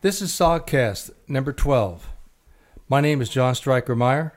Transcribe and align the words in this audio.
This 0.00 0.22
is 0.22 0.30
Sogcast 0.30 1.10
number 1.26 1.52
12. 1.52 2.08
My 2.88 3.00
name 3.00 3.20
is 3.20 3.28
John 3.28 3.56
Stryker 3.56 3.96
Meyer, 3.96 4.32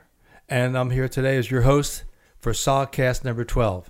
and 0.48 0.76
I'm 0.76 0.90
here 0.90 1.08
today 1.08 1.36
as 1.36 1.52
your 1.52 1.62
host 1.62 2.02
for 2.40 2.50
Sogcast 2.50 3.22
number 3.22 3.44
12. 3.44 3.88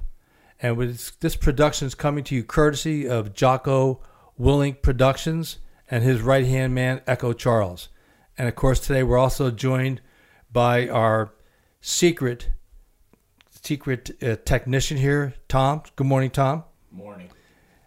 And 0.60 0.76
with 0.76 1.18
this 1.20 1.34
production 1.34 1.86
is 1.86 1.94
coming 1.94 2.24
to 2.24 2.34
you 2.34 2.44
courtesy 2.44 3.08
of 3.08 3.32
Jocko 3.32 4.02
Willink 4.38 4.82
Productions 4.82 5.60
and 5.90 6.04
his 6.04 6.20
right 6.20 6.44
hand 6.44 6.74
man, 6.74 7.00
Echo 7.06 7.32
Charles. 7.32 7.88
And 8.36 8.48
of 8.48 8.54
course, 8.54 8.78
today 8.78 9.02
we're 9.02 9.16
also 9.16 9.50
joined 9.50 10.02
by 10.52 10.90
our 10.90 11.32
secret 11.80 12.50
secret 13.48 14.10
uh, 14.22 14.36
technician 14.44 14.98
here, 14.98 15.32
Tom. 15.48 15.84
Good 15.96 16.06
morning, 16.06 16.32
Tom. 16.32 16.64
Morning. 16.90 17.30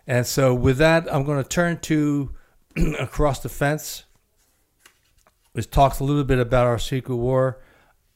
And 0.08 0.26
so, 0.26 0.55
with 0.55 0.80
that, 0.80 1.08
I'm 1.13 1.24
going 1.24 1.44
to 1.44 1.48
turn 1.48 1.77
to 1.82 2.32
across 3.00 3.40
the 3.40 3.50
fence, 3.50 4.06
which 5.54 5.70
talks 5.70 6.00
a 6.00 6.04
little 6.04 6.24
bit 6.24 6.40
about 6.40 6.68
our 6.68 6.80
secret 6.80 7.16
war. 7.16 7.62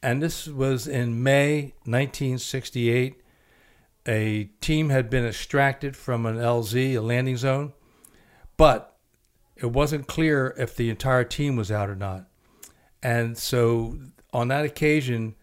And 0.02 0.22
this 0.22 0.48
was 0.48 0.88
in 0.88 1.24
May 1.24 1.74
1968. 1.86 3.22
A 4.08 4.46
team 4.62 4.90
had 4.90 5.10
been 5.10 5.26
extracted 5.26 5.96
from 5.96 6.26
an 6.26 6.38
LZ, 6.38 6.96
a 6.96 7.00
landing 7.00 7.38
zone, 7.38 7.74
but 8.58 8.98
it 9.56 9.68
wasn't 9.68 10.08
clear 10.08 10.56
if 10.58 10.76
the 10.76 10.90
entire 10.90 11.24
team 11.24 11.56
was 11.56 11.72
out 11.72 11.90
or 11.90 11.96
not. 11.96 12.28
And 13.04 13.38
so, 13.38 14.00
on 14.34 14.48
that 14.48 14.66
occasion, 14.66 15.36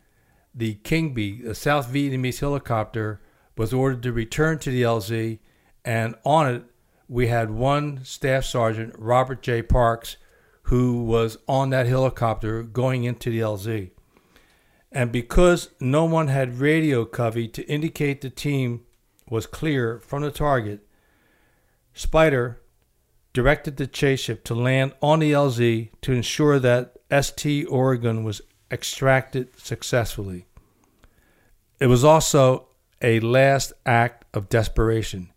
the 0.55 0.75
King 0.75 1.13
Bee, 1.13 1.43
a 1.47 1.55
South 1.55 1.93
Vietnamese 1.93 2.41
helicopter, 2.41 3.21
was 3.57 3.73
ordered 3.73 4.03
to 4.03 4.13
return 4.13 4.59
to 4.61 4.71
the 4.71 4.83
LZ, 4.83 5.39
and 5.85 6.15
on 6.25 6.55
it 6.55 6.65
we 7.09 7.29
had 7.29 7.51
one 7.51 8.05
staff 8.05 8.45
sergeant, 8.45 8.95
Robert 8.99 9.43
J. 9.43 9.63
Parks, 9.63 10.17
who 10.63 11.05
was 11.05 11.39
on 11.47 11.71
that 11.71 11.87
helicopter 11.87 12.63
going 12.63 13.05
into 13.05 13.31
the 13.31 13.41
LZ. 13.41 13.91
And 14.91 15.13
because 15.13 15.71
no 15.81 16.05
one 16.05 16.29
had 16.29 16.59
radio 16.59 17.05
covey 17.05 17.49
to 17.49 17.67
indicate 17.69 18.21
the 18.21 18.31
team 18.31 18.83
was 19.29 19.47
clear 19.47 19.99
from 20.01 20.23
the 20.23 20.31
target, 20.31 20.87
Spider 21.93 22.61
directed 23.33 23.77
the 23.77 23.87
chase 23.87 24.21
ship 24.21 24.45
to 24.45 24.55
land 24.55 24.93
on 25.01 25.19
the 25.21 25.33
LZ 25.33 25.91
to 26.01 26.13
ensure 26.13 26.59
that 26.59 26.97
ST 27.11 27.67
Oregon 27.69 28.25
was 28.25 28.41
extracted 28.71 29.49
successfully. 29.59 30.47
It 31.79 31.87
was 31.87 32.03
also 32.03 32.69
a 33.03 33.21
last 33.21 33.73
act 33.85 34.25
of 34.33 34.49
desperation. 34.49 35.31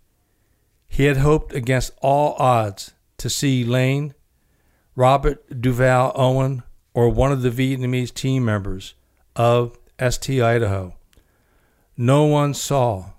He 0.89 1.05
had 1.05 1.17
hoped 1.17 1.53
against 1.53 1.93
all 2.01 2.35
odds 2.39 2.93
to 3.19 3.29
see 3.29 3.63
Lane, 3.63 4.15
Robert 4.95 5.61
Duval 5.61 6.11
Owen, 6.15 6.63
or 6.93 7.07
one 7.07 7.31
of 7.31 7.41
the 7.41 7.49
Vietnamese 7.49 8.13
team 8.13 8.43
members 8.43 8.95
of 9.35 9.77
ST 9.97 10.41
Idaho. 10.41 10.95
No 11.95 12.25
one 12.25 12.53
saw. 12.53 13.11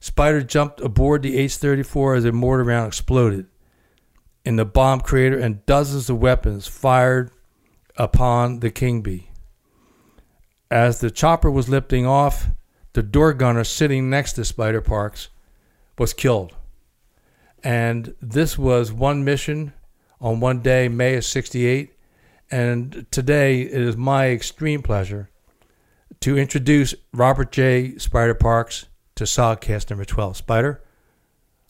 Spider 0.00 0.42
jumped 0.42 0.80
aboard 0.80 1.22
the 1.22 1.38
H-34 1.38 2.18
as 2.18 2.24
a 2.24 2.32
mortar 2.32 2.64
round 2.64 2.88
exploded 2.88 3.46
in 4.44 4.56
the 4.56 4.64
bomb 4.64 5.00
crater 5.00 5.38
and 5.38 5.64
dozens 5.66 6.10
of 6.10 6.18
weapons 6.18 6.66
fired 6.66 7.30
upon 7.96 8.60
the 8.60 8.70
King 8.70 9.00
Bee. 9.00 9.30
As 10.70 11.00
the 11.00 11.10
chopper 11.10 11.50
was 11.50 11.68
lifting 11.68 12.06
off, 12.06 12.48
the 12.94 13.02
door 13.02 13.32
gunner 13.32 13.64
sitting 13.64 14.10
next 14.10 14.34
to 14.34 14.44
Spider 14.44 14.80
Parks 14.80 15.28
was 15.98 16.12
killed. 16.12 16.54
And 17.62 18.14
this 18.20 18.58
was 18.58 18.92
one 18.92 19.24
mission 19.24 19.72
on 20.20 20.40
one 20.40 20.60
day, 20.60 20.88
May 20.88 21.16
of 21.16 21.24
68. 21.24 21.92
And 22.50 23.06
today 23.10 23.62
it 23.62 23.80
is 23.80 23.96
my 23.96 24.28
extreme 24.28 24.82
pleasure 24.82 25.30
to 26.20 26.36
introduce 26.36 26.94
Robert 27.12 27.52
J. 27.52 27.96
Spider 27.98 28.34
Parks 28.34 28.86
to 29.14 29.24
Sogcast 29.24 29.90
number 29.90 30.04
12. 30.04 30.36
Spider, 30.36 30.82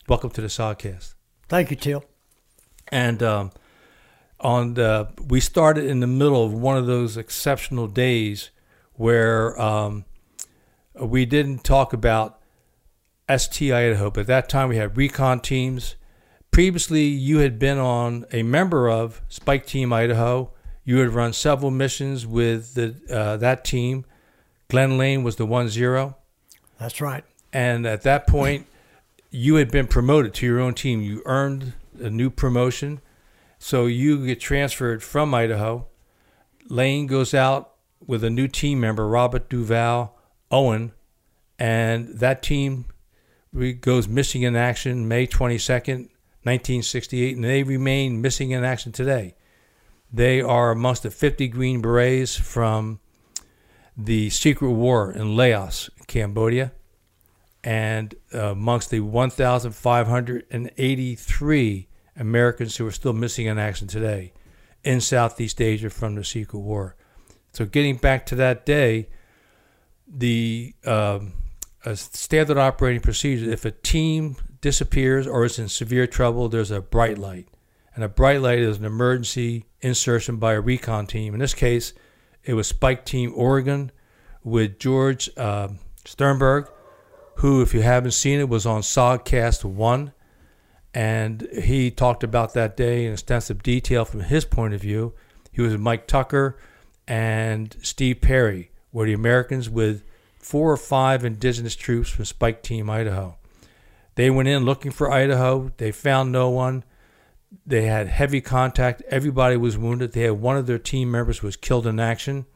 welcome 0.08 0.30
to 0.30 0.40
the 0.40 0.48
Sogcast. 0.48 1.14
Thank 1.48 1.70
you, 1.70 1.76
Tilt. 1.76 2.06
And 2.88 3.22
um, 3.22 3.52
on 4.40 4.74
the, 4.74 5.08
we 5.28 5.40
started 5.40 5.84
in 5.84 6.00
the 6.00 6.06
middle 6.06 6.44
of 6.44 6.52
one 6.52 6.76
of 6.76 6.86
those 6.86 7.16
exceptional 7.16 7.86
days 7.86 8.50
where 8.94 9.60
um, 9.60 10.04
we 11.00 11.24
didn't 11.24 11.64
talk 11.64 11.92
about 11.92 12.41
ST 13.28 13.72
Idaho, 13.72 14.10
but 14.10 14.22
at 14.22 14.26
that 14.26 14.48
time 14.48 14.68
we 14.68 14.76
had 14.76 14.96
recon 14.96 15.40
teams. 15.40 15.96
Previously, 16.50 17.04
you 17.04 17.38
had 17.38 17.58
been 17.58 17.78
on 17.78 18.26
a 18.32 18.42
member 18.42 18.90
of 18.90 19.22
Spike 19.28 19.66
Team 19.66 19.92
Idaho. 19.92 20.50
You 20.84 20.98
had 20.98 21.10
run 21.10 21.32
several 21.32 21.70
missions 21.70 22.26
with 22.26 22.74
the, 22.74 22.96
uh, 23.10 23.36
that 23.38 23.64
team. 23.64 24.04
Glenn 24.68 24.98
Lane 24.98 25.22
was 25.22 25.36
the 25.36 25.46
one 25.46 25.68
zero. 25.68 26.16
That's 26.78 27.00
right. 27.00 27.24
And 27.52 27.86
at 27.86 28.02
that 28.02 28.26
point, 28.26 28.66
you 29.30 29.56
had 29.56 29.70
been 29.70 29.86
promoted 29.86 30.34
to 30.34 30.46
your 30.46 30.60
own 30.60 30.74
team. 30.74 31.00
You 31.00 31.22
earned 31.24 31.74
a 32.00 32.10
new 32.10 32.30
promotion. 32.30 33.00
So 33.58 33.86
you 33.86 34.26
get 34.26 34.40
transferred 34.40 35.02
from 35.02 35.32
Idaho. 35.32 35.86
Lane 36.68 37.06
goes 37.06 37.32
out 37.32 37.72
with 38.06 38.24
a 38.24 38.30
new 38.30 38.48
team 38.48 38.80
member, 38.80 39.06
Robert 39.06 39.48
Duval 39.48 40.18
Owen, 40.50 40.92
and 41.58 42.08
that 42.08 42.42
team 42.42 42.86
goes 43.80 44.08
missing 44.08 44.42
in 44.42 44.56
action 44.56 45.06
May 45.08 45.26
22nd, 45.26 46.08
1968, 46.44 47.36
and 47.36 47.44
they 47.44 47.62
remain 47.62 48.20
missing 48.20 48.50
in 48.50 48.64
action 48.64 48.92
today. 48.92 49.36
They 50.12 50.40
are 50.40 50.70
amongst 50.70 51.04
the 51.04 51.10
50 51.10 51.48
Green 51.48 51.80
Berets 51.80 52.36
from 52.36 53.00
the 53.96 54.28
Secret 54.30 54.72
War 54.72 55.12
in 55.12 55.36
Laos, 55.36 55.90
Cambodia, 56.06 56.72
and 57.62 58.14
amongst 58.32 58.90
the 58.90 59.00
1,583 59.00 61.88
Americans 62.16 62.76
who 62.76 62.86
are 62.86 62.92
still 62.92 63.12
missing 63.12 63.46
in 63.46 63.58
action 63.58 63.86
today 63.86 64.32
in 64.82 65.00
Southeast 65.00 65.60
Asia 65.60 65.90
from 65.90 66.14
the 66.14 66.24
Secret 66.24 66.58
War. 66.58 66.96
So, 67.52 67.66
getting 67.66 67.96
back 67.96 68.26
to 68.26 68.34
that 68.36 68.66
day, 68.66 69.08
the 70.08 70.74
um, 70.84 71.34
standard 71.94 72.58
operating 72.58 73.00
procedure 73.00 73.50
if 73.50 73.64
a 73.64 73.70
team 73.70 74.36
disappears 74.60 75.26
or 75.26 75.44
is 75.44 75.58
in 75.58 75.68
severe 75.68 76.06
trouble, 76.06 76.48
there's 76.48 76.70
a 76.70 76.80
bright 76.80 77.18
light. 77.18 77.48
And 77.94 78.02
a 78.02 78.08
bright 78.08 78.40
light 78.40 78.60
is 78.60 78.78
an 78.78 78.84
emergency 78.84 79.66
insertion 79.80 80.36
by 80.36 80.54
a 80.54 80.60
recon 80.60 81.06
team. 81.06 81.34
In 81.34 81.40
this 81.40 81.54
case, 81.54 81.92
it 82.44 82.54
was 82.54 82.66
Spike 82.68 83.04
Team 83.04 83.32
Oregon 83.34 83.90
with 84.42 84.78
George 84.78 85.28
uh, 85.36 85.68
Sternberg, 86.04 86.68
who, 87.36 87.60
if 87.60 87.74
you 87.74 87.82
haven't 87.82 88.12
seen 88.12 88.40
it, 88.40 88.48
was 88.48 88.64
on 88.64 88.80
Sogcast 88.80 89.64
1 89.64 90.12
and 90.94 91.48
he 91.62 91.90
talked 91.90 92.22
about 92.22 92.54
that 92.54 92.76
day 92.76 93.06
in 93.06 93.12
extensive 93.12 93.62
detail 93.62 94.04
from 94.04 94.20
his 94.20 94.44
point 94.44 94.74
of 94.74 94.80
view. 94.80 95.14
He 95.50 95.62
was 95.62 95.76
Mike 95.78 96.06
Tucker 96.06 96.58
and 97.08 97.74
Steve 97.82 98.20
Perry, 98.20 98.70
were 98.92 99.06
the 99.06 99.12
Americans 99.12 99.70
with 99.70 100.02
four 100.42 100.72
or 100.72 100.76
five 100.76 101.24
indigenous 101.24 101.76
troops 101.76 102.10
from 102.10 102.24
Spike 102.24 102.62
Team 102.62 102.90
Idaho. 102.90 103.36
They 104.16 104.28
went 104.28 104.48
in 104.48 104.64
looking 104.64 104.90
for 104.90 105.10
Idaho. 105.10 105.72
They 105.78 105.92
found 105.92 106.30
no 106.30 106.50
one. 106.50 106.84
They 107.64 107.86
had 107.86 108.08
heavy 108.08 108.40
contact. 108.40 109.02
Everybody 109.08 109.56
was 109.56 109.78
wounded. 109.78 110.12
They 110.12 110.22
had 110.22 110.32
one 110.40 110.56
of 110.56 110.66
their 110.66 110.78
team 110.78 111.10
members 111.10 111.42
was 111.42 111.56
killed 111.56 111.86
in 111.86 112.00
action. 112.00 112.46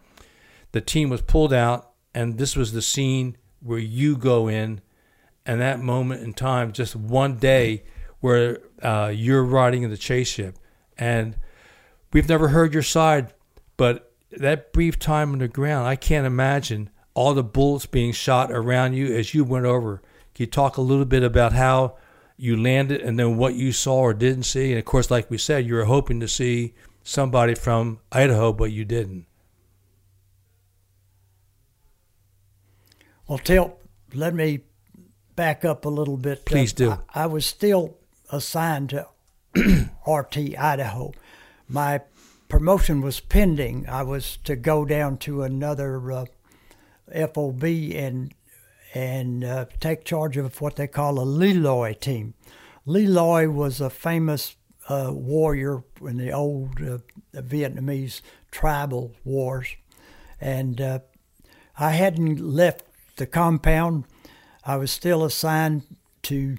The 0.73 0.81
team 0.81 1.09
was 1.09 1.23
pulled 1.23 1.53
out, 1.53 1.93
and 2.15 2.37
this 2.37 2.57
was 2.57 2.73
the 2.73 2.83
scene 2.83 3.37
where 3.61 3.79
you 3.79 4.17
go 4.17 4.49
in, 4.49 4.81
and 5.47 5.61
that 5.61 5.81
moment 5.81 6.23
in 6.23 6.35
time, 6.35 6.73
just 6.73 6.97
one 6.97 7.37
day 7.37 7.85
where 8.21 8.59
uh, 8.83 9.13
you're 9.15 9.45
riding 9.45 9.83
in 9.83 9.91
the 9.91 9.97
chase 9.97 10.29
ship, 10.29 10.59
and 10.99 11.37
we've 12.13 12.29
never 12.29 12.49
heard 12.49 12.75
your 12.75 12.83
side, 12.83 13.33
but 13.77 14.13
that 14.31 14.73
brief 14.73 14.99
time 14.99 15.33
on 15.33 15.39
the 15.39 15.49
ground, 15.49 15.87
I 15.87 15.97
can't 15.97 16.27
imagine 16.27 16.91
all 17.17 17.35
the 17.35 17.43
bullets 17.43 17.87
being 17.87 18.13
shot 18.13 18.53
around 18.53 18.93
you 18.93 19.13
as 19.15 19.35
you 19.35 19.43
went 19.43 19.65
over. 19.65 20.03
Can 20.35 20.45
you 20.45 20.47
talk 20.47 20.77
a 20.77 20.83
little 20.83 21.07
bit 21.07 21.23
about 21.23 21.53
how 21.53 21.97
you 22.37 22.61
landed, 22.61 23.01
and 23.01 23.19
then 23.19 23.37
what 23.37 23.55
you 23.55 23.73
saw 23.73 24.01
or 24.01 24.15
didn't 24.15 24.43
see. 24.43 24.71
And 24.71 24.79
of 24.79 24.85
course, 24.85 25.11
like 25.11 25.31
we 25.31 25.39
said, 25.39 25.67
you 25.67 25.75
were 25.75 25.85
hoping 25.85 26.21
to 26.21 26.29
see 26.29 26.75
somebody 27.03 27.55
from 27.55 28.01
Idaho, 28.13 28.53
but 28.53 28.73
you 28.73 28.85
didn't. 28.85 29.27
Well, 33.27 33.39
Tilt, 33.39 33.81
let 34.15 34.35
me 34.35 34.61
back 35.35 35.65
up 35.65 35.85
a 35.85 35.89
little 35.89 36.17
bit. 36.17 36.45
Please 36.45 36.73
do. 36.73 36.91
I, 36.91 36.99
I 37.15 37.27
was 37.27 37.47
still 37.47 37.97
assigned 38.31 38.91
to 38.91 39.09
RT 40.07 40.59
Idaho. 40.59 41.13
My 41.69 42.03
promotion 42.49 43.01
was 43.01 43.19
pending. 43.19 43.89
I 43.89 44.03
was 44.03 44.37
to 44.45 44.55
go 44.55 44.85
down 44.85 45.17
to 45.19 45.43
another 45.43 46.13
uh, 46.13 46.27
FOB 47.13 47.65
and 47.65 48.35
and 48.95 49.45
uh, 49.45 49.67
take 49.79 50.05
charge 50.05 50.37
of 50.37 50.61
what 50.61 50.77
they 50.77 50.87
call 50.87 51.19
a 51.19 51.25
Le 51.25 51.53
Loi 51.53 51.93
team. 51.93 52.35
Le 52.87 53.01
Loi 53.01 53.49
was 53.49 53.81
a 53.81 53.91
famous 53.91 54.57
uh, 54.89 55.11
warrior 55.13 55.83
in 56.01 56.17
the 56.17 56.33
old 56.33 56.81
uh, 56.81 56.99
Vietnamese 57.35 58.23
tribal 58.51 59.13
wars, 59.25 59.77
and 60.41 60.81
uh, 60.81 61.01
I 61.79 61.91
hadn't 61.91 62.41
left 62.41 62.87
the 63.17 63.27
compound. 63.27 64.05
I 64.65 64.77
was 64.77 64.91
still 64.91 65.25
assigned 65.25 65.83
to 66.23 66.57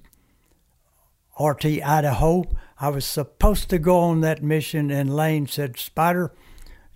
RT 1.39 1.65
Idaho. 1.65 2.45
I 2.79 2.89
was 2.89 3.05
supposed 3.05 3.69
to 3.69 3.79
go 3.79 3.99
on 3.99 4.21
that 4.21 4.43
mission, 4.43 4.91
and 4.91 5.15
Lane 5.15 5.47
said, 5.47 5.77
Spider, 5.77 6.33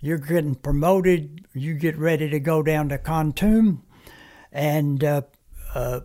you're 0.02 0.18
getting 0.18 0.56
promoted. 0.56 1.46
You 1.54 1.74
get 1.74 1.96
ready 1.96 2.28
to 2.28 2.40
go 2.40 2.62
down 2.62 2.90
to 2.90 2.98
Kontum. 2.98 3.82
And 4.50 5.02
uh, 5.02 5.22
uh, 5.74 6.00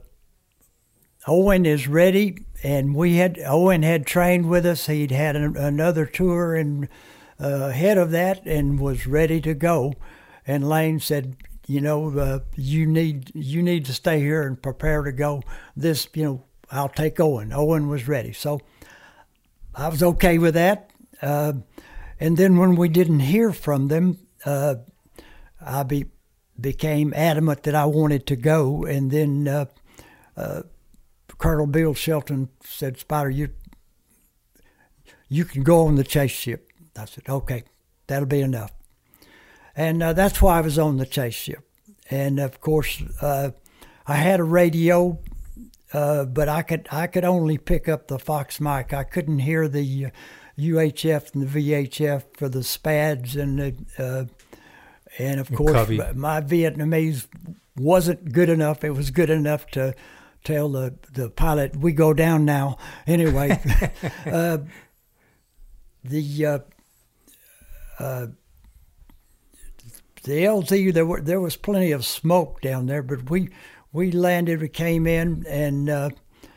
Owen 1.28 1.66
is 1.66 1.88
ready. 1.88 2.46
And 2.64 2.96
we 2.96 3.16
had 3.16 3.40
Owen 3.46 3.84
had 3.84 4.06
trained 4.06 4.48
with 4.48 4.66
us. 4.66 4.86
He'd 4.86 5.12
had 5.12 5.36
an, 5.36 5.58
another 5.58 6.06
tour 6.06 6.56
and 6.56 6.88
uh, 7.42 7.70
ahead 7.70 7.98
of 7.98 8.12
that 8.12 8.46
and 8.46 8.80
was 8.80 9.08
ready 9.08 9.42
to 9.42 9.54
go. 9.54 9.94
And 10.46 10.70
Lane 10.70 11.00
said, 11.00 11.36
you 11.68 11.82
know, 11.82 12.18
uh, 12.18 12.40
you 12.56 12.86
need 12.86 13.32
you 13.36 13.62
need 13.62 13.86
to 13.86 13.94
stay 13.94 14.20
here 14.20 14.44
and 14.44 14.62
prepare 14.62 15.04
to 15.04 15.12
go. 15.12 15.42
This, 15.76 16.08
you 16.14 16.24
know, 16.24 16.44
I'll 16.72 16.90
take 16.90 17.20
Owen. 17.20 17.52
Owen 17.52 17.90
was 17.90 18.08
ready, 18.08 18.32
so 18.32 18.62
I 19.76 19.90
was 19.90 20.02
okay 20.02 20.38
with 20.38 20.54
that. 20.54 20.92
Uh, 22.20 22.26
and 22.26 22.38
then 22.38 22.58
when 22.58 22.76
we 22.76 22.90
didn't 22.90 23.22
hear 23.22 23.52
from 23.54 23.88
them, 23.88 24.18
uh, 24.46 24.76
I 25.60 25.84
be, 25.84 26.06
became 26.60 27.14
adamant 27.16 27.64
that 27.64 27.76
I 27.76 27.86
wanted 27.86 28.26
to 28.28 28.36
go. 28.36 28.86
And 28.86 29.12
then 29.12 29.48
uh, 29.48 29.66
uh, 30.36 30.64
Colonel 31.38 31.68
Bill 31.68 31.94
Shelton 31.94 32.50
said, 32.64 32.98
"Spider, 32.98 33.30
you 33.30 33.50
you 35.30 35.46
can 35.46 35.64
go 35.64 35.88
on 35.88 35.96
the 35.96 36.04
chase 36.04 36.32
ship." 36.32 36.70
I 36.96 37.06
said, 37.06 37.30
"Okay, 37.30 37.64
that'll 38.08 38.28
be 38.28 38.42
enough." 38.42 38.72
and 39.78 40.02
uh, 40.02 40.12
that's 40.12 40.42
why 40.42 40.58
I 40.58 40.62
was 40.62 40.80
on 40.80 40.98
the 40.98 41.06
chase 41.06 41.36
ship. 41.36 41.64
And 42.10 42.40
of 42.40 42.60
course, 42.60 43.02
uh, 43.22 43.52
I 44.08 44.16
had 44.16 44.40
a 44.40 44.44
radio, 44.44 45.20
uh, 45.94 46.26
but 46.26 46.50
I 46.50 46.64
could 46.64 46.88
I 46.92 47.08
could 47.08 47.24
only 47.24 47.58
pick 47.58 47.88
up 47.88 48.08
the 48.08 48.18
Fox 48.18 48.60
mic. 48.60 48.92
I 48.92 49.04
couldn't 49.04 49.40
hear 49.40 49.68
the 49.68 50.12
UHF 50.58 51.34
and 51.34 51.48
the 51.48 51.62
VHF 51.62 52.24
for 52.36 52.50
the 52.50 52.64
SPADs 52.64 53.36
and 53.36 53.60
the, 53.60 53.76
uh, 53.98 54.26
and 55.20 55.40
of 55.40 55.52
course 55.54 55.88
my 56.16 56.42
Vietnamese 56.42 57.28
wasn't 57.78 58.32
good 58.32 58.50
enough. 58.50 58.84
It 58.84 58.92
was 58.92 59.12
good 59.12 59.30
enough 59.30 59.68
to 59.72 59.94
tell 60.44 60.70
the 60.70 60.96
the 61.14 61.30
pilot 61.30 61.76
we 61.78 61.92
go 61.92 62.14
down 62.14 62.46
now. 62.46 62.78
Anyway, 63.06 63.52
uh, 64.26 64.60
the 66.04 66.46
uh, 66.46 66.60
uh, 68.00 68.28
the 70.24 70.44
LZ 70.44 70.94
there 70.94 71.06
were 71.06 71.22
there 71.22 71.42
was 71.42 71.56
plenty 71.56 71.92
of 71.92 72.06
smoke 72.06 72.62
down 72.62 72.88
there, 72.88 73.04
but 73.04 73.30
we 73.30 73.50
we 73.94 74.12
landed, 74.12 74.62
we 74.62 74.70
came 74.70 75.08
in, 75.08 75.46
and 75.48 75.90
uh, 75.90 76.10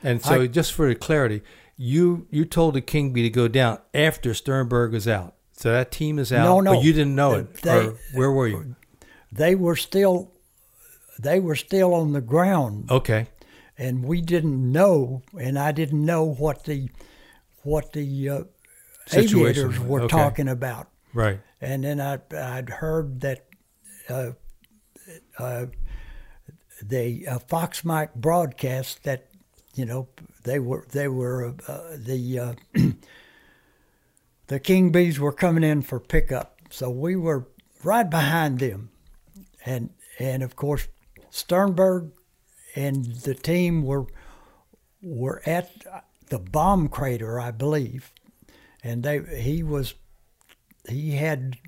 And 0.03 0.23
so, 0.23 0.43
I- 0.43 0.46
just 0.46 0.73
for 0.73 0.93
clarity, 0.94 1.43
you 1.82 2.27
you 2.31 2.44
told 2.44 2.75
the 2.75 2.82
King 2.82 3.11
Bee 3.15 3.23
to 3.23 3.31
go 3.31 3.49
down 3.49 3.79
after 3.94 4.35
Sternberg 4.35 4.93
was 4.93 5.09
out. 5.09 5.35
So 5.53 5.73
that 5.73 5.91
team 5.91 6.19
is 6.19 6.31
out, 6.31 6.44
No, 6.44 6.61
no. 6.61 6.75
but 6.75 6.85
you 6.85 6.93
didn't 6.93 7.15
know 7.15 7.32
it. 7.35 7.55
They- 7.62 7.87
or 7.87 7.97
where 8.12 8.31
were 8.31 8.49
you? 8.49 8.77
they 9.32 9.55
were 9.55 9.77
still 9.77 10.32
they 11.19 11.41
were 11.41 11.55
still 11.56 11.94
on 11.94 12.12
the 12.12 12.21
ground, 12.21 12.91
Okay, 12.91 13.29
and 13.79 14.05
we 14.05 14.21
didn't 14.21 14.71
know, 14.73 15.23
and 15.38 15.59
I 15.59 15.73
didn't 15.73 16.05
know 16.05 16.25
what 16.25 16.65
the 16.65 16.91
what 17.62 17.93
the 17.94 18.29
uh, 18.29 18.43
Situation 19.06 19.38
aviators 19.41 19.81
were 19.81 20.03
okay. 20.03 20.17
talking 20.17 20.49
about. 20.49 20.88
right. 21.15 21.41
and 21.62 21.85
then 21.85 21.99
I 22.00 22.19
I'd 22.37 22.69
heard 22.69 23.21
that 23.23 23.47
uh, 24.09 24.32
uh, 25.38 25.67
the 26.82 27.27
uh, 27.27 27.38
Fox 27.38 27.85
Mike 27.85 28.15
broadcast 28.15 29.03
that 29.05 29.29
you 29.75 29.85
know 29.87 30.09
they 30.44 30.58
were 30.58 30.87
they 30.92 31.08
were 31.08 31.54
uh, 31.66 31.96
the 31.96 32.38
uh, 32.38 32.54
the 34.46 34.60
King 34.60 34.90
Bees 34.90 35.19
were 35.19 35.32
coming 35.32 35.64
in 35.64 35.82
for 35.82 36.00
pickup, 36.00 36.60
so 36.70 36.90
we 36.90 37.16
were 37.16 37.48
right 37.84 38.08
behind 38.08 38.58
them, 38.58 38.90
and 39.64 39.90
and 40.19 40.42
of 40.42 40.56
course 40.56 40.88
Sternberg 41.31 42.10
and 42.75 43.04
the 43.04 43.34
team 43.34 43.82
were 43.84 44.06
were 45.02 45.42
at 45.46 45.70
the 46.28 46.38
bomb 46.38 46.88
crater, 46.88 47.40
I 47.40 47.50
believe, 47.50 48.12
and 48.82 49.02
they 49.02 49.20
he 49.40 49.62
was 49.62 49.94
he 50.88 51.12
had 51.12 51.58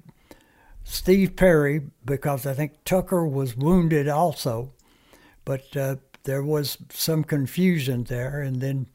Steve 0.84 1.36
Perry 1.36 1.82
because 2.04 2.46
I 2.46 2.54
think 2.54 2.84
Tucker 2.84 3.26
was 3.26 3.56
wounded 3.56 4.08
also, 4.08 4.72
but 5.44 5.76
uh, 5.76 5.96
there 6.24 6.42
was 6.42 6.78
some 6.90 7.24
confusion 7.24 8.04
there, 8.04 8.40
and 8.40 8.60
then 8.60 8.86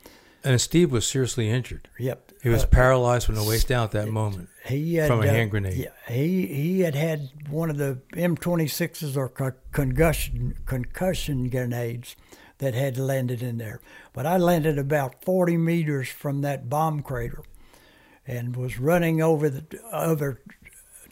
And 0.43 0.59
Steve 0.61 0.91
was 0.91 1.05
seriously 1.05 1.49
injured. 1.49 1.89
yep, 1.99 2.31
He 2.41 2.49
was 2.49 2.63
uh, 2.63 2.67
paralyzed 2.67 3.25
from 3.25 3.35
the 3.35 3.43
waist 3.43 3.67
down 3.67 3.83
at 3.83 3.91
that 3.91 4.07
moment. 4.09 4.49
he 4.65 4.95
had, 4.95 5.07
from 5.07 5.19
a 5.21 5.27
uh, 5.27 5.29
hand 5.29 5.51
grenade. 5.51 5.77
Yeah, 5.77 5.89
he 6.13 6.45
he 6.47 6.79
had 6.81 6.95
had 6.95 7.29
one 7.49 7.69
of 7.69 7.77
the 7.77 7.99
M26s 8.13 9.15
or 9.17 9.29
co- 9.29 9.51
concussion 9.71 10.55
concussion 10.65 11.49
grenades 11.49 12.15
that 12.59 12.73
had 12.73 12.97
landed 12.97 13.41
in 13.43 13.57
there, 13.57 13.79
but 14.13 14.25
I 14.25 14.37
landed 14.37 14.77
about 14.79 15.23
40 15.23 15.57
meters 15.57 16.09
from 16.09 16.41
that 16.41 16.69
bomb 16.69 17.01
crater, 17.03 17.43
and 18.25 18.55
was 18.55 18.79
running 18.79 19.21
over 19.21 19.49
the 19.49 19.63
over 19.91 20.41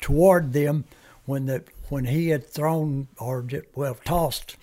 toward 0.02 0.54
them 0.54 0.86
when 1.26 1.46
the 1.46 1.64
when 1.90 2.06
he 2.06 2.30
had 2.30 2.48
thrown 2.48 3.08
or 3.20 3.46
well 3.76 3.98
tossed 4.04 4.56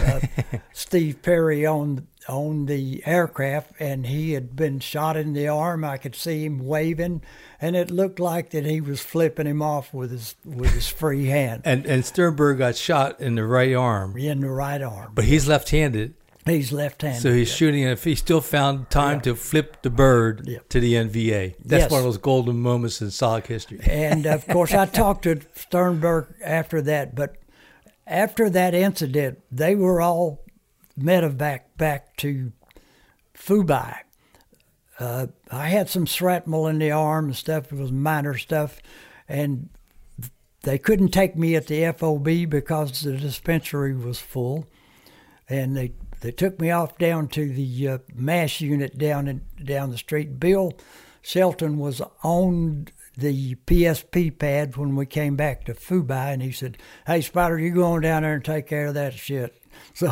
uh, 0.00 0.20
Steve 0.72 1.22
Perry 1.22 1.64
on 1.66 2.06
on 2.28 2.66
the 2.66 3.02
aircraft, 3.06 3.70
and 3.78 4.06
he 4.06 4.32
had 4.32 4.56
been 4.56 4.80
shot 4.80 5.16
in 5.16 5.32
the 5.32 5.46
arm. 5.46 5.84
I 5.84 5.96
could 5.96 6.16
see 6.16 6.44
him 6.44 6.58
waving, 6.58 7.22
and 7.60 7.76
it 7.76 7.88
looked 7.88 8.18
like 8.18 8.50
that 8.50 8.64
he 8.66 8.80
was 8.80 9.00
flipping 9.00 9.46
him 9.46 9.62
off 9.62 9.94
with 9.94 10.10
his 10.10 10.34
with 10.44 10.72
his 10.72 10.88
free 10.88 11.26
hand 11.26 11.62
And 11.64 11.86
and 11.86 12.04
Sternberg 12.04 12.58
got 12.58 12.74
shot 12.76 13.20
in 13.20 13.36
the 13.36 13.44
right 13.46 13.72
arm, 13.74 14.16
in 14.16 14.40
the 14.40 14.50
right 14.50 14.82
arm. 14.82 15.12
but 15.14 15.24
he's 15.24 15.46
left-handed, 15.46 16.14
He's 16.44 16.72
left-handed. 16.72 17.22
so 17.22 17.32
he's 17.32 17.48
shooting. 17.52 17.84
And 17.84 17.92
if 17.92 18.02
he 18.02 18.16
still 18.16 18.40
found 18.40 18.90
time 18.90 19.20
to 19.20 19.36
flip 19.36 19.82
the 19.82 19.90
bird 19.90 20.42
Yeah. 20.48 20.58
to 20.70 20.80
the 20.80 20.94
NVA, 20.94 21.54
that's 21.64 21.82
Yes. 21.82 21.90
one 21.92 21.98
of 22.00 22.04
those 22.06 22.18
golden 22.18 22.56
moments 22.60 23.00
in 23.00 23.08
SOG 23.12 23.46
history. 23.46 23.78
and 23.84 24.26
of 24.26 24.46
course, 24.48 24.72
I 24.74 24.86
talked 24.86 25.22
to 25.24 25.40
Sternberg 25.54 26.26
after 26.44 26.82
that. 26.82 27.14
But 27.14 27.36
after 28.06 28.48
that 28.50 28.74
incident, 28.74 29.40
they 29.50 29.74
were 29.74 30.00
all 30.00 30.44
medevac 30.98 31.60
back 31.76 32.16
to 32.18 32.52
Phu 33.34 33.66
Bai. 33.66 34.02
Uh, 34.98 35.26
I 35.50 35.68
had 35.68 35.90
some 35.90 36.06
shrapnel 36.06 36.66
in 36.68 36.78
the 36.78 36.90
arm 36.90 37.26
and 37.26 37.36
stuff. 37.36 37.72
It 37.72 37.78
was 37.78 37.92
minor 37.92 38.38
stuff, 38.38 38.80
and 39.28 39.68
they 40.62 40.78
couldn't 40.78 41.10
take 41.10 41.36
me 41.36 41.54
at 41.54 41.66
the 41.66 41.92
FOB 41.96 42.48
because 42.48 43.02
the 43.02 43.16
dispensary 43.16 43.94
was 43.94 44.18
full, 44.18 44.66
and 45.48 45.76
they 45.76 45.92
they 46.22 46.32
took 46.32 46.58
me 46.60 46.70
off 46.70 46.96
down 46.96 47.28
to 47.28 47.52
the 47.52 47.88
uh, 47.88 47.98
mass 48.14 48.60
unit 48.60 48.96
down 48.96 49.28
in, 49.28 49.42
down 49.62 49.90
the 49.90 49.98
street. 49.98 50.40
Bill 50.40 50.72
Shelton 51.20 51.78
was 51.78 52.00
on 52.22 52.88
the 53.16 53.54
PSP 53.66 54.38
pad 54.38 54.76
when 54.76 54.94
we 54.94 55.06
came 55.06 55.36
back 55.36 55.64
to 55.64 55.74
Phu 55.74 56.06
Bai, 56.06 56.32
and 56.32 56.42
he 56.42 56.52
said, 56.52 56.76
"Hey, 57.06 57.20
Spider, 57.20 57.58
you 57.58 57.70
go 57.70 57.84
on 57.84 58.02
down 58.02 58.22
there 58.22 58.34
and 58.34 58.44
take 58.44 58.66
care 58.66 58.86
of 58.86 58.94
that 58.94 59.14
shit." 59.14 59.54
So, 59.92 60.10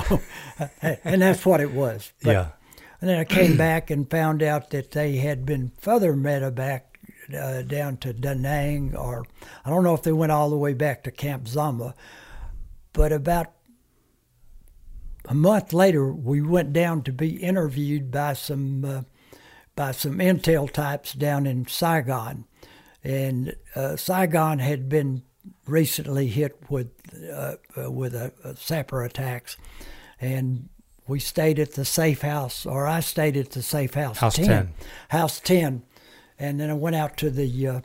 and 0.80 1.23
that's 1.23 1.46
what 1.46 1.62
it 1.62 1.73
was. 1.73 2.12
But- 2.23 2.32
yeah. 2.32 2.49
and 3.00 3.08
then 3.08 3.18
I 3.18 3.25
came 3.25 3.56
back 3.58 3.90
and 3.90 4.11
found 4.11 4.42
out 4.42 4.68
that 4.70 4.90
they 4.90 5.16
had 5.16 5.46
been 5.46 5.73
further 5.78 6.12
medevac 6.12 6.82
uh, 7.34 7.62
down 7.62 7.96
to 7.99 8.12
Da 8.12 8.34
Nang, 8.34 8.94
or 8.94 9.25
I 9.64 9.70
don't 9.70 9.82
know 9.82 9.94
if 9.94 10.02
they 10.02 10.12
went 10.12 10.32
all 10.32 10.50
the 10.50 10.56
way 10.58 10.75
back 10.75 11.02
to 11.04 11.11
Camp 11.11 11.49
Zama. 11.49 11.94
But 12.92 13.11
about 13.12 13.52
a 15.26 15.34
month 15.34 15.73
later, 15.73 16.12
we 16.12 16.42
went 16.42 16.73
down 16.73 17.02
to 17.04 17.12
be 17.12 17.37
interviewed 17.37 18.11
by 18.11 18.34
some 18.34 18.84
uh, 18.84 19.02
by 19.75 19.92
some 19.92 20.18
intel 20.18 20.70
types 20.70 21.12
down 21.14 21.46
in 21.46 21.66
Saigon, 21.66 22.44
and 23.04 23.54
uh, 23.76 23.96
Saigon 23.96 24.58
had 24.58 24.88
been 24.88 25.23
recently 25.66 26.26
hit 26.26 26.58
with 26.70 26.90
uh, 27.30 27.56
uh, 27.76 27.90
with 27.90 28.14
a, 28.14 28.32
a 28.42 28.56
sapper 28.56 29.04
attacks, 29.04 29.56
and 30.20 30.70
we 31.06 31.20
stayed 31.20 31.58
at 31.58 31.73
the 31.73 31.84
safe 31.84 32.23
house, 32.23 32.64
or 32.64 32.87
I 32.87 33.00
stayed 33.00 33.37
at 33.37 33.50
the 33.50 33.62
safe 33.62 33.94
house, 33.94 34.18
House 34.18 34.37
10, 34.37 34.46
10. 34.46 34.75
house 35.11 35.38
ten, 35.38 35.82
and 36.38 36.58
then 36.58 36.70
I 36.70 36.75
went 36.75 36.96
out 36.96 37.18
to 37.18 37.30
the 37.30 37.68
uh, 37.68 37.80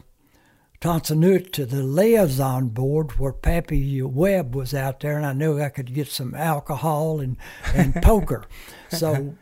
Tan 0.80 1.04
Son 1.04 1.20
Nhut 1.20 1.52
to 1.52 1.66
the 1.66 1.84
liaison 1.84 2.70
board 2.70 3.20
where 3.20 3.34
Pappy 3.34 4.02
Webb 4.02 4.56
was 4.56 4.74
out 4.74 5.02
there, 5.02 5.18
and 5.18 5.26
I 5.26 5.34
knew 5.34 5.62
I 5.62 5.70
could 5.70 5.94
get 5.94 6.08
some 6.08 6.34
alcohol 6.34 7.20
and 7.20 7.38
and 7.74 7.94
poker, 8.02 8.46
so. 8.90 9.36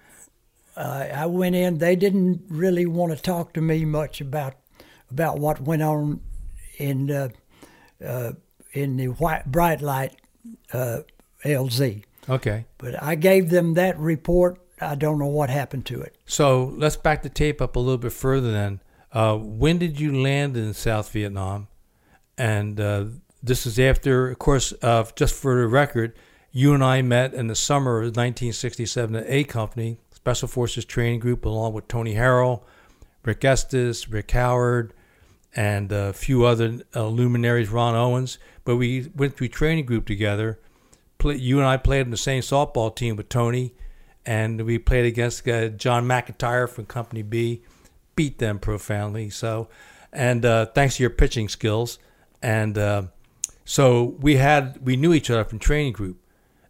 Uh, 0.76 1.08
I 1.12 1.26
went 1.26 1.56
in. 1.56 1.80
They 1.80 1.96
didn't 1.96 2.44
really 2.50 2.86
want 2.86 3.12
to 3.12 3.20
talk 3.20 3.52
to 3.54 3.62
me 3.62 3.84
much 3.84 4.22
about 4.22 4.54
about 5.12 5.40
what 5.40 5.62
went 5.62 5.82
on 5.82 6.22
in 6.78 7.12
uh, 7.12 7.30
uh, 8.06 8.32
in 8.74 8.98
the 8.98 9.08
white 9.08 9.46
bright 9.52 9.82
light 9.82 10.16
uh, 10.74 11.00
LZ. 11.44 12.04
Okay. 12.30 12.66
But 12.78 13.02
I 13.02 13.16
gave 13.16 13.50
them 13.50 13.76
that 13.76 13.98
report. 14.00 14.60
I 14.80 14.96
don't 14.96 15.18
know 15.18 15.28
what 15.28 15.50
happened 15.50 15.86
to 15.88 16.02
it. 16.02 16.16
So 16.26 16.74
let's 16.76 16.98
back 16.98 17.24
the 17.24 17.30
tape 17.30 17.62
up 17.62 17.76
a 17.76 17.80
little 17.80 17.98
bit 17.98 18.14
further 18.14 18.52
then. 18.52 18.82
Uh, 19.12 19.38
when 19.38 19.78
did 19.78 20.00
you 20.00 20.22
land 20.22 20.56
in 20.58 20.74
South 20.74 21.12
Vietnam? 21.12 21.68
And 22.38 22.80
uh, 22.80 23.06
this 23.42 23.66
is 23.66 23.80
after, 23.80 24.30
of 24.30 24.38
course, 24.38 24.74
uh, 24.82 25.06
just 25.16 25.34
for 25.34 25.60
the 25.62 25.68
record, 25.68 26.14
you 26.52 26.74
and 26.74 26.84
I 26.84 27.02
met 27.02 27.34
in 27.34 27.48
the 27.48 27.56
summer 27.56 27.98
of 27.98 28.16
1967 28.16 29.16
at 29.16 29.26
A 29.28 29.44
Company, 29.46 30.00
Special 30.12 30.48
Forces 30.48 30.86
Training 30.86 31.20
Group, 31.20 31.46
along 31.46 31.74
with 31.74 31.88
Tony 31.88 32.14
Harrell, 32.14 32.64
Rick 33.24 33.44
Estes, 33.44 34.10
Rick 34.10 34.32
Howard, 34.32 34.94
and 35.58 35.92
a 35.92 36.14
few 36.14 36.46
other 36.46 36.80
uh, 36.96 37.08
luminaries, 37.08 37.70
Ron 37.70 37.96
Owens. 37.96 38.38
But 38.64 38.78
we 38.78 39.12
went 39.16 39.36
through 39.36 39.48
training 39.50 39.86
group 39.86 40.06
together. 40.06 40.60
Play, 41.18 41.38
you 41.38 41.58
and 41.58 41.68
I 41.68 41.78
played 41.78 42.02
in 42.02 42.12
the 42.12 42.18
same 42.18 42.44
softball 42.44 42.96
team 42.96 43.16
with 43.16 43.28
Tony, 43.28 43.74
and 44.24 44.62
we 44.62 44.78
played 44.78 45.06
against 45.06 45.48
uh, 45.48 45.70
John 45.70 46.06
McIntyre 46.06 46.70
from 46.70 46.86
Company 46.86 47.24
B. 47.24 47.64
Beat 48.16 48.38
them 48.38 48.60
profoundly. 48.60 49.32
So, 49.32 49.68
and 50.14 50.46
uh, 50.46 50.68
thanks 50.68 50.98
to 50.98 51.04
your 51.04 51.10
pitching 51.10 51.50
skills, 51.50 51.98
and 52.42 52.78
uh, 52.78 53.04
so 53.66 54.16
we 54.20 54.36
had 54.36 54.86
we 54.86 54.96
knew 54.96 55.14
each 55.14 55.32
other 55.32 55.44
from 55.44 55.58
training 55.58 55.94
group, 55.94 56.20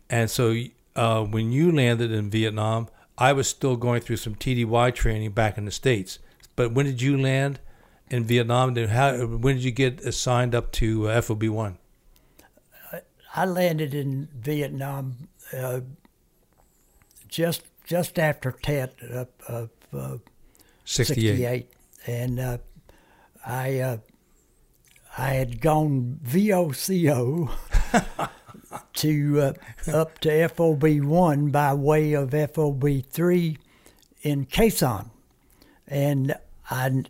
and 0.10 0.30
so 0.30 0.56
uh, 0.96 1.24
when 1.24 1.52
you 1.52 1.74
landed 1.74 2.12
in 2.12 2.30
Vietnam, 2.30 2.88
I 3.18 3.34
was 3.34 3.50
still 3.50 3.76
going 3.76 4.00
through 4.02 4.18
some 4.18 4.36
TDY 4.36 4.96
training 4.96 5.32
back 5.32 5.58
in 5.58 5.66
the 5.66 5.72
states. 5.72 6.20
But 6.56 6.72
when 6.72 6.86
did 6.86 7.02
you 7.02 7.18
land 7.18 7.60
in 8.10 8.24
Vietnam? 8.24 8.76
And 8.78 8.90
how 8.90 9.26
when 9.26 9.56
did 9.56 9.64
you 9.64 9.72
get 9.72 10.02
assigned 10.02 10.56
up 10.56 10.72
to 10.74 11.10
uh, 11.10 11.22
FOB 11.22 11.44
one? 11.46 11.78
I 13.36 13.46
landed 13.46 13.94
in 13.94 14.30
Vietnam 14.34 15.30
uh, 15.54 15.82
just 17.28 17.64
just 17.86 18.18
after 18.18 18.52
Tet 18.52 18.96
of 19.02 19.28
uh, 19.48 19.68
uh, 19.96 20.18
68. 20.86 21.38
68, 21.38 21.74
and 22.08 22.40
uh, 22.40 22.58
I 23.46 23.80
uh, 23.80 23.98
I 25.18 25.30
had 25.30 25.62
gone 25.62 26.20
VOCO 26.24 27.50
to 28.94 29.42
uh, 29.42 29.54
up 29.92 30.20
to 30.20 30.48
FOB 30.50 30.84
one 31.02 31.50
by 31.50 31.74
way 31.74 32.14
of 32.14 32.32
FOB 32.32 33.04
three 33.10 33.58
in 34.22 34.46
Khe 34.46 34.70
Sanh, 34.70 35.12
and 35.88 36.36
I 36.70 37.04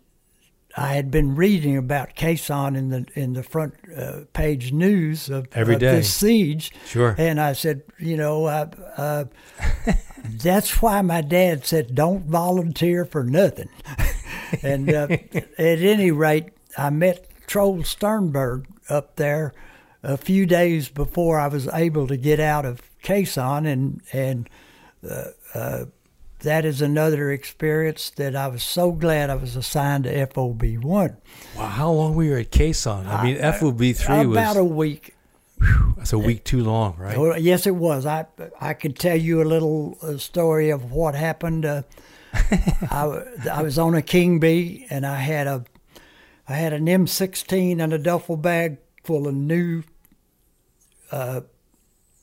I 0.80 0.94
had 0.94 1.10
been 1.10 1.36
reading 1.36 1.76
about 1.76 2.16
Khe 2.16 2.36
Sanh 2.36 2.78
in 2.78 2.90
the 2.90 3.06
in 3.16 3.34
the 3.34 3.42
front 3.42 3.74
uh, 3.98 4.22
page 4.34 4.72
news 4.72 5.28
of, 5.28 5.48
Every 5.54 5.74
of 5.74 5.80
day. 5.80 5.96
this 5.96 6.14
siege. 6.14 6.72
Sure. 6.86 7.16
And 7.18 7.42
I 7.42 7.54
said, 7.54 7.82
you 7.98 8.16
know, 8.16 8.46
uh, 8.46 8.70
uh, 8.96 9.26
that's 10.24 10.80
why 10.80 11.02
my 11.02 11.22
dad 11.22 11.66
said, 11.66 11.96
don't 11.96 12.26
volunteer 12.26 13.06
for 13.06 13.24
nothing. 13.24 13.70
and 14.62 14.94
uh, 14.94 15.08
at 15.58 15.80
any 15.80 16.12
rate, 16.12 16.50
I 16.78 16.92
met 16.92 17.28
Troll 17.48 17.84
Sternberg 17.84 18.68
up 18.88 19.16
there 19.16 19.54
a 20.04 20.16
few 20.16 20.46
days 20.46 20.90
before 20.90 21.40
I 21.40 21.48
was 21.48 21.68
able 21.70 22.06
to 22.06 22.18
get 22.18 22.40
out 22.40 22.66
of 22.66 22.82
Khe 23.02 23.24
Sanh, 23.24 23.66
and 23.66 24.02
and 24.14 24.48
uh, 25.10 25.32
uh, 25.56 25.86
that 26.42 26.66
is 26.66 26.82
another 26.82 27.32
experience 27.32 28.10
that 28.12 28.36
I 28.36 28.48
was 28.48 28.64
so 28.64 28.92
glad 28.92 29.30
I 29.30 29.36
was 29.36 29.56
assigned 29.56 30.04
to 30.06 30.26
FOB 30.28 30.64
one. 30.84 31.18
Wow, 31.56 31.66
how 31.68 31.92
long 31.92 32.16
were 32.16 32.24
you 32.24 32.36
at 32.38 32.52
Khe 32.52 32.72
Sanh? 32.72 33.08
I 33.08 33.24
mean, 33.24 33.38
FOB 33.54 33.80
three 33.96 34.26
was 34.26 34.38
About 34.38 34.58
a 34.58 34.64
week. 34.64 35.16
that's 35.98 36.14
a 36.14 36.20
week 36.20 36.44
too 36.44 36.64
long, 36.64 36.96
right? 36.98 37.18
Well, 37.18 37.40
yes, 37.40 37.66
it 37.66 37.76
was. 37.76 38.06
I 38.06 38.26
I 38.62 38.74
could 38.74 38.98
tell 39.00 39.18
you 39.18 39.42
a 39.42 39.46
little 39.46 39.98
uh, 40.02 40.18
story 40.18 40.70
of 40.70 40.92
what 40.92 41.16
happened. 41.16 41.66
Uh, 41.66 41.82
I, 42.92 43.24
I 43.52 43.62
was 43.64 43.80
on 43.80 43.96
a 43.96 44.02
King 44.04 44.40
Bee, 44.40 44.86
and 44.92 45.06
I 45.06 45.16
had 45.16 45.48
a 45.48 45.66
I 46.48 46.54
had 46.54 46.74
an 46.74 46.86
M16 46.86 47.82
and 47.82 47.92
a 47.92 47.98
duffel 47.98 48.38
bag 48.38 48.78
full 49.04 49.28
of 49.28 49.34
new 49.34 49.84
uh, 51.12 51.42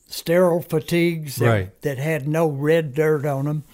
sterile 0.06 0.62
fatigues 0.62 1.36
that, 1.36 1.46
Right. 1.48 1.82
that 1.82 1.98
had 1.98 2.28
no 2.28 2.46
red 2.46 2.94
dirt 2.94 3.26
on 3.26 3.46
them. 3.46 3.64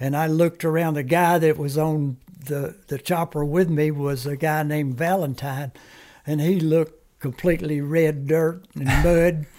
And 0.00 0.16
I 0.16 0.26
looked 0.26 0.64
around. 0.64 0.94
The 0.94 1.02
guy 1.02 1.38
that 1.38 1.58
was 1.58 1.76
on 1.76 2.16
the 2.46 2.74
the 2.88 2.98
chopper 2.98 3.44
with 3.44 3.68
me 3.68 3.90
was 3.90 4.26
a 4.26 4.36
guy 4.36 4.62
named 4.62 4.94
Valentine, 4.96 5.72
and 6.26 6.40
he 6.40 6.58
looked 6.58 7.20
completely 7.20 7.80
red 7.82 8.26
dirt 8.26 8.64
and 8.74 8.86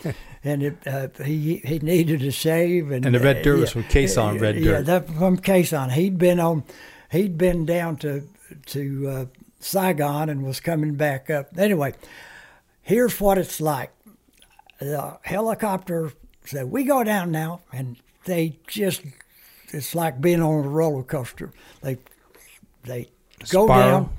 mud. 0.03 0.15
And 0.43 0.63
it, 0.63 0.87
uh, 0.87 1.09
he 1.23 1.57
he 1.57 1.77
needed 1.77 2.23
a 2.23 2.31
shave, 2.31 2.89
and, 2.89 3.05
And 3.05 3.13
the 3.13 3.19
red 3.19 3.37
uh, 3.37 3.43
dirt 3.43 3.59
was 3.59 3.71
from 3.71 3.83
Khe 3.83 4.05
Sanh, 4.05 4.41
red 4.41 4.55
dirt. 4.55 4.63
yeah, 4.63 4.81
that 4.81 5.07
from 5.07 5.37
Khe 5.37 5.61
Sanh. 5.61 5.91
He'd 5.91 6.17
been 6.17 6.39
on, 6.39 6.63
he'd 7.11 7.37
been 7.37 7.63
down 7.67 7.97
to 7.97 8.23
to 8.67 9.07
uh, 9.07 9.25
Saigon 9.59 10.27
and 10.29 10.43
was 10.43 10.59
coming 10.59 10.95
back 10.95 11.29
up. 11.29 11.55
Anyway, 11.55 11.93
here's 12.81 13.21
what 13.21 13.37
it's 13.37 13.61
like. 13.61 13.91
The 14.79 15.19
helicopter 15.21 16.11
said, 16.45 16.71
"We 16.71 16.85
go 16.85 17.03
down 17.03 17.29
now," 17.31 17.61
and 17.71 17.97
they 18.25 18.57
just 18.65 19.03
it's 19.73 19.95
like 19.95 20.21
being 20.21 20.41
on 20.41 20.65
a 20.65 20.67
roller 20.67 21.03
coaster. 21.03 21.51
They 21.81 21.97
they 22.83 23.09
go 23.49 23.65
Spiral. 23.67 23.91
down, 24.01 24.09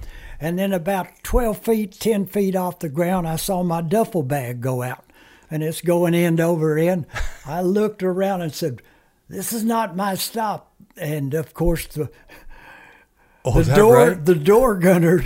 and 0.41 0.59
then 0.59 0.73
about 0.73 1.09
twelve 1.23 1.59
feet, 1.59 1.93
ten 1.99 2.27
feet 2.27 2.57
off 2.57 2.79
the 2.81 2.89
ground, 2.89 3.27
I 3.29 3.37
saw 3.37 3.63
my 3.63 3.81
duffel 3.83 4.23
bag 4.23 4.61
go 4.61 4.83
out, 4.83 5.05
and 5.51 5.63
it's 5.63 5.81
going 5.81 6.15
end 6.15 6.41
over 6.41 6.79
end. 6.79 7.07
I 7.47 7.61
looked 7.63 8.03
around 8.03 8.43
and 8.43 8.55
said, 8.55 8.83
"This 9.29 9.53
is 9.53 9.65
not 9.65 9.97
my 9.97 10.15
stop." 10.15 10.73
And 10.97 11.35
of 11.35 11.55
course, 11.55 11.87
the 11.87 12.11
Oh, 13.45 13.61
the 13.61 13.75
door 13.75 13.97
right? 13.97 14.25
the 14.25 14.37
door 14.37 14.77
gunner 14.77 15.25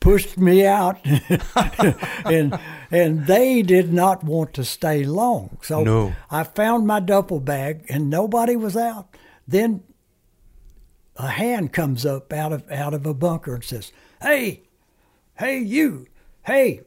pushed 0.00 0.36
me 0.36 0.66
out 0.66 0.98
and 2.26 2.58
and 2.90 3.26
they 3.26 3.62
did 3.62 3.92
not 3.92 4.24
want 4.24 4.52
to 4.54 4.64
stay 4.64 5.04
long 5.04 5.56
so 5.62 5.82
No. 5.84 6.12
i 6.30 6.42
found 6.42 6.86
my 6.86 7.00
duffel 7.00 7.38
bag 7.40 7.86
and 7.88 8.10
nobody 8.10 8.56
was 8.56 8.76
out 8.76 9.06
then 9.46 9.82
a 11.16 11.28
hand 11.28 11.72
comes 11.72 12.04
up 12.04 12.32
out 12.32 12.52
of 12.52 12.70
out 12.70 12.94
of 12.94 13.06
a 13.06 13.14
bunker 13.14 13.54
and 13.54 13.64
says 13.64 13.92
hey 14.20 14.62
hey 15.38 15.58
you 15.58 16.06
hey 16.44 16.80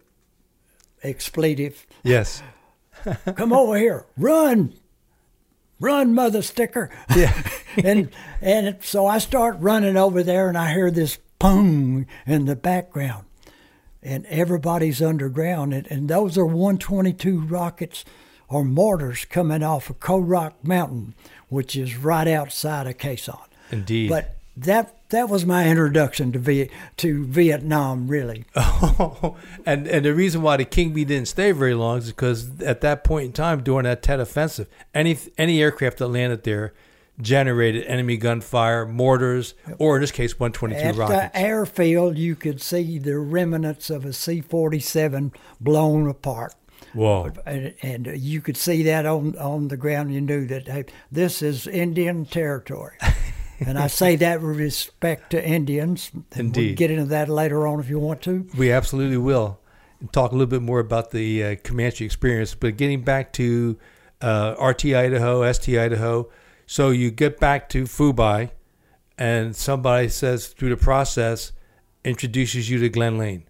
expletive 1.03 1.85
Yes. 2.03 2.41
come 3.35 3.53
over 3.53 3.77
here. 3.77 4.05
Run. 4.17 4.73
Run 5.79 6.15
mother 6.15 6.41
sticker. 6.41 6.89
Yeah. 7.15 7.43
and 7.83 8.09
and 8.41 8.77
so 8.81 9.05
I 9.05 9.19
start 9.19 9.57
running 9.59 9.97
over 9.97 10.23
there, 10.23 10.47
and 10.47 10.57
I 10.57 10.73
hear 10.73 10.89
this 10.89 11.19
pung 11.37 12.07
in 12.25 12.45
the 12.45 12.55
background, 12.55 13.25
and 14.01 14.25
everybody's 14.25 15.01
underground, 15.01 15.73
and, 15.73 15.85
and 15.91 16.09
those 16.09 16.37
are 16.37 16.45
122 16.45 17.41
rockets 17.41 18.03
or 18.49 18.63
mortars 18.63 19.25
coming 19.25 19.61
off 19.61 19.89
of 19.89 19.99
Rock 20.09 20.63
Mountain, 20.63 21.13
which 21.49 21.75
is 21.75 21.97
right 21.97 22.27
outside 22.27 22.87
of 22.87 22.97
Khe 22.97 23.15
Sanh. 23.15 23.39
Indeed. 23.71 24.09
But 24.09 24.35
that 24.55 25.09
that 25.09 25.29
was 25.29 25.45
my 25.45 25.69
introduction 25.69 26.31
to 26.33 26.39
Viet, 26.39 26.71
to 26.97 27.25
Vietnam, 27.25 28.07
really. 28.07 28.45
and 29.65 29.87
and 29.87 30.05
the 30.05 30.13
reason 30.13 30.41
why 30.41 30.57
the 30.57 30.65
King 30.65 30.93
Bee 30.93 31.05
didn't 31.05 31.27
stay 31.27 31.51
very 31.51 31.73
long 31.73 31.99
is 31.99 32.07
because 32.07 32.61
at 32.61 32.81
that 32.81 33.03
point 33.03 33.25
in 33.25 33.31
time, 33.33 33.63
during 33.63 33.83
that 33.83 34.01
Tet 34.01 34.19
offensive, 34.19 34.67
any 34.93 35.17
any 35.37 35.61
aircraft 35.61 35.99
that 35.99 36.07
landed 36.07 36.43
there 36.43 36.73
generated 37.21 37.83
enemy 37.85 38.17
gunfire, 38.17 38.85
mortars, 38.85 39.55
or 39.79 39.95
in 39.95 40.01
this 40.01 40.11
case, 40.11 40.39
122 40.39 40.79
At 40.79 40.95
rockets. 40.95 41.33
the 41.33 41.39
airfield, 41.39 42.17
you 42.17 42.35
could 42.35 42.61
see 42.61 42.99
the 42.99 43.17
remnants 43.17 43.89
of 43.89 44.05
a 44.05 44.13
C-47 44.13 45.33
blown 45.59 46.07
apart. 46.07 46.53
Whoa! 46.97 47.31
and, 47.45 47.73
and 47.81 48.07
you 48.17 48.41
could 48.41 48.57
see 48.57 48.83
that 48.83 49.05
on 49.05 49.37
on 49.37 49.67
the 49.67 49.77
ground. 49.77 50.13
You 50.13 50.21
knew 50.21 50.47
that 50.47 50.67
hey, 50.67 50.85
this 51.11 51.41
is 51.41 51.67
Indian 51.67 52.25
territory. 52.25 52.97
and 53.59 53.77
I 53.77 53.87
say 53.87 54.15
that 54.17 54.41
with 54.41 54.57
respect 54.57 55.29
to 55.31 55.45
Indians. 55.45 56.09
And 56.13 56.25
We'll 56.35 56.45
Indeed. 56.45 56.77
get 56.77 56.91
into 56.91 57.05
that 57.05 57.29
later 57.29 57.67
on 57.67 57.79
if 57.79 57.89
you 57.89 57.99
want 57.99 58.21
to. 58.23 58.47
We 58.57 58.71
absolutely 58.71 59.17
will. 59.17 59.59
Talk 60.11 60.31
a 60.31 60.35
little 60.35 60.47
bit 60.47 60.61
more 60.61 60.79
about 60.79 61.11
the 61.11 61.43
uh, 61.43 61.55
Comanche 61.63 62.05
experience. 62.05 62.53
But 62.55 62.77
getting 62.77 63.03
back 63.03 63.33
to 63.33 63.77
uh, 64.21 64.55
RT 64.59 64.85
Idaho, 64.85 65.51
ST 65.51 65.77
Idaho. 65.77 66.29
So 66.65 66.89
you 66.89 67.11
get 67.11 67.39
back 67.39 67.69
to 67.69 67.83
Phu 67.83 68.15
Bai, 68.15 68.51
and 69.17 69.55
somebody 69.55 70.09
says 70.09 70.47
through 70.47 70.69
the 70.69 70.77
process, 70.77 71.51
introduces 72.03 72.69
you 72.69 72.79
to 72.79 72.89
Glen 72.89 73.17
Lane. 73.17 73.46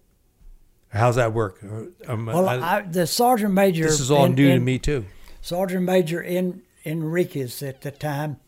How's 0.90 1.16
that 1.16 1.32
work? 1.34 1.62
Or, 1.64 1.88
um, 2.06 2.26
Well, 2.26 2.48
I- 2.48 2.78
I, 2.78 2.80
the 2.82 3.06
sergeant 3.06 3.52
major. 3.54 3.84
this 3.84 4.00
is 4.00 4.10
all 4.10 4.24
in- 4.26 4.34
new 4.34 4.48
to 4.54 4.60
me 4.60 4.78
too. 4.78 5.04
Sergeant 5.40 5.84
Major 5.84 6.22
en, 6.22 6.62
Enriquez 6.84 7.62
at 7.62 7.82
the 7.82 7.90
time 7.90 8.38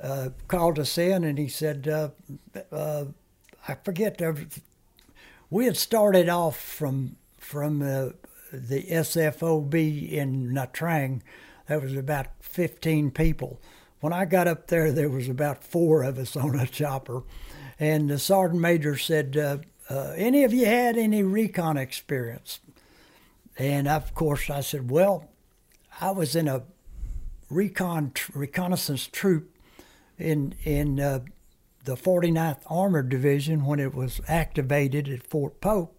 uh, 0.00 0.30
called 0.48 0.78
us 0.78 0.96
in 0.98 1.24
and 1.24 1.38
he 1.38 1.48
said, 1.48 1.88
uh, 1.88 2.08
uh, 2.72 3.06
I 3.68 3.74
forget, 3.82 4.20
we 5.50 5.64
had 5.66 5.76
started 5.76 6.28
off 6.28 6.58
from 6.58 7.16
from 7.38 7.82
uh, 7.82 8.10
the 8.52 8.82
SFOB 8.90 10.10
in 10.12 10.52
Nha 10.52 10.72
Trang. 10.72 11.20
There 11.68 11.80
was 11.80 11.96
about 11.96 12.26
15 12.40 13.10
people. 13.10 13.60
When 14.00 14.12
I 14.12 14.24
got 14.24 14.46
up 14.48 14.68
there, 14.68 14.92
there 14.92 15.08
was 15.10 15.28
about 15.28 15.62
four 15.64 16.02
of 16.02 16.18
us 16.18 16.36
on 16.36 16.58
a 16.58 16.66
chopper. 16.66 17.22
And 17.78 18.08
the 18.08 18.18
sergeant 18.18 18.60
major 18.60 18.96
said, 18.96 19.36
uh, 19.90 20.14
any 20.16 20.44
of 20.44 20.54
you 20.54 20.66
had 20.66 20.96
any 20.96 21.22
recon 21.22 21.76
experience? 21.76 22.60
And 23.58 23.88
of 23.88 24.14
course, 24.14 24.48
I 24.48 24.60
said, 24.60 24.90
well, 24.90 25.28
I 26.00 26.12
was 26.12 26.36
in 26.36 26.48
a 26.48 26.62
recon 27.50 28.12
reconnaissance 28.32 29.08
troop 29.08 29.54
in 30.16 30.54
in 30.62 31.00
uh, 31.00 31.20
the 31.84 31.96
49th 31.96 32.60
Armored 32.66 33.08
Division 33.08 33.64
when 33.64 33.80
it 33.80 33.94
was 33.94 34.20
activated 34.28 35.08
at 35.08 35.26
Fort 35.26 35.60
Polk, 35.60 35.92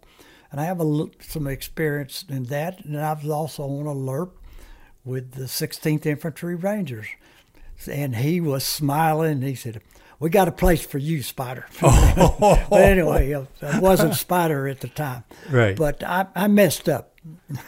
and 0.52 0.62
I 0.62 0.66
have 0.66 0.80
a, 0.80 1.06
some 1.20 1.48
experience 1.48 2.24
in 2.30 2.44
that. 2.46 2.86
And 2.86 2.98
I 2.98 3.14
was 3.14 3.30
also 3.30 3.64
on 3.64 3.88
alert 3.88 4.32
with 5.04 5.34
the 5.34 5.46
16th 5.46 6.06
Infantry 6.06 6.56
Rangers, 6.56 7.08
and 7.88 8.16
he 8.16 8.40
was 8.40 8.64
smiling. 8.64 9.42
He 9.42 9.56
said. 9.56 9.82
We 10.22 10.30
got 10.30 10.48
a 10.48 10.52
place 10.52 10.86
for 10.86 11.00
you, 11.00 11.24
Spider. 11.24 11.66
but 11.82 12.72
anyway, 12.74 13.34
I 13.64 13.80
wasn't 13.80 14.14
Spider 14.14 14.68
at 14.68 14.80
the 14.80 14.88
time. 14.88 15.24
Right. 15.50 15.76
But 15.76 16.04
I, 16.04 16.28
I 16.36 16.48
messed 16.48 16.88
up. 16.88 17.16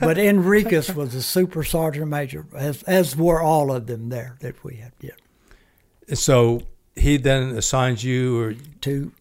but 0.00 0.18
Enriquez 0.18 0.94
was 0.94 1.14
a 1.14 1.22
super 1.22 1.64
sergeant 1.64 2.08
major, 2.08 2.46
as 2.54 2.82
as 2.82 3.16
were 3.16 3.40
all 3.40 3.72
of 3.72 3.86
them 3.86 4.10
there 4.10 4.36
that 4.40 4.62
we 4.62 4.76
had. 4.76 4.92
Yeah, 5.00 6.14
So 6.14 6.62
he 6.94 7.16
then 7.16 7.56
assigns 7.56 8.04
you, 8.04 8.38
or 8.38 8.54
to 8.82 9.12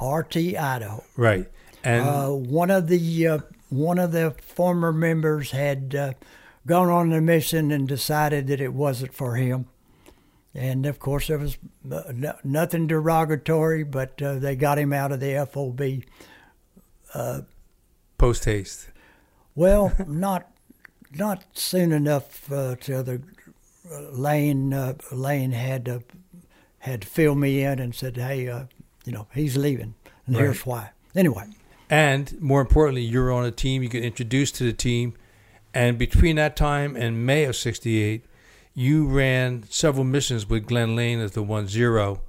RT 0.00 0.36
Idaho. 0.36 1.04
right, 1.16 1.46
and 1.82 2.08
Uh, 2.08 2.28
one 2.28 2.70
of 2.70 2.88
the 2.88 3.26
uh, 3.26 3.38
one 3.68 3.98
of 3.98 4.12
the 4.12 4.34
former 4.40 4.92
members 4.92 5.50
had 5.52 5.94
uh, 5.94 6.12
gone 6.66 6.88
on 6.88 7.12
a 7.12 7.20
mission 7.20 7.70
and 7.72 7.86
decided 7.88 8.46
that 8.48 8.60
it 8.60 8.74
wasn't 8.74 9.12
for 9.14 9.36
him. 9.36 9.66
And 10.58 10.86
of 10.86 10.98
course, 10.98 11.28
there 11.28 11.38
was 11.38 11.56
uh, 11.90 12.12
nothing 12.42 12.88
derogatory, 12.88 13.84
but 13.84 14.20
uh, 14.20 14.40
they 14.40 14.56
got 14.56 14.76
him 14.78 14.92
out 14.92 15.12
of 15.12 15.20
the 15.20 15.46
FOB. 15.50 16.02
post 18.18 18.44
haste. 18.44 18.88
Well, 19.54 19.92
not 20.06 20.50
not 21.16 21.44
soon 21.52 21.92
enough 21.92 22.50
uh, 22.52 22.74
to 22.80 23.02
the 23.02 23.22
uh, 23.90 24.00
Lane. 24.10 24.72
Uh, 24.74 24.94
Lane 25.12 25.52
had 25.52 25.84
to 25.86 26.02
had 26.80 27.02
to 27.02 27.06
fill 27.08 27.34
me 27.34 27.62
in 27.62 27.78
and 27.78 27.94
said, 27.94 28.16
"Hey, 28.16 28.48
uh, 28.48 28.64
you 29.04 29.12
know, 29.12 29.26
he's 29.34 29.56
leaving, 29.56 29.94
and 30.26 30.34
Right. 30.36 30.42
here's 30.44 30.66
why." 30.66 30.90
Anyway, 31.14 31.44
And 31.90 32.40
more 32.40 32.60
importantly, 32.60 33.02
you're 33.02 33.32
on 33.32 33.44
a 33.44 33.50
team. 33.50 33.82
You 33.82 33.88
get 33.88 34.04
introduced 34.04 34.56
to 34.56 34.64
the 34.64 34.72
team, 34.72 35.14
and 35.72 35.98
between 35.98 36.36
that 36.36 36.56
time 36.56 36.96
and 36.96 37.24
May 37.24 37.44
of 37.44 37.54
'68, 37.56 38.24
you 38.78 39.06
ran 39.06 39.64
several 39.68 40.04
missions 40.04 40.48
with 40.48 40.66
Glenn 40.66 40.94
Lane 40.94 41.18
as 41.18 41.32
the 41.32 41.42
one 41.42 41.66
zero, 41.66 42.20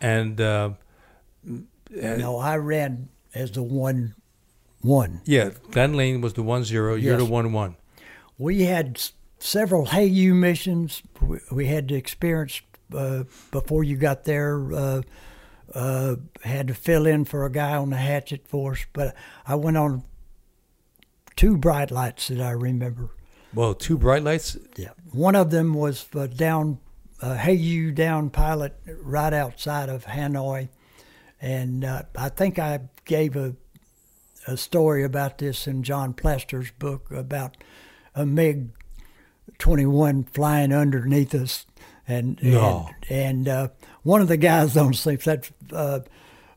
and 0.00 0.40
uh, 0.40 0.70
no, 1.90 2.38
I 2.38 2.56
ran 2.56 3.08
as 3.36 3.52
the 3.52 3.62
one 3.62 4.16
one. 4.80 5.20
yeah, 5.24 5.50
Glenn 5.70 5.94
Lane 5.94 6.20
was 6.20 6.32
the 6.32 6.42
one 6.42 6.64
zero. 6.64 6.96
You're 6.96 7.18
the 7.18 7.24
one 7.24 7.52
one. 7.52 7.76
We 8.36 8.62
had 8.62 9.00
several 9.38 9.86
HAYU 9.86 10.34
missions. 10.34 11.04
We, 11.20 11.38
we 11.52 11.66
had 11.66 11.86
to 11.90 11.94
experience 11.94 12.62
uh, 12.92 13.22
before 13.52 13.84
you 13.84 13.96
got 13.96 14.24
there. 14.24 14.72
Uh, 14.72 15.02
uh, 15.72 16.16
had 16.42 16.66
to 16.66 16.74
fill 16.74 17.06
in 17.06 17.24
for 17.24 17.46
a 17.46 17.50
guy 17.50 17.76
on 17.76 17.90
the 17.90 17.96
hatchet 17.96 18.48
force, 18.48 18.86
but 18.92 19.14
I 19.46 19.54
went 19.54 19.76
on 19.76 20.02
two 21.36 21.56
bright 21.56 21.92
lights 21.92 22.26
that 22.26 22.40
I 22.40 22.50
remember. 22.50 23.10
Well, 23.54 23.74
two 23.74 23.98
bright 23.98 24.22
lights. 24.22 24.56
Yeah. 24.76 24.90
One 25.12 25.36
of 25.36 25.50
them 25.50 25.74
was 25.74 26.06
uh, 26.14 26.26
down, 26.26 26.78
uh, 27.20 27.36
HAYU 27.36 27.94
down 27.94 28.30
pilot 28.30 28.74
right 29.02 29.32
outside 29.32 29.88
of 29.88 30.04
Hanoi. 30.06 30.68
And 31.40 31.84
uh, 31.84 32.02
I 32.16 32.28
think 32.28 32.58
I 32.58 32.80
gave 33.04 33.36
a, 33.36 33.54
a 34.46 34.56
story 34.56 35.04
about 35.04 35.38
this 35.38 35.66
in 35.66 35.82
John 35.82 36.14
Plaster's 36.14 36.70
book 36.70 37.10
about 37.10 37.56
a 38.14 38.24
MiG 38.24 38.70
21 39.58 40.24
flying 40.24 40.72
underneath 40.72 41.34
us. 41.34 41.66
And, 42.08 42.38
No. 42.42 42.88
and, 43.08 43.46
and 43.46 43.48
uh, 43.48 43.68
one 44.02 44.20
of 44.22 44.28
the 44.28 44.36
guys 44.36 44.76
on 44.78 44.94
sleep 44.94 45.22
that 45.24 45.50
uh, 45.72 46.00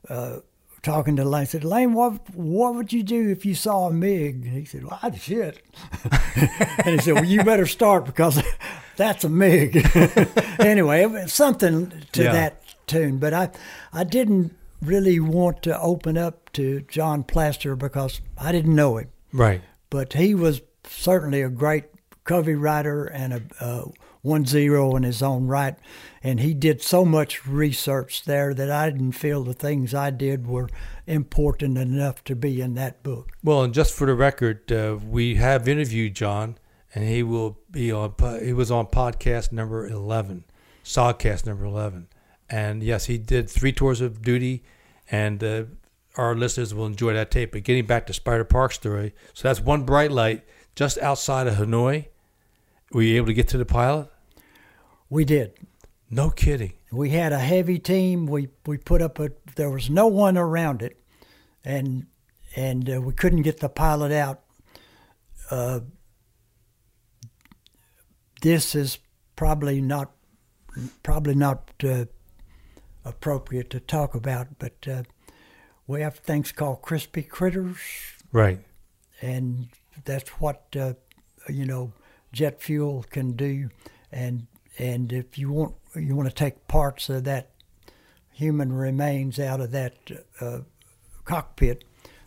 uh, 0.09 0.37
talking 0.85 1.15
to 1.17 1.25
Lane, 1.25 1.47
said, 1.47 1.63
Lane, 1.65 1.93
what, 1.93 2.13
what 2.35 2.75
would 2.75 2.93
you 2.93 3.03
do 3.03 3.29
if 3.29 3.45
you 3.45 3.55
saw 3.55 3.87
a 3.87 3.91
MiG? 3.93 4.45
And 4.45 4.53
he 4.57 4.65
said, 4.65 4.85
well, 4.85 4.99
I'd 5.01 5.19
shit. 5.19 5.61
and 6.85 6.87
he 6.95 6.99
said, 6.99 7.15
well, 7.15 7.25
you 7.25 7.43
better 7.43 7.65
start 7.65 8.05
because 8.05 8.41
that's 8.95 9.23
a 9.23 9.29
MiG. 9.29 9.75
anyway, 10.59 11.01
it 11.01 11.11
was 11.11 11.33
something 11.33 11.91
to 12.13 12.23
Yeah. 12.23 12.31
that 12.31 12.61
tune. 12.87 13.17
But 13.17 13.33
I, 13.33 13.49
I 13.91 14.03
didn't 14.03 14.55
really 14.81 15.19
want 15.19 15.63
to 15.63 15.77
open 15.81 16.17
up 16.17 16.51
to 16.53 16.81
John 16.87 17.23
Plaster 17.23 17.75
because 17.75 18.21
I 18.37 18.51
didn't 18.51 18.75
know 18.75 18.97
him. 18.97 19.09
Right. 19.33 19.61
But 19.89 20.13
he 20.13 20.35
was 20.35 20.61
certainly 20.83 21.41
a 21.41 21.49
great 21.49 21.85
Covey 22.25 22.53
rider 22.55 23.05
and 23.05 23.33
a, 23.33 23.41
a 23.59 23.85
one 24.25 24.45
zero 24.45 24.95
in 24.95 25.03
his 25.03 25.21
own 25.21 25.47
right. 25.47 25.75
And 26.21 26.39
he 26.39 26.53
did 26.53 26.81
so 26.81 27.05
much 27.05 27.45
research 27.45 28.23
there 28.23 28.53
that 28.55 28.71
I 28.71 28.89
didn't 28.89 29.11
feel 29.11 29.43
the 29.43 29.53
things 29.53 29.93
I 29.93 30.09
did 30.09 30.47
were 30.47 30.69
important 31.05 31.77
enough 31.77 32.23
to 32.23 32.35
be 32.35 32.61
in 32.61 32.73
that 32.73 33.03
book. 33.03 33.31
Well, 33.43 33.63
and 33.63 33.73
just 33.73 33.93
for 33.93 34.07
the 34.07 34.15
record, 34.15 34.71
uh, 34.71 34.97
we 35.07 35.35
have 35.35 35.67
interviewed 35.67 36.15
John, 36.15 36.57
and 36.95 37.07
he 37.07 37.21
will 37.21 37.59
be 37.69 37.91
on. 37.91 38.15
He 38.43 38.53
was 38.53 38.71
on 38.71 38.87
podcast 38.87 39.51
number 39.51 39.85
eleven, 39.87 40.45
Sogcast 40.83 41.45
number 41.45 41.65
eleven, 41.65 42.07
and 42.49 42.81
yes, 42.81 43.05
he 43.05 43.19
did 43.19 43.47
three 43.47 43.71
tours 43.71 44.01
of 44.01 44.23
duty, 44.23 44.63
and 45.11 45.43
uh, 45.43 45.63
our 46.15 46.33
listeners 46.33 46.73
will 46.73 46.87
enjoy 46.87 47.13
that 47.13 47.29
tape. 47.29 47.51
But 47.51 47.63
getting 47.63 47.85
back 47.85 48.07
to 48.07 48.13
Spider 48.13 48.45
Park 48.45 48.71
story, 48.71 49.13
so 49.33 49.47
that's 49.47 49.59
one 49.59 49.83
bright 49.83 50.11
light 50.11 50.43
just 50.73 50.97
outside 50.97 51.45
of 51.45 51.55
Hanoi. 51.55 52.07
Were 52.91 53.03
you 53.03 53.17
able 53.17 53.27
to 53.27 53.33
get 53.33 53.47
to 53.49 53.57
the 53.57 53.65
pilot? 53.65 54.09
We 55.09 55.25
did. 55.25 55.53
No 56.09 56.29
kidding. 56.29 56.73
We 56.91 57.09
had 57.09 57.33
a 57.33 57.39
heavy 57.39 57.79
team. 57.79 58.25
We 58.27 58.49
we 58.65 58.77
put 58.77 59.01
up 59.01 59.19
a. 59.19 59.31
There 59.55 59.69
was 59.69 59.89
no 59.89 60.07
one 60.07 60.37
around 60.37 60.81
it, 60.81 60.97
and 61.63 62.07
and 62.55 62.89
uh, 62.89 63.01
we 63.01 63.13
couldn't 63.13 63.41
get 63.41 63.59
the 63.59 63.69
pilot 63.69 64.11
out. 64.11 64.41
Uh, 65.51 65.81
this 68.41 68.75
is 68.75 68.99
probably 69.35 69.81
not 69.81 70.11
probably 71.03 71.35
not 71.35 71.69
uh, 71.83 72.05
appropriate 73.03 73.69
to 73.71 73.79
talk 73.79 74.15
about, 74.15 74.47
but 74.59 74.87
uh, 74.87 75.03
we 75.87 76.01
have 76.01 76.15
things 76.17 76.51
called 76.51 76.81
crispy 76.81 77.23
critters, 77.23 77.77
Right. 78.31 78.59
and 79.21 79.67
that's 80.03 80.29
what 80.41 80.75
uh, 80.79 80.93
you 81.49 81.65
know 81.65 81.93
jet 82.31 82.61
fuel 82.61 83.05
can 83.09 83.33
do 83.33 83.69
and 84.11 84.47
and 84.77 85.11
if 85.11 85.37
you 85.37 85.51
want 85.51 85.75
you 85.95 86.15
want 86.15 86.27
to 86.27 86.35
take 86.35 86.67
parts 86.67 87.09
of 87.09 87.23
that 87.23 87.51
human 88.31 88.73
remains 88.73 89.39
out 89.39 89.61
of 89.61 89.71
that 89.71 89.95
uh, 90.41 90.59
cockpit 91.23 91.83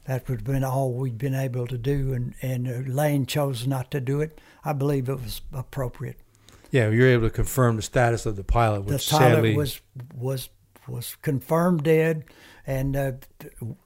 that 0.07 0.27
would 0.29 0.41
have 0.41 0.47
been 0.47 0.65
all 0.65 0.93
we'd 0.93 1.19
been 1.19 1.35
able 1.35 1.67
to 1.67 1.79
do 1.79 2.13
and 2.13 2.35
and 2.43 2.69
uh, 2.69 2.91
Lane 2.91 3.27
chose 3.27 3.67
not 3.67 3.91
to 3.91 4.01
do 4.01 4.21
it 4.21 4.41
I 4.65 4.73
believe 4.73 5.09
it 5.09 5.21
was 5.21 5.41
appropriate 5.53 6.19
Yeah, 6.71 6.89
you 6.91 7.01
were 7.01 7.09
able 7.09 7.29
to 7.29 7.35
confirm 7.35 7.77
the 7.77 7.83
status 7.83 8.27
of 8.27 8.37
the 8.37 8.45
pilot, 8.45 8.87
the 8.87 8.93
pilot 8.93 9.03
sadly 9.03 9.57
was 9.57 9.81
was 10.15 10.49
was 10.89 11.17
confirmed 11.23 11.85
dead, 11.85 12.25
and 12.67 12.97
uh, 12.97 13.13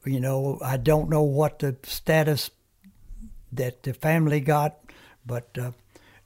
you 0.04 0.20
know 0.20 0.58
I 0.62 0.76
don't 0.76 1.08
know 1.10 1.22
what 1.22 1.58
the 1.58 1.76
status 1.82 2.50
that 3.52 3.82
the 3.82 3.92
family 3.92 4.40
got, 4.40 4.78
but 5.26 5.48
uh, 5.58 5.72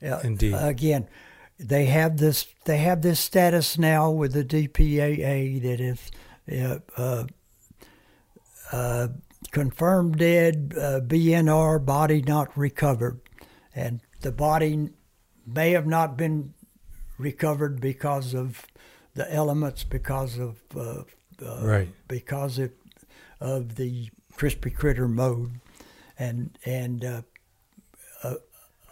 uh, 0.03 0.20
Indeed. 0.22 0.55
again, 0.55 1.09
they 1.58 1.86
have 1.86 2.18
this 2.18 2.46
they 2.64 2.78
have 2.78 3.02
this 3.02 3.20
status 3.20 3.78
now 3.78 4.10
with 4.10 4.32
the 4.32 4.44
DPAA 4.44 5.62
that 5.62 5.80
if 5.80 6.10
uh, 6.96 7.24
uh, 8.72 9.08
confirmed 9.52 10.18
dead, 10.18 10.74
uh, 10.76 11.00
BNR 11.00 11.84
body 11.84 12.22
not 12.22 12.56
recovered, 12.56 13.20
and 13.74 14.00
the 14.20 14.32
body 14.32 14.90
may 15.46 15.70
have 15.70 15.86
not 15.86 16.16
been 16.16 16.52
recovered 17.18 17.80
because 17.80 18.34
of 18.34 18.66
the 19.14 19.32
elements, 19.32 19.84
because 19.84 20.38
of 20.38 20.58
uh, 20.76 21.02
uh, 21.44 21.64
Right. 21.66 21.88
because 22.08 22.58
of, 22.58 22.70
of 23.40 23.76
the 23.76 24.10
crispy 24.34 24.70
critter 24.70 25.08
mode, 25.08 25.60
and 26.18 26.58
and 26.64 27.04
uh, 27.04 27.22
uh, 28.22 28.34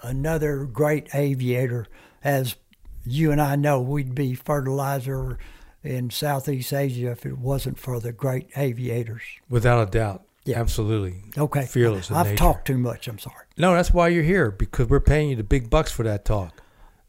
another 0.02 0.64
great 0.64 1.14
aviator, 1.14 1.86
as 2.24 2.56
you 3.04 3.30
and 3.30 3.40
I 3.40 3.54
know, 3.56 3.80
we'd 3.80 4.14
be 4.14 4.34
fertilizer 4.34 5.38
in 5.82 6.10
Southeast 6.10 6.72
Asia 6.72 7.10
if 7.10 7.26
it 7.26 7.38
wasn't 7.38 7.78
for 7.78 8.00
the 8.00 8.12
great 8.12 8.48
aviators. 8.56 9.22
Without 9.48 9.86
a 9.86 9.90
doubt. 9.90 10.22
Yeah. 10.46 10.60
Absolutely. 10.60 11.22
Okay, 11.38 11.64
Fearless 11.64 12.10
I've 12.10 12.26
nature. 12.26 12.36
talked 12.36 12.66
too 12.66 12.76
much. 12.76 13.08
I'm 13.08 13.18
sorry. 13.18 13.44
No, 13.56 13.74
that's 13.74 13.92
why 13.92 14.08
you're 14.08 14.22
here 14.22 14.50
because 14.50 14.88
we're 14.88 15.00
paying 15.00 15.30
you 15.30 15.36
the 15.36 15.44
big 15.44 15.70
bucks 15.70 15.90
for 15.90 16.02
that 16.02 16.24
talk, 16.26 16.60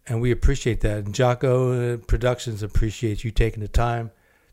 and 0.08 0.22
we 0.22 0.32
appreciate 0.32 0.80
that. 0.82 1.00
And 1.00 1.14
Jocko 1.14 1.96
uh, 1.96 1.98
Productions 1.98 2.64
appreciates 2.64 3.26
you 3.26 3.32
taking 3.32 3.60
the 3.60 3.68
time 3.68 4.12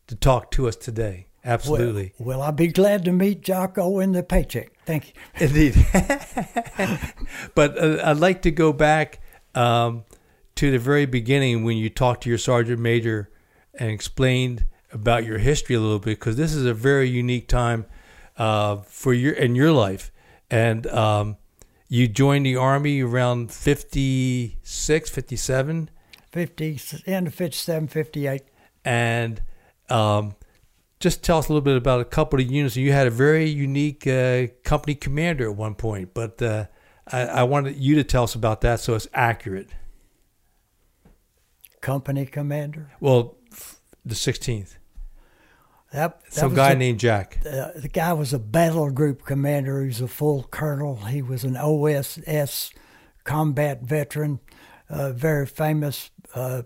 to 0.08 0.16
talk 0.16 0.50
to 0.52 0.66
us 0.66 0.74
today. 0.74 1.26
Absolutely, 1.44 2.12
Well, 2.18 2.38
well, 2.38 2.42
I'll 2.42 2.52
be 2.52 2.68
glad 2.68 3.04
to 3.04 3.12
meet 3.12 3.42
Jocko 3.42 3.98
in 4.00 4.12
the 4.12 4.22
paycheck. 4.22 4.72
Thank 4.84 5.08
you. 5.08 5.46
indeed. 5.46 5.74
but 7.54 7.78
uh, 7.78 8.00
I'd 8.04 8.18
like 8.18 8.42
to 8.42 8.50
go 8.50 8.72
back 8.72 9.20
um, 9.54 10.04
to 10.56 10.70
the 10.70 10.78
very 10.78 11.06
beginning 11.06 11.64
when 11.64 11.76
you 11.76 11.88
talked 11.90 12.22
to 12.24 12.28
your 12.28 12.38
sergeant 12.38 12.80
major 12.80 13.30
and 13.74 13.90
explained 13.90 14.64
about 14.92 15.24
your 15.24 15.38
history 15.38 15.74
a 15.74 15.80
little 15.80 15.98
bit 15.98 16.18
because 16.18 16.36
this 16.36 16.54
is 16.54 16.66
a 16.66 16.74
very 16.74 17.08
unique 17.08 17.48
time 17.48 17.86
uh, 18.36 18.76
for 18.76 19.12
your 19.12 19.32
in 19.32 19.54
your 19.54 19.72
life, 19.72 20.10
and 20.50 20.86
um, 20.88 21.36
you 21.88 22.08
joined 22.08 22.46
the 22.46 22.56
army 22.56 23.02
around 23.02 23.52
56, 23.52 25.10
57, 25.10 25.90
50, 26.30 26.80
end 27.06 27.26
of 27.26 27.34
57, 27.34 27.88
58. 27.88 28.42
and 28.84 29.42
um, 29.90 30.34
just 31.00 31.22
tell 31.22 31.38
us 31.38 31.48
a 31.48 31.52
little 31.52 31.60
bit 31.60 31.76
about 31.76 32.00
a 32.00 32.04
couple 32.04 32.40
of 32.40 32.50
units. 32.50 32.76
You 32.76 32.92
had 32.92 33.06
a 33.06 33.10
very 33.10 33.48
unique 33.48 34.06
uh, 34.06 34.46
company 34.62 34.94
commander 34.94 35.50
at 35.50 35.56
one 35.56 35.74
point, 35.74 36.14
but 36.14 36.40
uh, 36.40 36.66
I, 37.08 37.22
I 37.22 37.42
wanted 37.42 37.76
you 37.76 37.96
to 37.96 38.04
tell 38.04 38.22
us 38.22 38.34
about 38.34 38.60
that 38.62 38.80
so 38.80 38.94
it's 38.94 39.08
accurate. 39.12 39.68
Company 41.82 42.24
commander. 42.24 42.90
Well, 43.00 43.36
f- 43.52 43.76
the 44.06 44.14
16th. 44.14 44.76
That, 45.92 46.22
that 46.24 46.32
Some 46.32 46.54
guy 46.54 46.70
a- 46.70 46.74
named 46.76 47.00
Jack. 47.00 47.40
uh, 47.44 47.72
the 47.76 47.90
guy 47.92 48.14
was 48.14 48.32
a 48.32 48.38
battle 48.38 48.90
group 48.90 49.26
commander. 49.26 49.82
He 49.82 49.88
was 49.88 50.00
a 50.00 50.08
full 50.08 50.44
colonel. 50.44 50.96
He 50.96 51.20
was 51.20 51.44
an 51.44 51.56
OSS 51.56 52.70
combat 53.24 53.82
veteran, 53.82 54.40
uh, 54.88 55.12
very 55.12 55.44
famous 55.44 56.10
uh, 56.34 56.62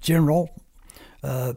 general, 0.00 0.50
uh, 1.22 1.54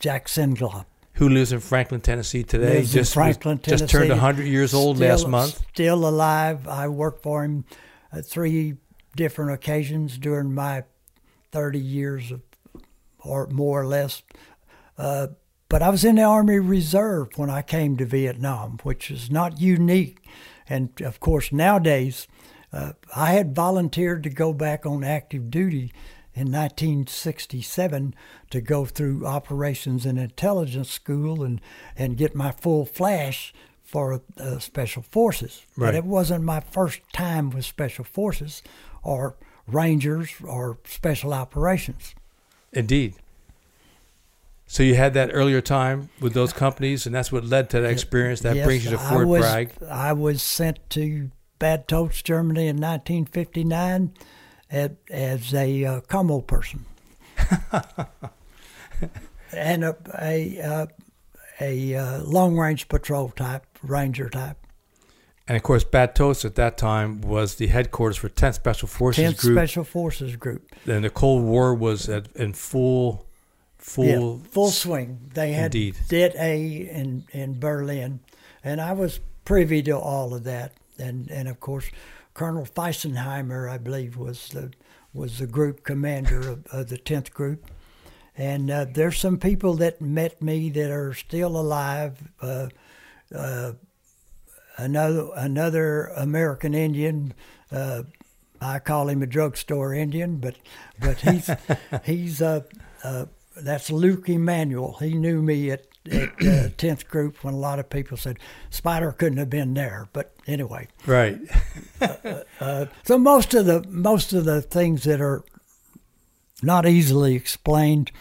Jack 0.00 0.26
Singlaub. 0.26 0.84
Who 1.14 1.28
lives 1.28 1.52
in 1.52 1.60
Franklin, 1.60 2.00
Tennessee 2.00 2.42
today? 2.42 2.78
Lives 2.78 2.94
in 2.94 3.00
just 3.00 3.14
Franklin, 3.14 3.58
was- 3.58 3.80
just 3.80 3.90
turned 3.90 4.08
Tennessee. 4.08 4.10
100 4.20 4.44
years 4.46 4.74
old 4.74 4.96
Still- 4.96 5.08
last 5.08 5.28
month. 5.28 5.62
Still 5.74 6.08
alive. 6.08 6.66
I 6.66 6.88
worked 6.88 7.22
for 7.22 7.44
him 7.44 7.64
at 8.12 8.26
three 8.26 8.74
different 9.14 9.52
occasions 9.52 10.18
during 10.18 10.52
my 10.54 10.82
30 11.52 11.78
years 11.78 12.30
of, 12.30 12.42
or 13.24 13.46
more 13.48 13.82
or 13.82 13.86
less. 13.86 14.22
Uh, 14.98 15.28
but 15.68 15.82
I 15.82 15.90
was 15.90 16.04
in 16.04 16.16
the 16.16 16.22
Army 16.22 16.58
Reserve 16.58 17.28
when 17.36 17.50
I 17.50 17.62
came 17.62 17.96
to 17.96 18.04
Vietnam, 18.04 18.78
which 18.82 19.10
is 19.10 19.30
not 19.30 19.60
unique. 19.60 20.18
And 20.68 21.00
of 21.00 21.20
course, 21.20 21.52
nowadays, 21.52 22.28
uh, 22.72 22.92
I 23.14 23.32
had 23.32 23.54
volunteered 23.54 24.22
to 24.24 24.30
go 24.30 24.52
back 24.52 24.86
on 24.86 25.02
active 25.02 25.50
duty 25.50 25.92
in 26.34 26.52
1967 26.52 28.14
to 28.50 28.60
go 28.60 28.84
through 28.84 29.26
operations 29.26 30.04
and 30.04 30.18
intelligence 30.18 30.90
school 30.90 31.42
and, 31.42 31.60
and 31.96 32.16
get 32.18 32.34
my 32.34 32.52
full 32.52 32.84
flash 32.84 33.54
for 33.82 34.20
uh, 34.38 34.58
special 34.58 35.02
forces. 35.02 35.64
Right. 35.76 35.86
But 35.86 35.94
it 35.94 36.04
wasn't 36.04 36.44
my 36.44 36.60
first 36.60 37.00
time 37.12 37.50
with 37.50 37.64
special 37.64 38.04
forces 38.04 38.62
or 39.02 39.36
rangers 39.66 40.34
or 40.44 40.78
special 40.84 41.32
operations. 41.32 42.14
Indeed. 42.72 43.14
So 44.66 44.82
you 44.82 44.96
had 44.96 45.14
that 45.14 45.30
earlier 45.32 45.60
time 45.60 46.10
with 46.20 46.34
those 46.34 46.52
companies, 46.52 47.06
and 47.06 47.14
that's 47.14 47.30
what 47.30 47.44
led 47.44 47.70
to 47.70 47.80
that 47.80 47.90
experience. 47.90 48.40
That 48.40 48.56
Yes, 48.56 48.66
brings 48.66 48.84
you 48.84 48.90
to 48.90 49.00
I 49.00 49.10
Fort 49.10 49.28
was, 49.28 49.40
Bragg. 49.40 49.72
I 49.88 50.12
was 50.12 50.42
sent 50.42 50.90
to 50.90 51.30
Bad 51.58 51.86
Tolz, 51.86 52.22
Germany 52.22 52.66
in 52.66 52.76
1959 52.76 54.12
at, 54.70 54.96
as 55.08 55.54
a 55.54 55.84
uh, 55.84 56.00
commo 56.02 56.44
person. 56.44 56.84
and 59.52 59.84
a, 59.84 59.96
a, 60.20 60.60
uh, 60.60 60.86
a 61.60 61.94
uh, 61.94 62.22
long 62.24 62.56
range 62.56 62.88
patrol 62.88 63.28
type, 63.30 63.64
ranger 63.82 64.28
type. 64.28 64.56
And 65.48 65.56
of 65.56 65.62
course, 65.62 65.84
Bad 65.84 66.16
Tolz 66.16 66.44
at 66.44 66.56
that 66.56 66.76
time 66.76 67.20
was 67.20 67.54
the 67.54 67.68
headquarters 67.68 68.16
for 68.16 68.28
10th 68.28 68.54
Special 68.54 68.88
Forces 68.88 69.32
10th 69.32 69.40
Group. 69.40 69.56
Special 69.56 69.84
Forces 69.84 70.36
Group. 70.36 70.72
and 70.86 71.04
the 71.04 71.10
Cold 71.10 71.44
War 71.44 71.74
was 71.74 72.08
at, 72.08 72.28
in 72.34 72.52
full, 72.52 73.26
full, 73.78 74.40
yeah, 74.42 74.50
full 74.50 74.70
swing. 74.70 75.30
They 75.34 75.52
had 75.52 75.66
Indeed. 75.66 75.96
Det 76.08 76.34
A 76.36 76.88
in 76.90 77.24
in 77.30 77.60
Berlin, 77.60 78.20
and 78.64 78.80
I 78.80 78.92
was 78.92 79.20
privy 79.44 79.82
to 79.84 79.96
all 79.96 80.34
of 80.34 80.42
that. 80.44 80.72
And 80.98 81.30
and 81.30 81.48
of 81.48 81.60
course, 81.60 81.90
Colonel 82.34 82.66
Feisenheimer, 82.66 83.70
I 83.70 83.78
believe, 83.78 84.16
was 84.16 84.48
the 84.48 84.72
was 85.14 85.38
the 85.38 85.46
group 85.46 85.84
commander 85.84 86.40
of, 86.40 86.66
of 86.72 86.88
the 86.88 86.98
tenth 86.98 87.32
group. 87.32 87.66
And 88.36 88.70
uh, 88.70 88.84
there's 88.92 89.18
some 89.18 89.38
people 89.38 89.74
that 89.74 90.00
met 90.00 90.42
me 90.42 90.68
that 90.70 90.90
are 90.90 91.14
still 91.14 91.56
alive. 91.56 92.18
Uh, 92.42 92.68
uh, 93.34 93.72
another 94.76 95.28
another 95.34 96.06
American 96.16 96.74
Indian. 96.74 97.34
Uh, 97.70 98.04
I 98.60 98.78
call 98.78 99.08
him 99.08 99.22
a 99.22 99.26
drugstore 99.26 99.94
Indian, 99.94 100.36
but 100.38 100.56
but 101.00 101.18
he's 101.20 101.50
he's 102.04 102.42
uh, 102.42 102.62
uh, 103.04 103.26
that's 103.56 103.90
Luke 103.90 104.28
Emanuel. 104.28 104.96
He 105.00 105.14
knew 105.14 105.42
me 105.42 105.70
at 105.70 105.86
at 106.10 106.78
tenth 106.78 107.08
group 107.08 107.42
when 107.42 107.54
a 107.54 107.58
lot 107.58 107.78
of 107.78 107.90
people 107.90 108.16
said 108.16 108.38
Spider 108.70 109.12
couldn't 109.12 109.38
have 109.38 109.50
been 109.50 109.74
there. 109.74 110.08
But 110.12 110.32
anyway, 110.46 110.88
right. 111.06 111.38
so 113.04 113.18
most 113.18 113.54
of 113.54 113.66
the 113.66 113.84
most 113.88 114.32
of 114.32 114.44
the 114.44 114.62
things 114.62 115.04
that 115.04 115.20
are 115.20 115.42
not 116.62 116.86
easily 116.86 117.34
explained 117.34 118.12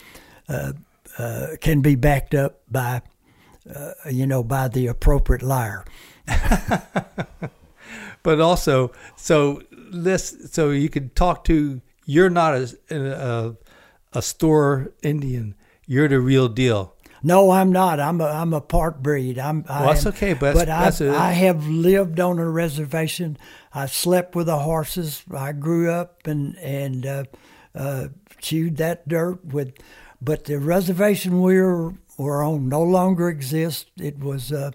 uh, 0.50 0.74
uh, 1.18 1.48
can 1.62 1.82
be 1.82 1.96
backed 1.96 2.34
up 2.34 2.62
by 2.70 3.02
uh, 3.74 3.92
you 4.10 4.28
know 4.28 4.44
by 4.44 4.68
the 4.68 4.88
appropriate 4.88 5.42
liar. 5.42 5.86
but 8.24 8.42
also, 8.42 8.92
so 9.16 9.62
this, 9.92 10.36
so 10.52 10.72
you 10.72 10.90
could 10.90 11.16
talk 11.16 11.44
to. 11.46 11.82
You're 12.06 12.30
not 12.30 12.54
a 12.54 12.76
a, 12.90 13.56
a 14.14 14.22
store 14.22 14.94
Indian. 15.02 15.56
You're 15.88 16.08
the 16.08 16.20
real 16.20 16.48
deal. 16.48 16.96
No, 17.24 17.50
I'm 17.50 17.72
not. 17.72 18.00
I'm 18.00 18.22
a 18.22 18.26
I'm 18.26 18.54
a 18.54 18.62
part 18.62 19.02
breed. 19.02 19.40
I'm. 19.40 19.64
Well, 19.68 19.88
that's 19.88 20.06
am, 20.06 20.12
okay, 20.14 20.34
but 20.34 20.54
but 20.54 20.68
that's- 20.68 21.02
I 21.02 21.06
that's 21.06 21.18
I 21.18 21.32
have 21.32 21.68
lived 21.68 22.20
on 22.20 22.38
a 22.38 22.48
reservation. 22.48 23.38
I 23.74 23.88
slept 23.88 24.36
with 24.36 24.46
the 24.46 24.60
horses. 24.60 25.24
I 25.36 25.52
grew 25.52 25.90
up 25.90 26.28
and 26.28 26.56
and 26.58 27.06
uh, 27.06 27.24
uh, 27.74 28.08
chewed 28.40 28.78
that 28.78 29.08
dirt 29.08 29.44
with, 29.44 29.74
but 30.22 30.46
the 30.46 30.60
reservation 30.60 31.42
we 31.42 31.60
were, 31.60 31.94
were 32.18 32.44
on 32.44 32.70
no 32.70 32.84
longer 32.84 33.28
exists. 33.28 33.86
It 33.98 34.20
was 34.20 34.52
uh, 34.52 34.72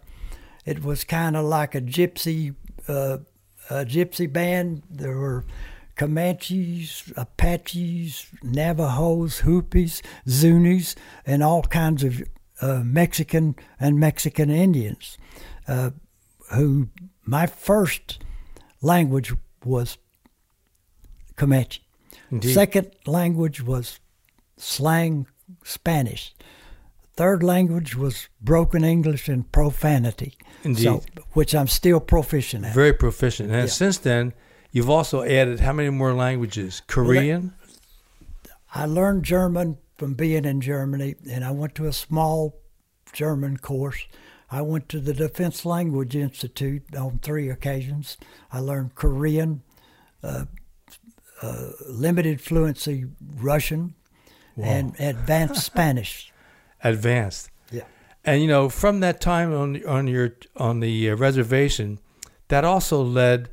it 0.70 0.84
was 0.84 1.02
kind 1.02 1.36
of 1.36 1.44
like 1.44 1.74
a 1.74 1.80
gypsy 1.80 2.54
uh, 2.86 3.18
a 3.68 3.84
gypsy 3.84 4.32
band. 4.32 4.82
There 4.88 5.16
were 5.16 5.44
Comanches, 5.96 7.12
Apaches, 7.16 8.26
Navajos, 8.42 9.40
Hopis, 9.40 10.00
Zunis, 10.26 10.94
and 11.26 11.42
all 11.42 11.62
kinds 11.62 12.04
of 12.04 12.22
uh, 12.60 12.82
Mexican 12.84 13.56
and 13.80 13.98
Mexican 13.98 14.48
Indians. 14.48 15.18
Uh, 15.66 15.90
who 16.52 16.88
my 17.24 17.46
first 17.46 18.20
language 18.80 19.32
was 19.64 19.98
Comanche. 21.36 21.82
Indeed. 22.30 22.54
Second 22.54 22.90
language 23.06 23.60
was 23.60 23.98
slang 24.56 25.26
Spanish. 25.64 26.34
Third 27.14 27.42
language 27.42 27.96
was 27.96 28.28
broken 28.40 28.84
English 28.84 29.28
and 29.28 29.50
profanity. 29.52 30.36
Indeed. 30.64 30.82
So, 30.84 31.02
which 31.32 31.54
I'm 31.54 31.68
still 31.68 32.00
proficient 32.00 32.66
at. 32.66 32.74
Very 32.74 32.92
proficient. 32.92 33.50
And 33.50 33.60
Yeah. 33.62 33.66
since 33.66 33.98
then, 33.98 34.32
you've 34.72 34.90
also 34.90 35.22
added 35.22 35.60
how 35.60 35.72
many 35.72 35.90
more 35.90 36.14
languages? 36.14 36.82
Korean. 36.86 37.54
I 38.74 38.86
learned 38.86 39.24
German 39.24 39.78
from 39.98 40.14
being 40.14 40.44
in 40.44 40.60
Germany, 40.60 41.16
and 41.28 41.44
I 41.44 41.50
went 41.50 41.74
to 41.76 41.86
a 41.86 41.92
small 41.92 42.60
German 43.12 43.56
course. 43.56 44.06
I 44.50 44.62
went 44.62 44.88
to 44.90 45.00
the 45.00 45.14
Defense 45.14 45.64
Language 45.64 46.14
Institute 46.16 46.94
on 46.94 47.18
three 47.22 47.48
occasions. 47.48 48.16
I 48.52 48.58
learned 48.60 48.94
Korean, 48.94 49.62
uh, 50.22 50.46
uh, 51.42 51.70
limited 51.88 52.40
fluency 52.40 53.06
Russian, 53.36 53.94
and 54.56 54.94
advanced 54.98 55.62
Spanish. 55.72 56.32
Advanced. 56.82 57.50
And 58.24 58.42
you 58.42 58.48
know, 58.48 58.68
from 58.68 59.00
that 59.00 59.20
time 59.20 59.52
on 59.54 59.84
on 59.86 60.06
your 60.06 60.36
on 60.56 60.80
the 60.80 61.10
uh, 61.10 61.16
reservation, 61.16 61.98
that 62.48 62.64
also 62.64 63.02
led 63.02 63.50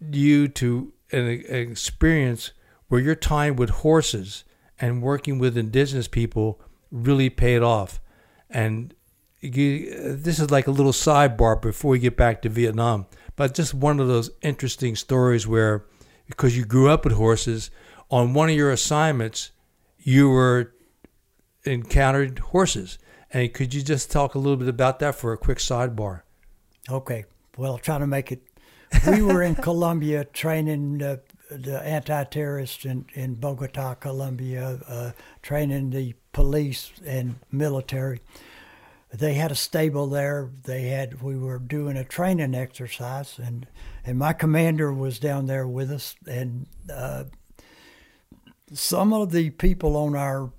you 0.00 0.48
to 0.48 0.92
an, 1.12 1.26
an 1.26 1.70
experience 1.70 2.52
where 2.88 3.00
your 3.00 3.14
time 3.14 3.56
with 3.56 3.70
horses 3.70 4.44
and 4.80 5.02
working 5.02 5.38
with 5.38 5.56
indigenous 5.56 6.08
people 6.08 6.60
really 6.90 7.30
paid 7.30 7.62
off. 7.62 8.00
And 8.50 8.94
you, 9.40 10.16
this 10.16 10.38
is 10.38 10.50
like 10.50 10.66
a 10.66 10.72
little 10.72 10.92
sidebar 10.92 11.60
before 11.60 11.92
we 11.92 11.98
get 11.98 12.16
back 12.16 12.42
to 12.42 12.48
Vietnam, 12.48 13.06
but 13.36 13.54
just 13.54 13.74
one 13.74 14.00
of 14.00 14.08
those 14.08 14.30
interesting 14.42 14.96
stories 14.96 15.46
where, 15.46 15.84
because 16.26 16.56
you 16.56 16.64
grew 16.64 16.88
up 16.88 17.04
with 17.04 17.14
horses, 17.14 17.70
on 18.10 18.34
one 18.34 18.48
of 18.48 18.56
your 18.56 18.70
assignments, 18.70 19.50
you 19.98 20.30
were 20.30 20.72
encountered 21.64 22.38
horses. 22.38 22.98
And 23.32 23.52
could 23.52 23.74
you 23.74 23.82
just 23.82 24.10
talk 24.10 24.34
a 24.34 24.38
little 24.38 24.56
bit 24.56 24.68
about 24.68 24.98
that 25.00 25.14
for 25.14 25.32
a 25.32 25.38
quick 25.38 25.58
sidebar? 25.58 26.22
Okay. 26.90 27.24
Well, 27.56 27.72
I'll 27.72 27.78
try 27.78 27.98
to 27.98 28.06
make 28.06 28.32
it. 28.32 28.42
We 29.06 29.22
were 29.22 29.42
in 29.42 29.54
Colombia 29.68 30.24
training 30.24 31.02
uh, 31.02 31.16
the 31.50 31.80
anti-terrorists 31.82 32.84
in, 32.84 33.06
in 33.14 33.34
Bogota, 33.34 33.94
Colombia, 33.94 34.78
uh, 34.86 35.10
training 35.42 35.90
the 35.90 36.14
police 36.32 36.92
and 37.04 37.36
military. 37.50 38.20
They 39.12 39.34
had 39.34 39.50
a 39.50 39.54
stable 39.54 40.06
there. 40.06 40.50
They 40.64 40.88
had 40.88 41.22
we 41.22 41.36
were 41.36 41.58
doing 41.58 41.96
a 41.96 42.04
training 42.04 42.54
exercise, 42.54 43.38
and 43.38 43.66
and 44.04 44.18
my 44.18 44.34
commander 44.34 44.92
was 44.92 45.18
down 45.18 45.46
there 45.46 45.66
with 45.66 45.90
us, 45.90 46.14
and 46.26 46.66
uh, 46.92 47.24
some 48.72 49.14
of 49.14 49.32
the 49.32 49.48
people 49.48 49.96
on 49.96 50.14
our 50.14 50.52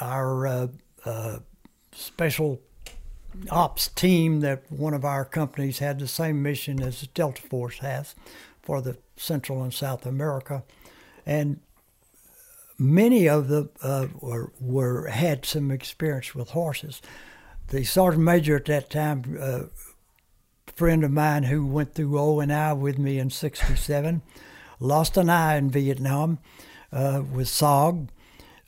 our 0.00 0.46
uh, 0.46 0.66
uh, 1.04 1.38
special 1.98 2.60
ops 3.50 3.88
team 3.88 4.40
that 4.40 4.62
one 4.70 4.94
of 4.94 5.04
our 5.04 5.24
companies 5.24 5.78
had 5.78 5.98
the 5.98 6.08
same 6.08 6.42
mission 6.42 6.82
as 6.82 7.02
Delta 7.08 7.42
Force 7.42 7.78
has 7.78 8.14
for 8.62 8.80
the 8.80 8.96
Central 9.16 9.62
and 9.62 9.74
South 9.74 10.06
America, 10.06 10.62
and 11.26 11.60
many 12.78 13.28
of 13.28 13.48
them 13.48 13.70
uh, 13.82 14.06
were, 14.20 14.52
were 14.60 15.06
had 15.08 15.44
some 15.44 15.70
experience 15.70 16.34
with 16.34 16.50
horses. 16.50 17.02
The 17.68 17.84
sergeant 17.84 18.24
major 18.24 18.56
at 18.56 18.66
that 18.66 18.90
time, 18.90 19.36
uh, 19.40 19.62
friend 20.74 21.02
of 21.04 21.10
mine 21.10 21.44
who 21.44 21.66
went 21.66 21.94
through 21.94 22.18
O 22.18 22.40
and 22.40 22.52
I 22.52 22.72
with 22.72 22.98
me 22.98 23.18
in 23.18 23.30
'67, 23.30 24.22
lost 24.80 25.16
an 25.16 25.28
eye 25.28 25.56
in 25.56 25.70
Vietnam 25.70 26.38
uh, 26.92 27.22
with 27.30 27.48
SOG. 27.48 28.08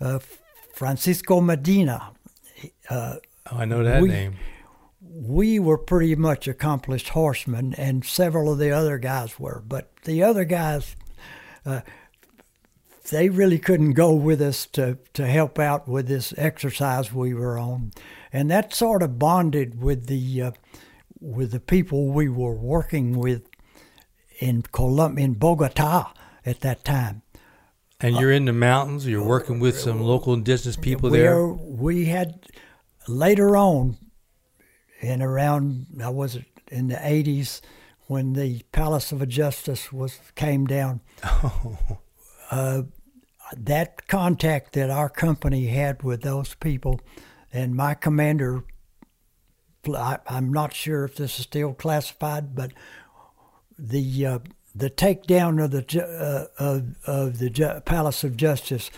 Uh, 0.01 0.19
Francisco 0.81 1.43
Medina. 1.43 2.13
Oh, 2.91 3.19
I 3.47 3.65
know 3.65 3.83
that 3.83 4.03
we, 4.03 4.09
name 4.09 4.35
we 5.03 5.59
were 5.59 5.79
pretty 5.79 6.15
much 6.15 6.47
accomplished 6.47 7.11
horsemen, 7.11 7.75
and 7.75 8.05
several 8.05 8.53
of 8.53 8.59
the 8.59 8.71
other 8.71 8.99
guys 8.99 9.39
were. 9.41 9.63
But 9.67 9.91
the 10.05 10.23
other 10.23 10.45
guys, 10.45 10.95
uh, 11.65 11.81
they 13.11 13.29
really 13.29 13.59
couldn't 13.59 13.93
go 13.93 14.13
with 14.13 14.41
us 14.41 14.67
to, 14.67 14.99
to 15.15 15.27
help 15.27 15.59
out 15.59 15.89
with 15.89 16.07
this 16.07 16.35
exercise 16.37 17.13
we 17.13 17.35
were 17.35 17.59
on, 17.59 17.93
and 18.33 18.51
that 18.51 18.75
sort 18.75 19.03
of 19.03 19.19
bonded 19.19 19.83
with 19.83 20.07
the 20.07 20.43
uh, 20.43 20.51
with 21.21 21.51
the 21.53 21.61
people 21.61 22.09
we 22.09 22.29
were 22.29 22.55
working 22.55 23.19
with 23.19 23.49
in 24.39 24.63
Colum- 24.63 25.19
in 25.19 25.35
Bogota 25.35 26.13
at 26.47 26.61
that 26.61 26.85
time. 26.85 27.23
And 28.03 28.17
you're 28.17 28.33
in 28.33 28.47
the 28.47 28.55
mountains. 28.55 29.07
You're 29.07 29.23
working 29.23 29.61
with 29.61 29.79
some 29.79 30.01
local 30.01 30.33
indigenous 30.33 30.77
people 30.77 31.11
there. 31.11 31.47
we 31.47 32.07
had 32.07 32.47
later 33.11 33.57
on 33.57 33.99
in 35.01 35.23
around 35.23 35.87
I 36.03 36.11
was 36.11 36.39
in 36.69 36.89
the 36.89 36.97
80s 36.97 37.61
when 38.07 38.33
the 38.33 38.63
Palace 38.73 39.13
of 39.13 39.27
Justice 39.29 39.93
was 39.93 40.19
came 40.35 40.67
down. 40.67 41.01
Uh, 42.51 42.83
that 43.57 44.09
contact 44.09 44.73
that 44.73 44.91
our 44.91 45.09
company 45.09 45.69
had 45.69 46.03
with 46.03 46.23
those 46.23 46.55
people, 46.55 47.01
and 47.53 47.77
my 47.77 47.95
commander, 47.95 48.65
I, 49.87 50.19
am 50.27 50.53
not 50.53 50.75
sure 50.75 51.05
if 51.05 51.15
this 51.15 51.39
is 51.39 51.45
still 51.45 51.75
classified, 51.75 52.57
but 52.57 52.73
the 53.79 54.27
uh, 54.27 54.39
the 54.75 54.91
takedown 54.91 55.63
of 55.63 55.71
the 55.71 56.03
uh, 56.05 56.63
of, 56.63 56.97
of 57.07 57.39
the 57.39 57.51
Ju- 57.51 57.81
Palace 57.85 58.25
of 58.25 58.37
Justice, 58.37 58.91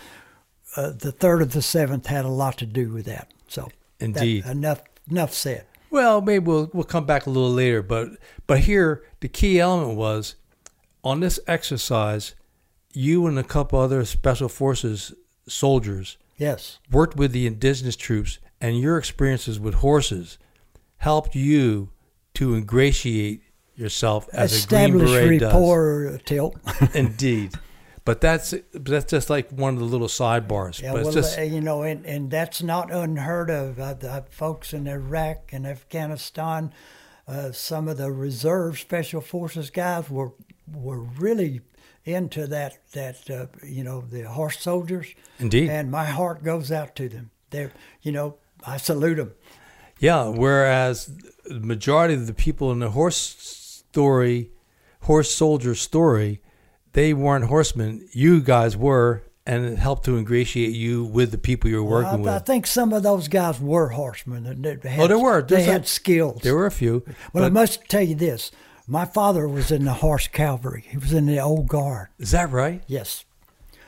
uh, 0.75 0.89
the 0.89 1.11
third 1.11 1.43
of 1.43 1.53
the 1.53 1.61
seventh 1.61 2.07
had 2.07 2.25
a 2.25 2.29
lot 2.29 2.57
to 2.57 2.65
do 2.65 2.91
with 2.91 3.05
that. 3.05 3.31
So 3.47 3.69
that- 3.99 4.05
Indeed. 4.05 4.45
enough 4.45 4.81
enough 5.09 5.33
said. 5.33 5.65
Well, 5.89 6.21
maybe 6.21 6.45
we'll 6.45 6.69
we'll 6.73 6.83
come 6.85 7.05
back 7.05 7.25
a 7.25 7.29
little 7.29 7.51
later, 7.51 7.81
but 7.83 8.09
but 8.47 8.59
here 8.61 9.03
the 9.19 9.27
key 9.27 9.59
element 9.59 9.95
was 9.97 10.35
on 11.03 11.19
this 11.19 11.39
exercise, 11.47 12.33
you 12.93 13.27
and 13.27 13.37
a 13.37 13.43
couple 13.43 13.79
other 13.79 14.03
special 14.05 14.49
forces 14.49 15.13
soldiers 15.47 16.17
Yes. 16.37 16.79
worked 16.89 17.17
with 17.17 17.31
the 17.31 17.45
indigenous 17.45 17.95
troops, 17.95 18.39
and 18.61 18.79
your 18.79 18.97
experiences 18.97 19.59
with 19.59 19.75
horses 19.75 20.37
helped 20.97 21.35
you 21.35 21.89
to 22.35 22.55
ingratiate 22.55 23.41
yourself 23.75 24.27
as 24.33 24.51
a 24.65 24.67
Green 24.67 24.81
Establish 24.95 25.11
Beret 25.11 25.39
does. 25.41 25.53
rapport, 25.53 26.19
Tilt. 26.25 26.55
Indeed, 26.95 27.51
but 28.05 28.19
that's 28.19 28.53
that's 28.73 29.05
just 29.09 29.29
like 29.29 29.49
one 29.49 29.75
of 29.75 29.79
the 29.79 29.85
little 29.85 30.07
sidebars. 30.07 30.81
Yeah, 30.81 30.91
but 30.91 30.99
it's 30.99 31.05
well, 31.05 31.13
just 31.13 31.39
uh, 31.39 31.43
you 31.43 31.61
know, 31.61 31.83
and, 31.83 32.05
and 32.05 32.29
that's 32.29 32.61
not 32.61 32.91
unheard 32.91 33.49
of. 33.49 33.79
Uh, 33.79 33.93
the 33.93 34.25
folks 34.29 34.73
in 34.73 34.87
Iraq 34.87 35.53
and 35.53 35.65
Afghanistan, 35.65 36.73
uh, 37.27 37.51
some 37.51 37.87
of 37.87 37.97
the 37.97 38.11
reserve 38.11 38.77
special 38.79 39.21
forces 39.21 39.69
guys 39.69 40.09
were 40.09 40.33
were 40.71 40.99
really 40.99 41.61
into 42.05 42.45
that 42.47 42.79
that 42.91 43.29
uh, 43.29 43.45
you 43.65 43.83
know 43.83 44.01
the 44.01 44.23
horse 44.23 44.59
soldiers. 44.59 45.13
Indeed. 45.39 45.69
and 45.69 45.89
my 45.89 46.05
heart 46.05 46.43
goes 46.43 46.71
out 46.71 46.95
to 46.97 47.07
them. 47.07 47.31
They're 47.51 47.71
you 48.01 48.11
know 48.11 48.37
I 48.65 48.77
salute 48.77 49.15
them. 49.15 49.33
Yeah, 49.99 50.27
whereas 50.27 51.09
the 51.45 51.61
majority 51.61 52.15
of 52.15 52.27
the 52.27 52.33
people 52.33 52.71
in 52.73 52.79
the 52.79 52.89
horse 52.89 53.17
story, 53.17 54.51
horse 55.01 55.31
soldier 55.31 55.75
story, 55.75 56.41
they 56.93 57.13
weren't 57.13 57.45
horsemen. 57.45 58.07
You 58.11 58.41
guys 58.41 58.77
were, 58.77 59.23
and 59.45 59.65
it 59.65 59.77
helped 59.77 60.05
to 60.05 60.15
ingratiate 60.17 60.73
you 60.73 61.03
with 61.03 61.31
the 61.31 61.37
people 61.37 61.69
you 61.69 61.83
were 61.83 61.89
working 62.03 62.27
I, 62.27 62.31
I 62.31 62.35
with. 62.35 62.45
think 62.45 62.65
some 62.67 62.93
of 62.93 63.03
those 63.03 63.27
guys 63.27 63.59
were 63.59 63.89
horsemen. 63.89 64.45
and 64.45 64.63
They 64.63 64.89
had, 64.89 64.99
Oh, 65.03 65.07
there 65.07 65.19
were. 65.19 65.41
They 65.41 65.55
There's 65.57 65.67
a- 65.67 65.71
had 65.71 65.87
skills. 65.87 66.41
There 66.41 66.55
were 66.55 66.65
a 66.65 66.71
few. 66.71 67.03
well, 67.33 67.43
I 67.43 67.49
must 67.49 67.83
tell 67.89 68.01
you 68.03 68.15
this. 68.15 68.51
My 68.87 69.05
father 69.05 69.47
was 69.47 69.71
in 69.71 69.85
the 69.85 69.93
horse 69.93 70.27
cavalry. 70.27 70.85
He 70.87 70.97
was 70.97 71.13
in 71.13 71.25
the 71.25 71.39
old 71.39 71.67
guard. 71.67 72.09
is 72.19 72.31
that 72.31 72.51
right? 72.51 72.83
Yes, 72.87 73.23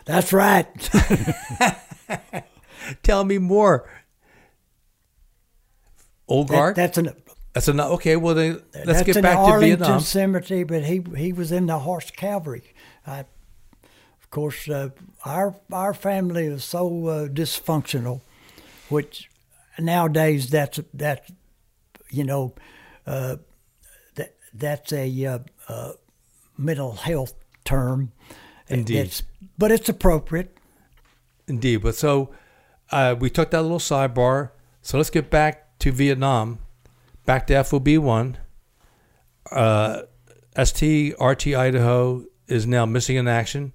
that's 0.05 0.31
right. 0.31 0.65
Tell 3.03 3.23
me 3.23 3.37
more. 3.39 3.89
Old 6.27 6.47
That- 6.47 6.53
guard. 6.53 6.75
that's 6.75 6.97
an 6.97 7.09
that's 7.53 7.67
enough. 7.69 7.91
Okay, 7.93 8.15
well 8.17 8.35
then 8.35 8.61
let's 8.85 9.03
get 9.03 9.21
back 9.21 9.33
to 9.35 9.39
Arlington 9.39 9.79
Vietnam. 9.79 9.99
Cemetery, 10.01 10.63
but 10.65 10.83
he 10.83 11.01
he 11.17 11.31
was 11.33 11.51
in 11.51 11.67
the 11.67 11.79
horse 11.79 12.11
cavalry. 12.11 12.63
I, 13.07 13.19
of 13.19 14.29
course, 14.29 14.67
uh, 14.69 14.89
our 15.23 15.55
our 15.71 15.93
family 15.93 16.45
is 16.45 16.63
so 16.63 17.07
uh, 17.07 17.27
dysfunctional, 17.27 18.21
which 18.89 19.29
nowadays 19.79 20.49
that's 20.49 20.79
that, 20.93 21.29
you 22.09 22.23
know, 22.23 22.53
uh, 23.05 23.37
that 24.15 24.35
that's 24.53 24.91
a 24.93 25.25
uh, 25.25 25.39
uh, 25.67 25.91
mental 26.57 26.93
health 26.93 27.33
term. 27.63 28.11
Indeed. 28.67 28.97
It's- 28.97 29.23
but 29.57 29.71
it's 29.71 29.87
appropriate. 29.87 30.57
Indeed. 31.47 31.77
But 31.77 31.95
so 31.95 32.31
uh, 32.91 33.15
we 33.17 33.29
took 33.29 33.51
that 33.51 33.61
little 33.61 33.79
sidebar. 33.79 34.49
So 34.81 34.97
let's 34.97 35.09
get 35.09 35.29
back 35.29 35.77
to 35.79 35.91
Vietnam, 35.91 36.59
back 37.25 37.47
to 37.47 37.63
FOB 37.63 37.87
1. 37.97 38.37
Uh, 39.51 40.01
ST 40.61 41.13
RT 41.21 41.47
Idaho 41.47 42.25
is 42.47 42.65
now 42.65 42.85
missing 42.85 43.15
in 43.15 43.27
action. 43.27 43.73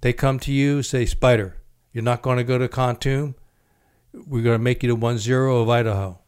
They 0.00 0.12
come 0.12 0.38
to 0.40 0.52
you, 0.52 0.82
say, 0.82 1.06
Spider, 1.06 1.56
you're 1.92 2.04
not 2.04 2.22
going 2.22 2.38
to 2.38 2.44
go 2.44 2.58
to 2.58 2.68
Kontum. 2.68 3.34
We're 4.12 4.42
going 4.42 4.58
to 4.58 4.62
make 4.62 4.82
you 4.82 4.88
the 4.88 4.96
1 4.96 5.18
0 5.18 5.60
of 5.60 5.68
Idaho. 5.68 6.18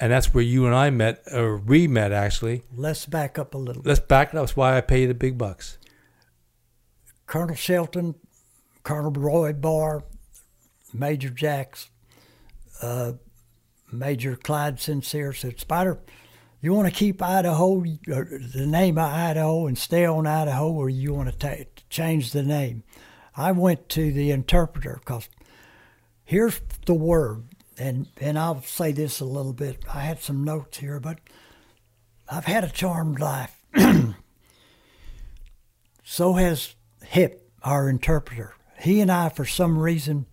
And 0.00 0.12
that's 0.12 0.34
where 0.34 0.42
you 0.42 0.66
and 0.66 0.74
I 0.74 0.90
met, 0.90 1.22
or 1.32 1.56
we 1.56 1.86
met 1.86 2.12
actually. 2.12 2.62
Let's 2.74 3.06
back 3.06 3.38
up 3.38 3.54
a 3.54 3.58
little. 3.58 3.82
Let's 3.84 4.00
back 4.00 4.28
up. 4.28 4.34
That's 4.34 4.56
why 4.56 4.76
I 4.76 4.80
pay 4.80 5.02
you 5.02 5.08
the 5.08 5.14
big 5.14 5.38
bucks. 5.38 5.78
Colonel 7.26 7.54
Shelton 7.54 8.16
Colonel 8.84 9.10
Roy 9.10 9.52
Bahr, 9.54 10.04
Major 10.92 11.30
Jacks, 11.30 11.90
uh, 12.82 13.12
Major 13.90 14.36
Clyde 14.36 14.78
Sincere 14.78 15.32
said, 15.32 15.58
Spider, 15.58 15.98
you 16.64 16.72
want 16.72 16.88
to 16.88 16.94
keep 16.94 17.22
Idaho, 17.22 17.84
or 18.08 18.22
uh, 18.22 18.38
the 18.54 18.66
name 18.66 18.96
of 18.96 19.12
Idaho, 19.12 19.66
and 19.66 19.76
stay 19.76 20.06
on 20.06 20.26
Idaho, 20.26 20.72
or 20.72 20.88
you 20.88 21.12
want 21.12 21.30
to 21.30 21.36
ta- 21.36 21.70
change 21.90 22.32
the 22.32 22.42
name? 22.42 22.84
I 23.36 23.52
went 23.52 23.90
to 23.90 24.10
the 24.10 24.30
interpreter 24.30 24.98
because 25.00 25.28
here's 26.24 26.60
the 26.86 26.94
word, 26.94 27.44
and 27.76 28.06
and 28.18 28.38
I'll 28.38 28.62
say 28.62 28.92
this 28.92 29.20
a 29.20 29.26
little 29.26 29.52
bit. 29.52 29.84
I 29.92 30.00
had 30.00 30.20
some 30.20 30.42
notes 30.42 30.78
here, 30.78 31.00
but 31.00 31.18
I've 32.30 32.46
had 32.46 32.64
a 32.64 32.70
charmed 32.70 33.20
life. 33.20 33.62
so 36.02 36.32
has 36.32 36.74
Hip, 37.02 37.46
our 37.62 37.90
interpreter. 37.90 38.54
He 38.80 39.00
and 39.00 39.12
I, 39.12 39.28
for 39.28 39.44
some 39.44 39.78
reason, 39.78 40.24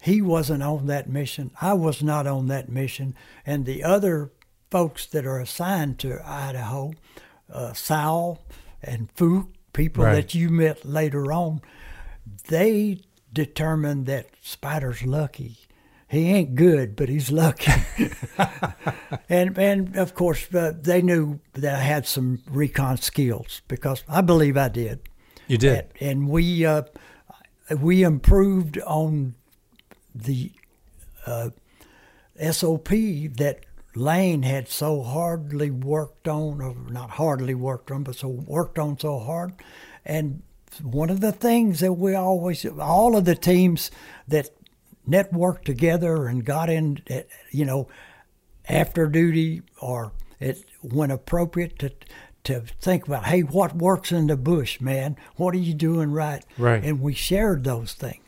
he 0.00 0.22
wasn't 0.22 0.62
on 0.62 0.86
that 0.86 1.08
mission. 1.08 1.50
I 1.60 1.74
was 1.74 2.02
not 2.02 2.26
on 2.26 2.46
that 2.46 2.70
mission, 2.70 3.14
and 3.44 3.66
the 3.66 3.84
other 3.84 4.30
folks 4.76 5.06
that 5.06 5.24
are 5.24 5.40
assigned 5.40 5.98
to 5.98 6.20
Idaho, 6.22 6.92
uh, 7.50 7.72
Sal 7.72 8.42
and 8.82 9.08
Fook, 9.14 9.48
people 9.72 10.04
Right. 10.04 10.16
that 10.16 10.34
you 10.34 10.50
met 10.50 10.84
later 10.84 11.32
on, 11.32 11.62
they 12.48 13.00
determined 13.32 14.04
that 14.04 14.26
Spider's 14.42 15.02
lucky. 15.02 15.56
He 16.08 16.28
ain't 16.30 16.56
good, 16.56 16.94
but 16.94 17.08
he's 17.08 17.30
lucky. 17.32 17.72
and 19.30 19.56
and 19.56 19.96
of 19.96 20.12
course 20.14 20.54
uh, 20.54 20.74
they 20.78 21.00
knew 21.00 21.40
that 21.54 21.74
I 21.76 21.82
had 21.82 22.06
some 22.06 22.42
recon 22.46 22.98
skills 22.98 23.62
because 23.68 24.04
I 24.06 24.20
believe 24.20 24.58
I 24.58 24.68
did. 24.68 25.00
You 25.48 25.56
did. 25.56 25.86
And, 26.00 26.10
and 26.10 26.28
we 26.28 26.66
uh, 26.66 26.82
we 27.80 28.02
improved 28.02 28.78
on 28.80 29.36
the 30.14 30.52
uh, 31.24 31.48
SOP 32.52 32.90
that 32.90 33.60
Lane 33.96 34.42
had 34.42 34.68
so 34.68 35.02
hardly 35.02 35.70
worked 35.70 36.28
on, 36.28 36.60
or 36.60 36.74
not 36.90 37.10
hardly 37.10 37.54
worked 37.54 37.90
on, 37.90 38.02
but 38.02 38.16
so 38.16 38.28
worked 38.28 38.78
on 38.78 38.98
so 38.98 39.18
hard. 39.18 39.54
And 40.04 40.42
one 40.82 41.08
of 41.08 41.20
the 41.20 41.32
things 41.32 41.80
that 41.80 41.94
we 41.94 42.14
always, 42.14 42.66
all 42.66 43.16
of 43.16 43.24
the 43.24 43.34
teams 43.34 43.90
that 44.28 44.50
networked 45.08 45.64
together 45.64 46.26
and 46.26 46.44
got 46.44 46.68
in, 46.68 47.02
at, 47.08 47.28
you 47.50 47.64
know, 47.64 47.88
after 48.68 49.06
duty 49.06 49.62
or 49.80 50.12
it, 50.40 50.64
when 50.82 51.10
appropriate 51.10 51.78
to 51.78 51.92
to 52.44 52.60
think 52.80 53.08
about, 53.08 53.24
hey, 53.24 53.40
what 53.40 53.74
works 53.74 54.12
in 54.12 54.28
the 54.28 54.36
bush, 54.36 54.80
man? 54.80 55.16
What 55.34 55.52
are 55.52 55.58
you 55.58 55.74
doing 55.74 56.12
right? 56.12 56.44
Right. 56.56 56.84
And 56.84 57.00
we 57.00 57.12
shared 57.12 57.64
those 57.64 57.92
things. 57.92 58.22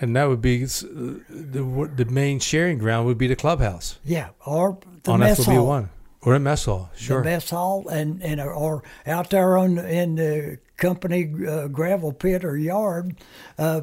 And 0.00 0.16
that 0.16 0.28
would 0.28 0.40
be 0.40 0.64
the 0.64 1.90
the 1.96 2.06
main 2.10 2.38
sharing 2.40 2.78
ground 2.78 3.06
would 3.06 3.18
be 3.18 3.26
the 3.28 3.36
clubhouse 3.36 3.98
Yeah, 4.04 4.30
or 4.46 4.78
the 5.02 5.12
on 5.12 5.20
mess 5.20 5.44
hall. 5.44 5.66
one 5.66 5.90
or 6.22 6.34
a 6.34 6.40
mess 6.40 6.64
hall. 6.64 6.90
Sure. 6.96 7.18
the 7.22 7.24
mess 7.30 7.50
hall 7.50 7.86
and 7.88 8.22
and 8.22 8.40
or 8.40 8.82
out 9.06 9.30
there 9.30 9.58
on 9.58 9.78
in 9.78 10.14
the 10.16 10.58
company 10.76 11.30
uh, 11.46 11.68
gravel 11.68 12.12
pit 12.12 12.44
or 12.44 12.56
yard, 12.56 13.16
uh, 13.58 13.82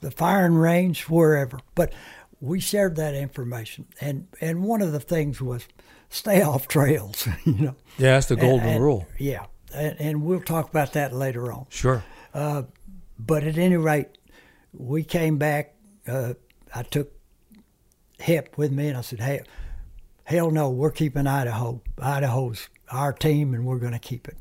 the 0.00 0.10
firing 0.10 0.54
range, 0.54 1.02
wherever. 1.08 1.58
But 1.74 1.92
we 2.40 2.60
shared 2.60 2.96
that 2.96 3.14
information, 3.14 3.86
and 4.00 4.26
and 4.42 4.64
one 4.64 4.82
of 4.82 4.92
the 4.92 5.00
things 5.00 5.40
was 5.40 5.66
stay 6.10 6.42
off 6.50 6.68
trails. 6.68 7.26
You 7.46 7.52
know, 7.54 7.74
yeah, 7.96 8.12
that's 8.12 8.26
the 8.26 8.36
golden 8.36 8.66
And- 8.66 8.74
and- 8.76 8.84
rule. 8.84 9.06
Yeah, 9.18 9.46
and, 9.74 9.96
and 9.98 10.22
we'll 10.24 10.40
talk 10.42 10.68
about 10.68 10.92
that 10.92 11.14
later 11.14 11.50
on. 11.52 11.66
Sure. 11.70 12.02
But 13.18 13.44
at 13.44 13.56
any 13.58 13.76
rate, 13.76 14.08
we 14.76 15.04
came 15.04 15.38
back. 15.38 15.74
Uh, 16.06 16.34
I 16.74 16.82
took 16.82 17.12
Hep 18.20 18.56
with 18.56 18.72
me, 18.72 18.88
and 18.88 18.98
I 18.98 19.00
said, 19.00 19.20
"Hey, 19.20 19.42
hell 20.24 20.50
no, 20.50 20.70
we're 20.70 20.90
keeping 20.90 21.26
Idaho. 21.26 21.80
Idaho's 21.98 22.68
our 22.90 23.12
team, 23.12 23.54
and 23.54 23.64
we're 23.64 23.78
going 23.78 23.92
to 23.92 23.98
keep 23.98 24.28
it." 24.28 24.36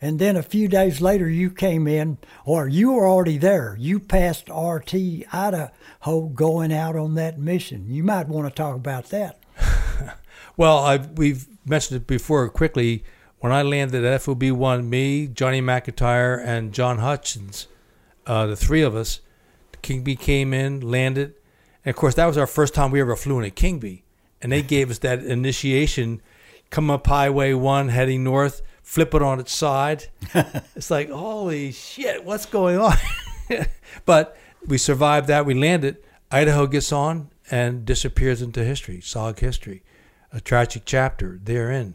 And 0.00 0.18
then 0.18 0.36
a 0.36 0.42
few 0.42 0.66
days 0.66 1.00
later, 1.00 1.28
you 1.28 1.48
came 1.50 1.86
in, 1.86 2.18
or 2.44 2.66
you 2.66 2.92
were 2.92 3.06
already 3.06 3.38
there. 3.38 3.76
You 3.78 4.00
passed 4.00 4.48
RT 4.48 4.94
Idaho 5.32 6.28
going 6.34 6.72
out 6.72 6.96
on 6.96 7.14
that 7.14 7.38
mission. 7.38 7.86
You 7.88 8.02
might 8.02 8.26
want 8.26 8.48
to 8.48 8.54
talk 8.54 8.74
about 8.74 9.10
that. 9.10 9.38
Well, 10.56 10.78
I've, 10.78 11.16
we've 11.16 11.46
mentioned 11.64 12.02
it 12.02 12.06
before 12.06 12.48
quickly. 12.50 13.04
When 13.40 13.52
I 13.52 13.62
landed 13.62 14.04
at 14.04 14.22
FOB 14.22 14.44
one, 14.50 14.88
me, 14.88 15.26
Johnny 15.26 15.60
McIntyre, 15.60 16.40
and 16.44 16.72
John 16.72 16.98
Hutchins, 16.98 17.66
uh, 18.26 18.46
the 18.46 18.56
three 18.56 18.82
of 18.82 18.94
us, 18.94 19.20
King 19.82 20.02
Bee 20.02 20.16
came 20.16 20.54
in, 20.54 20.80
landed, 20.80 21.34
and 21.84 21.94
of 21.94 21.96
course 21.96 22.14
that 22.14 22.26
was 22.26 22.38
our 22.38 22.46
first 22.46 22.74
time 22.74 22.90
we 22.90 23.00
ever 23.00 23.16
flew 23.16 23.38
in 23.38 23.44
a 23.44 23.50
King 23.50 23.78
Bee, 23.78 24.04
and 24.40 24.52
they 24.52 24.62
gave 24.62 24.90
us 24.90 24.98
that 25.00 25.22
initiation. 25.22 26.22
Come 26.70 26.90
up 26.90 27.06
Highway 27.06 27.52
one, 27.52 27.88
heading 27.88 28.24
north, 28.24 28.62
flip 28.82 29.14
it 29.14 29.22
on 29.22 29.40
its 29.40 29.52
side. 29.52 30.06
it's 30.74 30.90
like 30.90 31.10
holy 31.10 31.72
shit, 31.72 32.24
what's 32.24 32.46
going 32.46 32.78
on? 32.78 32.96
but 34.06 34.36
we 34.66 34.78
survived 34.78 35.26
that. 35.26 35.44
We 35.44 35.54
landed. 35.54 35.98
Idaho 36.30 36.66
gets 36.66 36.92
on 36.92 37.30
and 37.50 37.84
disappears 37.84 38.40
into 38.40 38.64
history, 38.64 39.00
SOG 39.00 39.40
history, 39.40 39.82
a 40.32 40.40
tragic 40.40 40.84
chapter 40.86 41.38
therein. 41.42 41.94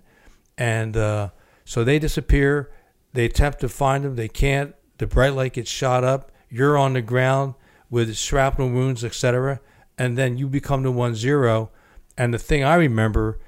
And 0.58 0.96
uh, 0.96 1.30
so 1.66 1.84
they 1.84 1.98
disappear. 1.98 2.72
They 3.14 3.26
attempt 3.26 3.62
to 3.62 3.70
find 3.70 4.04
them. 4.04 4.16
They 4.16 4.28
can't. 4.28 4.76
The 5.00 5.08
bright 5.08 5.34
light 5.34 5.54
gets 5.54 5.72
shot 5.72 6.04
up. 6.04 6.32
You're 6.50 6.78
on 6.78 6.94
the 6.94 7.02
ground 7.02 7.56
with 7.90 8.16
shrapnel 8.16 8.70
wounds, 8.70 9.04
etc. 9.04 9.60
And 9.98 10.18
then 10.18 10.38
you 10.38 10.48
become 10.48 10.84
the 10.84 10.92
one 10.92 11.16
zero. 11.16 11.72
And 12.18 12.34
the 12.34 12.40
thing 12.40 12.64
I 12.64 12.76
remember 12.76 13.40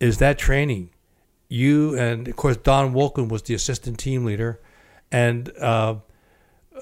is 0.00 0.18
that 0.18 0.38
training. 0.38 0.90
You 1.48 1.96
and 1.96 2.26
of 2.26 2.36
course 2.36 2.56
Don 2.56 2.94
Wolken 2.94 3.28
was 3.28 3.42
the 3.42 3.54
assistant 3.54 3.98
team 3.98 4.24
leader, 4.24 4.60
and 5.12 5.52
uh, 5.60 5.96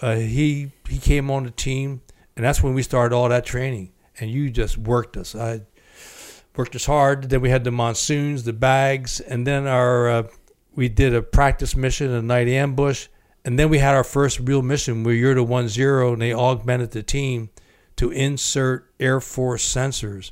uh, 0.00 0.14
he 0.16 0.72
he 0.88 0.98
came 0.98 1.30
on 1.30 1.44
the 1.44 1.50
team, 1.50 2.00
and 2.36 2.44
that's 2.44 2.62
when 2.62 2.72
we 2.72 2.82
started 2.82 3.14
all 3.14 3.28
that 3.28 3.44
training. 3.44 3.92
And 4.18 4.30
you 4.30 4.50
just 4.50 4.78
worked 4.78 5.16
us. 5.16 5.34
I 5.34 5.62
worked 6.56 6.76
us 6.76 6.86
hard. 6.86 7.28
Then 7.28 7.40
we 7.40 7.50
had 7.50 7.64
the 7.64 7.70
monsoons, 7.70 8.44
the 8.44 8.52
bags, 8.52 9.20
and 9.20 9.46
then 9.46 9.66
our 9.66 10.08
uh, 10.08 10.22
we 10.74 10.88
did 10.88 11.14
a 11.14 11.22
practice 11.22 11.76
mission, 11.76 12.10
a 12.10 12.22
night 12.22 12.48
ambush, 12.48 13.08
and 13.44 13.58
then 13.58 13.68
we 13.68 13.78
had 13.78 13.94
our 13.94 14.04
first 14.04 14.38
real 14.40 14.62
mission 14.62 15.04
where 15.04 15.14
you're 15.14 15.34
the 15.34 15.42
one 15.42 15.68
zero, 15.68 16.12
and 16.12 16.22
they 16.22 16.32
augmented 16.32 16.92
the 16.92 17.02
team 17.02 17.50
to 17.96 18.10
insert 18.10 18.90
Air 19.00 19.20
Force 19.20 19.64
sensors 19.66 20.30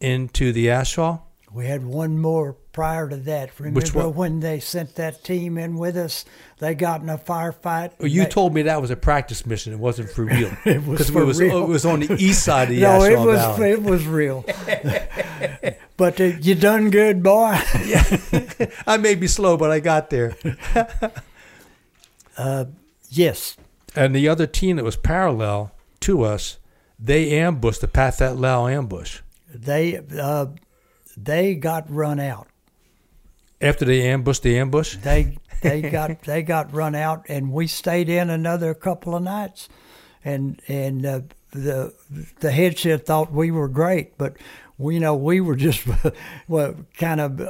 into 0.00 0.52
the 0.52 0.70
asphalt. 0.70 1.20
We 1.52 1.66
had 1.66 1.86
one 1.86 2.18
more 2.18 2.54
prior 2.72 3.08
to 3.08 3.16
that. 3.16 3.58
Remember 3.58 3.80
Which 3.80 3.94
one? 3.94 4.14
when 4.14 4.40
they 4.40 4.60
sent 4.60 4.96
that 4.96 5.24
team 5.24 5.56
in 5.56 5.78
with 5.78 5.96
us? 5.96 6.26
They 6.58 6.74
got 6.74 7.00
in 7.00 7.08
a 7.08 7.16
firefight. 7.16 7.92
Well, 7.98 8.08
you 8.08 8.24
They- 8.24 8.28
told 8.28 8.52
me 8.52 8.62
that 8.62 8.82
was 8.82 8.90
a 8.90 8.96
practice 8.96 9.46
mission. 9.46 9.72
It 9.72 9.78
wasn't 9.78 10.10
for 10.10 10.24
real. 10.24 10.50
It 10.66 10.84
was 10.84 11.08
for 11.08 11.22
it 11.22 11.24
was, 11.24 11.40
real. 11.40 11.62
It 11.62 11.68
was 11.68 11.86
on 11.86 12.00
the 12.00 12.12
east 12.22 12.42
side 12.44 12.64
of 12.68 12.74
the 12.74 12.80
no, 12.82 13.02
it 13.04 13.18
was 13.18 13.38
Valley. 13.38 13.70
it 13.70 13.82
was 13.82 14.06
real. 14.06 14.44
but 15.96 16.20
uh, 16.20 16.24
you 16.24 16.54
done 16.54 16.90
good, 16.90 17.22
boy. 17.22 17.58
I 18.86 18.98
may 18.98 19.14
be 19.14 19.26
slow, 19.28 19.56
but 19.56 19.70
I 19.70 19.80
got 19.80 20.10
there. 20.10 20.36
Yes, 23.08 23.56
And 23.94 24.14
the 24.14 24.28
other 24.28 24.46
team 24.46 24.76
that 24.76 24.84
was 24.84 24.96
parallel 24.96 25.72
to 26.00 26.22
us, 26.24 26.58
they 26.98 27.38
ambushed 27.38 27.80
the 27.80 27.88
Pat 27.88 28.18
That 28.18 28.36
Lau 28.36 28.66
ambush. 28.66 29.20
they 29.54 30.00
uh, 30.18 30.46
they 31.16 31.54
got 31.54 31.88
run 31.90 32.20
out. 32.20 32.48
After 33.60 33.84
they 33.86 34.02
ambushed 34.06 34.42
the 34.42 34.58
ambush, 34.58 34.96
They 34.96 35.38
they 35.62 35.80
got 35.82 36.22
they 36.22 36.42
got 36.42 36.72
run 36.74 36.94
out, 36.94 37.24
and 37.28 37.52
we 37.52 37.66
stayed 37.66 38.08
in 38.08 38.28
another 38.28 38.74
couple 38.74 39.14
of 39.14 39.22
nights, 39.22 39.68
and 40.24 40.60
and 40.68 41.06
uh, 41.06 41.20
the 41.52 41.94
the 42.40 42.50
head 42.50 42.76
shed 42.78 43.06
thought 43.06 43.32
we 43.32 43.50
were 43.50 43.68
great, 43.68 44.18
but 44.18 44.36
we 44.78 44.94
you 44.94 45.00
know 45.00 45.14
we 45.14 45.40
were 45.40 45.56
just 45.56 45.86
well 46.48 46.74
kind 46.98 47.20
of. 47.20 47.40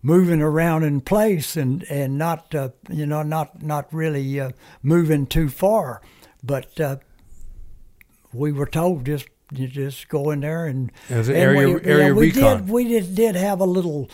Moving 0.00 0.40
around 0.40 0.84
in 0.84 1.00
place 1.00 1.56
and 1.56 1.82
and 1.90 2.16
not 2.16 2.54
uh, 2.54 2.68
you 2.88 3.04
know 3.04 3.22
not 3.22 3.62
not 3.62 3.92
really 3.92 4.38
uh, 4.38 4.52
moving 4.82 5.26
too 5.26 5.48
far 5.48 6.00
but 6.42 6.80
uh, 6.80 6.96
we 8.32 8.52
were 8.52 8.66
told 8.66 9.04
just 9.04 9.26
you 9.52 9.66
just 9.66 10.08
go 10.08 10.30
in 10.30 10.40
there 10.40 10.66
and, 10.66 10.92
was 11.10 11.28
an 11.28 11.34
and 11.34 11.44
area- 11.44 11.68
we, 11.68 11.84
area 11.84 12.14
we 12.14 12.26
recon. 12.32 12.58
did 12.58 12.68
we 12.68 12.84
did, 12.84 13.14
did 13.14 13.34
have 13.34 13.60
a 13.60 13.64
little 13.64 14.08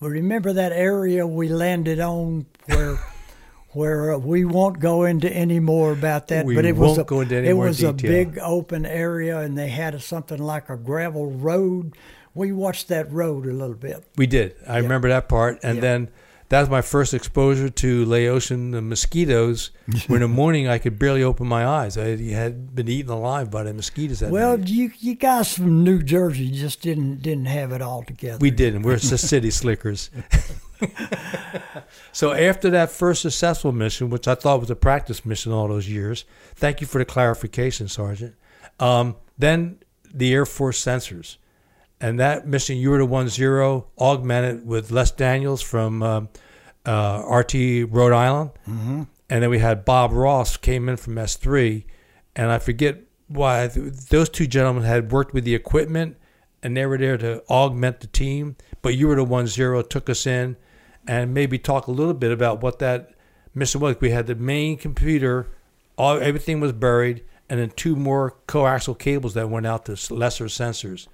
remember 0.00 0.52
that 0.52 0.72
area 0.72 1.26
we 1.26 1.48
landed 1.48 2.00
on 2.00 2.46
where 2.66 2.98
where 3.70 4.12
uh, 4.12 4.18
we 4.18 4.44
won't 4.44 4.80
go 4.80 5.04
into 5.04 5.32
any 5.32 5.60
more 5.60 5.92
about 5.92 6.28
that 6.28 6.44
We 6.44 6.54
but 6.54 6.66
it 6.66 6.76
was 6.76 6.98
a, 6.98 7.04
go 7.04 7.20
into 7.20 7.36
any 7.36 7.48
it 7.48 7.54
was 7.54 7.82
a 7.82 7.92
big 7.92 8.38
open 8.38 8.84
area 8.84 9.38
and 9.38 9.56
they 9.56 9.68
had 9.68 9.94
a, 9.94 10.00
something 10.00 10.38
like 10.38 10.68
a 10.68 10.76
gravel 10.76 11.30
road 11.30 11.96
we 12.34 12.52
watched 12.52 12.88
that 12.88 13.10
road 13.12 13.46
a 13.46 13.52
little 13.52 13.74
bit 13.76 14.04
we 14.16 14.26
did. 14.26 14.54
I 14.66 14.78
remember 14.78 15.08
that 15.08 15.28
part. 15.28 15.58
And 15.62 15.76
Yeah. 15.76 15.80
then 15.82 16.08
that 16.48 16.60
was 16.60 16.68
my 16.68 16.82
first 16.82 17.14
exposure 17.14 17.70
to 17.70 18.04
Laotian 18.04 18.88
mosquitoes. 18.88 19.70
when 20.06 20.22
in 20.22 20.28
the 20.30 20.34
morning 20.34 20.68
I 20.68 20.78
could 20.78 20.98
barely 20.98 21.22
open 21.22 21.46
my 21.46 21.66
eyes. 21.66 21.96
I 21.96 22.16
had 22.32 22.74
been 22.74 22.88
eaten 22.88 23.10
alive 23.10 23.50
by 23.50 23.62
the 23.62 23.72
mosquitoes. 23.72 24.20
That 24.20 24.30
Well, 24.30 24.58
night. 24.58 24.68
you 24.68 24.90
you 24.98 25.14
guys 25.14 25.54
from 25.54 25.82
New 25.84 26.02
Jersey 26.02 26.50
just 26.50 26.82
didn't 26.82 27.22
didn't 27.22 27.46
have 27.46 27.72
it 27.72 27.80
all 27.82 28.02
together. 28.02 28.38
we 28.40 28.50
didn't. 28.50 28.82
We're 28.82 28.98
just 28.98 29.28
city 29.34 29.50
slickers. 29.50 30.10
so 32.12 32.32
after 32.32 32.70
that 32.70 32.90
first 32.90 33.22
successful 33.22 33.72
mission, 33.72 34.10
which 34.10 34.26
I 34.28 34.34
thought 34.34 34.60
was 34.60 34.70
a 34.70 34.76
practice 34.76 35.24
mission 35.24 35.52
all 35.52 35.68
those 35.68 35.88
years, 35.88 36.24
thank 36.54 36.80
you 36.80 36.86
for 36.86 36.98
the 36.98 37.04
clarification, 37.04 37.88
Sergeant. 37.88 38.34
Um, 38.80 39.16
then 39.38 39.78
the 40.12 40.32
Air 40.34 40.46
Force 40.46 40.84
sensors. 40.84 41.36
And 42.02 42.18
that 42.18 42.48
mission, 42.48 42.76
you 42.76 42.90
were 42.90 42.98
the 42.98 43.06
one 43.06 43.28
zero, 43.28 43.86
augmented 43.96 44.66
with 44.66 44.90
Les 44.90 45.12
Daniels 45.12 45.62
from 45.62 46.02
um, 46.02 46.28
uh, 46.84 47.22
RT 47.30 47.54
Rhode 47.88 48.12
Island. 48.12 48.50
Mm-hmm. 48.68 49.02
And 49.30 49.42
then 49.42 49.48
we 49.48 49.60
had 49.60 49.84
Bob 49.84 50.10
Ross 50.10 50.56
came 50.56 50.88
in 50.88 50.96
from 50.96 51.14
S3. 51.14 51.84
And 52.34 52.50
I 52.50 52.58
forget 52.58 52.98
why 53.28 53.68
those 53.68 54.28
two 54.28 54.48
gentlemen 54.48 54.82
had 54.82 55.12
worked 55.12 55.32
with 55.32 55.44
the 55.44 55.54
equipment 55.54 56.16
and 56.62 56.76
they 56.76 56.86
were 56.86 56.98
there 56.98 57.16
to 57.18 57.44
augment 57.48 58.00
the 58.00 58.08
team. 58.08 58.56
But 58.82 58.96
you 58.96 59.06
were 59.06 59.14
the 59.14 59.24
one 59.24 59.46
zero, 59.46 59.80
took 59.80 60.10
us 60.10 60.26
in, 60.26 60.56
and 61.06 61.32
maybe 61.32 61.56
talk 61.56 61.86
a 61.86 61.92
little 61.92 62.14
bit 62.14 62.32
about 62.32 62.62
what 62.62 62.80
that 62.80 63.14
mission 63.54 63.80
was. 63.80 64.00
We 64.00 64.10
had 64.10 64.26
the 64.26 64.34
main 64.34 64.76
computer, 64.76 65.52
all 65.96 66.18
everything 66.18 66.58
was 66.58 66.72
buried, 66.72 67.22
and 67.48 67.60
then 67.60 67.70
two 67.70 67.94
more 67.94 68.36
coaxial 68.48 68.98
cables 68.98 69.34
that 69.34 69.48
went 69.48 69.66
out 69.66 69.84
to 69.86 70.14
lesser 70.14 70.46
sensors 70.46 71.06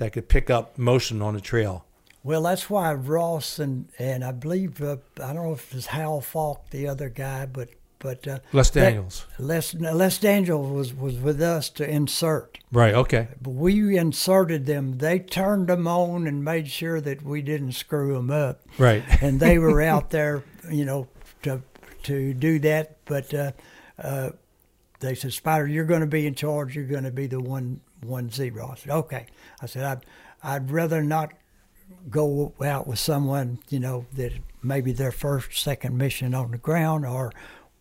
that 0.00 0.12
could 0.12 0.28
pick 0.28 0.50
up 0.50 0.76
motion 0.76 1.22
on 1.22 1.34
the 1.34 1.40
trail. 1.40 1.84
Well, 2.22 2.42
that's 2.42 2.68
why 2.68 2.92
Ross 2.92 3.58
and 3.58 3.88
and 3.98 4.24
I 4.24 4.32
believe 4.32 4.82
uh, 4.82 4.96
I 5.22 5.32
don't 5.32 5.44
know 5.46 5.52
if 5.52 5.70
it 5.70 5.76
was 5.76 5.86
Hal 5.86 6.20
Falk, 6.20 6.68
the 6.70 6.88
other 6.88 7.08
guy, 7.08 7.46
but 7.46 7.68
but 7.98 8.26
uh, 8.26 8.38
Les 8.52 8.68
that- 8.70 8.80
Daniels. 8.80 9.26
Les 9.38 9.74
Les 9.74 10.18
Daniels 10.18 10.70
was 10.70 10.92
was 10.94 11.16
with 11.16 11.40
us 11.40 11.70
to 11.70 11.88
insert. 11.88 12.58
Right. 12.72 12.94
Okay. 12.94 13.28
But 13.40 13.50
we 13.50 13.96
inserted 13.96 14.66
them. 14.66 14.98
They 14.98 15.18
turned 15.18 15.68
them 15.68 15.86
on 15.86 16.26
and 16.26 16.44
made 16.44 16.68
sure 16.68 17.00
that 17.00 17.22
we 17.22 17.42
didn't 17.42 17.72
screw 17.72 18.14
them 18.14 18.30
up. 18.30 18.62
Right. 18.78 19.02
and 19.22 19.40
they 19.40 19.58
were 19.58 19.80
out 19.80 20.10
there, 20.18 20.44
you 20.70 20.84
know, 20.84 21.08
to 21.42 21.62
to 22.04 22.34
do 22.34 22.58
that. 22.60 22.98
But 23.06 23.32
uh, 23.32 23.52
uh, 23.98 24.30
they 25.00 25.14
said, 25.14 25.32
Spider, 25.32 25.66
you're 25.66 25.84
going 25.84 26.00
to 26.02 26.06
be 26.06 26.26
in 26.26 26.34
charge. 26.34 26.76
You're 26.76 26.84
going 26.84 27.04
to 27.04 27.10
be 27.10 27.26
the 27.26 27.40
one 27.40 27.80
one 28.04 28.30
zero. 28.30 28.70
I 28.72 28.76
said, 28.76 28.90
okay. 28.92 29.26
I 29.60 29.66
said, 29.66 29.84
I'd 29.84 30.06
I'd 30.42 30.70
rather 30.70 31.02
not 31.02 31.32
go 32.08 32.52
out 32.64 32.86
with 32.86 32.98
someone, 32.98 33.58
you 33.68 33.80
know, 33.80 34.06
that 34.14 34.32
maybe 34.62 34.92
their 34.92 35.12
first, 35.12 35.60
second 35.60 35.96
mission 35.98 36.34
on 36.34 36.50
the 36.52 36.58
ground 36.58 37.04
or 37.04 37.32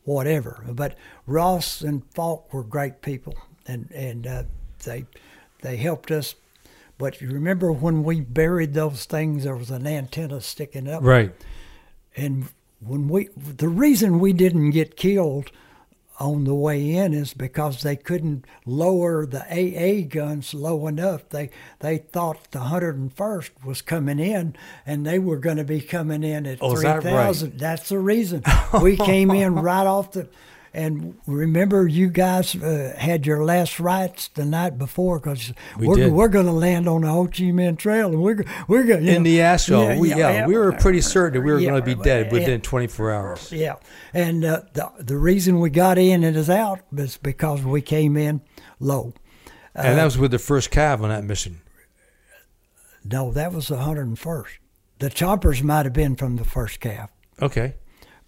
whatever. 0.03 0.65
But 0.67 0.95
Ross 1.25 1.81
and 1.81 2.03
Falk 2.13 2.51
were 2.53 2.63
great 2.63 3.01
people, 3.01 3.35
and 3.67 3.89
and 3.91 4.27
uh, 4.27 4.43
they 4.83 5.05
they 5.61 5.77
helped 5.77 6.11
us. 6.11 6.35
But 6.97 7.21
you 7.21 7.29
remember 7.29 7.71
when 7.71 8.03
we 8.03 8.19
buried 8.19 8.73
those 8.73 9.05
things, 9.05 9.45
there 9.45 9.55
was 9.55 9.71
an 9.71 9.87
antenna 9.87 10.41
sticking 10.41 10.87
up, 10.89 11.01
Right. 11.01 11.31
and 12.17 12.49
when 12.81 13.07
we 13.07 13.29
the 13.37 13.69
reason 13.69 14.19
we 14.19 14.33
didn't 14.33 14.71
get 14.71 14.97
killed 14.97 15.51
on 16.19 16.43
the 16.43 16.53
way 16.53 16.91
in 16.91 17.13
is 17.13 17.33
because 17.33 17.81
they 17.81 17.95
couldn't 17.95 18.45
lower 18.65 19.25
the 19.25 19.41
AA 19.49 20.05
guns 20.07 20.53
low 20.53 20.87
enough. 20.87 21.27
They 21.29 21.49
they 21.79 21.97
thought 21.99 22.51
the 22.51 22.59
101st 22.59 23.51
was 23.65 23.81
coming 23.81 24.19
in, 24.19 24.55
and 24.85 25.05
they 25.05 25.17
were 25.17 25.37
going 25.37 25.57
to 25.57 25.63
be 25.63 25.81
coming 25.81 26.23
in 26.23 26.45
at 26.45 26.59
Oh, 26.61 26.73
is 26.73 26.81
that 26.81 26.95
right? 26.95 27.03
3,000. 27.03 27.57
That's 27.57 27.89
the 27.89 27.99
reason 27.99 28.43
we 28.81 28.97
came 28.97 29.31
in 29.31 29.55
right 29.55 29.87
off 29.87 30.11
the. 30.11 30.27
And 30.73 31.17
remember, 31.25 31.87
you 31.87 32.09
guys 32.09 32.55
uh, 32.55 32.93
had 32.97 33.25
your 33.25 33.43
last 33.43 33.79
rites 33.79 34.27
the 34.29 34.45
night 34.45 34.77
before 34.77 35.19
because 35.19 35.51
We 35.77 35.87
we're, 35.87 36.09
we're 36.09 36.27
going 36.27 36.45
to 36.45 36.51
land 36.51 36.87
on 36.87 37.01
the 37.01 37.07
Ho 37.09 37.25
Chi 37.25 37.45
Minh 37.45 37.77
Trail, 37.77 38.09
and 38.09 38.21
we're 38.21 38.43
we're 38.67 38.83
going 38.83 39.07
In 39.07 39.23
the 39.23 39.41
Astro, 39.41 39.97
we, 39.97 40.09
yeah, 40.13 40.45
we 40.45 40.55
were 40.55 40.71
pretty 40.73 41.01
certain 41.01 41.39
that 41.39 41.45
we 41.45 41.51
were 41.51 41.59
going 41.59 41.81
to 41.81 41.95
be 41.95 41.95
dead 41.95 42.31
within 42.31 42.61
24 42.61 43.11
hours. 43.11 43.51
yeah, 43.51 43.75
and 44.13 44.45
uh, 44.45 44.61
the 44.73 44.91
the 44.99 45.17
reason 45.17 45.59
we 45.59 45.69
got 45.71 45.97
in 45.97 46.23
and 46.23 46.37
is 46.37 46.49
out 46.49 46.81
is 46.95 47.17
because 47.17 47.63
we 47.63 47.81
came 47.81 48.15
in 48.15 48.41
low. 48.79 49.13
and 49.73 49.97
that 49.97 50.05
was 50.05 50.17
with 50.17 50.31
the 50.31 50.39
first 50.39 50.69
Cav 50.71 51.01
on 51.01 51.09
that 51.09 51.23
mission. 51.23 51.61
No, 53.03 53.31
that 53.31 53.53
was 53.53 53.69
the 53.69 53.77
101st. 53.77 54.57
The 54.99 55.09
choppers 55.09 55.63
might 55.63 55.85
have 55.85 55.93
been 55.93 56.15
from 56.15 56.35
the 56.35 56.43
first 56.43 56.79
Cav, 56.81 57.07
Okay. 57.41 57.75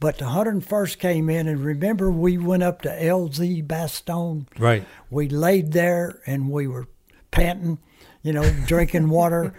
But 0.01 0.17
the 0.17 0.25
101st 0.25 0.97
came 0.97 1.29
in, 1.29 1.47
and 1.47 1.63
remember 1.63 2.09
we 2.11 2.35
went 2.35 2.63
up 2.63 2.81
to 2.81 2.89
LZ 2.89 3.67
Bastogne. 3.67 4.47
Right. 4.57 4.83
We 5.11 5.29
laid 5.29 5.73
there 5.73 6.19
and 6.25 6.49
we 6.49 6.65
were 6.67 6.87
panting, 7.29 7.77
you 8.23 8.33
know, 8.33 8.51
drinking 8.65 9.09
water. 9.19 9.53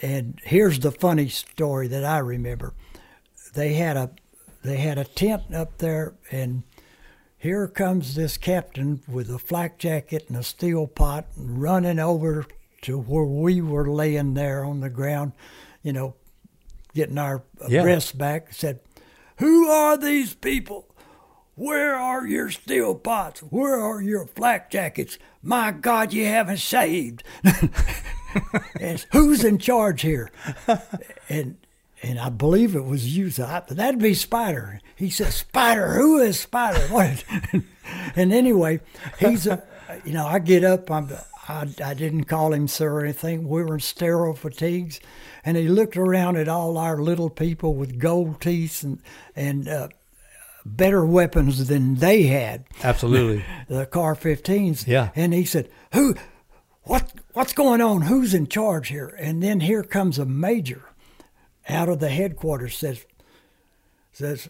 And 0.00 0.40
here's 0.42 0.78
the 0.80 0.90
funny 0.90 1.28
story 1.28 1.86
that 1.88 2.02
I 2.02 2.18
remember. 2.18 2.72
They 3.52 3.74
had 3.74 3.96
a 3.98 4.10
they 4.62 4.78
had 4.78 4.96
a 4.96 5.04
tent 5.04 5.54
up 5.54 5.76
there 5.76 6.14
and 6.30 6.62
here 7.36 7.68
comes 7.68 8.14
this 8.14 8.38
captain 8.38 9.02
with 9.06 9.28
a 9.28 9.38
flak 9.38 9.76
jacket 9.78 10.24
and 10.28 10.38
a 10.38 10.42
steel 10.42 10.86
pot 10.86 11.26
running 11.36 11.98
over 11.98 12.46
to 12.82 12.98
where 12.98 13.24
we 13.24 13.60
were 13.60 13.86
laying 13.86 14.32
there 14.32 14.64
on 14.64 14.80
the 14.80 14.88
ground, 14.88 15.32
you 15.82 15.92
know, 15.92 16.14
getting 16.94 17.18
our 17.18 17.42
Yeah. 17.68 18.00
back. 18.14 18.54
Said, 18.54 18.80
"Who 19.44 19.68
are 19.68 19.98
these 19.98 20.34
people? 20.34 20.86
Where 21.54 21.94
are 21.94 22.26
your 22.26 22.50
steel 22.50 22.94
pots? 22.94 23.40
Where 23.40 23.78
are 23.78 24.00
your 24.00 24.26
flak 24.26 24.70
jackets? 24.70 25.18
My 25.42 25.70
God, 25.70 26.14
you 26.14 26.24
haven't 26.24 26.60
shaved. 26.60 27.22
and 28.80 29.06
who's 29.12 29.44
in 29.44 29.58
charge 29.58 30.00
here? 30.00 30.30
And 31.28 31.58
and 32.02 32.18
I 32.18 32.28
believe 32.28 32.74
it 32.74 32.84
was 32.84 33.16
you. 33.16 33.30
So 33.30 33.44
I, 33.44 33.62
that'd 33.68 34.00
be 34.00 34.14
Spider. 34.14 34.80
He 34.96 35.10
said, 35.10 35.32
Spider, 35.32 35.94
who 35.94 36.18
is 36.18 36.40
Spider? 36.40 36.80
What? 36.90 37.24
and 38.16 38.32
anyway, 38.32 38.80
he's 39.18 39.46
a, 39.46 39.62
you 40.04 40.12
know, 40.12 40.26
I 40.26 40.38
get 40.38 40.64
up. 40.64 40.90
I'm, 40.90 41.10
I, 41.48 41.68
I 41.84 41.94
didn't 41.94 42.24
call 42.24 42.52
him 42.52 42.68
sir 42.68 42.90
or 42.90 43.04
anything. 43.04 43.48
We 43.48 43.62
were 43.62 43.74
in 43.74 43.80
sterile 43.80 44.34
fatigues, 44.34 45.00
and 45.44 45.56
he 45.56 45.68
looked 45.68 45.96
around 45.96 46.36
at 46.36 46.48
all 46.48 46.78
our 46.78 46.98
little 46.98 47.30
people 47.30 47.74
with 47.74 47.98
gold 47.98 48.40
teeth 48.40 48.82
and 48.82 49.00
and 49.36 49.68
uh, 49.68 49.88
better 50.64 51.04
weapons 51.04 51.68
than 51.68 51.96
they 51.96 52.22
had 52.24 52.64
Absolutely. 52.82 53.44
the 53.68 53.86
car 53.86 54.14
15s. 54.14 54.86
Yeah. 54.86 55.10
And 55.14 55.34
he 55.34 55.44
said, 55.44 55.70
"Who? 55.92 56.14
What? 56.84 57.12
What's 57.32 57.52
going 57.52 57.80
on? 57.80 58.02
Who's 58.02 58.34
in 58.34 58.46
charge 58.46 58.88
here?" 58.88 59.16
And 59.18 59.42
then 59.42 59.60
here 59.60 59.82
comes 59.82 60.18
a 60.18 60.24
major 60.24 60.82
out 61.68 61.88
of 61.88 62.00
the 62.00 62.08
headquarters. 62.10 62.76
Says, 62.76 63.04
"says 64.12 64.48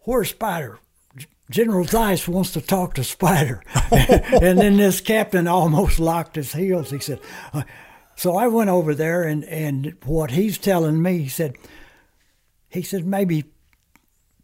Where's 0.00 0.30
Spider?" 0.30 0.78
General 1.50 1.84
Zais 1.84 2.28
wants 2.28 2.52
to 2.52 2.60
talk 2.60 2.94
to 2.94 3.02
Spider. 3.02 3.62
and 3.90 4.58
then 4.58 4.76
this 4.76 5.00
captain 5.00 5.48
almost 5.48 5.98
locked 5.98 6.36
his 6.36 6.52
heels. 6.52 6.90
He 6.90 7.00
said, 7.00 7.18
uh, 7.52 7.62
"So 8.20 8.36
I 8.36 8.48
went 8.48 8.68
over 8.68 8.94
there, 8.94 9.22
and 9.22 9.44
and 9.44 9.96
what 10.04 10.32
he's 10.32 10.58
telling 10.58 11.00
me, 11.00 11.18
he 11.22 11.28
said." 11.28 11.56
He 12.68 12.82
said 12.82 13.06
maybe 13.06 13.44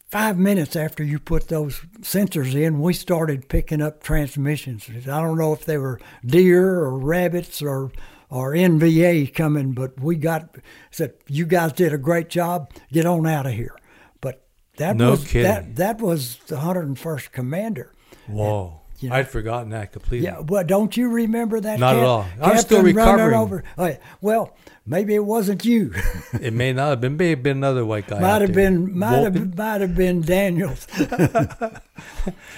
five 0.08 0.38
minutes 0.38 0.76
after 0.76 1.04
you 1.04 1.18
put 1.18 1.48
those 1.48 1.80
sensors 2.00 2.54
in, 2.54 2.80
we 2.80 2.94
started 2.94 3.50
picking 3.50 3.82
up 3.82 4.02
transmissions. 4.02 4.88
I 4.88 5.20
don't 5.20 5.36
know 5.36 5.52
if 5.52 5.66
they 5.66 5.76
were 5.76 6.00
deer 6.24 6.80
or 6.80 6.98
rabbits 6.98 7.60
or 7.60 7.92
or 8.30 8.52
NVA 8.54 9.34
coming, 9.34 9.72
but 9.72 10.00
we 10.00 10.16
got 10.16 10.56
said 10.90 11.12
you 11.28 11.44
guys 11.44 11.72
did 11.72 11.92
a 11.92 11.98
great 11.98 12.30
job. 12.30 12.70
Get 12.90 13.04
on 13.04 13.26
out 13.26 13.44
of 13.44 13.52
here. 13.52 13.76
But 14.22 14.46
that 14.78 14.96
No 14.96 15.10
was 15.10 15.24
kidding. 15.24 15.42
that 15.42 15.76
that 15.76 15.98
was 16.00 16.36
the 16.46 16.56
101st 16.56 17.30
Commander. 17.30 17.92
Whoa. 18.26 18.80
You 18.98 19.10
know- 19.10 19.16
I'd 19.16 19.28
forgotten 19.28 19.70
that 19.70 19.92
completely. 19.92 20.26
Yeah, 20.26 20.40
well, 20.40 20.64
don't 20.64 20.96
you 20.96 21.08
remember 21.08 21.60
that? 21.60 21.78
Not 21.78 21.96
at 21.96 22.02
all. 22.02 22.26
I'm 22.40 22.56
still 22.58 22.78
captain 22.78 22.96
recovering. 22.96 23.34
Over. 23.38 23.64
Oh, 23.76 23.86
yeah. 23.86 23.98
Well, 24.22 24.56
maybe 24.86 25.14
it 25.14 25.24
wasn't 25.24 25.64
you. 25.64 25.92
It 26.40 26.52
may 26.52 26.72
not 26.72 26.90
have 26.90 27.00
been, 27.00 27.16
may 27.16 27.30
have 27.30 27.42
been 27.42 27.56
another 27.58 27.84
white 27.84 28.06
guy. 28.06 28.20
might 28.20 28.40
have 28.42 28.52
there. 28.54 28.70
been 28.70 28.98
might 28.98 29.18
have 29.18 29.56
might 29.56 29.80
have 29.80 29.94
been 29.96 30.20
Daniels, 30.22 30.86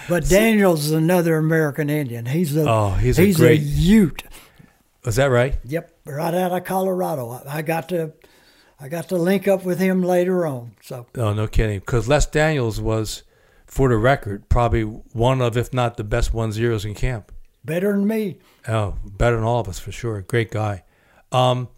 but 0.08 0.24
Daniels 0.28 0.86
is 0.86 0.92
another 0.92 1.36
American 1.36 1.90
Indian. 1.90 2.26
He's 2.26 2.56
a 2.56 2.68
Oh, 2.68 2.90
he's 2.90 3.18
a 3.18 3.22
he's 3.22 3.36
great- 3.36 3.60
Ute. 3.60 4.24
Is 5.04 5.16
that 5.16 5.26
right? 5.26 5.56
Yep, 5.64 5.92
right 6.06 6.34
out 6.34 6.52
of 6.52 6.64
Colorado. 6.64 7.30
I, 7.30 7.58
I 7.58 7.62
got 7.62 7.88
to 7.90 8.12
I 8.80 8.88
got 8.88 9.08
to 9.08 9.16
link 9.16 9.48
up 9.48 9.64
with 9.64 9.78
him 9.78 10.02
later 10.02 10.46
on. 10.46 10.72
So 10.82 11.06
Oh, 11.16 11.32
no 11.32 11.46
kidding. 11.46 11.80
Because 11.80 12.08
Les 12.08 12.26
Daniels 12.26 12.80
was, 12.80 13.22
for 13.68 13.88
the 13.88 13.96
record, 13.96 14.48
probably 14.48 14.82
one 14.82 15.40
of, 15.40 15.56
if 15.56 15.72
not 15.72 15.96
the 15.96 16.04
best 16.04 16.34
one 16.34 16.50
zeros 16.52 16.84
in 16.84 16.94
camp. 16.94 17.30
better 17.64 17.92
than 17.92 18.06
me. 18.06 18.38
Oh, 18.66 18.96
better 19.04 19.36
than 19.36 19.44
all 19.44 19.60
of 19.60 19.68
us 19.68 19.78
for 19.78 19.92
sure. 19.92 20.20
Great 20.22 20.50
guy. 20.50 20.82
Um, 21.32 21.68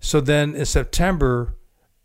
so 0.00 0.20
then 0.20 0.54
in 0.54 0.64
September, 0.66 1.54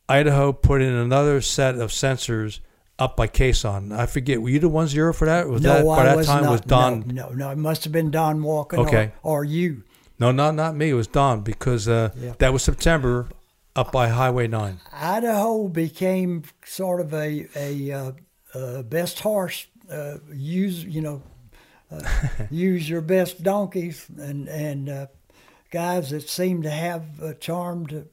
Idaho 0.07 0.51
put 0.53 0.81
in 0.81 0.93
another 0.93 1.39
set 1.41 1.75
of 1.75 1.89
sensors 1.91 2.59
up 2.97 3.15
by 3.15 3.27
Khe 3.27 3.51
Sanh. 3.51 3.97
I 3.97 4.05
forget. 4.05 4.41
Were 4.41 4.49
you 4.49 4.59
the 4.59 4.67
one 4.69 4.87
zero 4.87 5.13
for 5.13 5.25
that? 5.25 5.47
Was 5.47 5.61
no, 5.61 5.73
that 5.73 5.85
by 5.85 5.99
I 6.01 6.03
that 6.03 6.17
was 6.17 6.27
time 6.27 6.43
not. 6.43 6.51
was 6.51 6.61
Don? 6.61 7.03
No, 7.07 7.29
no, 7.29 7.33
no, 7.33 7.49
it 7.51 7.57
must 7.57 7.83
have 7.85 7.93
been 7.93 8.11
Don 8.11 8.43
Walker. 8.43 8.77
Okay. 8.77 9.11
Or, 9.23 9.39
or 9.39 9.43
you. 9.45 9.83
No, 10.19 10.31
not 10.31 10.55
not 10.55 10.75
me. 10.75 10.89
It 10.89 10.95
was 10.95 11.07
Don 11.07 11.41
because 11.41 11.87
uh, 11.87 12.11
Yeah. 12.19 12.33
that 12.39 12.51
was 12.51 12.61
September 12.63 13.29
up 13.75 13.93
by 13.93 14.09
Highway 14.09 14.47
Nine. 14.47 14.79
Idaho 14.91 15.69
became 15.69 16.43
sort 16.65 16.99
of 16.99 17.13
a 17.13 17.47
a 17.55 17.91
uh, 17.91 18.11
uh, 18.53 18.81
best 18.83 19.19
horse. 19.19 19.67
Uh, 19.91 20.17
use 20.31 20.83
you 20.83 21.01
know, 21.01 21.21
uh, 21.91 22.01
use 22.51 22.89
your 22.89 23.01
best 23.01 23.43
donkeys 23.43 24.07
and 24.17 24.47
and 24.47 24.89
uh, 24.89 25.07
guys 25.71 26.09
that 26.11 26.29
seem 26.29 26.61
to 26.61 26.69
have 26.69 27.19
a 27.21 27.33
charmed 27.33 28.07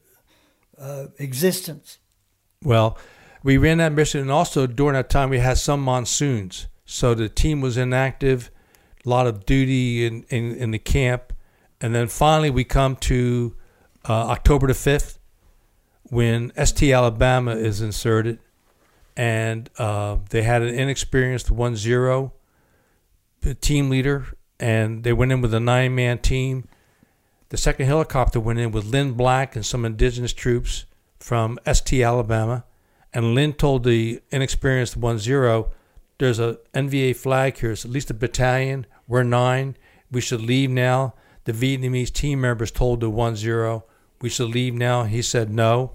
uh, 0.79 1.07
existence. 1.19 1.99
Well, 2.63 2.99
we 3.43 3.59
ran 3.59 3.79
that 3.79 3.93
mission, 3.93 4.21
and 4.21 4.31
also 4.31 4.67
during 4.67 4.95
that 4.95 5.11
time 5.11 5.31
we 5.31 5.39
had 5.39 5.59
some 5.59 5.81
monsoons, 5.81 6.67
so 6.85 7.15
the 7.15 7.29
team 7.29 7.61
was 7.61 7.77
inactive, 7.77 8.51
a 9.05 9.09
lot 9.09 9.27
of 9.27 9.47
duty 9.47 10.07
in 10.07 10.25
in, 10.29 10.55
in 10.57 10.71
the 10.71 10.79
camp, 10.79 11.33
and 11.81 11.95
then 11.95 12.09
finally 12.09 12.51
we 12.51 12.65
come 12.65 12.97
to 12.97 13.55
October 14.09 14.69
the 14.69 14.75
fifth, 14.75 15.19
when 16.05 16.53
ST 16.65 16.93
Alabama 16.93 17.53
is 17.53 17.81
inserted, 17.81 18.39
and 19.17 19.71
uh, 19.79 20.19
they 20.31 20.43
had 20.43 20.63
an 20.63 20.75
inexperienced 20.75 21.51
one 21.51 21.77
zero 21.77 22.33
team 23.55 23.89
leader, 23.89 24.27
and 24.59 25.05
they 25.05 25.13
went 25.13 25.33
in 25.33 25.41
with 25.41 25.55
a 25.55 25.61
nine 25.61 25.95
man 25.95 26.19
team. 26.19 26.69
The 27.49 27.57
second 27.57 27.87
helicopter 27.87 28.41
went 28.41 28.59
in 28.59 28.73
with 28.73 28.87
Lynn 28.87 29.13
Black 29.13 29.55
and 29.55 29.65
some 29.65 29.85
indigenous 29.85 30.33
troops 30.33 30.85
from 31.21 31.59
ST 31.73 32.03
Alabama, 32.03 32.65
and 33.15 33.35
Lynn 33.35 33.53
told 33.53 33.85
the 33.85 34.21
inexperienced 34.31 34.97
one 34.97 35.19
zero, 35.19 35.71
"There's 36.19 36.39
a 36.39 36.59
NVA 36.75 37.15
flag 37.15 37.59
here. 37.59 37.73
It's 37.73 37.85
at 37.85 37.91
least 37.91 38.11
a 38.11 38.15
battalion. 38.15 38.87
We're 39.07 39.23
nine. 39.23 39.77
We 40.11 40.21
should 40.21 40.41
leave 40.41 40.71
now." 40.71 41.15
The 41.45 41.53
Vietnamese 41.53 42.13
team 42.13 42.41
members 42.41 42.73
told 42.73 43.01
the 43.01 43.09
one 43.09 43.37
zero, 43.37 43.85
"We 44.21 44.29
should 44.29 44.51
leave 44.51 44.75
now." 44.75 45.05
He 45.05 45.23
said 45.23 45.51
no, 45.51 45.93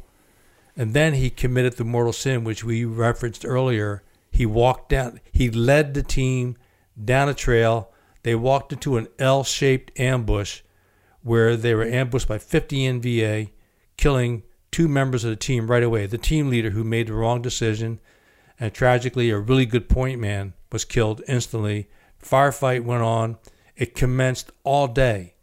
and 0.75 0.93
then 0.93 1.13
he 1.13 1.29
committed 1.29 1.73
the 1.73 1.83
mortal 1.83 2.13
sin, 2.13 2.43
which 2.43 2.63
we 2.63 2.85
referenced 2.85 3.45
earlier. 3.45 4.03
He 4.29 4.45
walked 4.45 4.89
down. 4.89 5.19
He 5.31 5.49
led 5.49 5.93
the 5.93 6.03
team 6.03 6.57
down 7.03 7.29
a 7.29 7.33
trail. 7.33 7.91
They 8.23 8.35
walked 8.35 8.71
into 8.71 8.97
an 8.97 9.07
L-shaped 9.19 9.99
ambush 9.99 10.61
where 11.23 11.55
they 11.55 11.75
were 11.75 11.85
ambushed 11.85 12.27
by 12.27 12.37
50 12.37 12.77
NVA, 12.77 13.49
killing 13.97 14.43
two 14.71 14.87
members 14.87 15.23
of 15.23 15.29
the 15.29 15.35
team 15.35 15.69
right 15.69 15.83
away. 15.83 16.05
The 16.05 16.17
team 16.17 16.49
leader 16.49 16.71
who 16.71 16.83
made 16.83 17.07
the 17.07 17.13
wrong 17.13 17.41
decision, 17.41 17.99
and 18.59 18.73
tragically, 18.73 19.29
a 19.29 19.39
really 19.39 19.65
good 19.65 19.89
point 19.89 20.19
man 20.19 20.53
was 20.71 20.85
killed 20.85 21.21
instantly. 21.27 21.89
Firefight 22.23 22.83
went 22.83 23.03
on. 23.03 23.37
It 23.75 23.95
commenced 23.95 24.51
all 24.63 24.87
day. 24.87 25.35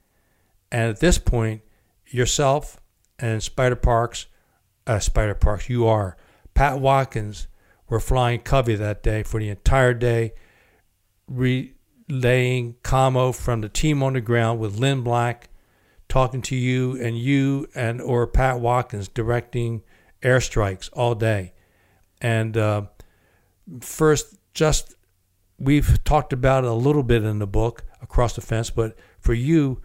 And 0.71 0.91
at 0.91 1.01
this 1.01 1.19
point, 1.19 1.63
yourself 2.07 2.81
and 3.19 3.43
Spider 3.43 3.77
Parks, 3.77 4.27
uh, 4.89 4.99
Spider 4.99 5.35
Parks, 5.35 5.69
you 5.69 5.87
are, 5.87 6.17
Pat 6.55 6.81
Watkins 6.81 7.47
were 7.89 8.01
flying 8.01 8.41
Covey 8.41 8.75
that 8.75 9.03
day 9.03 9.23
for 9.23 9.39
the 9.39 9.49
entire 9.49 9.95
day, 9.95 10.33
relaying 11.29 12.75
commo 12.83 13.35
from 13.35 13.61
the 13.61 13.69
team 13.69 14.03
on 14.03 14.15
the 14.15 14.21
ground 14.21 14.59
with 14.59 14.77
Lynn 14.77 15.03
Black 15.03 15.51
talking 16.09 16.41
to 16.41 16.57
you 16.57 17.01
and 17.01 17.19
you 17.19 17.69
and 17.75 18.01
or 18.01 18.27
Pat 18.27 18.61
Watkins 18.61 19.09
directing 19.09 19.83
airstrikes 20.23 20.89
all 20.95 21.15
day. 21.15 21.53
And 22.21 22.57
uh, 22.57 22.83
first, 23.81 24.37
just 24.55 24.95
we've 25.59 26.03
talked 26.05 26.33
about 26.33 26.65
it 26.65 26.71
a 26.71 26.75
little 26.75 27.03
bit 27.03 27.25
in 27.25 27.39
the 27.39 27.47
book 27.47 27.85
across 28.01 28.35
the 28.35 28.41
fence, 28.41 28.71
but 28.71 28.97
for 29.21 29.35
you, 29.35 29.81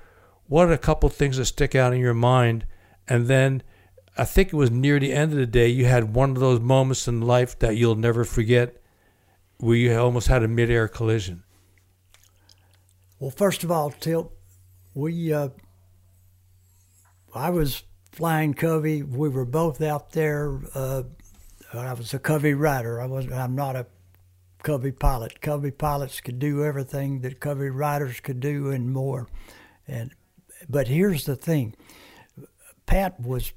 what 0.47 0.67
are 0.67 0.73
a 0.73 0.77
couple 0.77 1.09
things 1.09 1.37
that 1.37 1.45
stick 1.45 1.75
out 1.75 1.93
in 1.93 1.99
your 1.99 2.13
mind? 2.13 2.65
And 3.07 3.27
then 3.27 3.63
I 4.17 4.25
think 4.25 4.49
it 4.49 4.55
was 4.55 4.69
near 4.69 4.99
the 4.99 5.13
end 5.13 5.31
of 5.31 5.37
the 5.37 5.47
day, 5.47 5.67
you 5.69 5.85
had 5.85 6.13
one 6.13 6.31
of 6.31 6.39
those 6.39 6.59
moments 6.59 7.07
in 7.07 7.21
life 7.21 7.57
that 7.59 7.77
you'll 7.77 7.95
never 7.95 8.23
forget, 8.23 8.81
where 9.57 9.75
you 9.75 9.97
almost 9.97 10.27
had 10.27 10.43
a 10.43 10.47
midair 10.47 10.87
collision. 10.87 11.43
Well, 13.19 13.31
first 13.31 13.63
of 13.63 13.71
all, 13.71 13.89
Tilt, 13.89 14.31
we 14.93 15.33
uh, 15.33 15.49
I 17.33 17.49
was 17.49 17.83
flying 18.11 18.53
Covey. 18.53 19.01
We 19.01 19.29
were 19.29 19.45
both 19.45 19.81
out 19.81 20.11
there. 20.11 20.59
Uh, 20.75 21.03
I 21.73 21.93
was 21.93 22.13
a 22.13 22.19
Covey 22.19 22.53
rider. 22.53 23.01
I 23.01 23.05
was. 23.05 23.31
I'm 23.31 23.55
not 23.55 23.75
a 23.75 23.87
Covey 24.61 24.91
pilot. 24.91 25.41
Covey 25.41 25.71
pilots 25.71 26.21
could 26.21 26.37
do 26.37 26.63
everything 26.63 27.21
that 27.21 27.39
Covey 27.39 27.69
riders 27.69 28.19
could 28.19 28.39
do 28.39 28.69
and 28.69 28.91
more. 28.93 29.27
And 29.87 30.11
but 30.69 30.87
here's 30.87 31.25
the 31.25 31.35
thing. 31.35 31.75
Pat 32.85 33.19
was 33.19 33.53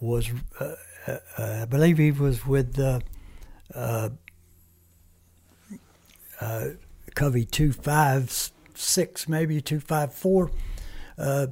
was 0.00 0.30
uh, 0.60 0.74
uh, 1.06 1.18
I 1.38 1.64
believe 1.64 1.98
he 1.98 2.10
was 2.10 2.46
with 2.46 2.78
uh, 2.78 3.00
uh, 3.74 4.10
uh, 6.40 6.64
Covey 7.14 7.44
two 7.44 7.72
five 7.72 8.50
six 8.74 9.28
maybe 9.28 9.60
two 9.60 9.80
five 9.80 10.12
four. 10.14 10.50
Uh, 11.16 11.48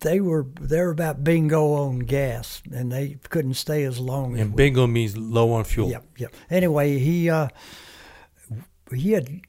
they 0.00 0.20
were 0.20 0.46
they 0.60 0.80
were 0.80 0.90
about 0.90 1.24
bingo 1.24 1.72
on 1.72 2.00
gas, 2.00 2.62
and 2.70 2.92
they 2.92 3.16
couldn't 3.30 3.54
stay 3.54 3.84
as 3.84 3.98
long. 3.98 4.34
as 4.34 4.40
And 4.42 4.50
we- 4.52 4.56
bingo 4.56 4.86
means 4.86 5.16
low 5.16 5.52
on 5.52 5.64
fuel. 5.64 5.88
Yep, 5.90 6.04
yep. 6.18 6.34
Anyway, 6.50 6.98
he 6.98 7.30
uh, 7.30 7.48
he 8.94 9.12
had 9.12 9.40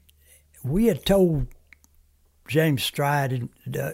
we 0.64 0.86
had 0.86 1.04
told 1.04 1.48
James 2.48 2.82
Stride 2.82 3.48
uh, 3.78 3.90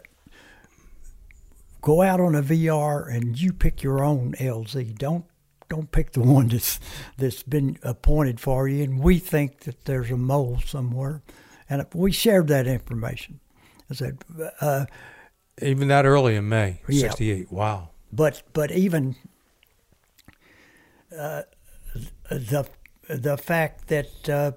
go 1.83 2.01
out 2.01 2.21
on 2.21 2.35
a 2.35 2.43
VR 2.43 3.07
and 3.15 3.39
you 3.39 3.53
pick 3.53 3.83
your 3.83 4.03
own 4.03 4.33
LZ. 4.39 4.97
Don't 4.97 5.27
don't 5.69 5.91
pick 5.91 6.13
the 6.13 6.21
one 6.21 6.49
that's 6.49 6.81
that's 7.19 7.43
been 7.43 7.79
appointed 7.83 8.41
for 8.41 8.67
you. 8.69 8.83
And 8.85 9.01
we 9.01 9.19
think 9.19 9.61
that 9.61 9.85
there's 9.85 10.11
a 10.11 10.17
mole 10.17 10.61
somewhere, 10.65 11.23
and 11.69 11.85
we 11.95 12.13
shared 12.13 12.49
that 12.49 12.67
information. 12.67 13.41
I 13.91 13.95
said, 13.95 14.19
uh, 14.61 14.87
Even 15.61 15.89
that 15.89 16.07
early 16.07 16.37
in 16.37 16.49
May, 16.49 16.81
Yeah. 16.89 17.09
68. 17.11 17.53
Wow. 17.53 17.91
but 18.13 18.43
but 18.55 18.71
even 18.73 19.17
uh, 21.19 21.43
the 22.31 22.67
the 23.09 23.37
fact 23.37 23.89
that 23.89 24.29
uh, 24.29 24.53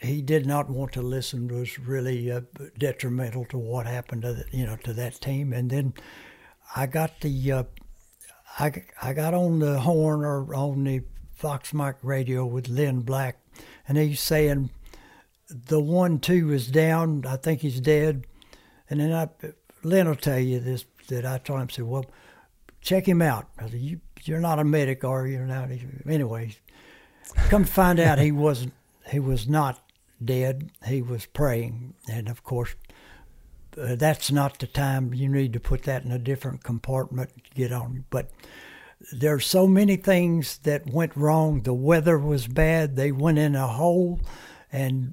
he 0.00 0.22
did 0.22 0.46
not 0.46 0.68
want 0.68 0.92
to 0.92 1.02
listen 1.02 1.48
was 1.48 1.78
really 1.78 2.30
uh, 2.30 2.42
detrimental 2.78 3.44
to 3.46 3.58
what 3.58 3.86
happened 3.86 4.22
to 4.22 4.34
the, 4.34 4.44
you 4.52 4.66
know 4.66 4.76
to 4.84 4.92
that 4.92 5.20
team. 5.20 5.52
And 5.52 5.70
then 5.70 5.94
I 6.74 6.86
got 6.86 7.20
the 7.20 7.52
uh, 7.52 7.64
I 8.58 8.84
I 9.02 9.12
got 9.12 9.34
on 9.34 9.58
the 9.58 9.80
horn 9.80 10.24
or 10.24 10.54
on 10.54 10.84
the 10.84 11.02
Fox 11.34 11.72
Mike 11.72 11.98
radio 12.02 12.46
with 12.46 12.68
Lynn 12.68 13.00
Black, 13.00 13.38
and 13.88 13.98
he's 13.98 14.20
saying 14.20 14.70
the 15.48 15.80
one 15.80 16.18
two 16.18 16.52
is 16.52 16.68
down. 16.68 17.24
I 17.26 17.36
think 17.36 17.60
he's 17.60 17.80
dead. 17.80 18.24
And 18.88 19.00
then 19.00 19.12
I, 19.12 19.28
Lynn 19.82 20.08
will 20.08 20.14
tell 20.14 20.38
you 20.38 20.60
this 20.60 20.84
that 21.08 21.24
I 21.24 21.38
told 21.38 21.60
him, 21.60 21.70
said, 21.70 21.84
well, 21.84 22.06
check 22.80 23.06
him 23.06 23.22
out. 23.22 23.46
I 23.58 23.68
said, 23.68 23.80
you, 23.80 24.00
you're 24.24 24.40
not 24.40 24.58
a 24.58 24.64
medic, 24.64 25.04
are 25.04 25.26
you? 25.26 25.38
Now, 25.40 25.68
anyway, 26.08 26.56
come 27.48 27.64
find 27.64 28.00
out 28.00 28.18
he 28.18 28.32
wasn't. 28.32 28.74
He 29.10 29.20
was 29.20 29.48
not 29.48 29.80
dead. 30.24 30.70
He 30.86 31.02
was 31.02 31.26
praying, 31.26 31.94
and 32.10 32.28
of 32.28 32.42
course, 32.42 32.74
uh, 33.80 33.96
that's 33.96 34.30
not 34.30 34.58
the 34.58 34.66
time. 34.66 35.12
You 35.14 35.28
need 35.28 35.52
to 35.52 35.60
put 35.60 35.82
that 35.84 36.04
in 36.04 36.12
a 36.12 36.18
different 36.18 36.62
compartment. 36.62 37.30
Get 37.54 37.72
on, 37.72 38.04
but. 38.10 38.30
There's 39.12 39.46
so 39.46 39.66
many 39.66 39.96
things 39.96 40.56
that 40.62 40.90
went 40.90 41.14
wrong. 41.14 41.60
The 41.60 41.74
weather 41.74 42.18
was 42.18 42.48
bad. 42.48 42.96
They 42.96 43.12
went 43.12 43.36
in 43.36 43.54
a 43.54 43.66
hole, 43.66 44.20
and 44.72 45.12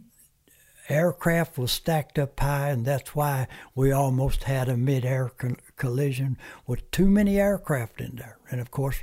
aircraft 0.90 1.58
was 1.58 1.72
stacked 1.72 2.20
up 2.20 2.40
high, 2.40 2.70
and 2.70 2.86
that's 2.86 3.16
why 3.16 3.48
we 3.76 3.92
almost 3.92 4.44
had 4.44 4.70
a 4.70 4.78
mid-air 4.78 5.32
co- 5.38 5.56
collision 5.78 6.38
with 6.68 6.90
too 6.92 7.10
many 7.10 7.40
aircraft 7.40 8.02
in 8.02 8.16
there. 8.16 8.38
And 8.50 8.60
of 8.60 8.72
course, 8.72 9.02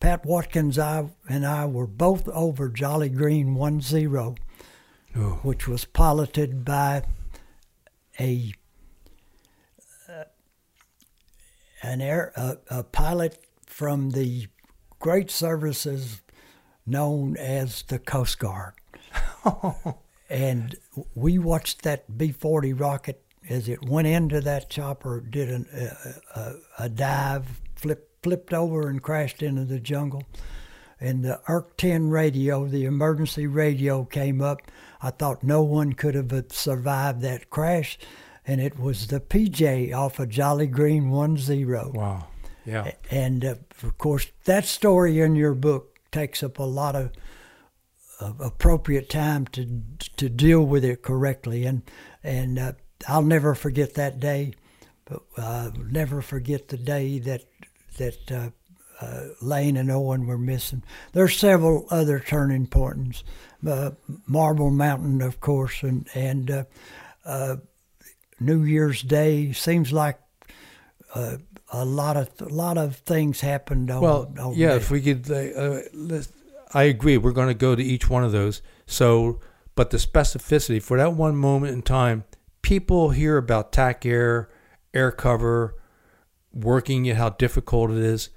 Pat 0.00 0.24
Watkins 0.24 0.78
I, 0.78 1.08
and 1.28 1.46
I 1.46 1.66
were 1.66 1.86
both 1.86 2.28
over 2.28 2.68
Jolly 2.68 3.08
Green 3.08 3.56
10, 3.56 4.36
Oh. 5.18 5.40
which 5.42 5.66
was 5.66 5.84
piloted 5.84 6.64
by 6.64 7.02
a 8.20 8.52
uh, 10.08 10.24
an 11.82 12.00
air 12.00 12.32
a, 12.36 12.58
a 12.70 12.84
pilot 12.84 13.38
from 13.66 14.10
the 14.10 14.46
great 15.00 15.30
services 15.30 16.20
known 16.86 17.36
as 17.36 17.82
the 17.82 17.98
Coast 17.98 18.38
Guard 18.38 18.74
and 20.30 20.76
we 21.14 21.38
watched 21.38 21.82
that 21.82 22.18
B 22.18 22.32
40 22.32 22.72
rocket 22.74 23.22
as 23.48 23.68
it 23.68 23.82
went 23.84 24.06
into 24.06 24.40
that 24.42 24.68
chopper, 24.68 25.20
did 25.20 25.48
an, 25.48 25.66
a, 25.72 26.38
a, 26.38 26.54
a 26.80 26.88
dive, 26.88 27.46
flip, 27.76 28.10
flipped 28.22 28.52
over 28.52 28.88
and 28.88 29.02
crashed 29.02 29.42
into 29.42 29.64
the 29.64 29.80
jungle. 29.80 30.22
And 31.00 31.24
the 31.24 31.40
URC 31.48 31.76
10 31.76 32.10
radio, 32.10 32.66
the 32.66 32.84
emergency 32.84 33.46
radio, 33.46 34.04
came 34.04 34.40
up. 34.40 34.60
I 35.00 35.10
thought 35.10 35.42
no 35.42 35.62
one 35.62 35.92
could 35.92 36.14
have 36.14 36.32
survived 36.50 37.20
that 37.22 37.50
crash. 37.50 37.98
And 38.46 38.60
it 38.60 38.78
was 38.78 39.08
the 39.08 39.20
PJ 39.20 39.94
off 39.94 40.18
of 40.18 40.30
Jolly 40.30 40.66
Green 40.66 41.10
10. 41.10 41.92
Wow. 41.92 42.28
Yeah. 42.64 42.92
And 43.10 43.44
uh, 43.44 43.54
of 43.82 43.98
course, 43.98 44.28
that 44.44 44.64
story 44.64 45.20
in 45.20 45.36
your 45.36 45.54
book 45.54 45.98
takes 46.10 46.42
up 46.42 46.58
a 46.58 46.64
lot 46.64 46.96
of 46.96 47.12
uh, 48.20 48.32
appropriate 48.40 49.08
time 49.08 49.46
to 49.48 49.82
to 50.16 50.28
deal 50.28 50.64
with 50.64 50.84
it 50.84 51.02
correctly. 51.02 51.64
And 51.64 51.82
and 52.22 52.58
uh, 52.58 52.72
I'll 53.06 53.22
never 53.22 53.54
forget 53.54 53.94
that 53.94 54.18
day. 54.18 54.54
But 55.04 55.22
uh, 55.36 55.70
never 55.90 56.20
forget 56.20 56.68
the 56.68 56.76
day 56.76 57.18
that 57.20 57.44
that 57.96 58.52
uh, 59.00 59.24
Lane 59.40 59.76
and 59.76 59.90
Owen 59.90 60.26
were 60.26 60.38
missing. 60.38 60.82
There's 61.12 61.36
several 61.36 61.86
other 61.90 62.18
turning 62.20 62.66
points. 62.66 63.24
Uh, 63.66 63.90
Marble 64.26 64.70
Mountain, 64.70 65.22
of 65.22 65.40
course, 65.40 65.82
and 65.82 66.08
and 66.14 66.50
uh, 66.50 66.64
uh, 67.24 67.56
New 68.40 68.62
Year's 68.64 69.02
Day 69.02 69.52
seems 69.52 69.92
like 69.92 70.18
uh, 71.14 71.38
a 71.72 71.84
lot 71.84 72.16
of 72.16 72.28
a 72.40 72.52
lot 72.52 72.78
of 72.78 72.96
things 72.96 73.40
happened. 73.40 73.90
On, 73.90 74.00
Well, 74.00 74.32
on 74.38 74.54
yeah, 74.54 74.68
that. 74.68 74.76
if 74.76 74.90
we 74.90 75.00
could, 75.00 75.30
uh, 75.30 76.22
I 76.72 76.84
agree. 76.84 77.16
We're 77.18 77.32
going 77.32 77.48
to 77.48 77.54
go 77.54 77.74
to 77.74 77.82
each 77.82 78.08
one 78.08 78.24
of 78.24 78.32
those. 78.32 78.62
So, 78.86 79.40
but 79.74 79.90
the 79.90 79.98
specificity 79.98 80.82
for 80.82 80.96
that 80.96 81.14
one 81.14 81.36
moment 81.36 81.72
in 81.72 81.82
time, 81.82 82.24
people 82.62 83.10
hear 83.10 83.36
about 83.36 83.72
TAC 83.72 84.06
air, 84.06 84.48
air 84.94 85.10
cover, 85.10 85.74
working 86.52 87.06
it, 87.06 87.16
how 87.16 87.30
difficult 87.30 87.90
it 87.90 87.98
is. 87.98 88.30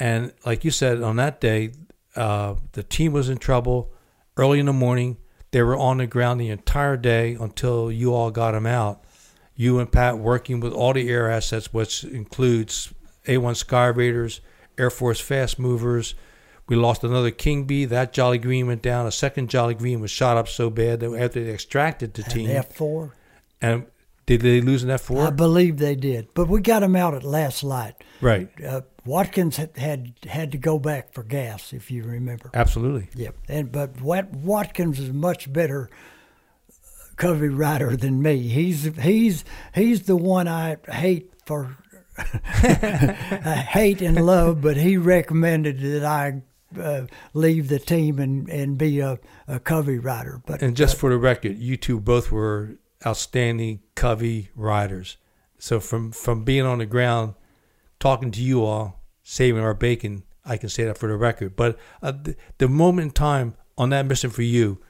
And 0.00 0.32
like 0.44 0.64
you 0.64 0.70
said, 0.72 1.02
on 1.02 1.16
that 1.16 1.40
day, 1.40 1.72
uh, 2.16 2.54
the 2.72 2.82
team 2.82 3.12
was 3.12 3.28
in 3.28 3.38
trouble 3.38 3.92
early 4.36 4.58
in 4.58 4.66
the 4.66 4.72
morning. 4.72 5.18
They 5.52 5.62
were 5.62 5.76
on 5.76 5.98
the 5.98 6.06
ground 6.06 6.40
the 6.40 6.48
entire 6.48 6.96
day 6.96 7.34
until 7.38 7.92
you 7.92 8.14
all 8.14 8.30
got 8.30 8.52
them 8.52 8.66
out. 8.66 9.04
You 9.54 9.78
and 9.78 9.92
Pat 9.92 10.18
working 10.18 10.58
with 10.60 10.72
all 10.72 10.94
the 10.94 11.08
air 11.10 11.30
assets, 11.30 11.72
which 11.72 12.02
includes 12.02 12.92
A1 13.26 13.56
Sky 13.56 13.86
Raiders, 13.86 14.40
Air 14.78 14.90
Force 14.90 15.20
Fast 15.20 15.58
Movers. 15.58 16.14
We 16.66 16.76
lost 16.76 17.04
another 17.04 17.30
King 17.30 17.64
Bee. 17.64 17.84
That 17.84 18.12
Jolly 18.12 18.38
Green 18.38 18.68
went 18.68 18.80
down. 18.80 19.06
A 19.06 19.10
second 19.12 19.50
Jolly 19.50 19.74
Green 19.74 20.00
was 20.00 20.10
shot 20.10 20.36
up 20.38 20.48
so 20.48 20.70
bad 20.70 21.00
that 21.00 21.12
after 21.14 21.44
they 21.44 21.50
extracted 21.52 22.14
the 22.14 22.22
team, 22.22 22.48
An 22.48 22.56
F 22.56 22.72
four. 22.72 23.12
and 23.60 23.86
did 24.24 24.40
they 24.42 24.60
lose 24.60 24.84
an 24.84 24.90
F 24.90 25.02
I 25.02 25.04
four? 25.04 25.26
I 25.26 25.30
believe 25.30 25.78
they 25.78 25.96
did, 25.96 26.28
but 26.32 26.46
we 26.48 26.60
got 26.60 26.80
them 26.80 26.94
out 26.94 27.12
at 27.14 27.24
last 27.24 27.64
light. 27.64 27.94
Right, 28.20 28.48
Uh, 28.64 28.82
Watkins 29.04 29.56
had, 29.56 29.76
had 29.76 30.14
had 30.26 30.52
to 30.52 30.58
go 30.58 30.78
back 30.78 31.12
for 31.12 31.22
gas, 31.22 31.72
if 31.72 31.90
you 31.90 32.04
remember. 32.04 32.50
absolutely. 32.54 33.08
Yep. 33.14 33.34
And 33.48 33.72
but 33.72 34.00
Wat, 34.00 34.30
Watkins 34.30 34.98
is 34.98 35.12
much 35.12 35.52
better 35.52 35.90
Covey 37.16 37.48
rider 37.48 37.96
than 37.96 38.22
me. 38.22 38.48
He's 38.48 38.84
he's 38.98 39.44
he's 39.74 40.02
the 40.02 40.16
one 40.16 40.48
I 40.48 40.76
hate 40.88 41.32
for 41.46 41.76
I 42.16 43.66
hate 43.68 44.02
and 44.02 44.24
love, 44.24 44.60
but 44.60 44.76
he 44.76 44.96
recommended 44.96 45.80
that 45.80 46.04
I 46.04 46.42
uh, 46.78 47.06
leave 47.34 47.68
the 47.68 47.78
team 47.78 48.18
and, 48.18 48.48
and 48.48 48.78
be 48.78 49.00
a, 49.00 49.18
a 49.48 49.58
Covey 49.60 49.98
rider. 49.98 50.40
But 50.46 50.62
And 50.62 50.76
just 50.76 50.96
for 50.96 51.10
the 51.10 51.18
record, 51.18 51.58
you 51.58 51.76
two 51.76 52.00
both 52.00 52.30
were 52.30 52.76
outstanding 53.06 53.80
Covey 53.94 54.50
riders. 54.54 55.16
So 55.58 55.80
from 55.80 56.12
from 56.12 56.44
being 56.44 56.64
on 56.64 56.78
the 56.78 56.86
ground, 56.86 57.34
talking 58.00 58.30
to 58.32 58.42
you 58.42 58.64
all, 58.64 59.00
saving 59.22 59.62
our 59.62 59.74
bacon, 59.74 60.24
I 60.44 60.56
can 60.56 60.68
say 60.68 60.84
that 60.84 60.98
for 60.98 61.08
the 61.08 61.16
record. 61.16 61.54
But 61.54 61.78
uh, 62.02 62.12
the, 62.12 62.36
the 62.58 62.68
moment 62.68 63.04
in 63.06 63.10
time 63.12 63.54
on 63.78 63.90
that 63.90 64.06
mission 64.06 64.30
for 64.30 64.42
you, 64.42 64.80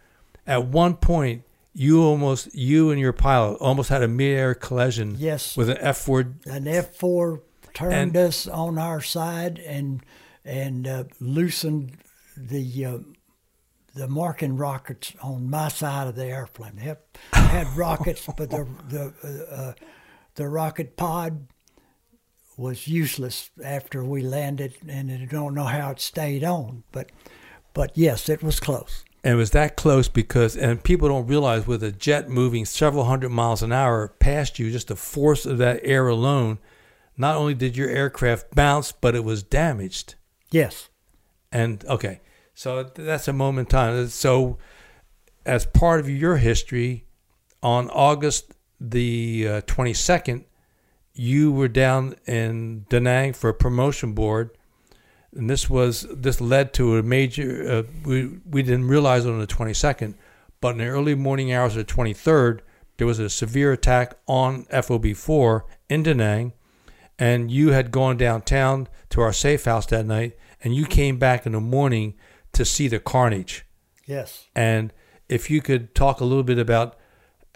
at 0.46 0.64
one 0.66 0.94
point, 0.96 1.42
you 1.72 2.02
almost 2.02 2.54
you 2.54 2.90
and 2.90 2.98
your 3.00 3.12
pilot 3.12 3.56
almost 3.60 3.90
had 3.90 4.02
a 4.02 4.08
mid-air 4.08 4.54
collision 4.54 5.14
yes, 5.18 5.56
with 5.56 5.68
an 5.68 5.76
F 5.80 5.98
four. 5.98 6.34
an 6.46 6.66
F 6.66 6.96
four 6.96 7.42
turned 7.74 7.92
And- 7.94 8.16
us 8.16 8.48
on 8.48 8.78
our 8.78 9.00
side 9.00 9.58
and 9.58 10.02
and 10.44 10.88
uh, 10.88 11.04
loosened 11.20 11.98
the 12.36 12.84
uh, 12.86 12.98
the 13.94 14.08
marking 14.08 14.56
rockets 14.56 15.12
on 15.22 15.48
my 15.50 15.68
side 15.68 16.08
of 16.08 16.16
the 16.16 16.26
airplane. 16.26 16.76
They 16.76 16.82
had, 16.82 16.98
had 17.32 17.76
rockets, 17.76 18.26
but 18.36 18.50
the 18.50 18.66
the 18.88 19.12
uh, 19.22 19.54
uh, 19.54 19.72
the 20.34 20.48
rocket 20.48 20.96
pod 20.96 21.46
was 22.60 22.86
useless 22.86 23.50
after 23.64 24.04
we 24.04 24.22
landed, 24.22 24.74
and 24.86 25.10
I 25.10 25.24
don't 25.24 25.54
know 25.54 25.64
how 25.64 25.90
it 25.90 26.00
stayed 26.00 26.44
on. 26.44 26.84
But 26.92 27.10
but 27.72 27.96
yes, 27.96 28.28
it 28.28 28.42
was 28.42 28.60
close. 28.60 29.04
And 29.24 29.34
it 29.34 29.36
was 29.36 29.50
that 29.50 29.76
close 29.76 30.08
because, 30.08 30.56
and 30.56 30.82
people 30.82 31.08
don't 31.08 31.26
realize 31.26 31.66
with 31.66 31.82
a 31.82 31.92
jet 31.92 32.28
moving 32.28 32.64
several 32.64 33.04
hundred 33.04 33.30
miles 33.30 33.62
an 33.62 33.72
hour 33.72 34.08
past 34.18 34.58
you, 34.58 34.70
just 34.70 34.88
the 34.88 34.96
force 34.96 35.44
of 35.44 35.58
that 35.58 35.80
air 35.82 36.08
alone, 36.08 36.58
not 37.16 37.36
only 37.36 37.54
did 37.54 37.76
your 37.76 37.90
aircraft 37.90 38.54
bounce, 38.54 38.92
but 38.92 39.14
it 39.14 39.24
was 39.24 39.42
damaged. 39.42 40.14
Yes. 40.50 40.88
And 41.52 41.84
okay, 41.84 42.20
so 42.54 42.82
that's 42.82 43.28
a 43.28 43.32
moment 43.32 43.68
in 43.68 43.70
time. 43.72 44.06
So, 44.08 44.58
as 45.44 45.66
part 45.66 46.00
of 46.00 46.08
your 46.08 46.36
history, 46.36 47.04
on 47.62 47.90
August 47.90 48.54
the 48.80 49.46
uh, 49.48 49.60
22nd, 49.62 50.44
you 51.20 51.52
were 51.52 51.68
down 51.68 52.14
in 52.26 52.86
Da 52.88 52.98
Nang 52.98 53.34
for 53.34 53.50
a 53.50 53.54
promotion 53.54 54.14
board. 54.14 54.56
And 55.36 55.50
this 55.50 55.68
was 55.68 56.06
this 56.10 56.40
led 56.40 56.72
to 56.74 56.96
a 56.96 57.02
major. 57.02 57.70
Uh, 57.70 57.82
we 58.06 58.38
we 58.50 58.62
didn't 58.62 58.88
realize 58.88 59.26
it 59.26 59.30
on 59.30 59.38
the 59.38 59.46
22nd, 59.46 60.14
but 60.62 60.70
in 60.70 60.78
the 60.78 60.86
early 60.86 61.14
morning 61.14 61.52
hours 61.52 61.76
of 61.76 61.86
the 61.86 61.92
23rd, 61.92 62.60
there 62.96 63.06
was 63.06 63.18
a 63.18 63.28
severe 63.28 63.70
attack 63.70 64.14
on 64.26 64.64
FOB 64.64 65.14
4 65.14 65.66
in 65.90 66.02
Da 66.02 66.14
Nang, 66.14 66.54
and 67.18 67.50
you 67.50 67.72
had 67.72 67.90
gone 67.90 68.16
downtown 68.16 68.88
to 69.10 69.20
our 69.20 69.32
safe 69.32 69.66
house 69.66 69.86
that 69.86 70.06
night, 70.06 70.38
and 70.64 70.74
you 70.74 70.86
came 70.86 71.18
back 71.18 71.44
in 71.44 71.52
the 71.52 71.60
morning 71.60 72.14
to 72.54 72.64
see 72.64 72.88
the 72.88 72.98
carnage. 72.98 73.66
Yes. 74.06 74.48
And 74.56 74.90
if 75.28 75.50
you 75.50 75.60
could 75.60 75.94
talk 75.94 76.20
a 76.20 76.24
little 76.24 76.42
bit 76.42 76.58
about 76.58 76.96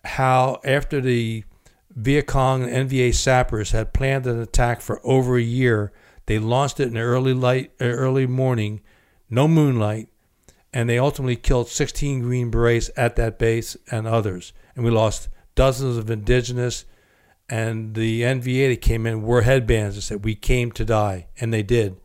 how 0.05 0.61
after 0.65 1.01
the 1.01 1.45
Viet 1.97 2.27
Cong 2.27 2.63
and 2.65 2.91
NVA 2.91 3.15
sappers 3.15 3.71
had 3.71 3.93
planned 3.93 4.27
an 4.27 4.41
attack 4.41 4.81
for 4.81 5.01
over 5.05 5.37
a 5.37 5.43
year, 5.43 5.93
they 6.27 6.39
launched 6.39 6.81
it 6.81 6.89
in 6.89 6.97
early 6.97 7.35
light, 7.35 7.73
uh, 7.81 7.85
early 7.85 8.27
morning, 8.27 8.81
no 9.29 9.47
moonlight, 9.47 10.09
and 10.73 10.89
they 10.89 10.99
ultimately 10.99 11.37
killed 11.37 11.69
16 11.69 12.23
Green 12.23 12.51
Berets 12.51 12.91
at 12.97 13.17
that 13.17 13.39
base 13.39 13.77
and 13.91 14.07
others. 14.07 14.53
And 14.75 14.85
we 14.85 14.91
lost 14.91 15.29
dozens 15.55 15.97
of 15.97 16.11
indigenous. 16.11 16.85
And 17.49 17.95
the 17.95 18.23
NVA 18.23 18.71
that 18.71 18.81
came 18.81 19.07
in 19.07 19.23
wore 19.23 19.43
headbands 19.43 19.97
and 19.97 20.03
said, 20.03 20.25
"We 20.25 20.35
came 20.35 20.73
to 20.73 20.85
die," 20.85 21.27
and 21.39 21.53
they 21.53 21.63
did. 21.63 22.01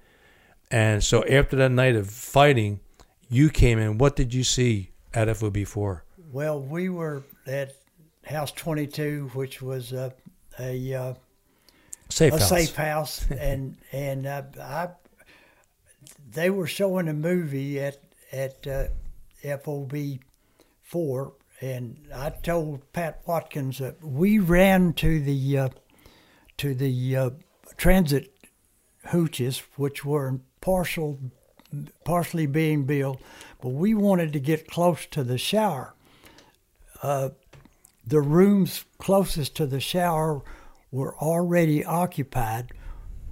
And 0.70 1.04
so 1.04 1.24
after 1.26 1.56
that 1.56 1.72
night 1.72 1.96
of 1.96 2.10
fighting, 2.10 2.82
you 3.30 3.50
came 3.50 3.80
in. 3.80 3.98
What 3.98 4.18
did 4.18 4.34
you 4.34 4.44
see 4.44 4.92
at 5.14 5.30
FOB 5.30 5.66
four? 5.66 6.04
Well, 6.32 6.62
we 6.62 6.90
were 6.90 7.24
at 7.48 7.74
House 8.30 8.52
22, 8.52 9.32
which 9.34 9.62
was 9.62 9.92
a 9.92 10.14
a, 10.60 10.94
uh, 10.94 11.14
Safe 12.10 12.34
a 12.34 12.40
house. 12.40 12.50
safe 12.50 12.76
house, 12.76 13.32
and 13.40 13.78
and 13.92 14.26
uh, 14.26 14.44
I 14.60 14.90
they 16.32 16.50
were 16.50 16.68
showing 16.68 17.08
a 17.08 17.14
movie 17.14 17.80
at 17.80 18.00
at 18.32 18.66
uh, 18.68 18.86
FOB 19.60 19.96
four, 20.82 21.34
and 21.62 22.08
I 22.14 22.32
told 22.32 22.92
Pat 22.94 23.22
Watkins 23.26 23.78
that 23.78 24.04
we 24.04 24.40
ran 24.40 24.94
to 24.94 25.20
the 25.20 25.58
uh, 25.58 25.70
to 26.58 26.74
the 26.74 27.16
uh, 27.16 27.30
transit 27.78 28.34
hooches, 29.08 29.62
which 29.76 30.04
were 30.04 30.40
partial 30.62 31.20
partially 32.04 32.48
being 32.48 32.86
built, 32.86 33.22
but 33.62 33.70
we 33.70 33.94
wanted 33.94 34.34
to 34.34 34.40
get 34.40 34.68
close 34.68 35.06
to 35.08 35.24
the 35.24 35.38
shower. 35.38 35.94
The 38.06 38.22
rooms 38.22 38.86
closest 38.98 39.56
to 39.58 39.66
the 39.66 39.80
shower 39.80 40.42
were 40.92 41.16
already 41.18 41.84
occupied. 41.86 42.72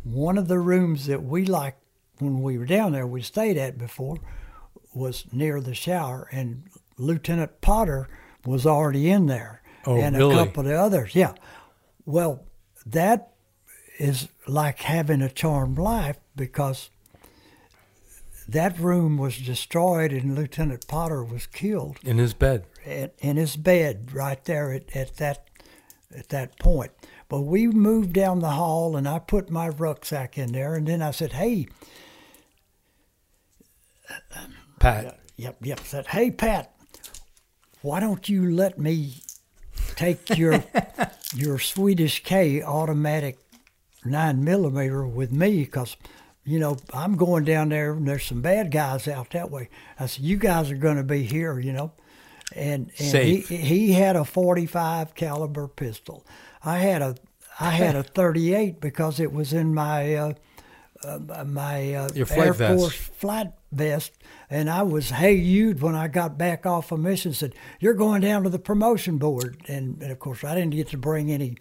One 0.04 0.38
of 0.38 0.48
the 0.48 0.60
rooms 0.60 1.08
that 1.08 1.24
we 1.24 1.46
liked 1.46 1.82
when 2.20 2.42
we 2.42 2.58
were 2.58 2.66
down 2.66 2.92
there, 2.92 3.08
we 3.08 3.22
stayed 3.22 3.58
at 3.58 3.78
before, 3.78 4.18
was 4.94 5.26
near 5.32 5.62
the 5.62 5.76
shower, 5.76 6.28
and 6.32 6.64
Lieutenant 6.98 7.62
Potter 7.62 8.08
was 8.46 8.66
already 8.66 9.10
in 9.10 9.28
there, 9.28 9.62
Oh, 9.86 9.98
and 9.98 10.16
really? 10.16 10.34
a 10.34 10.46
couple 10.46 10.62
of 10.62 10.68
the 10.68 10.76
others. 10.80 11.14
Yeah, 11.16 11.34
well, 12.06 12.44
that 12.86 13.34
is 14.00 14.30
like 14.48 14.80
having 14.80 15.22
a 15.22 15.30
charmed 15.30 15.78
life 15.78 16.18
because 16.36 16.90
that 18.48 18.80
room 18.80 19.18
was 19.18 19.38
destroyed 19.38 20.12
and 20.12 20.36
Lieutenant 20.36 20.88
Potter 20.88 21.24
was 21.24 21.46
killed 21.48 21.98
in 22.04 22.18
his 22.18 22.34
bed. 22.34 22.66
at, 22.86 23.14
in 23.20 23.38
his 23.38 23.56
bed 23.56 24.14
right 24.14 24.44
there 24.46 24.72
at, 24.72 24.96
at 24.96 25.18
that 25.18 25.48
at 26.16 26.30
that 26.30 26.58
point. 26.58 26.92
But 27.30 27.42
we 27.42 27.68
moved 27.68 28.14
down 28.14 28.40
the 28.40 28.52
hall, 28.52 28.96
and 28.96 29.08
I 29.08 29.20
put 29.20 29.50
my 29.50 29.68
rucksack 29.68 30.38
in 30.38 30.54
there, 30.54 30.76
and 30.76 30.88
then 30.88 31.02
I 31.02 31.12
said, 31.12 31.34
"Hey, 31.34 31.68
Pat. 34.80 35.20
yep, 35.36 35.58
yep." 35.62 35.80
Said, 35.82 36.08
"Hey, 36.08 36.32
Pat, 36.32 36.74
why 37.82 38.00
don't 38.00 38.30
you 38.30 38.50
let 38.50 38.80
me 38.80 39.16
take 39.96 40.38
your 40.38 40.64
your 41.36 41.60
Swedish 41.60 42.24
K 42.24 42.62
automatic 42.64 43.40
nine 44.06 44.44
millimeter 44.44 45.06
with 45.06 45.34
me? 45.34 45.66
Because 45.66 45.98
you 46.48 46.60
know 46.60 46.78
I'm 46.94 47.16
going 47.16 47.44
down 47.44 47.70
there, 47.70 47.92
and 47.92 48.08
there's 48.08 48.26
some 48.26 48.42
bad 48.42 48.72
guys 48.72 49.08
out 49.08 49.32
that 49.32 49.52
way." 49.52 49.70
I 50.00 50.08
said, 50.08 50.24
"You 50.24 50.38
guys 50.38 50.72
are 50.72 50.78
going 50.78 50.98
to 50.98 51.04
be 51.04 51.24
here, 51.24 51.60
you 51.60 51.74
know." 51.74 51.92
And, 52.56 52.90
and 52.98 53.18
he, 53.18 53.42
Safe. 53.42 53.50
he 53.50 53.92
had 53.92 54.16
a 54.16 54.24
45 54.24 55.14
caliber 55.14 55.68
pistol. 55.68 56.26
I 56.64 56.80
had 56.80 57.02
a 57.02 57.16
I 57.60 57.72
had 57.72 57.96
a 57.96 58.04
38 58.16 58.80
because 58.80 59.20
it 59.20 59.32
was 59.32 59.52
in 59.54 59.74
my 59.74 60.16
uh, 60.16 60.34
uh, 61.04 61.44
my 61.46 61.94
uh, 61.94 62.10
Your 62.16 62.28
Air 62.32 62.54
vest. 62.54 62.80
Force 62.80 62.96
flight 62.96 63.52
vest, 63.72 64.14
and 64.50 64.70
I 64.70 64.84
was 64.84 65.10
hey 65.10 65.34
you'd 65.34 65.82
when 65.82 65.96
I 65.96 66.08
got 66.08 66.38
back 66.38 66.66
off 66.66 66.92
a 66.92 66.98
mission. 66.98 67.34
Said 67.34 67.54
you're 67.80 67.94
going 67.94 68.22
down 68.22 68.44
to 68.44 68.50
the 68.50 68.60
promotion 68.60 69.18
board, 69.18 69.62
and, 69.68 70.02
and 70.02 70.12
of 70.12 70.20
course 70.20 70.44
I 70.44 70.56
didn't 70.56 70.72
get 70.72 70.88
to 70.90 70.98
bring 70.98 71.32
any 71.32 71.58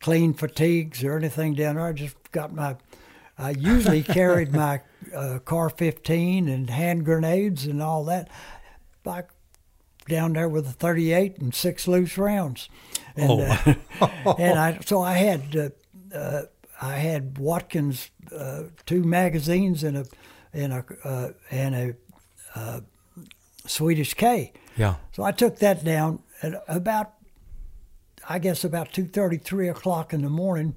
clean 0.00 0.34
fatigues 0.34 1.02
or 1.02 1.16
anything 1.16 1.54
down 1.54 1.76
there. 1.76 1.86
I 1.86 1.92
just 1.92 2.16
got 2.32 2.54
my. 2.54 2.76
I 3.38 3.50
usually 3.50 4.02
carried 4.02 4.52
my 4.52 4.80
uh, 5.14 5.38
car 5.44 5.70
15 5.70 6.48
and 6.48 6.70
hand 6.70 7.04
grenades 7.04 7.66
and 7.66 7.82
all 7.82 8.04
that. 8.04 8.28
Like 9.04 9.28
down 10.08 10.32
there 10.34 10.48
with 10.48 10.66
a 10.68 10.72
38 10.72 11.38
and 11.38 11.54
six 11.54 11.88
loose 11.88 12.16
rounds. 12.18 12.68
And, 13.16 13.30
Oh. 13.30 13.74
uh, 14.00 14.34
and 14.38 14.58
I 14.58 14.78
so 14.84 15.02
I 15.02 15.14
had 15.14 15.56
uh, 15.56 16.16
uh, 16.16 16.42
I 16.80 16.96
had 16.96 17.38
Watkins 17.38 18.10
uh, 18.36 18.64
two 18.86 19.02
magazines 19.02 19.82
and 19.84 19.96
a 19.98 20.04
and 20.52 20.72
a 20.72 20.84
uh, 21.04 21.28
and 21.50 21.74
a 21.74 21.94
uh, 22.54 22.80
Swedish 23.66 24.14
K. 24.14 24.52
Yeah. 24.76 24.96
So 25.12 25.22
I 25.22 25.32
took 25.32 25.58
that 25.58 25.84
down 25.84 26.20
at 26.42 26.62
about 26.68 27.12
I 28.28 28.38
guess 28.38 28.64
about 28.64 28.92
two 28.92 29.06
thirty, 29.06 29.36
three 29.38 29.68
o'clock 29.68 30.12
in 30.12 30.22
the 30.22 30.30
morning. 30.30 30.74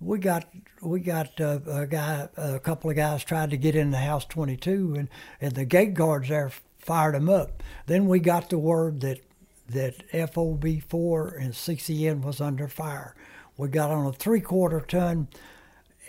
We 0.00 0.18
got 0.18 0.46
we 0.82 1.00
got 1.00 1.40
uh, 1.40 1.60
a 1.66 1.86
guy, 1.86 2.28
a 2.36 2.58
couple 2.60 2.90
of 2.90 2.96
guys 2.96 3.24
tried 3.24 3.50
to 3.50 3.56
get 3.56 3.74
in 3.74 3.90
the 3.90 3.98
house 3.98 4.26
twenty 4.26 4.56
two, 4.56 4.94
and 4.96 5.08
and 5.40 5.54
the 5.54 5.64
gate 5.64 5.94
guards 5.94 6.28
there 6.28 6.50
fired 6.78 7.14
them 7.14 7.28
up. 7.28 7.62
Then 7.86 8.06
we 8.06 8.20
got 8.20 8.50
the 8.50 8.58
word 8.58 9.00
that 9.00 9.20
that 9.68 10.02
FOB 10.32 10.82
four 10.88 11.28
and 11.28 11.52
CCN 11.52 12.22
was 12.22 12.40
under 12.40 12.68
fire. 12.68 13.14
We 13.56 13.68
got 13.68 13.90
on 13.90 14.06
a 14.06 14.12
three 14.12 14.40
quarter 14.40 14.80
ton 14.80 15.28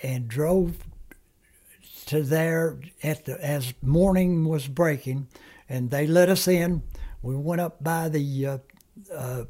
and 0.03 0.27
drove 0.27 0.77
to 2.07 2.21
there 2.23 2.79
at 3.03 3.25
the 3.25 3.43
as 3.43 3.73
morning 3.81 4.45
was 4.45 4.67
breaking, 4.67 5.27
and 5.69 5.91
they 5.91 6.07
let 6.07 6.29
us 6.29 6.47
in. 6.47 6.83
We 7.21 7.35
went 7.35 7.61
up 7.61 7.83
by 7.83 8.09
the 8.09 8.45
uh, 8.45 8.57
uh, 9.13 9.45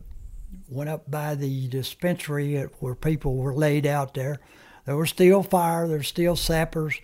went 0.69 0.89
up 0.89 1.09
by 1.09 1.35
the 1.35 1.67
dispensary 1.67 2.61
where 2.79 2.95
people 2.95 3.37
were 3.37 3.53
laid 3.53 3.85
out 3.85 4.13
there. 4.13 4.39
There 4.85 4.95
was 4.97 5.09
still 5.09 5.43
fire. 5.43 5.87
There 5.87 5.97
were 5.97 6.03
still 6.03 6.35
sappers. 6.35 6.99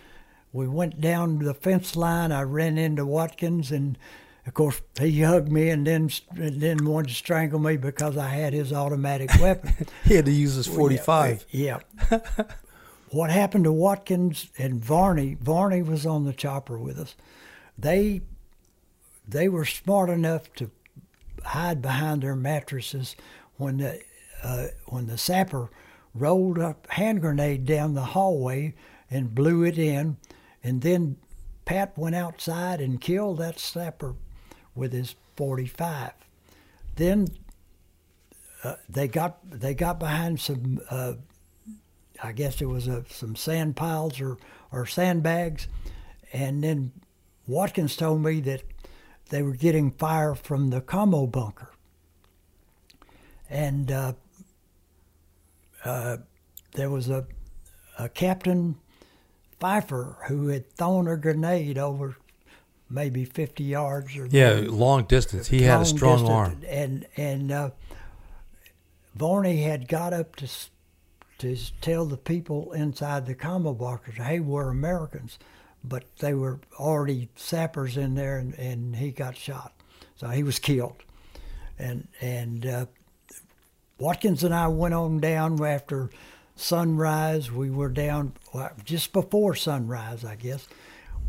We 0.52 0.68
went 0.68 1.02
down 1.02 1.40
the 1.40 1.54
fence 1.54 1.96
line. 1.96 2.32
I 2.32 2.44
ran 2.44 2.78
into 2.78 3.06
Watkins, 3.06 3.72
and 3.72 3.98
of 4.46 4.54
course 4.54 4.82
he 5.00 5.22
hugged 5.22 5.52
me, 5.52 5.70
and 5.70 5.86
then 5.86 6.10
and 6.36 6.62
then 6.62 6.86
wanted 6.86 7.10
to 7.10 7.16
strangle 7.16 7.60
me 7.60 7.78
because 7.78 8.18
I 8.18 8.28
had 8.28 8.54
his 8.54 8.72
automatic 8.72 9.32
weapon. 9.42 9.88
He 10.06 10.16
had 10.16 10.26
to 10.26 10.32
use 10.32 10.56
his 10.56 10.68
45. 10.68 11.46
Yeah. 11.50 11.80
what 13.10 13.32
happened 13.32 13.64
to 13.64 13.72
Watkins 13.72 14.50
and 14.58 14.84
Varney? 14.84 15.38
Varney 15.42 15.82
was 15.82 16.06
on 16.06 16.26
the 16.26 16.34
chopper 16.34 16.78
with 16.78 17.00
us. 17.00 17.16
They 17.78 18.22
they 19.28 19.50
were 19.50 19.66
smart 19.66 20.10
enough 20.10 20.54
to 20.54 20.70
hide 21.44 21.82
behind 21.82 22.22
their 22.22 22.36
mattresses 22.36 23.16
when 23.58 23.78
the 23.78 24.02
uh, 24.44 24.68
when 24.88 25.08
the 25.08 25.18
sapper 25.18 25.70
rolled 26.14 26.58
a 26.58 26.76
hand 26.90 27.22
grenade 27.22 27.66
down 27.66 27.94
the 27.94 28.02
hallway 28.02 28.74
and 29.10 29.34
blew 29.34 29.64
it 29.64 29.78
in, 29.78 30.18
and 30.64 30.82
then 30.82 31.18
Pat 31.66 31.98
went 31.98 32.16
outside 32.16 32.82
and 32.82 33.00
killed 33.00 33.38
that 33.38 33.60
sapper 33.60 34.16
with 34.76 34.92
his 34.92 35.16
45. 35.36 36.12
Then 36.96 37.28
uh, 38.64 38.76
they 38.90 39.08
got 39.08 39.40
they 39.50 39.74
got 39.74 40.00
behind 40.00 40.40
some 40.40 40.82
uh, 40.90 41.14
I 42.22 42.32
guess 42.32 42.62
it 42.62 42.66
was 42.66 42.88
uh, 42.88 43.04
some 43.10 43.36
sand 43.36 43.76
piles 43.76 44.22
or 44.22 44.38
or 44.72 44.86
sandbags, 44.86 45.68
and 46.32 46.64
then 46.64 46.92
Watkins 47.48 47.96
told 47.96 48.24
me 48.24 48.40
that 48.42 48.64
they 49.30 49.42
were 49.42 49.56
getting 49.56 49.92
fire 49.92 50.34
from 50.34 50.70
the 50.70 50.82
commo 50.82 51.30
bunker, 51.30 51.73
and 53.54 53.92
uh, 53.92 54.14
uh, 55.86 56.18
there 56.74 56.90
was 56.90 57.10
a 57.10 57.26
a 58.00 58.10
captain 58.10 58.76
Pfeiffer 59.60 60.18
who 60.28 60.48
had 60.48 60.70
thrown 60.74 61.08
a 61.08 61.16
grenade 61.16 61.78
over 61.78 62.18
maybe 62.90 63.24
50 63.24 63.64
yards 63.64 64.18
or 64.18 64.26
Yeah, 64.26 64.64
long 64.68 65.04
distance. 65.04 65.48
He 65.48 65.62
had 65.62 65.82
a 65.82 65.86
strong 65.86 66.20
distance, 66.20 66.30
arm. 66.30 66.62
And 66.68 67.06
and 67.16 67.52
uh, 67.52 67.70
Varney 69.16 69.62
had 69.62 69.88
got 69.88 70.12
up 70.14 70.36
to 70.38 70.50
to 71.38 71.58
tell 71.82 72.06
the 72.06 72.18
people 72.18 72.72
inside 72.74 73.26
the 73.28 73.36
commo 73.36 73.78
bunkers, 73.78 74.16
"Hey, 74.16 74.40
we're 74.40 74.70
Americans," 74.70 75.38
but 75.84 76.04
they 76.18 76.34
were 76.34 76.60
already 76.80 77.30
sappers 77.36 77.98
in 77.98 78.16
there, 78.16 78.38
and, 78.38 78.56
and 78.56 78.96
he 78.96 79.12
got 79.12 79.38
shot, 79.38 79.74
so 80.16 80.30
he 80.30 80.42
was 80.42 80.58
killed. 80.58 81.04
And 81.78 82.08
and 82.22 82.66
uh, 82.66 82.86
Watkins 84.04 84.44
and 84.44 84.54
I 84.54 84.68
went 84.68 84.94
on 84.94 85.22
down 85.22 85.64
after 85.64 86.10
sunrise. 86.58 87.50
We 87.50 87.70
were 87.70 87.88
down 87.88 88.34
well, 88.54 88.70
just 88.84 89.14
before 89.14 89.56
sunrise, 89.56 90.26
I 90.26 90.36
guess. 90.36 90.68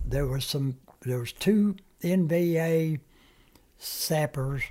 There 0.05 0.27
was 0.27 0.45
some. 0.45 0.79
There 1.03 1.21
was 1.21 1.31
two 1.33 1.77
NVA 2.03 2.99
sappers 3.79 4.63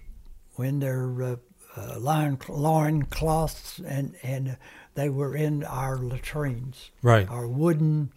in 0.60 0.80
their 0.80 1.24
uh, 1.24 1.36
uh, 1.78 3.06
cloths, 3.10 3.80
and 3.80 4.16
and 4.22 4.58
they 4.96 5.08
were 5.08 5.34
in 5.34 5.64
our 5.64 5.98
latrines, 5.98 6.92
Right. 7.02 7.30
our 7.30 7.48
wooden, 7.48 8.12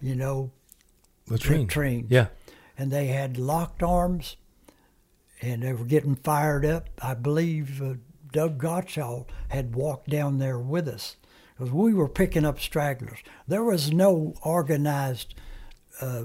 you 0.00 0.16
know, 0.16 0.50
Latrine. 1.28 1.60
latrines. 1.68 2.06
Yeah. 2.10 2.26
and 2.76 2.90
they 2.90 3.06
had 3.06 3.38
locked 3.38 3.84
arms, 3.84 4.36
and 5.40 5.62
they 5.62 5.72
were 5.74 5.84
getting 5.84 6.16
fired 6.16 6.64
up. 6.66 6.88
I 7.00 7.14
believe 7.14 7.80
uh, 7.80 7.94
Doug 8.32 8.60
Gottschall 8.60 9.26
had 9.48 9.74
walked 9.74 10.08
down 10.08 10.38
there 10.38 10.58
with 10.58 10.88
us 10.88 11.16
because 11.56 11.72
we 11.72 11.94
were 11.94 12.08
picking 12.08 12.44
up 12.44 12.58
stragglers. 12.58 13.18
There 13.46 13.64
was 13.64 13.92
no 13.92 14.34
organized 14.42 15.34
uh, 16.00 16.24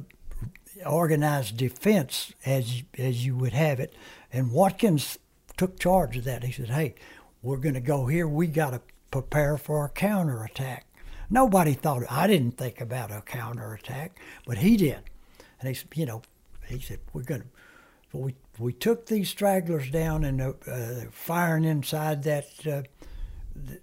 organized 0.86 1.58
defense 1.58 2.34
as 2.45 2.84
as 2.97 3.26
you 3.26 3.36
would 3.36 3.53
have 3.53 3.80
it, 3.80 3.93
and 4.32 4.51
Watkins 4.51 5.20
took 5.58 5.80
charge 5.80 6.18
of 6.18 6.24
that. 6.24 6.43
He 6.43 6.51
said, 6.51 6.70
"Hey, 6.70 6.95
we're 7.41 7.58
going 7.58 7.76
to 7.76 7.82
go 7.82 8.08
here. 8.08 8.28
We 8.28 8.47
got 8.47 8.72
to 8.72 8.82
prepare 9.12 9.58
for 9.58 9.86
a 9.86 9.89
counterattack." 9.89 10.86
Nobody 11.30 11.74
thought. 11.74 12.03
I 12.10 12.26
didn't 12.28 12.58
think 12.58 12.80
about 12.80 13.12
a 13.12 13.22
counterattack, 13.22 14.18
but 14.45 14.60
he 14.60 14.78
did. 14.78 15.01
And 15.60 15.68
he 15.68 15.74
said, 15.74 15.89
you 15.95 16.05
know, 16.05 16.22
he 16.68 16.80
said, 16.80 16.99
we're 17.14 17.24
going 17.24 17.41
to. 17.41 17.47
So 18.12 18.20
we 18.20 18.36
we 18.60 18.74
took 18.74 19.05
these 19.08 19.30
stragglers 19.30 19.89
down 19.91 20.24
and 20.24 20.41
uh, 20.41 20.53
uh, 20.72 21.01
firing 21.12 21.64
inside 21.64 22.24
that 22.24 22.45
uh, 22.66 22.82
th- 23.68 23.82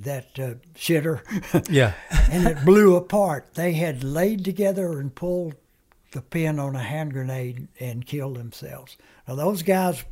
that 0.00 0.26
uh, 0.38 0.54
shitter, 0.74 1.20
Yeah. 1.70 1.92
and 2.30 2.46
it 2.48 2.64
blew 2.64 2.96
apart. 2.96 3.54
They 3.54 3.72
had 3.74 4.02
laid 4.02 4.44
together 4.44 4.98
and 4.98 5.14
pulled 5.14 5.54
the 6.10 6.20
pin 6.22 6.58
on 6.58 6.74
a 6.74 6.82
hand 6.82 7.12
grenade 7.12 7.68
and 7.78 8.04
killed 8.04 8.36
themselves. 8.36 8.96
Now 9.28 9.36
those 9.36 9.62
guys 9.62 10.04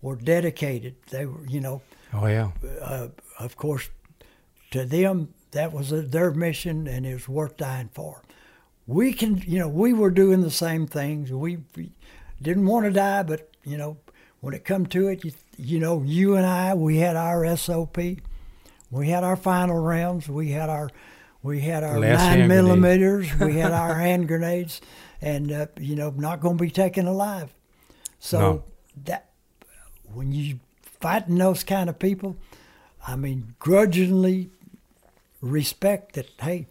were 0.00 0.16
dedicated. 0.16 0.96
They 1.10 1.26
were, 1.26 1.46
you 1.46 1.60
know, 1.60 1.82
Oh 2.12 2.26
yeah. 2.26 2.52
uh, 2.80 3.08
of 3.38 3.56
course, 3.56 3.88
to 4.70 4.84
them 4.84 5.34
that 5.50 5.72
was 5.72 5.92
uh 5.92 6.02
their 6.06 6.30
mission, 6.32 6.86
and 6.88 7.04
it 7.06 7.12
was 7.14 7.28
worth 7.28 7.56
dying 7.56 7.90
for. 7.92 8.22
We 8.86 9.12
can, 9.12 9.42
you 9.46 9.58
know, 9.58 9.68
we 9.68 9.92
were 9.92 10.10
doing 10.10 10.40
the 10.42 10.50
same 10.50 10.86
things. 10.86 11.30
We, 11.32 11.58
we 11.76 11.92
didn't 12.42 12.66
want 12.66 12.84
to 12.86 12.90
die, 12.90 13.22
but 13.22 13.50
you 13.64 13.76
know, 13.76 13.96
when 14.40 14.54
it 14.54 14.64
come 14.64 14.86
to 14.86 15.08
it, 15.08 15.24
you, 15.24 15.32
you 15.56 15.78
know, 15.80 16.02
you 16.02 16.36
and 16.36 16.46
I, 16.46 16.74
we 16.74 16.98
had 16.98 17.16
our 17.16 17.56
SOP, 17.56 17.98
we 18.90 19.08
had 19.08 19.24
our 19.24 19.36
final 19.36 19.78
rounds, 19.80 20.28
we 20.28 20.50
had 20.50 20.68
our, 20.68 20.90
we 21.42 21.60
had 21.60 21.82
our 21.82 21.98
Last 21.98 22.20
nine 22.36 22.48
millimeters, 22.48 23.34
we 23.38 23.54
had 23.54 23.72
our 23.84 23.94
hand 23.94 24.28
grenades, 24.28 24.80
and 25.20 25.50
uh, 25.52 25.66
you 25.78 25.96
know, 25.96 26.10
not 26.10 26.40
going 26.40 26.58
to 26.58 26.62
be 26.64 26.70
taken 26.70 27.06
alive. 27.06 27.52
So 28.18 28.38
No. 28.38 28.64
that 29.04 29.30
when 30.12 30.32
you 30.32 30.60
fighting 30.82 31.36
those 31.38 31.64
kind 31.64 31.88
of 31.88 31.98
people, 31.98 32.36
I 33.06 33.16
mean, 33.16 33.54
grudgingly, 33.58 34.50
respect 35.40 36.14
that 36.14 36.30
hey, 36.40 36.66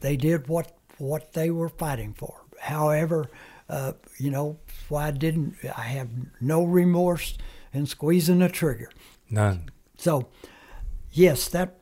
they 0.00 0.16
did 0.16 0.48
what 0.48 0.72
what 0.98 1.32
they 1.32 1.50
were 1.50 1.68
fighting 1.68 2.12
for. 2.14 2.42
However, 2.60 3.28
uh, 3.68 3.92
you 4.18 4.30
know, 4.30 4.58
why 4.88 5.08
I 5.08 5.10
didn't 5.10 5.56
I 5.76 5.82
have 5.82 6.08
no 6.40 6.64
remorse 6.64 7.36
in 7.72 7.86
squeezing 7.86 8.38
the 8.40 8.48
trigger. 8.48 8.90
None. 9.30 9.70
So, 9.98 10.28
yes, 11.10 11.48
that 11.48 11.74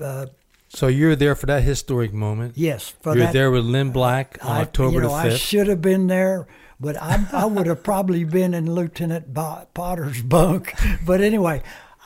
uh, 0.00 0.26
So 0.68 0.86
you're 0.88 1.16
there 1.16 1.34
for 1.34 1.46
that 1.46 1.62
historic 1.62 2.12
moment. 2.12 2.54
yes 2.56 2.94
for 3.00 3.14
you're 3.16 3.26
that. 3.26 3.32
there 3.32 3.50
with 3.50 3.64
Lynn 3.64 3.90
Black 3.90 4.38
on 4.42 4.56
I, 4.58 4.60
October 4.62 4.94
you 4.96 5.00
know, 5.02 5.08
the 5.08 5.14
I 5.14 5.34
should 5.34 5.66
have 5.68 5.80
been 5.82 6.06
there, 6.06 6.46
but 6.78 7.00
I, 7.00 7.24
I 7.32 7.46
would 7.46 7.66
have 7.66 7.82
probably 7.82 8.24
been 8.24 8.54
in 8.54 8.72
Lieutenant 8.74 9.32
Bo- 9.32 9.66
Potter's 9.74 10.22
bunk. 10.22 10.74
But 11.06 11.20
anyway, 11.20 11.62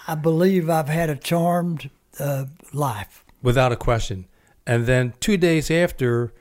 I 0.07 0.15
believe 0.15 0.71
I've 0.71 0.89
had 0.89 1.11
a 1.11 1.17
charmed 1.17 1.91
uh, 2.19 2.47
life. 2.73 3.25
without 3.43 3.73
a 3.73 3.77
question. 3.77 4.27
And 4.67 4.87
then 4.87 5.15
two 5.21 5.37
days 5.37 5.71
after 5.71 6.33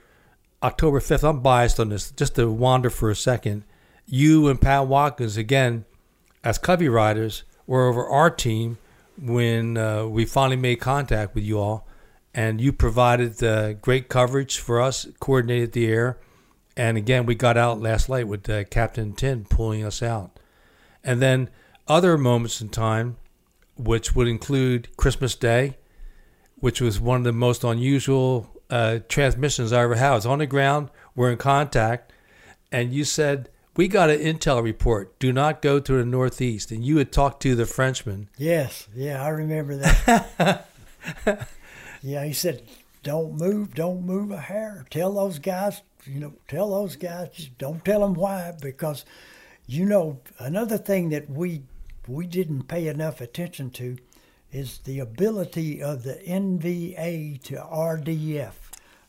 October 0.62 1.00
5th, 1.00 1.28
I'm 1.28 1.40
biased 1.40 1.80
on 1.80 1.88
this, 1.88 2.10
just 2.12 2.36
to 2.36 2.50
wander 2.50 2.90
for 2.90 3.10
a 3.10 3.16
second. 3.16 3.64
You 4.12 4.48
and 4.48 4.60
Pat 4.60 4.88
Watkins, 4.88 5.36
again, 5.36 5.84
as 6.42 6.58
Covey 6.58 6.88
riders, 6.88 7.44
were 7.64 7.88
over 7.88 8.04
our 8.08 8.28
team 8.28 8.78
when 9.16 9.76
uh, 9.76 10.04
we 10.06 10.24
finally 10.24 10.56
made 10.56 10.80
contact 10.80 11.32
with 11.32 11.44
you 11.44 11.60
all. 11.60 11.86
And 12.34 12.60
you 12.60 12.72
provided 12.72 13.40
uh, 13.40 13.74
great 13.74 14.08
coverage 14.08 14.58
for 14.58 14.80
us, 14.80 15.06
coordinated 15.20 15.72
the 15.72 15.86
air. 15.86 16.18
And 16.76 16.96
again, 16.96 17.24
we 17.24 17.36
got 17.36 17.56
out 17.56 17.80
last 17.80 18.08
night 18.08 18.26
with 18.26 18.50
uh, 18.50 18.64
Captain 18.64 19.12
Tin 19.12 19.44
pulling 19.44 19.84
us 19.84 20.02
out. 20.02 20.40
And 21.04 21.22
then 21.22 21.48
other 21.86 22.18
moments 22.18 22.60
in 22.60 22.68
time, 22.68 23.16
which 23.76 24.16
would 24.16 24.26
include 24.26 24.96
Christmas 24.96 25.36
Day, 25.36 25.76
which 26.56 26.80
was 26.80 27.00
one 27.00 27.18
of 27.18 27.24
the 27.24 27.32
most 27.32 27.62
unusual 27.62 28.60
uh, 28.70 28.98
transmissions 29.08 29.72
I 29.72 29.82
ever 29.82 29.94
had. 29.94 30.10
I 30.10 30.14
was 30.16 30.26
on 30.26 30.40
the 30.40 30.46
ground, 30.46 30.90
we're 31.14 31.30
in 31.30 31.38
contact, 31.38 32.12
and 32.72 32.92
you 32.92 33.04
said, 33.04 33.48
We 33.80 33.88
got 33.88 34.10
an 34.10 34.20
intel 34.20 34.62
report. 34.62 35.18
Do 35.18 35.32
not 35.32 35.62
go 35.62 35.80
to 35.80 35.92
the 35.94 36.04
Northeast. 36.04 36.70
And 36.70 36.84
you 36.84 36.98
had 36.98 37.10
talked 37.10 37.40
to 37.44 37.54
the 37.54 37.64
Frenchman. 37.64 38.28
Yes, 38.36 38.86
yeah, 38.94 39.24
I 39.24 39.28
remember 39.28 39.76
that. 39.76 40.68
yeah, 42.02 42.22
he 42.26 42.34
said, 42.34 42.62
"Don't 43.02 43.38
move, 43.38 43.72
don't 43.72 44.04
move 44.04 44.32
a 44.32 44.36
hair. 44.36 44.84
Tell 44.90 45.14
those 45.14 45.38
guys, 45.38 45.80
you 46.04 46.20
know, 46.20 46.34
tell 46.46 46.68
those 46.68 46.96
guys, 46.96 47.30
just 47.30 47.56
don't 47.56 47.82
tell 47.82 48.00
them 48.00 48.12
why, 48.12 48.52
because, 48.60 49.06
you 49.66 49.86
know, 49.86 50.20
another 50.38 50.76
thing 50.76 51.08
that 51.08 51.30
we 51.30 51.62
we 52.06 52.26
didn't 52.26 52.68
pay 52.68 52.86
enough 52.86 53.22
attention 53.22 53.70
to 53.70 53.96
is 54.52 54.80
the 54.80 54.98
ability 54.98 55.82
of 55.82 56.02
the 56.02 56.16
NVA 56.16 57.42
to 57.44 57.54
RDF. 57.54 58.52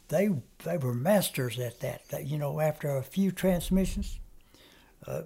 They 0.08 0.30
they 0.64 0.78
were 0.78 0.94
masters 0.94 1.60
at 1.60 1.82
that. 1.82 2.08
that 2.08 2.26
you 2.26 2.38
know, 2.38 2.62
after 2.62 2.96
a 2.96 3.04
few 3.04 3.34
transmissions, 3.34 4.18
uh, 5.08 5.22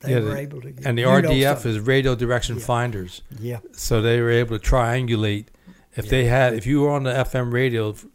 they 0.00 0.10
Yeah, 0.12 0.20
were 0.20 0.30
the- 0.30 0.38
able 0.38 0.60
to. 0.60 0.70
Get, 0.72 0.86
And 0.86 0.98
the 0.98 1.02
RDF 1.04 1.64
is 1.66 1.80
radio 1.80 2.14
direction 2.14 2.58
finders. 2.58 3.22
yeah. 3.40 3.58
So 3.72 4.02
they 4.02 4.20
were 4.20 4.30
able 4.30 4.58
to 4.58 4.70
triangulate. 4.70 5.46
If 5.96 6.08
they 6.10 6.26
had, 6.26 6.52
if 6.54 6.66
you 6.66 6.82
were 6.82 6.90
on 6.90 7.04
the 7.04 7.12
FM 7.12 7.50
radio 7.52 7.92
for 7.94 8.06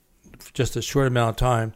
just 0.53 0.75
a 0.75 0.81
short 0.83 1.07
amount 1.07 1.31
of 1.31 1.35
time, 1.37 1.73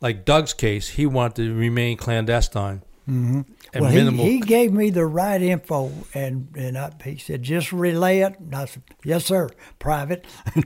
like 0.00 0.24
Doug's 0.24 0.52
case, 0.52 0.88
he 0.90 1.06
wanted 1.06 1.36
to 1.44 1.54
remain 1.54 1.96
clandestine. 1.96 2.82
Mm-hmm. 3.08 3.42
And 3.72 3.82
well, 3.84 3.92
minimal. 3.94 4.24
he, 4.24 4.32
he 4.32 4.40
gave 4.40 4.72
me 4.72 4.90
the 4.90 5.06
right 5.06 5.40
info, 5.40 5.92
and 6.12 6.48
and 6.56 6.76
I, 6.76 6.90
he 7.04 7.18
said 7.18 7.44
just 7.44 7.72
relay 7.72 8.18
it. 8.20 8.36
And 8.40 8.52
I 8.56 8.64
said, 8.64 8.82
yes, 9.04 9.26
sir, 9.26 9.48
private. 9.78 10.24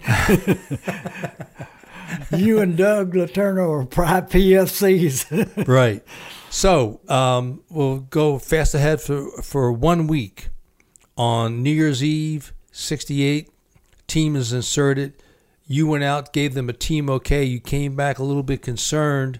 you 2.34 2.60
and 2.60 2.76
Doug 2.76 3.14
LeTourneau 3.14 3.82
are 3.82 3.86
private 3.86 4.30
PFCs. 4.30 5.66
right. 5.68 6.02
So 6.50 7.00
um, 7.08 7.62
we'll 7.70 8.00
go 8.00 8.38
fast 8.38 8.74
ahead 8.74 9.00
for 9.00 9.30
for 9.40 9.72
one 9.72 10.08
week. 10.08 10.48
On 11.16 11.62
New 11.62 11.70
Year's 11.70 12.02
Eve, 12.02 12.52
'68, 12.72 13.50
team 14.06 14.34
is 14.34 14.52
inserted. 14.52 15.22
You 15.66 15.86
went 15.86 16.02
out, 16.02 16.32
gave 16.32 16.54
them 16.54 16.68
a 16.68 16.72
team 16.72 17.08
okay. 17.08 17.44
You 17.44 17.60
came 17.60 17.94
back 17.94 18.18
a 18.18 18.24
little 18.24 18.42
bit 18.42 18.62
concerned 18.62 19.38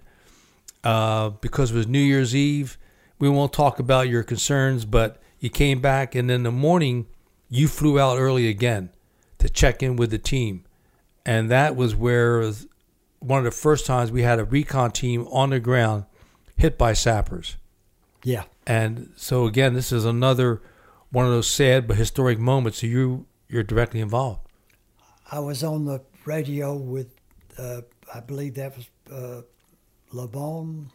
uh, 0.84 1.30
because 1.30 1.72
it 1.72 1.76
was 1.76 1.88
New 1.88 1.98
Year's 1.98 2.34
Eve. 2.34 2.78
We 3.18 3.28
won't 3.28 3.52
talk 3.52 3.80
about 3.80 4.08
your 4.08 4.22
concerns, 4.22 4.84
but 4.84 5.20
you 5.40 5.50
came 5.50 5.80
back, 5.80 6.14
and 6.14 6.30
in 6.30 6.44
the 6.44 6.52
morning, 6.52 7.06
you 7.48 7.66
flew 7.66 7.98
out 7.98 8.18
early 8.18 8.46
again 8.46 8.90
to 9.38 9.48
check 9.48 9.82
in 9.82 9.96
with 9.96 10.10
the 10.10 10.18
team, 10.18 10.64
and 11.26 11.50
that 11.50 11.74
was 11.74 11.96
where 11.96 12.52
one 13.18 13.38
of 13.38 13.44
the 13.44 13.50
first 13.50 13.84
times 13.84 14.12
we 14.12 14.22
had 14.22 14.38
a 14.38 14.44
recon 14.44 14.92
team 14.92 15.26
on 15.28 15.50
the 15.50 15.58
ground 15.58 16.04
hit 16.60 16.78
by 16.78 16.92
sappers. 16.92 17.56
yeah, 18.24 18.44
And 18.66 19.12
so 19.16 19.46
again, 19.46 19.74
this 19.74 19.92
is 19.92 20.04
another 20.04 20.60
one 21.10 21.24
of 21.24 21.32
those 21.32 21.50
sad 21.50 21.88
but 21.88 21.96
historic 21.96 22.38
moments. 22.38 22.82
You 22.82 23.26
you're 23.48 23.62
directly 23.64 24.00
involved. 24.00 24.40
I 25.30 25.40
was 25.40 25.64
on 25.64 25.84
the 25.84 26.00
radio 26.24 26.74
with, 26.74 27.08
uh, 27.58 27.82
I 28.14 28.20
believe 28.20 28.54
that 28.54 28.76
was 28.76 28.88
uh, 29.12 29.42
LeBon, 30.12 30.86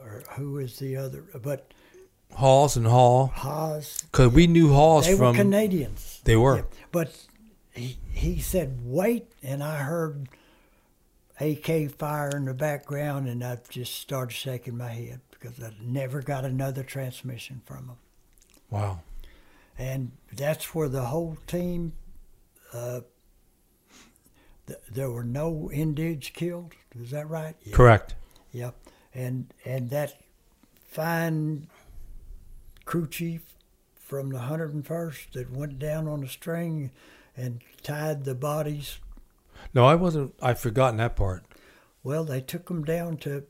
or 0.00 0.22
who 0.36 0.58
is 0.58 0.78
the 0.78 0.96
other? 0.96 1.24
But 1.42 1.72
Halls 2.32 2.76
and 2.76 2.86
Hall, 2.86 3.28
Haas. 3.34 4.02
because 4.02 4.32
we 4.32 4.46
knew 4.46 4.72
Halls 4.72 5.06
They 5.06 5.14
were 5.14 5.18
from 5.18 5.36
Canadians. 5.36 6.20
They 6.24 6.36
were. 6.36 6.56
Yeah, 6.56 6.62
But 6.92 7.16
he, 7.74 7.98
he 8.10 8.40
said, 8.40 8.80
wait, 8.84 9.32
and 9.42 9.62
I 9.62 9.78
heard 9.78 10.28
AK 11.40 11.90
fire 11.98 12.30
in 12.36 12.46
the 12.46 12.54
background, 12.54 13.28
and 13.28 13.44
I 13.44 13.58
just 13.68 13.94
started 13.96 14.34
shaking 14.34 14.76
my 14.76 14.88
head 14.88 15.20
because 15.30 15.62
I 15.62 15.70
never 15.82 16.22
got 16.22 16.44
another 16.44 16.82
transmission 16.82 17.62
from 17.64 17.86
them. 17.88 17.96
wow. 18.70 19.00
And 19.78 20.12
that's 20.32 20.74
where 20.74 20.88
the 20.88 21.02
whole 21.02 21.36
team, 21.46 21.92
uh, 22.72 23.00
th- 24.66 24.78
there 24.90 25.10
were 25.10 25.22
no 25.22 25.70
Indians 25.70 26.30
killed. 26.32 26.72
Is 26.98 27.10
that 27.10 27.28
right? 27.28 27.54
Yeah. 27.62 27.76
Correct. 27.76 28.14
Yep. 28.52 28.74
And 29.12 29.52
and 29.66 29.90
that 29.90 30.14
fine 30.88 31.68
crew 32.86 33.06
chief 33.06 33.42
from 33.96 34.30
the 34.30 34.38
101st 34.38 35.32
that 35.32 35.50
went 35.50 35.78
down 35.78 36.08
on 36.08 36.22
the 36.22 36.28
string 36.28 36.90
and 37.36 37.60
tied 37.82 38.24
the 38.24 38.34
bodies. 38.34 38.98
No, 39.74 39.84
I 39.84 39.94
wasn't. 39.94 40.34
I've 40.42 40.58
forgotten 40.58 40.96
that 40.98 41.16
part. 41.16 41.44
Well, 42.02 42.24
they 42.24 42.40
took 42.40 42.66
them 42.68 42.84
down 42.84 43.16
to 43.18 43.44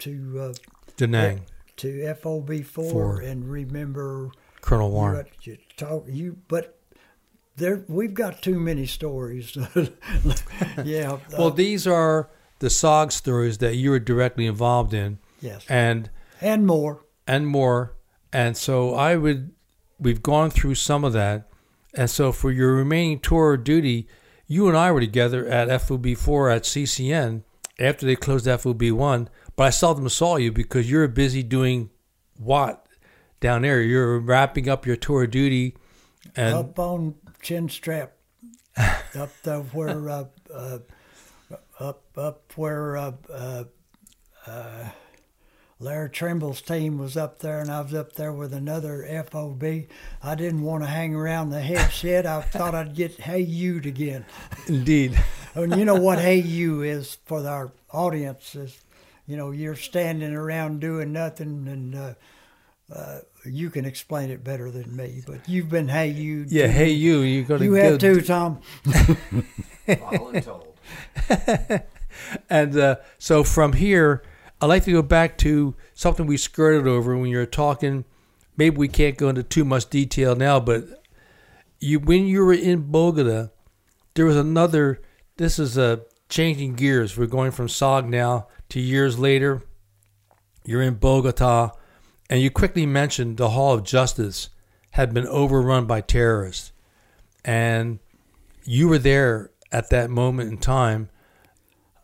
to 0.00 0.38
uh, 0.40 0.54
Danang, 0.96 1.40
to 1.78 2.14
FOB 2.14 2.62
four 2.64 2.90
Four. 2.90 3.20
and 3.20 3.48
remember 3.50 4.30
Colonel 4.60 4.88
you, 4.88 4.94
Warren. 4.94 5.26
you 5.42 5.58
talk 5.76 6.04
you 6.08 6.38
but. 6.48 6.78
There, 7.54 7.84
we've 7.86 8.14
got 8.14 8.40
too 8.40 8.58
many 8.58 8.86
stories. 8.86 9.54
yeah. 10.84 11.18
Well, 11.32 11.48
uh, 11.48 11.50
these 11.50 11.86
are 11.86 12.30
the 12.60 12.68
SOG 12.68 13.12
stories 13.12 13.58
that 13.58 13.76
you 13.76 13.90
were 13.90 13.98
directly 13.98 14.46
involved 14.46 14.94
in, 14.94 15.18
yes, 15.40 15.66
and 15.68 16.08
and 16.40 16.66
more. 16.66 17.04
and 17.26 17.46
more. 17.46 17.94
And 18.32 18.56
so 18.56 18.94
I 18.94 19.16
would, 19.16 19.52
we've 19.98 20.22
gone 20.22 20.48
through 20.50 20.76
some 20.76 21.04
of 21.04 21.12
that. 21.12 21.50
And 21.94 22.08
so 22.08 22.32
for 22.32 22.50
your 22.50 22.74
remaining 22.74 23.20
tour 23.20 23.52
of 23.52 23.64
duty, 23.64 24.08
you 24.46 24.68
and 24.68 24.76
I 24.76 24.92
were 24.92 25.00
together 25.00 25.46
at 25.46 25.68
FOB4 25.68 26.56
at 26.56 26.62
CCN 26.62 27.42
after 27.78 28.06
they 28.06 28.16
closed 28.16 28.46
FOB1. 28.46 29.28
But 29.56 29.64
I 29.64 29.70
seldom 29.70 30.08
saw 30.08 30.36
you 30.36 30.52
because 30.52 30.90
you're 30.90 31.06
busy 31.08 31.42
doing 31.42 31.90
what 32.38 32.86
down 33.40 33.62
there? 33.62 33.82
You're 33.82 34.18
wrapping 34.18 34.68
up 34.68 34.86
your 34.86 34.96
tour 34.96 35.24
of 35.24 35.30
duty. 35.30 35.76
And 36.36 36.54
up 36.54 36.78
on 36.78 37.16
chin 37.42 37.68
strap, 37.68 38.12
up 38.76 39.30
there 39.42 39.60
where 39.60 40.08
uh, 40.08 40.24
uh, 40.52 40.78
up 41.78 42.02
up 42.16 42.52
where 42.56 42.96
uh, 42.96 43.12
uh, 43.30 43.64
uh, 44.46 44.88
Larry 45.82 46.10
Trimble's 46.10 46.62
team 46.62 46.96
was 46.96 47.16
up 47.16 47.40
there, 47.40 47.58
and 47.60 47.68
I 47.70 47.80
was 47.80 47.92
up 47.92 48.12
there 48.12 48.32
with 48.32 48.52
another 48.54 49.04
FOB. 49.28 49.64
I 50.22 50.34
didn't 50.36 50.62
want 50.62 50.84
to 50.84 50.88
hang 50.88 51.12
around 51.14 51.50
the 51.50 51.60
head 51.60 51.90
shed. 51.92 52.24
I 52.24 52.40
thought 52.40 52.74
I'd 52.74 52.94
get 52.94 53.18
Hey 53.20 53.40
You 53.40 53.78
again. 53.78 54.24
indeed, 54.68 55.18
And 55.54 55.76
you 55.76 55.84
know 55.84 55.96
what 55.96 56.20
Hey 56.20 56.38
You 56.38 56.82
is 56.82 57.18
for 57.24 57.44
our 57.46 57.72
audience 57.90 58.54
is, 58.54 58.80
you 59.26 59.36
know, 59.36 59.50
you're 59.50 59.74
standing 59.74 60.32
around 60.34 60.80
doing 60.80 61.12
nothing, 61.12 61.66
and 61.66 61.94
uh, 61.96 62.14
uh, 62.94 63.18
you 63.44 63.68
can 63.68 63.84
explain 63.84 64.30
it 64.30 64.44
better 64.44 64.70
than 64.70 64.94
me. 64.94 65.22
But 65.26 65.48
you've 65.48 65.68
been 65.68 65.88
Hey 65.88 66.10
You. 66.10 66.46
yeah, 66.48 66.68
hey, 66.68 66.90
you, 66.90 67.20
you're 67.22 67.44
going 67.44 67.58
to 67.58 67.64
You 67.66 67.74
have 67.74 67.98
too, 67.98 68.20
Tom. 68.22 68.60
Voluntold. 69.88 70.68
And 72.50 72.76
uh, 72.76 72.96
so 73.18 73.42
from 73.42 73.72
here, 73.72 74.22
I'd 74.62 74.66
like 74.66 74.84
to 74.84 74.92
go 74.92 75.02
back 75.02 75.36
to 75.38 75.74
something 75.92 76.24
we 76.24 76.36
skirted 76.36 76.86
over 76.86 77.16
when 77.16 77.28
you 77.28 77.38
were 77.38 77.46
talking. 77.46 78.04
Maybe 78.56 78.76
we 78.76 78.86
can't 78.86 79.18
go 79.18 79.28
into 79.28 79.42
too 79.42 79.64
much 79.64 79.90
detail 79.90 80.36
now, 80.36 80.60
but 80.60 80.84
you 81.80 81.98
when 81.98 82.26
you 82.26 82.44
were 82.44 82.52
in 82.52 82.92
Bogota, 82.92 83.48
there 84.14 84.24
was 84.24 84.36
another. 84.36 85.02
This 85.36 85.58
is 85.58 85.76
a 85.76 86.02
changing 86.28 86.74
gears. 86.74 87.18
We're 87.18 87.26
going 87.26 87.50
from 87.50 87.66
SOG 87.66 88.08
now 88.08 88.46
to 88.68 88.78
years 88.78 89.18
later. 89.18 89.64
You're 90.64 90.82
in 90.82 90.94
Bogota, 90.94 91.70
and 92.30 92.40
you 92.40 92.48
quickly 92.48 92.86
mentioned 92.86 93.38
the 93.38 93.50
Hall 93.50 93.74
of 93.74 93.82
Justice 93.82 94.50
had 94.92 95.12
been 95.12 95.26
overrun 95.26 95.86
by 95.86 96.02
terrorists, 96.02 96.70
and 97.44 97.98
you 98.64 98.86
were 98.86 98.98
there 98.98 99.50
at 99.72 99.90
that 99.90 100.08
moment 100.08 100.52
in 100.52 100.58
time. 100.58 101.08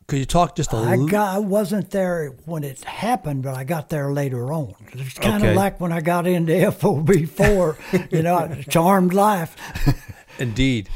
Could 0.08 0.18
you 0.20 0.24
talk 0.24 0.56
just 0.56 0.72
a 0.72 0.76
little? 0.76 1.06
I 1.06 1.10
got, 1.10 1.34
I 1.34 1.38
wasn't 1.38 1.90
there 1.90 2.30
when 2.46 2.64
it 2.64 2.82
happened, 2.82 3.42
but 3.42 3.54
I 3.54 3.64
got 3.64 3.90
there 3.90 4.10
later 4.10 4.50
on. 4.52 4.74
It's 4.94 5.18
kind 5.18 5.42
Okay. 5.42 5.50
of 5.50 5.56
like 5.56 5.80
when 5.80 5.92
I 5.92 6.00
got 6.00 6.26
into 6.26 6.72
FOB 6.72 7.26
four, 7.28 7.76
you 8.10 8.22
know, 8.22 8.56
charmed 8.70 9.12
life. 9.12 9.54
Indeed, 10.38 10.88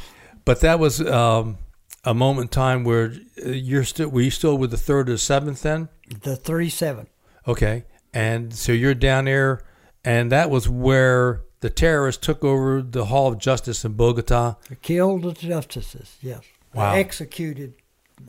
but 0.47 0.61
that 0.61 0.79
was 0.79 1.01
um, 1.07 1.59
a 2.05 2.15
moment 2.15 2.47
in 2.47 2.49
time 2.49 2.85
where 2.85 3.13
uh, 3.45 3.51
you're 3.51 3.85
still. 3.85 4.09
Were 4.09 4.23
you 4.23 4.31
still 4.31 4.57
with 4.57 4.71
the 4.71 4.79
third 4.79 5.11
or 5.11 5.19
seventh 5.19 5.61
then? 5.63 5.89
the 6.23 6.35
three 6.37 6.71
seven. 6.71 7.07
Okay, 7.47 7.85
and 8.15 8.55
so 8.55 8.73
you're 8.73 8.95
down 8.95 9.27
there, 9.27 9.61
and 10.07 10.33
that 10.33 10.49
was 10.49 10.71
where 10.71 11.43
the 11.61 11.69
terrorists 11.69 12.25
took 12.25 12.43
over 12.43 12.81
the 12.81 13.05
Hall 13.07 13.31
of 13.31 13.39
Justice 13.39 13.85
in 13.85 13.93
Bogota. 13.93 14.55
They 14.71 14.77
Killed 14.77 15.23
the 15.25 15.33
justices, 15.33 16.17
yes. 16.23 16.41
Wow. 16.75 16.95
Executed, 16.95 17.75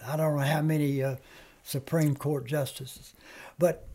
I 0.05 0.17
don't 0.17 0.35
know 0.35 0.43
how 0.43 0.61
many 0.61 1.03
uh, 1.03 1.15
Supreme 1.63 2.15
Court 2.15 2.45
justices. 2.45 3.13
But 3.57 3.87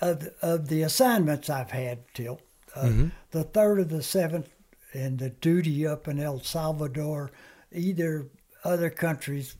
of, 0.00 0.28
of 0.42 0.68
the 0.68 0.82
assignments 0.82 1.50
I've 1.50 1.70
had, 1.70 2.00
till 2.14 2.40
uh, 2.74 2.92
the 3.30 3.44
third 3.44 3.80
of 3.80 3.88
the 3.88 4.02
seventh 4.02 4.48
and 4.92 5.18
the 5.18 5.30
duty 5.30 5.86
up 5.86 6.08
in 6.08 6.18
El 6.18 6.40
Salvador, 6.40 7.30
either 7.72 8.26
other 8.64 8.90
countries 8.90 9.56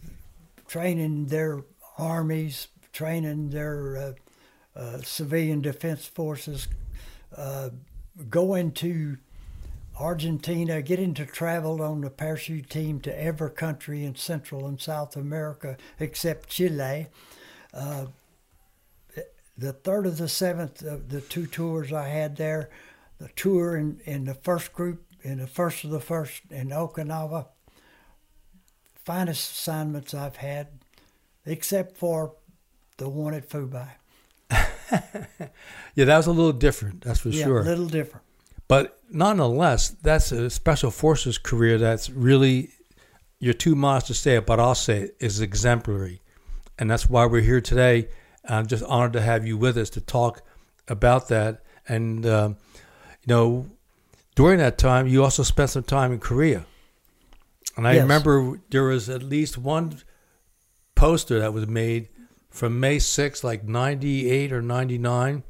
training 0.67 1.27
their 1.27 1.63
armies, 1.99 2.69
training 2.93 3.51
their 3.51 3.97
uh, 3.97 4.79
uh, 4.79 4.99
civilian 5.03 5.61
defense 5.61 6.07
forces, 6.07 6.69
uh, 7.37 7.71
going 8.29 8.73
to 8.73 9.17
Argentina, 10.01 10.81
getting 10.81 11.13
to 11.15 11.27
travel 11.27 11.83
on 11.83 12.01
the 12.01 12.11
parachute 12.11 12.71
team 12.71 13.01
to 13.01 13.23
every 13.23 13.51
country 13.51 14.05
in 14.05 14.15
Central 14.15 14.67
and 14.67 14.81
South 14.81 15.15
America 15.15 15.77
except 15.99 16.49
Chile. 16.49 17.09
Uh, 17.75 18.07
the 19.59 19.75
third 19.75 20.07
of 20.07 20.17
the 20.17 20.29
seventh 20.29 20.83
of 20.83 21.11
the 21.11 21.21
two 21.21 21.47
tours 21.47 21.93
I 21.93 22.09
had 22.09 22.37
there, 22.37 22.71
the 23.19 23.29
tour 23.37 23.77
in, 23.77 24.01
in 24.07 24.25
the 24.25 24.35
first 24.35 24.73
group, 24.73 25.05
in 25.23 25.39
the 25.39 25.47
first 25.47 25.85
of 25.85 25.91
the 25.91 26.01
first 26.01 26.43
in 26.51 26.71
Okinawa, 26.71 27.49
finest 29.05 29.53
assignments 29.53 30.15
I've 30.15 30.37
had, 30.37 30.69
except 31.45 31.99
for 31.99 32.37
the 32.97 33.09
one 33.09 33.35
at 33.35 33.49
Phu 33.49 33.71
Bai. 33.71 33.97
Yeah, 35.95 36.05
that 36.05 36.17
was 36.17 36.27
a 36.29 36.33
little 36.33 36.53
different, 36.53 37.03
that's 37.03 37.21
for 37.21 37.29
yeah, 37.31 37.45
sure. 37.45 37.61
a 37.61 37.65
little 37.65 37.89
different. 37.89 38.25
But 38.71 39.01
nonetheless, 39.11 39.89
that's 39.89 40.31
a 40.31 40.49
special 40.49 40.93
forces 40.93 41.39
career 41.39 41.77
that's 41.77 42.09
really, 42.09 42.71
you're 43.41 43.53
too 43.53 43.75
modest 43.75 44.07
to 44.07 44.15
say 44.15 44.37
it, 44.37 44.47
but 44.47 44.61
I'll 44.61 44.77
say 44.77 45.01
it, 45.01 45.17
is 45.19 45.41
exemplary. 45.41 46.23
And 46.79 46.89
that's 46.89 47.11
why 47.11 47.27
we're 47.27 47.41
here 47.41 47.61
today. 47.61 48.07
I'm 48.49 48.69
just 48.69 48.85
honored 48.85 49.15
to 49.15 49.23
have 49.23 49.45
you 49.45 49.57
with 49.57 49.77
us 49.77 49.91
to 49.91 50.01
talk 50.01 50.43
about 50.87 51.27
that. 51.31 51.65
And, 51.89 52.25
um, 52.25 52.59
you 53.23 53.35
know, 53.35 53.67
during 54.37 54.59
that 54.61 54.79
time, 54.79 55.09
you 55.09 55.25
also 55.25 55.43
spent 55.43 55.71
some 55.71 55.83
time 55.83 56.13
in 56.13 56.21
Korea. 56.21 56.65
And 57.77 57.89
I 57.89 57.95
Yes. 57.95 58.03
remember 58.03 58.61
there 58.71 58.85
was 58.85 59.09
at 59.11 59.25
least 59.25 59.59
one 59.59 60.01
poster 60.95 61.41
that 61.41 61.53
was 61.53 61.67
made 61.67 62.09
from 62.51 62.79
May 62.79 62.99
6th, 63.01 63.43
like 63.43 63.65
98 63.65 64.53
or 64.53 64.63
99, 64.63 65.43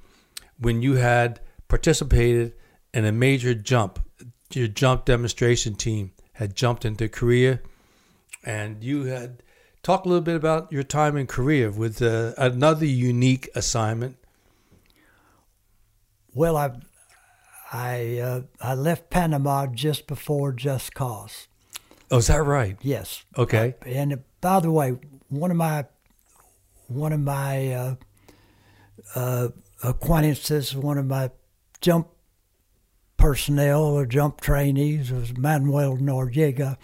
when 0.59 0.81
you 0.81 0.95
had 0.95 1.41
participated 1.69 2.55
in 2.93 3.05
a 3.05 3.13
major 3.13 3.55
jump. 3.55 3.99
Your 4.53 4.69
jump 4.69 5.05
demonstration 5.05 5.75
team 5.75 6.13
had 6.35 6.57
jumped 6.57 6.85
into 6.85 7.09
Korea, 7.09 7.61
and 8.45 8.83
you 8.83 9.05
had 9.05 9.43
talked 9.83 10.07
a 10.07 10.09
little 10.09 10.25
bit 10.25 10.37
about 10.37 10.73
your 10.73 10.83
time 10.83 11.17
in 11.17 11.27
Korea 11.27 11.71
with 11.71 12.03
uh, 12.03 12.33
another 12.37 12.87
unique 12.87 13.49
assignment. 13.55 14.17
Well, 16.35 16.57
I 16.57 16.73
I 17.73 18.19
uh, 18.19 18.41
I 18.61 18.75
left 18.75 19.11
Panama 19.11 19.67
just 19.67 20.07
before 20.07 20.53
Just 20.53 20.95
Cause. 20.95 21.47
Oh, 22.11 22.19
is 22.19 22.27
that 22.27 22.43
right? 22.43 22.77
Yes. 22.83 23.25
Okay. 23.39 23.77
And 23.87 24.13
uh, 24.13 24.17
by 24.41 24.61
the 24.61 24.71
way, 24.71 24.97
one 25.29 25.51
of 25.51 25.57
my 25.57 25.87
one 26.89 27.13
of 27.13 27.21
my 27.21 27.73
uh, 27.73 27.95
uh, 29.15 29.49
acquaintances, 29.83 30.75
one 30.75 30.99
of 30.99 31.07
my 31.07 31.31
jump 31.81 32.09
personnel 33.21 33.83
or 33.85 34.07
jump 34.07 34.41
trainees 34.41 35.13
was 35.13 35.37
Manuel 35.37 35.97
Noriega. 35.99 36.77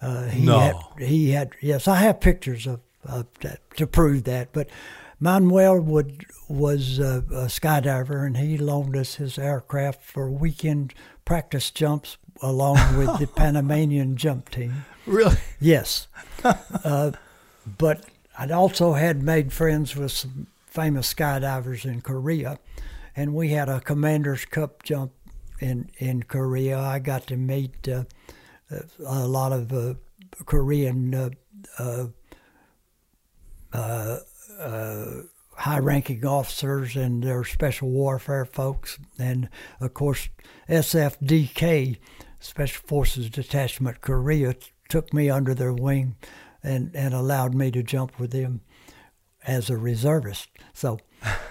Uh, 0.00 0.24
he 0.28 0.44
No. 0.44 0.58
had 0.58 0.76
he 1.08 1.30
had 1.30 1.50
yes, 1.60 1.86
I 1.86 1.96
have 1.96 2.20
pictures 2.20 2.66
of, 2.66 2.80
of 3.04 3.26
that 3.40 3.60
to 3.76 3.86
prove 3.86 4.24
that. 4.24 4.48
But 4.52 4.68
Manuel 5.20 5.78
would 5.80 6.24
was 6.48 6.98
a, 6.98 7.24
a 7.30 7.46
skydiver, 7.46 8.26
and 8.26 8.36
he 8.36 8.58
loaned 8.58 8.96
us 8.96 9.14
his 9.16 9.38
aircraft 9.38 10.02
for 10.02 10.30
weekend 10.30 10.94
practice 11.24 11.70
jumps 11.70 12.16
along 12.42 12.76
with 12.98 13.18
the 13.18 13.26
Panamanian 13.36 14.16
jump 14.16 14.50
team. 14.50 14.84
Really? 15.06 15.36
Yes. 15.60 16.08
uh, 16.44 17.12
but 17.78 18.04
I'd 18.38 18.50
also 18.50 18.94
had 18.94 19.22
made 19.22 19.52
friends 19.52 19.94
with 19.96 20.12
some 20.12 20.48
famous 20.66 21.12
skydivers 21.14 21.84
in 21.84 22.00
Korea, 22.02 22.58
and 23.16 23.34
we 23.34 23.50
had 23.50 23.68
a 23.68 23.80
Commander's 23.80 24.44
Cup 24.44 24.82
jump 24.82 25.12
in, 25.60 25.90
in 25.98 26.22
Korea. 26.22 26.78
I 26.78 26.98
got 26.98 27.26
to 27.28 27.36
meet 27.36 27.88
uh, 27.88 28.04
a 29.06 29.26
lot 29.26 29.52
of 29.52 29.72
uh, 29.72 29.94
Korean 30.44 31.14
uh, 31.14 31.30
uh, 31.78 32.06
uh, 33.72 34.18
uh, 34.58 35.06
high 35.56 35.78
ranking 35.78 36.24
officers 36.24 36.96
and 36.96 37.22
their 37.22 37.44
special 37.44 37.88
warfare 37.90 38.44
folks. 38.44 38.98
And 39.18 39.48
of 39.80 39.94
course, 39.94 40.28
SFDK, 40.68 41.98
Special 42.40 42.82
Forces 42.86 43.30
Detachment 43.30 44.00
Korea, 44.00 44.54
took 44.88 45.12
me 45.14 45.30
under 45.30 45.54
their 45.54 45.72
wing 45.72 46.16
and, 46.62 46.94
and 46.94 47.14
allowed 47.14 47.54
me 47.54 47.70
to 47.70 47.82
jump 47.82 48.18
with 48.18 48.32
them 48.32 48.60
as 49.46 49.70
a 49.70 49.76
reservist. 49.76 50.48
So 50.72 50.98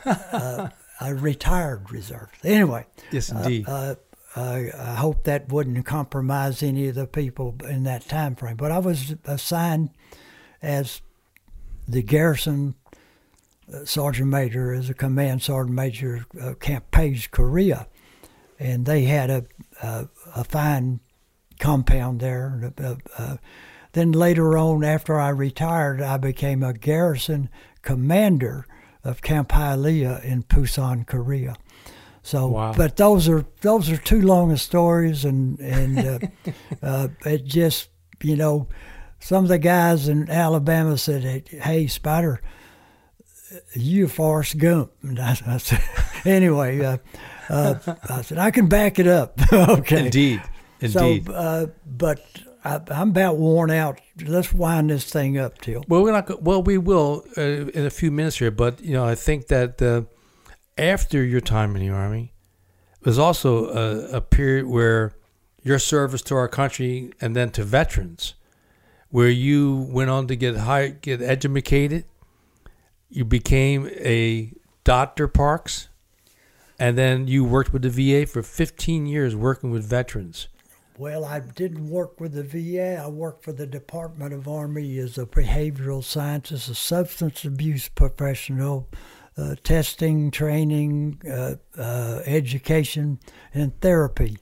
uh, 1.04 1.08
I 1.08 1.10
retired 1.10 1.92
reservist. 1.92 2.44
Anyway, 2.46 2.86
Yes, 3.12 3.30
indeed. 3.30 3.66
uh, 3.68 3.96
I, 4.36 4.72
I 4.78 4.96
hope 4.96 5.24
that 5.26 5.50
wouldn't 5.52 5.86
compromise 5.86 6.64
any 6.64 6.88
of 6.88 6.96
the 6.96 7.06
people 7.08 7.56
in 7.70 7.84
that 7.84 8.08
time 8.08 8.36
frame. 8.36 8.56
But 8.56 8.72
I 8.72 8.80
was 8.80 9.16
assigned 9.26 9.90
as 10.62 11.02
the 11.88 12.02
garrison 12.02 12.76
uh, 13.74 13.86
sergeant 13.86 14.30
major, 14.30 14.74
as 14.74 14.90
a 14.90 14.94
command 14.94 15.42
sergeant 15.42 15.76
major, 15.76 16.26
uh, 16.42 16.54
Camp 16.56 16.90
Page, 16.92 17.32
Korea, 17.32 17.88
and 18.60 18.86
they 18.86 19.04
had 19.04 19.30
a 19.30 19.46
a, 19.82 20.08
a 20.36 20.44
fine 20.44 21.00
compound 21.60 22.20
there. 22.20 22.74
Uh, 22.82 22.96
uh, 23.18 23.38
then 23.94 24.12
later 24.12 24.58
on, 24.58 24.84
after 24.84 25.20
I 25.20 25.30
retired, 25.30 26.02
I 26.02 26.18
became 26.18 26.64
a 26.64 26.74
garrison 26.74 27.50
commander 27.84 28.66
of 29.04 29.22
Camp 29.22 29.50
Hialeah 29.50 30.24
in 30.24 30.44
Busan, 30.44 31.06
Korea. 31.06 31.56
So, 32.22 32.48
Wow. 32.48 32.74
but 32.76 32.96
those 32.96 33.28
are 33.28 33.46
those 33.62 33.90
are 33.90 33.98
too 33.98 34.22
long 34.22 34.52
of 34.52 34.62
stories, 34.62 35.26
and 35.26 35.60
and 35.60 36.00
uh, 36.00 36.20
uh, 36.82 37.08
it 37.26 37.44
just 37.46 37.90
you 38.22 38.38
know, 38.38 38.68
some 39.20 39.44
of 39.44 39.50
the 39.50 39.60
guys 39.60 40.08
in 40.08 40.30
Alabama 40.30 40.98
said, 40.98 41.24
"Hey, 41.24 41.44
hey 41.60 41.88
Spider, 41.88 42.42
you 43.74 44.08
Forrest 44.08 44.58
Gump," 44.58 44.92
and 45.02 45.20
I, 45.20 45.38
I 45.46 45.58
said, 45.58 45.82
anyway, 46.26 46.80
uh, 46.80 46.98
uh, 47.50 47.76
I 48.10 48.22
said 48.22 48.38
I 48.38 48.52
can 48.52 48.68
back 48.68 49.00
it 49.00 49.08
up. 49.08 49.40
okay, 49.54 50.06
Indeed. 50.06 50.42
Indeed. 50.80 51.26
So, 51.26 51.34
uh, 51.34 51.66
but 51.86 52.26
I, 52.64 52.80
I'm 52.88 53.10
about 53.10 53.38
worn 53.38 53.72
out. 53.72 54.00
Let's 54.26 54.54
wind 54.54 54.90
this 54.90 55.12
thing 55.12 55.38
up, 55.38 55.60
Till. 55.60 55.84
Well, 55.88 56.04
we're 56.04 56.12
not. 56.12 56.42
Well, 56.42 56.64
we 56.64 56.78
will 56.78 57.26
uh, 57.38 57.42
in 57.42 57.86
a 57.86 57.90
few 57.90 58.12
minutes 58.12 58.38
here, 58.38 58.52
but 58.52 58.82
you 58.82 58.94
know, 58.94 59.06
I 59.06 59.16
think 59.16 59.48
that 59.48 59.82
uh, 59.82 60.04
after 60.78 61.24
your 61.24 61.42
time 61.42 61.76
in 61.76 61.82
the 61.82 61.94
army, 61.94 62.34
there's 63.02 63.20
also 63.20 63.68
a, 63.68 64.18
a 64.18 64.22
period 64.22 64.68
where 64.68 65.14
your 65.62 65.80
service 65.80 66.22
to 66.24 66.36
our 66.36 66.48
country 66.48 67.12
and 67.22 67.36
then 67.36 67.50
to 67.52 67.64
veterans, 67.64 68.36
where 69.10 69.30
you 69.30 69.88
went 69.90 70.10
on 70.10 70.28
to 70.28 70.36
get 70.36 70.58
high, 70.58 70.90
get 70.90 71.22
educated. 71.22 72.06
You 73.10 73.26
became 73.26 73.88
a 74.00 74.52
doctor, 74.84 75.28
Parks, 75.28 75.90
and 76.80 76.98
then 76.98 77.28
you 77.28 77.44
worked 77.44 77.72
with 77.72 77.84
the 77.84 77.90
VA 77.90 78.26
for 78.26 78.42
15 78.42 79.06
years, 79.06 79.36
working 79.36 79.70
with 79.70 79.86
veterans. 79.86 80.48
Well, 81.04 81.26
I 81.26 81.42
didn't 81.42 81.90
work 81.90 82.22
with 82.22 82.32
the 82.32 82.44
VA. 82.44 82.96
I 82.96 83.10
worked 83.10 83.44
for 83.44 83.52
the 83.52 83.68
Department 83.68 84.34
of 84.34 84.48
Army 84.48 84.98
as 85.00 85.18
a 85.18 85.26
behavioral 85.26 86.02
scientist, 86.02 86.70
a 86.70 86.76
substance 86.76 87.44
abuse 87.44 87.90
professional, 87.90 88.88
uh, 89.38 89.56
testing, 89.66 90.32
training, 90.32 91.22
uh, 91.30 91.56
uh, 91.78 92.22
education, 92.26 93.20
and 93.54 93.78
therapy. 93.82 94.38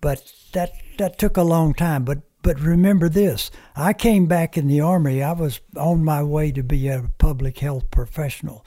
But 0.00 0.32
that 0.52 0.72
that 0.98 1.16
took 1.16 1.36
a 1.36 1.44
long 1.44 1.74
time. 1.74 2.04
But 2.04 2.22
but 2.42 2.58
remember 2.58 3.08
this: 3.08 3.52
I 3.76 3.92
came 3.92 4.26
back 4.26 4.58
in 4.58 4.66
the 4.66 4.80
army. 4.80 5.22
I 5.22 5.30
was 5.30 5.60
on 5.76 6.02
my 6.02 6.24
way 6.24 6.50
to 6.50 6.64
be 6.64 6.88
a 6.88 7.08
public 7.18 7.60
health 7.60 7.88
professional. 7.92 8.66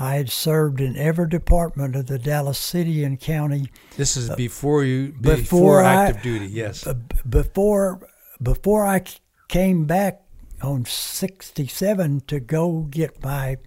I 0.00 0.14
had 0.14 0.30
served 0.30 0.80
in 0.80 0.96
every 0.96 1.28
department 1.28 1.94
of 1.94 2.06
the 2.06 2.18
Dallas 2.18 2.58
City 2.58 3.04
and 3.04 3.20
County. 3.20 3.70
This 3.98 4.16
is 4.16 4.30
before 4.30 4.82
you 4.82 5.12
before 5.12 5.36
before, 5.36 5.82
I- 5.84 6.06
active 6.06 6.22
duty. 6.22 6.46
Yes. 6.46 6.88
Before 7.28 8.08
before 8.42 8.86
I 8.86 9.04
came 9.48 9.84
back 9.84 10.22
on 10.62 10.86
67 10.86 12.22
to 12.28 12.40
go 12.40 12.86
get 12.90 13.22
my 13.22 13.58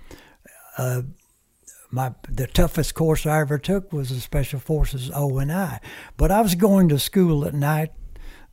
uh, 0.80 1.04
my 1.92 2.14
the 2.28 2.48
toughest 2.48 2.96
course 2.96 3.28
I 3.28 3.40
ever 3.42 3.60
took 3.60 3.94
was 3.94 4.10
the 4.10 4.20
Special 4.20 4.60
Forces 4.60 5.12
O 5.14 5.38
and 5.38 5.52
I. 5.52 5.80
But 6.18 6.32
I 6.32 6.42
was 6.42 6.56
going 6.56 6.90
to 6.90 6.98
school 6.98 7.46
at 7.46 7.54
night. 7.54 7.92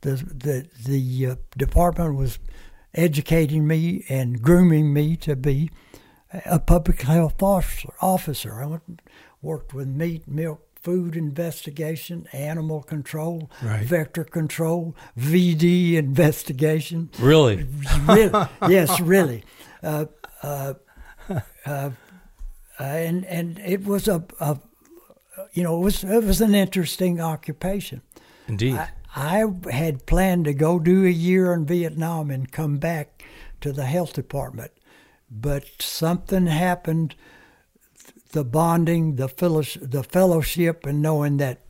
The 0.01 0.11
the 0.15 0.67
the 0.85 1.25
uh, 1.31 1.35
department 1.57 2.15
was 2.15 2.37
educating 2.93 3.65
me 3.65 4.05
and 4.07 4.39
grooming 4.39 4.93
me 4.93 5.15
to 5.15 5.35
be 5.35 5.71
a 6.45 6.59
public 6.59 7.01
health 7.01 7.41
officer. 7.43 7.89
officer. 8.01 8.61
I 8.61 8.65
went, 8.65 9.01
worked 9.41 9.73
with 9.73 9.87
meat, 9.87 10.27
milk, 10.27 10.61
food 10.81 11.15
investigation, 11.15 12.27
animal 12.33 12.81
control, 12.83 13.49
Right. 13.61 13.83
vector 13.85 14.23
control, 14.23 14.95
VD 15.17 15.95
investigation. 15.95 17.09
really? 17.19 17.67
really, 18.07 18.47
yes, 18.69 18.99
really. 18.99 19.43
Uh, 19.83 20.05
uh, 20.43 20.73
uh, 21.65 21.91
and 22.79 23.25
and 23.25 23.59
it 23.59 23.83
was 23.85 24.07
a, 24.07 24.23
a 24.39 24.57
you 25.53 25.63
know 25.63 25.77
it 25.79 25.83
was 25.83 26.03
it 26.03 26.23
was 26.23 26.41
an 26.41 26.55
interesting 26.55 27.19
occupation. 27.21 28.01
Indeed. 28.47 28.79
I 29.15 29.43
had 29.69 30.05
planned 30.05 30.45
to 30.45 30.53
go 30.53 30.79
do 30.79 31.05
a 31.05 31.09
year 31.09 31.53
in 31.53 31.65
Vietnam 31.65 32.31
and 32.31 32.49
come 32.51 32.77
back 32.77 33.23
to 33.59 33.71
the 33.73 33.85
health 33.85 34.13
department, 34.13 34.71
but 35.31 35.65
something 35.79 36.47
happened. 36.47 37.15
The 38.33 38.43
bonding, 38.43 39.15
the 39.15 39.27
fellowship, 39.27 39.83
the 39.91 40.03
fellowship, 40.03 40.85
and 40.85 41.01
knowing 41.01 41.37
that 41.37 41.61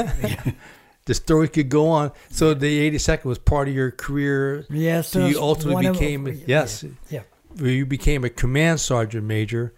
the 1.06 1.14
story 1.14 1.48
could 1.48 1.68
go 1.68 1.88
on. 1.88 2.12
So 2.30 2.54
the 2.54 2.90
82nd 2.90 3.24
was 3.24 3.38
part 3.38 3.68
of 3.68 3.74
your 3.74 3.90
career. 3.90 4.64
Yes, 4.70 5.08
So 5.08 5.26
you 5.26 5.40
ultimately 5.40 5.74
one 5.74 5.86
of- 5.86 5.92
became 5.94 6.26
yeah, 6.26 6.34
yes. 6.46 6.84
Yeah. 7.10 7.22
you 7.56 7.84
became 7.86 8.24
a 8.24 8.30
command 8.30 8.80
sergeant 8.80 9.24
major, 9.24 9.74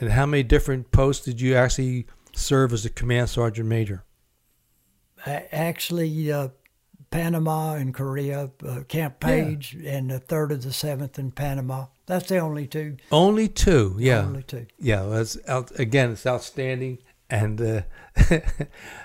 and 0.00 0.10
how 0.12 0.26
many 0.26 0.42
different 0.42 0.90
posts 0.92 1.24
did 1.24 1.40
you 1.40 1.54
actually 1.56 2.06
serve 2.34 2.72
as 2.72 2.84
a 2.84 2.90
command 2.90 3.28
sergeant 3.30 3.68
major? 3.68 4.04
Actually, 5.26 6.30
uh, 6.32 6.48
Panama 7.10 7.74
and 7.74 7.92
Korea, 7.92 8.50
uh, 8.66 8.80
Camp 8.86 9.18
Page, 9.20 9.76
and 9.84 10.10
the 10.10 10.18
third 10.20 10.52
of 10.52 10.62
the 10.62 10.72
seventh 10.72 11.18
in 11.18 11.30
Panama. 11.32 11.86
That's 12.06 12.28
the 12.28 12.38
only 12.38 12.66
two. 12.66 12.96
Only 13.10 13.48
two, 13.48 13.96
yeah, 13.98 14.20
Only 14.20 14.42
two. 14.42 14.66
yeah. 14.78 15.02
That's 15.04 15.36
out, 15.48 15.78
again, 15.80 16.12
it's 16.12 16.26
outstanding, 16.26 16.98
and 17.30 17.60
uh, 17.60 17.82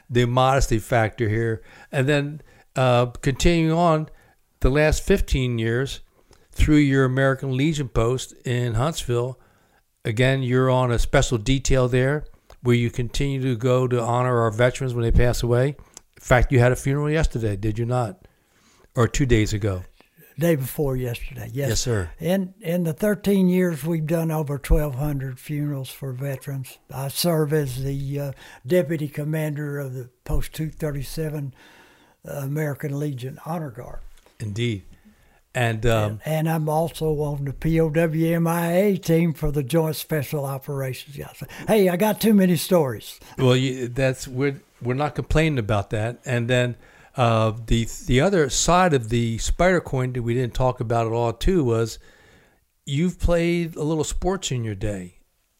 the 0.09 0.26
modesty 0.26 0.80
factor 0.80 1.30
here, 1.30 1.63
and 1.91 2.07
then 2.07 2.41
uh, 2.76 3.07
continuing 3.07 3.71
on, 3.78 4.09
the 4.61 4.69
last 4.69 5.03
fifteen 5.03 5.59
years 5.59 6.01
through 6.51 6.78
your 6.78 7.05
American 7.05 7.57
Legion 7.57 7.89
post 7.89 8.34
in 8.45 8.76
Huntsville. 8.76 9.39
Again, 10.05 10.43
you're 10.43 10.69
on 10.69 10.91
a 10.91 10.99
special 10.99 11.38
detail 11.38 11.88
there, 11.88 12.26
where 12.61 12.76
you 12.76 12.89
continue 12.89 13.41
to 13.41 13.55
go 13.55 13.88
to 13.88 14.01
honor 14.01 14.41
our 14.41 14.51
veterans 14.51 14.93
when 14.93 15.03
they 15.03 15.11
pass 15.11 15.43
away. 15.43 15.69
In 15.69 16.21
fact, 16.21 16.51
you 16.51 16.59
had 16.59 16.71
a 16.71 16.76
funeral 16.76 17.09
yesterday, 17.09 17.55
did 17.55 17.78
you 17.78 17.86
not? 17.86 18.28
Or 18.95 19.07
two 19.07 19.26
days 19.26 19.53
ago? 19.53 19.84
Day 20.38 20.56
before 20.56 20.96
yesterday. 20.96 21.50
Yes. 21.54 21.70
Yes, 21.70 21.82
sir. 21.82 22.10
In 22.20 22.54
in 22.62 22.84
the 22.84 22.94
13 22.94 23.48
years, 23.48 23.84
we've 23.84 24.08
done 24.08 24.32
over 24.32 24.54
1,200 24.54 25.40
funerals 25.40 25.90
for 25.90 26.12
veterans. 26.12 26.80
I 26.94 27.10
serve 27.10 27.54
as 27.54 27.84
the 27.84 28.20
uh, 28.20 28.32
deputy 28.66 29.08
commander 29.08 29.80
of 29.80 29.94
the 29.94 30.10
Post 30.24 30.54
237 30.54 31.54
uh, 32.28 32.32
American 32.32 33.00
Legion 33.00 33.40
Honor 33.46 33.70
Guard. 33.70 34.00
Indeed. 34.40 34.84
And 35.56 35.86
um, 35.86 36.20
and 36.26 36.50
I'm 36.50 36.68
also 36.68 37.14
on 37.22 37.46
the 37.46 37.54
POWMIA 37.54 39.04
team 39.04 39.34
for 39.34 39.52
the 39.52 39.62
Joint 39.62 39.96
Special 39.96 40.46
Operations. 40.46 41.16
Yes. 41.16 41.44
Hey, 41.68 41.90
I 41.90 41.96
got 41.96 42.20
too 42.20 42.34
many 42.34 42.56
stories. 42.56 43.20
well, 43.38 43.56
you, 43.56 43.88
that's 43.88 44.28
we're 44.28 44.60
we're 44.82 44.96
not 44.96 45.14
complaining 45.14 45.60
about 45.60 45.92
that. 45.92 46.20
And 46.26 46.50
then 46.50 46.76
uh, 47.16 47.53
the 47.68 47.88
the 48.05 48.22
other 48.22 48.49
side 48.49 48.93
of 48.93 49.09
the 49.09 49.38
spider 49.38 49.82
coin 49.82 50.14
that 50.14 50.24
we 50.24 50.34
didn't 50.34 50.55
talk 50.55 50.80
about 50.80 51.05
at 51.05 51.14
all 51.14 51.34
too 51.34 51.64
was 51.64 51.99
you've 52.86 53.20
played 53.20 53.76
a 53.76 53.84
little 53.84 54.03
sports 54.03 54.51
in 54.51 54.64
your 54.64 54.76
day. 54.76 55.20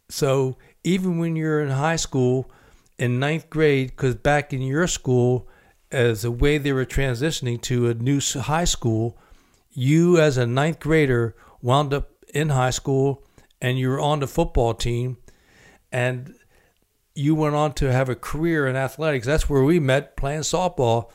So 0.10 0.58
even 0.84 1.20
when 1.20 1.36
you're 1.36 1.62
in 1.62 1.70
high 1.70 1.96
school, 1.96 2.52
in 2.98 3.20
ninth 3.20 3.50
grade, 3.50 3.90
because 3.90 4.16
back 4.16 4.54
in 4.54 4.62
your 4.62 4.88
school, 4.88 5.48
as 5.92 6.26
a 6.26 6.32
way 6.32 6.58
they 6.58 6.74
were 6.74 6.86
transitioning 6.86 7.62
to 7.62 7.90
a 7.90 7.94
new 7.94 8.20
high 8.20 8.66
school, 8.66 9.18
you 9.72 10.20
as 10.20 10.38
a 10.38 10.46
ninth 10.46 10.80
grader 10.80 11.36
wound 11.62 11.94
up 11.94 12.10
in 12.34 12.50
high 12.50 12.72
school 12.72 13.24
and 13.62 13.80
you 13.80 13.90
were 13.90 14.00
on 14.00 14.20
the 14.20 14.28
football 14.28 14.74
team 14.74 15.18
and 15.92 16.36
you 17.16 17.36
went 17.36 17.56
on 17.56 17.74
to 17.74 17.92
have 17.92 18.10
a 18.10 18.16
career 18.16 18.68
in 18.68 18.76
athletics. 18.76 19.26
That's 19.26 19.50
where 19.50 19.64
we 19.64 19.80
met 19.80 20.18
playing 20.18 20.42
softball. 20.42 21.12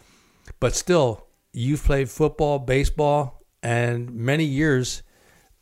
But 0.60 0.74
still, 0.74 1.26
you've 1.52 1.84
played 1.84 2.10
football, 2.10 2.58
baseball, 2.58 3.42
and 3.62 4.14
many 4.14 4.44
years 4.44 5.02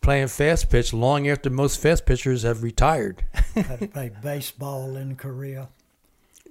playing 0.00 0.28
fast 0.28 0.70
pitch 0.70 0.92
long 0.92 1.28
after 1.28 1.50
most 1.50 1.80
fast 1.80 2.06
pitchers 2.06 2.42
have 2.42 2.62
retired. 2.62 3.24
I 3.56 3.88
played 3.92 4.20
baseball 4.22 4.96
in 4.96 5.16
Korea. 5.16 5.68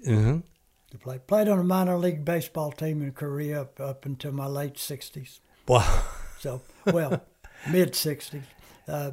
hmm 0.04 0.40
I 0.94 0.98
played, 0.98 1.28
played 1.28 1.48
on 1.50 1.60
a 1.60 1.64
minor 1.64 1.98
league 1.98 2.24
baseball 2.24 2.72
team 2.72 3.02
in 3.02 3.12
Korea 3.12 3.62
up, 3.62 3.80
up 3.80 4.06
until 4.06 4.32
my 4.32 4.46
late 4.46 4.76
60s. 4.76 5.40
Wow. 5.68 6.04
So, 6.40 6.62
well, 6.86 7.22
mid 7.72 7.94
60s. 7.94 8.44
Uh, 8.88 9.12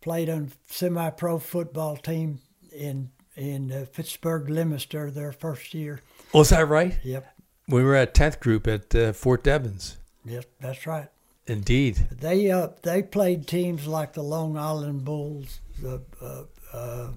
played 0.00 0.28
on 0.30 0.52
semi 0.66 1.10
pro 1.10 1.38
football 1.38 1.96
team 1.96 2.40
in 2.72 3.10
in 3.36 3.70
uh, 3.70 3.84
Fitchburg 3.92 4.48
Leominster 4.48 5.10
their 5.10 5.30
first 5.32 5.74
year. 5.74 6.00
Was 6.32 6.48
that 6.50 6.66
right? 6.68 6.98
Yep, 7.04 7.26
We 7.68 7.82
were 7.82 7.94
at 7.94 8.14
10th 8.14 8.40
group 8.40 8.66
at 8.66 8.94
uh, 8.94 9.12
Fort 9.12 9.42
Devens. 9.42 9.98
yes, 10.24 10.44
that's 10.60 10.86
right. 10.86 11.08
Indeed. 11.48 12.08
They 12.10 12.50
uh, 12.50 12.70
they 12.82 13.02
played 13.02 13.46
teams 13.46 13.86
like 13.86 14.14
the 14.14 14.22
Long 14.22 14.58
Island 14.58 15.04
Bulls, 15.04 15.60
the 15.80 16.02
uh, 16.20 16.42
uh, 16.72 17.08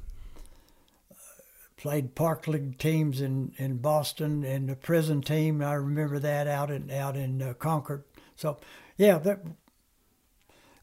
played 1.77 2.13
Park 2.13 2.47
League 2.47 2.77
teams 2.77 3.21
in, 3.21 3.53
in 3.57 3.77
Boston, 3.77 4.43
and 4.43 4.69
the 4.69 4.75
prison 4.75 5.21
team. 5.21 5.63
I 5.63 5.73
remember 5.73 6.19
that 6.19 6.45
out 6.45 6.69
in 6.69 6.91
out 6.91 7.15
in 7.15 7.41
uh, 7.41 7.53
Concord. 7.53 8.03
So, 8.35 8.59
yeah, 8.97 9.17
that, 9.17 9.39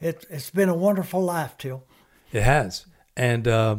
it 0.00 0.26
it's 0.28 0.50
been 0.50 0.68
a 0.68 0.74
wonderful 0.74 1.22
life, 1.22 1.56
Till. 1.56 1.84
It 2.32 2.42
has. 2.42 2.86
And 3.16 3.46
uh, 3.46 3.76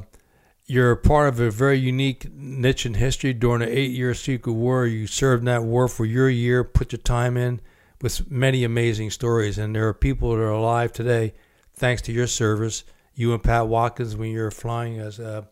you're 0.68 0.96
part 0.98 1.30
of 1.30 1.40
a 1.40 1.50
very 1.50 1.80
unique 1.80 2.30
niche 2.34 2.86
in 2.86 2.96
history 2.96 3.34
during 3.34 3.62
the 3.62 3.78
eight-year 3.78 4.14
Secret 4.14 4.52
War. 4.54 4.86
You 4.86 5.08
served 5.08 5.42
in 5.42 5.46
that 5.46 5.64
war 5.64 5.88
for 5.88 6.06
your 6.06 6.30
year, 6.30 6.64
put 6.64 6.92
your 6.92 7.02
time 7.02 7.38
in, 7.38 7.62
with 8.02 8.30
many 8.30 8.66
amazing 8.66 9.10
stories. 9.12 9.58
And 9.58 9.74
there 9.74 9.88
are 9.88 9.94
people 9.94 10.32
that 10.32 10.42
are 10.42 10.50
alive 10.52 10.92
today, 10.92 11.34
thanks 11.74 12.02
to 12.04 12.12
your 12.12 12.28
service. 12.28 12.84
You 13.16 13.34
and 13.34 13.42
Pat 13.42 13.68
Watkins 13.68 14.16
when 14.16 14.30
you're 14.32 14.52
flying 14.52 15.00
as 15.00 15.20
uh, 15.20 15.44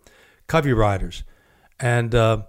Covey 0.46 0.74
riders, 0.74 1.24
and 1.80 2.14
uh, 2.14 2.44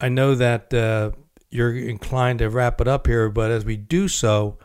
I 0.00 0.08
know 0.08 0.36
that 0.36 0.72
uh, 0.72 1.10
you're 1.50 1.76
inclined 1.76 2.38
to 2.38 2.48
wrap 2.48 2.80
it 2.80 2.86
up 2.86 3.08
here. 3.08 3.30
But 3.30 3.50
as 3.50 3.64
we 3.64 3.76
do 3.76 4.06
so, 4.06 4.56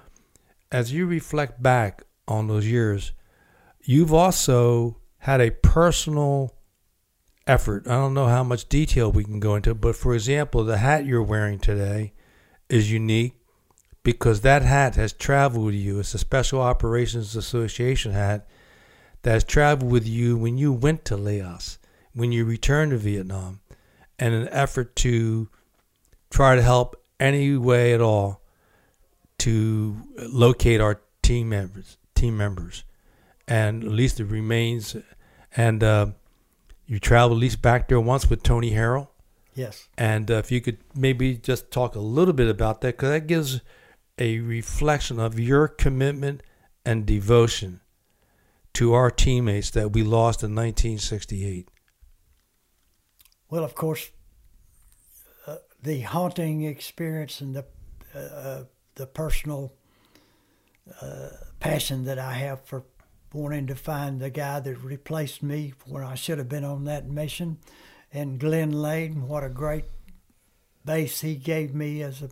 as 0.71 0.93
you 0.93 1.07
reflect 1.07 1.63
back 1.63 2.03
on 2.27 2.47
those 2.47 2.67
years, 2.67 3.13
you've 3.81 4.13
also 4.13 4.99
had 5.17 5.41
a 5.41 5.49
personal 5.49 6.53
effort. 7.47 7.87
I 7.87 7.93
don't 7.93 8.13
know 8.13 8.27
how 8.27 8.43
much 8.43 8.69
detail 8.69 9.11
we 9.11 9.23
can 9.23 9.39
go 9.39 9.55
into, 9.55 9.73
but 9.73 9.95
for 9.95 10.13
example, 10.13 10.63
the 10.63 10.77
hat 10.77 11.05
you're 11.05 11.23
wearing 11.23 11.59
today 11.59 12.13
is 12.69 12.91
unique 12.91 13.33
because 14.03 14.41
that 14.41 14.61
hat 14.61 14.95
has 14.95 15.13
traveled 15.13 15.65
with 15.65 15.75
you. 15.75 15.99
It's 15.99 16.13
a 16.13 16.17
Special 16.17 16.61
Operations 16.61 17.35
Association 17.35 18.11
hat 18.11 18.47
that 19.21 19.33
has 19.33 19.43
traveled 19.43 19.91
with 19.91 20.07
you 20.07 20.37
when 20.37 20.57
you 20.57 20.73
went 20.73 21.05
to 21.05 21.17
Laos, 21.17 21.79
when 22.13 22.31
you 22.31 22.45
returned 22.45 22.91
to 22.91 22.97
Vietnam, 22.97 23.61
and 24.19 24.33
an 24.33 24.49
effort 24.51 24.95
to 24.97 25.49
try 26.29 26.55
to 26.55 26.61
help 26.61 26.95
any 27.19 27.55
way 27.57 27.93
at 27.93 28.01
all 28.01 28.41
to 29.39 29.97
locate 30.17 30.81
our 30.81 31.01
team 31.21 31.49
members, 31.49 31.97
team 32.15 32.37
members, 32.37 32.83
and 33.47 33.83
at 33.83 33.91
least 33.91 34.17
the 34.17 34.25
remains. 34.25 34.95
And 35.55 35.83
uh, 35.83 36.07
you 36.93 36.99
traveled 36.99 37.39
at 37.39 37.41
least 37.41 37.59
back 37.59 37.87
there 37.87 37.99
once 37.99 38.29
with 38.29 38.43
Tony 38.43 38.69
Harrell. 38.69 39.07
Yes. 39.55 39.89
And 39.97 40.29
uh, 40.29 40.35
if 40.35 40.51
you 40.51 40.61
could 40.61 40.77
maybe 40.95 41.35
just 41.35 41.71
talk 41.71 41.95
a 41.95 41.99
little 41.99 42.35
bit 42.35 42.47
about 42.47 42.81
that, 42.81 42.97
because 42.97 43.09
that 43.09 43.25
gives 43.25 43.61
a 44.19 44.37
reflection 44.41 45.19
of 45.19 45.39
your 45.39 45.67
commitment 45.67 46.43
and 46.85 47.03
devotion 47.03 47.81
to 48.73 48.93
our 48.93 49.09
teammates 49.09 49.71
that 49.71 49.91
we 49.93 50.03
lost 50.03 50.43
in 50.43 50.53
1968. 50.53 51.67
Well, 53.49 53.63
of 53.63 53.73
course, 53.73 54.11
uh, 55.47 55.55
the 55.81 56.01
haunting 56.01 56.63
experience 56.63 57.41
and 57.41 57.55
the 57.55 57.65
uh, 58.15 58.19
uh 58.19 58.63
the 58.95 59.07
personal 59.07 59.73
uh, 61.01 61.29
passion 61.59 62.05
that 62.05 62.19
I 62.19 62.33
have 62.33 62.63
for 62.63 62.83
wanting 63.34 63.68
to 63.68 63.76
find 63.76 64.22
the 64.22 64.30
guy 64.30 64.60
that 64.60 64.77
replaced 64.84 65.41
me 65.43 65.73
when 65.85 66.03
I 66.03 66.15
should 66.15 66.38
have 66.38 66.49
been 66.49 66.64
on 66.64 66.85
that 66.85 67.10
mission, 67.10 67.57
and 68.14 68.39
Glenn 68.39 68.72
Lane, 68.72 69.27
what 69.27 69.43
a 69.43 69.49
great 69.49 69.85
base 70.85 71.22
he 71.22 71.35
gave 71.35 71.73
me 71.73 72.01
as 72.03 72.22
a 72.22 72.30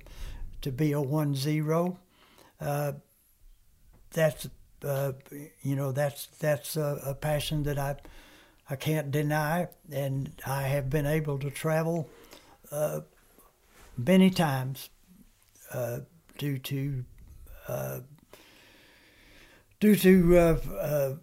to 0.62 0.72
be 0.72 0.92
a 0.92 1.02
one 1.02 1.36
zero. 1.36 1.98
Uh, 2.60 2.94
that's 4.12 4.48
uh, 4.86 5.14
you 5.62 5.76
know 5.76 5.92
that's 5.92 6.28
that's 6.40 6.76
a, 6.76 7.02
a, 7.06 7.16
passion 7.16 7.64
that 7.64 7.78
I 7.78 7.96
I 8.70 8.76
can't 8.76 9.12
deny, 9.12 9.68
and 9.92 10.32
I 10.46 10.64
have 10.64 10.90
been 10.90 11.06
able 11.06 11.40
to 11.40 11.50
travel 11.50 12.10
uh, 12.72 13.02
many 13.98 14.30
times 14.30 14.90
uh, 15.74 16.00
due 16.38 16.58
to 16.60 17.04
uh, 17.68 18.00
due 19.82 19.96
to 19.98 20.38
uh, 20.38 21.16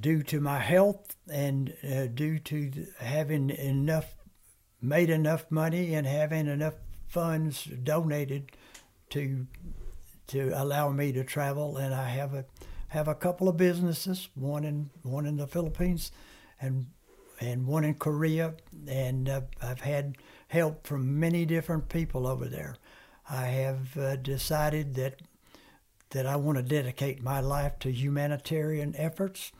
due 0.00 0.22
to 0.22 0.40
my 0.40 0.58
health 0.58 1.16
and 1.30 1.74
due 2.14 2.38
to 2.38 2.86
having 2.98 3.50
enough 3.50 4.14
made 4.80 5.10
enough 5.10 5.50
money 5.50 5.94
and 5.94 6.06
having 6.06 6.46
enough 6.46 6.74
funds 7.08 7.64
donated 7.64 8.52
to 9.10 9.46
to 10.26 10.50
allow 10.54 10.90
me 10.90 11.12
to 11.12 11.22
travel, 11.22 11.76
and 11.76 11.94
I 11.94 12.08
have 12.08 12.32
a 12.32 12.44
have 12.88 13.08
a 13.08 13.14
couple 13.14 13.48
of 13.48 13.56
businesses, 13.56 14.28
one 14.34 14.64
in 14.64 14.90
one 15.02 15.26
in 15.26 15.36
the 15.36 15.46
Philippines, 15.46 16.12
and 16.60 16.86
and 17.40 17.66
one 17.66 17.84
in 17.84 17.94
Korea, 17.94 18.54
and 18.86 19.28
uh, 19.28 19.42
I've 19.60 19.80
had 19.80 20.16
help 20.48 20.86
from 20.86 21.18
many 21.18 21.44
different 21.44 21.88
people 21.88 22.26
over 22.26 22.46
there. 22.46 22.76
I 23.28 23.46
have 23.46 23.96
uh, 23.96 24.16
decided 24.16 24.94
that 24.94 25.20
that 26.14 26.26
I 26.26 26.36
want 26.36 26.56
to 26.58 26.62
dedicate 26.62 27.22
my 27.22 27.40
life 27.40 27.78
to 27.80 27.90
humanitarian 27.92 28.94
efforts, 28.96 29.52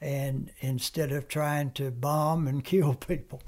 and 0.00 0.50
instead 0.60 1.12
of 1.12 1.28
trying 1.28 1.70
to 1.72 1.90
bomb 1.90 2.48
and 2.48 2.64
kill 2.72 2.94
people, 2.94 3.42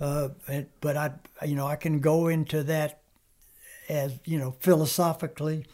uh, 0.00 0.30
and, 0.48 0.66
but 0.80 0.96
I, 0.96 1.12
you 1.46 1.54
know, 1.54 1.66
I 1.66 1.76
can 1.76 2.00
go 2.00 2.26
into 2.26 2.62
that 2.64 3.02
as 3.88 4.18
you 4.24 4.38
know 4.38 4.56
philosophically, 4.58 5.66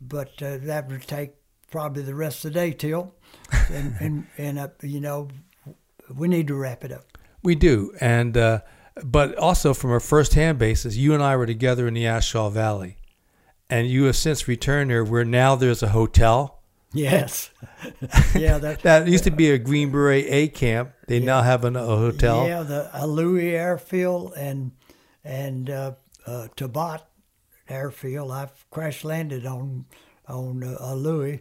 but 0.00 0.42
uh, 0.42 0.58
that 0.62 0.88
would 0.90 1.02
take 1.02 1.32
probably 1.70 2.02
the 2.02 2.14
rest 2.14 2.44
of 2.44 2.52
the 2.52 2.58
day 2.58 2.72
till, 2.72 3.14
and 3.70 3.94
and, 4.00 4.26
and 4.38 4.58
uh, 4.58 4.68
you 4.82 5.00
know, 5.00 5.28
we 6.14 6.26
need 6.26 6.48
to 6.48 6.54
wrap 6.54 6.84
it 6.84 6.92
up. 6.92 7.18
We 7.42 7.54
do, 7.54 7.94
and 8.00 8.36
uh, 8.36 8.60
but 9.04 9.36
also 9.36 9.74
from 9.74 9.92
a 9.92 10.00
first-hand 10.00 10.58
basis, 10.58 10.96
you 10.96 11.12
and 11.12 11.22
I 11.22 11.36
were 11.36 11.46
together 11.46 11.86
in 11.86 11.94
the 11.94 12.06
A 12.06 12.22
Shau 12.22 12.48
Valley, 12.48 12.96
and 13.72 13.88
you 13.88 14.04
have 14.04 14.16
since 14.16 14.46
returned 14.46 14.90
there. 14.90 15.04
Where 15.04 15.24
now 15.24 15.56
there's 15.56 15.82
a 15.82 15.88
hotel 15.88 16.62
Yes. 16.92 17.50
yeah, 18.34 18.58
that, 18.58 18.80
that 18.82 19.08
used 19.08 19.24
to 19.24 19.30
be 19.30 19.50
a 19.50 19.58
Green 19.58 19.90
Beret 19.90 20.26
A 20.28 20.48
camp. 20.48 20.92
They 21.08 21.18
yeah. 21.18 21.26
now 21.26 21.42
have 21.42 21.64
an, 21.64 21.76
a 21.76 21.84
hotel. 21.84 22.46
Yeah, 22.46 22.62
the 22.62 22.90
A 22.92 23.06
Luoi 23.06 23.52
Airfield 23.52 24.34
and 24.36 24.72
and 25.24 25.70
uh, 25.70 25.92
uh, 26.26 26.48
Ta 26.54 26.66
Bat 26.66 27.06
Airfield. 27.68 28.30
I've 28.30 28.70
crash 28.70 29.04
landed 29.04 29.46
on 29.46 29.86
on 30.28 30.62
uh, 30.62 30.76
A 30.80 30.94
Luoi, 30.94 31.40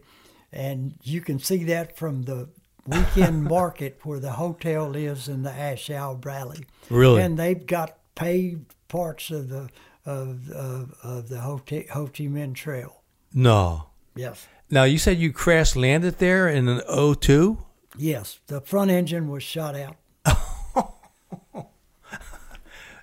and 0.51 0.95
you 1.03 1.21
can 1.21 1.39
see 1.39 1.63
that 1.65 1.97
from 1.97 2.23
the 2.23 2.49
weekend 2.85 3.43
market 3.49 3.99
where 4.03 4.19
the 4.19 4.33
hotel 4.33 4.95
is 4.95 5.27
in 5.27 5.43
the 5.43 5.51
A 5.51 5.75
Shau 5.75 6.15
Valley. 6.15 6.65
Really, 6.89 7.21
and 7.21 7.37
they've 7.37 7.65
got 7.65 7.97
paved 8.15 8.73
parts 8.87 9.31
of 9.31 9.49
the 9.49 9.69
of 10.05 10.49
of, 10.49 10.93
of 11.03 11.29
the 11.29 11.39
Ho 11.41 11.61
Chi, 11.65 11.85
Ho 11.91 12.05
Chi 12.07 12.25
Minh 12.25 12.55
Trail. 12.55 13.01
No. 13.33 13.87
Yes. 14.15 14.47
Now 14.69 14.83
you 14.83 14.97
said 14.97 15.17
you 15.17 15.31
crash 15.31 15.75
landed 15.75 16.19
there 16.19 16.47
in 16.47 16.67
an 16.67 16.81
O2? 16.89 17.57
Yes, 17.97 18.39
the 18.47 18.61
front 18.61 18.91
engine 18.91 19.27
was 19.29 19.43
shot 19.43 19.75
out. 19.75 19.97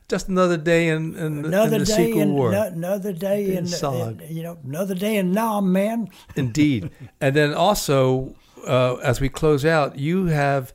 Just 0.09 0.29
another 0.29 0.57
day 0.57 0.89
in, 0.89 1.15
in, 1.16 1.45
another 1.45 1.77
in 1.77 1.81
the 1.83 1.87
day 1.87 2.12
in, 2.12 2.33
War. 2.33 2.51
No, 2.51 2.62
another 2.62 3.12
day 3.12 3.55
in, 3.55 3.66
in, 3.66 4.23
you 4.31 4.43
know 4.43 4.57
another 4.65 4.95
day 4.95 5.16
in 5.16 5.33
Nam, 5.33 5.70
man. 5.70 6.09
Indeed, 6.37 6.91
and 7.20 7.37
then 7.37 7.53
also 7.53 8.35
uh, 8.66 8.95
as 8.97 9.20
we 9.20 9.29
close 9.29 9.66
out, 9.66 9.99
you 9.99 10.27
have 10.27 10.73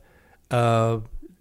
uh, 0.52 1.00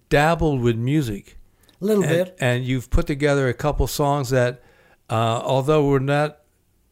dabbled 0.10 0.62
with 0.62 0.76
music 0.76 1.38
a 1.80 1.86
little 1.86 2.04
and, 2.04 2.12
bit, 2.12 2.38
and 2.40 2.66
you've 2.66 2.90
put 2.90 3.06
together 3.06 3.48
a 3.48 3.54
couple 3.54 3.86
songs 3.86 4.32
that, 4.32 4.63
uh, 5.14 5.40
although 5.46 5.88
we're 5.88 6.00
not, 6.00 6.40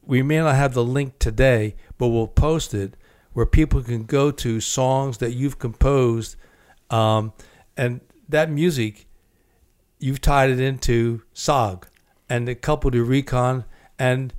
we 0.04 0.22
may 0.22 0.38
not 0.38 0.54
have 0.54 0.76
the 0.76 0.84
link 0.84 1.18
today, 1.18 1.76
but 1.98 2.10
we'll 2.10 2.28
post 2.28 2.72
it 2.72 2.96
where 3.34 3.48
people 3.48 3.82
can 3.82 4.04
go 4.04 4.30
to 4.30 4.62
songs 4.62 5.18
that 5.18 5.32
you've 5.32 5.58
composed, 5.58 6.36
um, 6.92 7.34
and 7.76 8.00
that 8.30 8.48
music 8.48 9.08
you've 9.98 10.22
tied 10.22 10.52
it 10.52 10.60
into 10.60 11.24
SOG 11.34 11.86
and 12.30 12.48
the 12.48 12.54
couple 12.54 12.92
to 12.92 13.04
Recon 13.04 13.66
and 13.98 14.36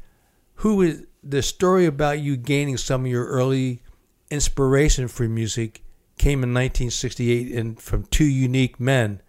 who 0.56 0.80
is 0.82 1.04
the 1.20 1.42
story 1.42 1.84
about 1.84 2.20
you 2.20 2.36
gaining 2.36 2.76
some 2.76 3.04
of 3.04 3.10
your 3.10 3.26
early 3.26 3.82
inspiration 4.30 5.08
for 5.08 5.28
music 5.28 5.82
came 6.18 6.44
in 6.44 6.54
1968 6.54 7.50
and 7.50 7.80
from 7.80 8.04
two 8.04 8.24
unique 8.24 8.78
men. 8.78 9.20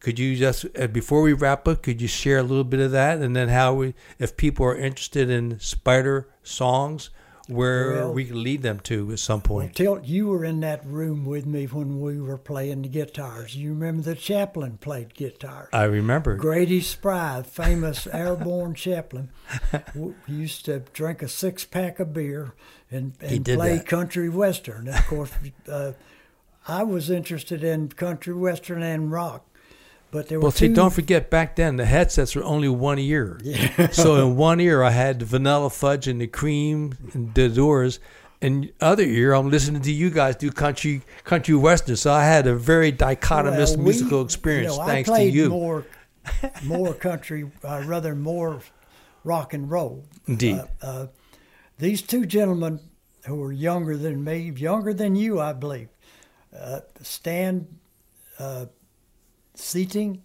Could 0.00 0.18
you 0.18 0.34
just 0.34 0.66
uh, 0.78 0.86
before 0.86 1.22
we 1.22 1.34
wrap 1.34 1.68
up, 1.68 1.82
could 1.82 2.00
you 2.00 2.08
share 2.08 2.38
a 2.38 2.42
little 2.42 2.64
bit 2.64 2.80
of 2.80 2.90
that 2.92 3.18
and 3.18 3.36
then 3.36 3.48
how 3.48 3.74
we 3.74 3.94
if 4.18 4.36
people 4.36 4.64
are 4.66 4.76
interested 4.76 5.28
in 5.28 5.60
Spider 5.60 6.28
songs, 6.42 7.10
where 7.50 7.92
well, 7.92 8.12
we 8.14 8.24
could 8.24 8.36
lead 8.36 8.62
them 8.62 8.80
to 8.80 9.12
at 9.12 9.18
some 9.18 9.40
point. 9.40 9.78
Well, 9.78 9.96
Tilt, 9.96 10.04
you 10.04 10.28
were 10.28 10.44
in 10.44 10.60
that 10.60 10.86
room 10.86 11.24
with 11.24 11.46
me 11.46 11.66
when 11.66 12.00
we 12.00 12.20
were 12.20 12.38
playing 12.38 12.82
the 12.82 12.88
guitars. 12.88 13.56
You 13.56 13.70
remember 13.70 14.02
the 14.02 14.14
chaplain 14.14 14.78
played 14.78 15.14
guitar. 15.14 15.68
I 15.72 15.84
remember. 15.84 16.36
Grady 16.36 16.80
Spry, 16.80 17.42
famous 17.42 18.06
airborne 18.12 18.74
chaplain, 18.74 19.30
used 20.26 20.64
to 20.66 20.80
drink 20.92 21.22
a 21.22 21.28
six 21.28 21.64
pack 21.64 22.00
of 22.00 22.14
beer 22.14 22.54
and, 22.90 23.12
and 23.20 23.44
play 23.44 23.76
that. 23.76 23.86
country 23.86 24.28
western. 24.28 24.88
Of 24.88 25.06
course, 25.06 25.32
uh, 25.68 25.92
I 26.66 26.84
was 26.84 27.10
interested 27.10 27.64
in 27.64 27.88
country 27.88 28.34
western 28.34 28.82
and 28.82 29.10
rock. 29.10 29.46
But 30.10 30.28
there 30.28 30.40
well, 30.40 30.50
see, 30.50 30.68
do 30.68 30.74
don't 30.74 30.92
forget 30.92 31.30
back 31.30 31.56
then 31.56 31.76
the 31.76 31.84
headsets 31.84 32.34
were 32.34 32.42
only 32.42 32.68
one 32.68 32.98
ear. 32.98 33.38
Yeah. 33.44 33.90
so 33.90 34.16
in 34.26 34.36
one 34.36 34.60
ear 34.60 34.82
I 34.82 34.90
had 34.90 35.20
the 35.20 35.24
vanilla 35.24 35.70
fudge 35.70 36.08
and 36.08 36.20
the 36.20 36.26
cream 36.26 36.94
and 37.12 37.32
the 37.34 37.48
doors, 37.48 38.00
and 38.42 38.72
other 38.80 39.04
ear, 39.04 39.34
I'm 39.34 39.50
listening 39.50 39.82
to 39.82 39.92
you 39.92 40.10
guys 40.10 40.36
do 40.36 40.50
country 40.50 41.02
country 41.24 41.54
western. 41.54 41.96
So 41.96 42.12
I 42.12 42.24
had 42.24 42.46
a 42.46 42.54
very 42.54 42.92
dichotomous 42.92 43.70
Well, 43.70 43.78
we- 43.78 43.84
musical 43.84 44.22
experience 44.22 44.72
you 44.72 44.80
know, 44.80 44.86
thanks 44.86 45.10
to 45.10 45.22
you. 45.22 45.48
More, 45.48 45.86
more 46.64 46.94
country, 46.94 47.50
uh, 47.62 47.82
rather 47.86 48.14
more 48.14 48.60
rock 49.22 49.54
and 49.54 49.70
roll. 49.70 50.04
Indeed. 50.26 50.60
Uh, 50.82 51.06
these 51.78 52.02
two 52.02 52.26
gentlemen 52.26 52.80
who 53.26 53.36
were 53.36 53.52
younger 53.52 53.96
than 53.96 54.24
me, 54.24 54.50
younger 54.56 54.92
than 54.94 55.14
you, 55.14 55.40
I 55.40 55.52
believe, 55.52 55.88
uh, 56.58 56.80
Stan 57.02 57.66
uh, 58.38 58.66
Seating 59.60 60.24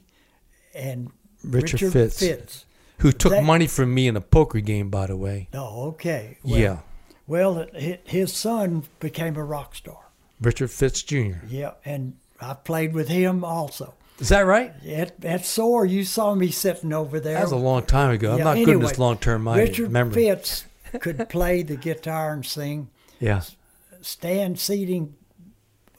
and 0.73 1.11
Richard 1.43 1.81
Richard, 1.81 1.93
Fitz. 1.93 2.19
Fitz. 2.19 2.65
who 2.99 3.11
took 3.11 3.31
that- 3.33 3.43
money 3.43 3.67
from 3.67 3.93
me 3.93 4.07
in 4.07 4.15
a 4.15 4.21
poker 4.21 4.59
game, 4.59 4.89
by 4.89 5.07
the 5.07 5.17
way. 5.17 5.47
Oh, 5.53 5.87
okay. 5.89 6.37
Well, 6.43 6.59
yeah, 6.59 6.79
Well, 7.27 7.67
hi- 7.73 7.99
his 8.05 8.33
son 8.33 8.83
became 8.99 9.35
a 9.35 9.43
rock 9.43 9.75
star. 9.75 9.99
Richard 10.41 10.69
Fitz 10.71 11.01
Jr. 11.03 11.37
Yeah, 11.47 11.71
and 11.85 12.15
I 12.41 12.53
played 12.53 12.93
with 12.93 13.07
him 13.09 13.43
also. 13.43 13.93
Is 14.19 14.29
that 14.29 14.41
right? 14.45 14.73
At, 14.87 15.23
at 15.25 15.45
SOAR, 15.45 15.85
you 15.85 16.03
saw 16.05 16.35
me 16.35 16.49
sitting 16.49 16.93
over 16.93 17.19
there. 17.19 17.33
That 17.33 17.43
was 17.43 17.51
a 17.51 17.57
long 17.57 17.83
time 17.83 18.11
ago. 18.11 18.31
I'm 18.33 18.37
Yeah, 18.39 18.43
not 18.45 18.55
good 18.55 18.69
in 18.69 18.79
this 18.79 18.97
long 18.97 19.17
term 19.17 19.47
Richard 19.47 19.91
memory. 19.91 20.23
Richard 20.29 20.39
Fitz 20.39 20.65
could 21.01 21.29
play 21.29 21.63
the 21.63 21.75
guitar 21.75 22.31
and 22.33 22.45
sing. 22.45 22.89
Yeah. 23.19 23.41
Stan 24.01 24.55
Seating, 24.55 25.15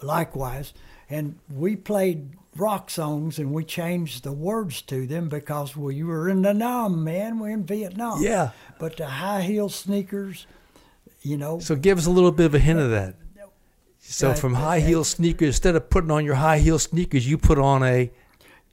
likewise, 0.03 0.73
and 1.11 1.39
we 1.53 1.77
played 1.77 2.31
rock 2.57 2.91
songs 2.91 3.39
and 3.39 3.53
we 3.53 3.65
changed 3.65 4.25
the 4.25 4.33
words 4.33 4.83
to 4.83 5.07
them 5.07 5.29
because 5.29 5.77
we 5.77 6.03
were 6.03 6.29
in 6.29 6.43
the 6.43 6.55
Nam, 6.55 7.05
man. 7.05 7.39
We're 7.39 7.51
in 7.51 7.65
Vietnam. 7.65 8.23
Yeah. 8.23 8.51
But 8.79 8.97
the 8.97 9.07
high 9.07 9.43
heel 9.43 9.69
sneakers, 9.69 10.47
you 11.23 11.37
know, 11.37 11.59
So 11.59 11.77
give 11.77 11.99
us 11.99 12.07
a 12.07 12.11
little 12.11 12.33
bit 12.33 12.47
of 12.47 12.55
a 12.55 12.59
hint 12.59 12.79
of 12.81 12.91
that. 12.91 13.15
So 14.09 14.35
from 14.35 14.55
high 14.55 14.81
heel 14.81 15.03
sneakers, 15.03 15.49
instead 15.49 15.75
of 15.75 15.91
putting 15.91 16.13
on 16.13 16.25
your 16.25 16.37
high 16.37 16.59
heel 16.59 16.79
sneakers, 16.79 17.29
you 17.29 17.39
put 17.39 17.59
on 17.59 17.83
a 17.83 18.11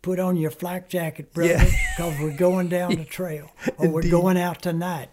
put 0.04 0.20
on 0.20 0.38
your 0.38 0.52
flak 0.52 0.90
jacket, 0.90 1.34
brother, 1.34 1.54
Yeah. 1.54 1.64
because 1.98 2.20
we're 2.22 2.38
going 2.38 2.68
down 2.70 2.96
the 2.96 3.06
trail 3.06 3.50
or 3.78 3.90
we're 3.90 4.10
going 4.10 4.38
out 4.38 4.62
tonight. 4.62 5.10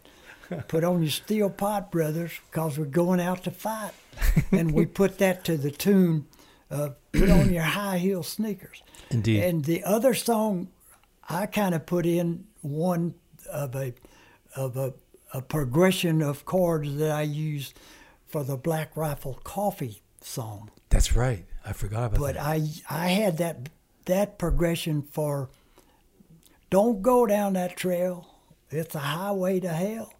Put 0.68 0.82
on 0.84 1.00
your 1.00 1.10
steel 1.10 1.48
pot, 1.48 1.90
brothers, 1.92 2.32
because 2.50 2.76
we're 2.76 2.84
going 2.86 3.20
out 3.20 3.44
to 3.44 3.50
fight. 3.52 3.92
and 4.52 4.72
we 4.72 4.84
put 4.84 5.18
that 5.18 5.44
to 5.44 5.56
the 5.56 5.70
tune 5.70 6.26
of 6.68 6.96
put 7.12 7.30
on 7.30 7.52
your 7.52 7.62
high 7.62 7.98
heel 7.98 8.22
sneakers. 8.22 8.82
Indeed. 9.10 9.42
And 9.42 9.64
the 9.64 9.84
other 9.84 10.14
song, 10.14 10.68
I 11.28 11.46
kind 11.46 11.74
of 11.74 11.86
put 11.86 12.06
in 12.06 12.46
one 12.62 13.14
of 13.50 13.74
a 13.74 13.94
of 14.56 14.76
a, 14.76 14.92
a 15.32 15.42
progression 15.42 16.22
of 16.22 16.44
chords 16.44 16.96
that 16.96 17.10
I 17.10 17.22
used 17.22 17.78
for 18.26 18.44
the 18.44 18.56
Black 18.56 18.96
Rifle 18.96 19.40
Coffee 19.44 20.02
song. 20.20 20.70
That's 20.88 21.14
right. 21.14 21.44
I 21.64 21.72
forgot 21.72 22.04
about 22.06 22.20
But 22.20 22.34
that. 22.34 22.42
But 22.42 22.46
I 22.46 23.04
I 23.04 23.08
had 23.08 23.38
that 23.38 23.68
that 24.06 24.38
progression 24.38 25.02
for 25.02 25.50
don't 26.70 27.02
go 27.02 27.26
down 27.26 27.54
that 27.54 27.76
trail. 27.76 28.26
It's 28.70 28.94
a 28.94 29.00
highway 29.00 29.60
to 29.60 29.68
hell. 29.68 30.12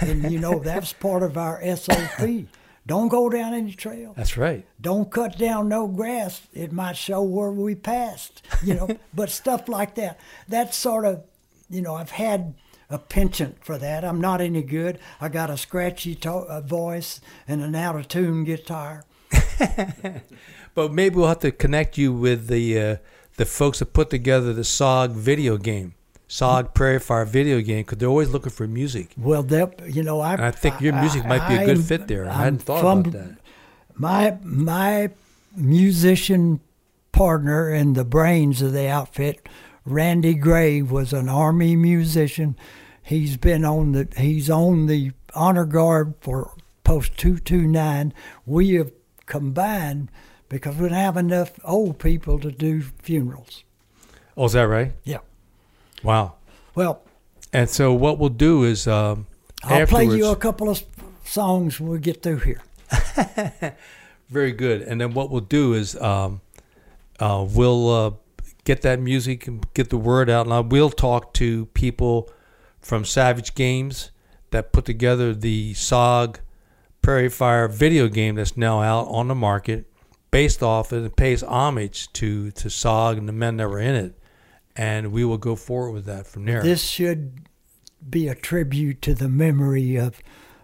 And 0.00 0.30
you 0.30 0.38
know 0.38 0.58
that's 0.60 0.92
part 0.92 1.22
of 1.22 1.36
our 1.36 1.60
SOP. 1.76 2.20
Don't 2.90 3.06
go 3.06 3.30
down 3.30 3.54
any 3.54 3.72
trail. 3.72 4.14
That's 4.16 4.36
right. 4.36 4.66
Don't 4.80 5.12
cut 5.12 5.38
down 5.38 5.68
no 5.68 5.86
grass. 5.86 6.42
It 6.52 6.72
might 6.72 6.96
show 6.96 7.22
where 7.22 7.52
we 7.52 7.76
passed. 7.76 8.42
You 8.64 8.74
know, 8.74 8.88
but 9.14 9.30
stuff 9.30 9.68
like 9.68 9.94
that. 9.94 10.18
That's 10.48 10.76
sort 10.76 11.04
of, 11.04 11.22
you 11.68 11.82
know, 11.82 11.94
I've 11.94 12.10
had 12.10 12.54
a 12.90 12.98
penchant 12.98 13.64
for 13.64 13.78
that. 13.78 14.04
I'm 14.04 14.20
not 14.20 14.40
any 14.40 14.64
good. 14.64 14.98
I 15.20 15.28
got 15.28 15.50
a 15.50 15.56
scratchy 15.56 16.16
to- 16.16 16.32
uh, 16.32 16.62
voice 16.62 17.20
and 17.46 17.62
an 17.62 17.76
out 17.76 17.94
of 17.94 18.08
tune 18.08 18.42
guitar. 18.42 19.04
But 20.74 20.92
maybe 20.92 21.14
we'll 21.16 21.28
have 21.28 21.40
to 21.40 21.52
connect 21.52 21.96
you 21.98 22.12
with 22.12 22.48
the 22.48 22.80
uh, 22.80 22.96
the 23.36 23.44
folks 23.44 23.78
that 23.80 23.92
put 23.92 24.10
together 24.10 24.52
the 24.52 24.62
SOG 24.62 25.10
video 25.12 25.56
game, 25.56 25.94
SOG 26.30 26.74
Prairie 26.74 27.00
Fire 27.00 27.24
video 27.24 27.60
game, 27.60 27.78
because 27.82 27.98
they're 27.98 28.08
always 28.08 28.28
looking 28.30 28.52
for 28.52 28.66
music. 28.68 29.08
Well, 29.18 29.42
that 29.44 29.92
you 29.94 30.02
know, 30.04 30.20
I 30.20 30.34
And 30.34 30.44
I 30.44 30.52
think 30.52 30.80
your 30.80 30.92
music 30.94 31.26
might 31.26 31.46
be 31.48 31.56
a 31.56 31.66
good 31.66 31.78
I'm- 31.78 31.82
fit 31.82 32.06
there. 32.06 32.24
I 32.26 32.30
I'm 32.32 32.38
hadn't 32.38 32.62
thought 32.62 32.80
from- 32.80 33.00
about 33.00 33.12
that. 33.12 33.36
My 33.96 34.38
my 34.44 35.10
musician 35.56 36.60
partner 37.12 37.68
and 37.68 37.94
the 37.96 38.04
brains 38.04 38.62
of 38.62 38.72
the 38.72 38.88
outfit, 38.88 39.48
Randy 39.84 40.34
Gray, 40.34 40.82
was 40.82 41.12
an 41.12 41.28
army 41.28 41.74
musician. 41.76 42.56
He's 43.02 43.36
been 43.36 43.64
on 43.64 43.92
the 43.92 44.08
he's 44.16 44.48
on 44.48 44.86
the 44.86 45.10
honor 45.34 45.64
guard 45.64 46.14
for 46.20 46.52
post 46.84 47.16
two 47.18 47.38
two 47.38 47.66
nine. 47.66 48.12
We 48.46 48.74
have 48.74 48.92
combined 49.26 50.10
because 50.48 50.76
we 50.76 50.88
don't 50.88 50.96
have 50.98 51.16
enough 51.16 51.58
old 51.64 51.98
people 51.98 52.38
to 52.40 52.50
do 52.52 52.82
funerals. 52.82 53.64
Oh, 54.36 54.44
is 54.46 54.52
that 54.52 54.62
right? 54.68 54.92
Yeah. 55.04 55.18
Wow. 56.02 56.34
Well, 56.74 57.02
And 57.52 57.68
so 57.68 57.92
what 57.92 58.18
we'll 58.18 58.28
do 58.30 58.64
is 58.64 58.86
um, 58.86 59.26
I'll 59.64 59.86
play 59.86 60.04
you 60.04 60.26
a 60.26 60.36
couple 60.36 60.68
of 60.68 60.82
songs 61.24 61.80
when 61.80 61.90
we 61.90 61.98
get 61.98 62.22
through 62.22 62.38
here. 62.38 62.62
Very 64.28 64.52
good. 64.52 64.82
And 64.82 65.00
then 65.00 65.14
what 65.14 65.30
we'll 65.30 65.40
do 65.40 65.74
is 65.74 65.96
um, 65.96 66.40
uh, 67.18 67.44
we'll 67.48 67.88
uh, 67.90 68.10
get 68.64 68.82
that 68.82 69.00
music 69.00 69.46
and 69.46 69.66
get 69.74 69.90
the 69.90 69.96
word 69.96 70.30
out, 70.30 70.46
and 70.46 70.54
I 70.54 70.60
will 70.60 70.90
talk 70.90 71.34
to 71.34 71.66
people 71.66 72.30
from 72.80 73.04
Savage 73.04 73.54
Games 73.54 74.10
that 74.50 74.72
put 74.72 74.84
together 74.84 75.34
the 75.34 75.74
SOG 75.74 76.36
Prairie 77.02 77.28
Fire 77.28 77.68
video 77.68 78.08
game 78.08 78.36
that's 78.36 78.56
now 78.56 78.82
out 78.82 79.06
on 79.08 79.28
the 79.28 79.34
market, 79.34 79.86
based 80.30 80.62
off 80.62 80.92
and 80.92 81.04
it 81.04 81.16
pays 81.16 81.42
homage 81.42 82.12
to 82.14 82.50
to 82.52 82.68
SOG 82.68 83.18
and 83.18 83.28
the 83.28 83.32
men 83.32 83.56
that 83.56 83.68
were 83.68 83.80
in 83.80 83.94
it, 83.94 84.18
and 84.76 85.12
we 85.12 85.24
will 85.24 85.38
go 85.38 85.56
forward 85.56 85.92
with 85.92 86.04
that 86.06 86.26
from 86.26 86.44
there. 86.44 86.62
This 86.62 86.82
should 86.82 87.46
be 88.08 88.28
a 88.28 88.34
tribute 88.34 89.02
to 89.02 89.14
the 89.14 89.28
memory 89.28 89.96
of 89.96 90.20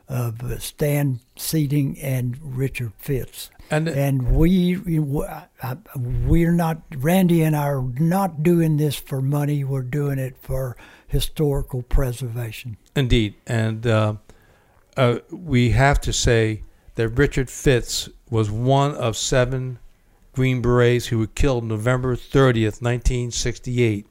of 0.08 0.62
Stan 0.62 1.18
Seating 1.34 1.98
and 1.98 2.38
Richard 2.40 2.92
Fitz. 2.96 3.50
and 3.70 3.88
And 3.88 4.36
we 4.36 4.76
we're 4.78 6.52
not 6.52 6.82
Randy 6.96 7.42
and 7.42 7.56
I 7.56 7.66
are 7.66 7.82
not 7.82 8.42
doing 8.42 8.76
this 8.76 8.94
for 8.94 9.20
money. 9.20 9.64
We're 9.64 9.82
doing 9.82 10.18
it 10.18 10.36
for 10.38 10.76
historical 11.08 11.82
preservation. 11.82 12.76
Indeed, 12.94 13.34
and 13.46 13.86
uh, 13.86 14.14
uh, 14.96 15.18
we 15.30 15.70
have 15.70 16.00
to 16.02 16.12
say 16.12 16.62
that 16.94 17.08
Richard 17.10 17.50
Fitz 17.50 18.08
was 18.30 18.50
one 18.50 18.94
of 18.94 19.16
seven 19.16 19.78
Green 20.36 20.60
Berets 20.60 21.06
who 21.06 21.18
were 21.18 21.26
killed 21.26 21.64
November 21.64 22.14
30th, 22.14 22.82
1968. 22.82 24.06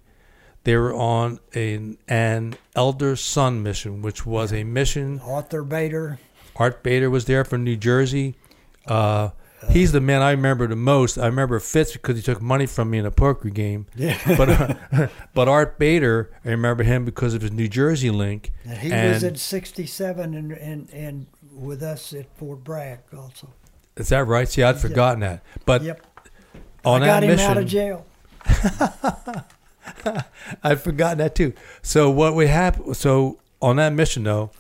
They 0.64 0.76
were 0.76 0.92
on 0.94 1.40
an, 1.54 2.00
an 2.08 2.56
Eldest 2.76 3.26
Son 3.28 3.62
mission, 3.62 4.02
which 4.02 4.26
was 4.26 4.52
a 4.52 4.64
mission. 4.64 5.20
Arthur 5.24 5.64
Bader. 5.64 6.18
Art 6.56 6.82
Bader 6.82 7.12
was 7.12 7.26
there 7.26 7.46
from 7.46 7.64
New 7.64 7.76
Jersey. 7.76 8.34
Uh, 8.88 9.30
he's 9.70 9.92
the 9.92 10.02
man 10.02 10.24
I 10.24 10.32
remember 10.32 10.66
the 10.66 10.76
most. 10.76 11.20
I 11.20 11.28
remember 11.28 11.60
Fitz 11.60 11.94
because 11.94 12.18
he 12.18 12.24
took 12.24 12.42
money 12.42 12.66
from 12.66 12.90
me 12.90 12.98
in 12.98 13.06
a 13.06 13.12
poker 13.12 13.50
game. 13.50 13.86
Yeah. 13.96 14.18
But 14.38 14.50
uh, 14.50 15.08
but 15.36 15.48
Art 15.48 15.78
Bader, 15.78 16.32
I 16.44 16.50
remember 16.50 16.82
him 16.84 17.06
because 17.06 17.36
of 17.36 17.44
his 17.44 17.52
New 17.52 17.68
Jersey 17.68 18.10
link. 18.10 18.52
And 18.64 18.80
he 18.80 18.92
And- 18.92 19.14
was 19.14 19.24
in 19.24 19.36
67 19.36 20.34
and, 20.34 20.52
and, 20.54 20.90
and 20.92 21.28
with 21.54 21.84
us 21.84 22.12
at 22.14 22.36
Fort 22.36 22.64
Bragg 22.64 23.00
also. 23.16 23.54
Is 23.96 24.10
that 24.10 24.26
right? 24.26 24.50
See, 24.50 24.64
I'd 24.64 24.80
forgotten 24.80 25.20
that. 25.20 25.44
But 25.66 25.84
Yep. 25.84 26.06
On 26.86 27.04
I 27.04 27.06
got 27.08 27.24
him 27.24 27.30
mission, 27.32 27.52
out 27.52 27.58
of 27.58 27.66
jail. 27.66 28.06
I'd 30.64 30.82
forgotten 30.82 31.18
that 31.20 31.36
too. 31.36 31.54
So 31.82 32.10
what 32.10 32.36
we 32.36 32.48
have, 32.48 32.82
so 32.94 33.40
on 33.62 33.78
that 33.78 33.94
mission 33.94 34.24
though, 34.24 34.52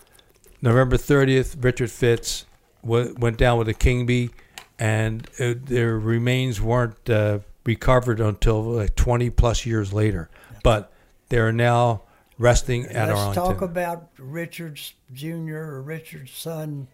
November 0.61 0.97
thirtieth, 0.97 1.55
Richard 1.59 1.91
Fitz 1.91 2.45
w- 2.83 3.13
went 3.17 3.37
down 3.37 3.57
with 3.59 3.69
a 3.69 3.73
King 3.73 4.05
Bee, 4.05 4.31
and 4.79 5.27
uh, 5.39 5.53
their 5.55 5.97
remains 5.99 6.61
weren't 6.61 7.09
uh, 7.09 7.39
recovered 7.65 8.19
until 8.19 8.61
like 8.63 8.95
twenty 8.95 9.29
plus 9.29 9.65
years 9.65 9.93
later. 9.93 10.29
But 10.63 10.91
they're 11.29 11.51
now 11.51 12.01
resting 12.37 12.85
at 12.87 13.07
Let's 13.09 13.19
Arlington. 13.19 13.43
talk 13.43 13.61
about 13.61 14.09
Richard's 14.17 14.93
Jr. 15.13 15.55
or 15.57 15.81
Richard's 15.81 16.31
son. 16.31 16.87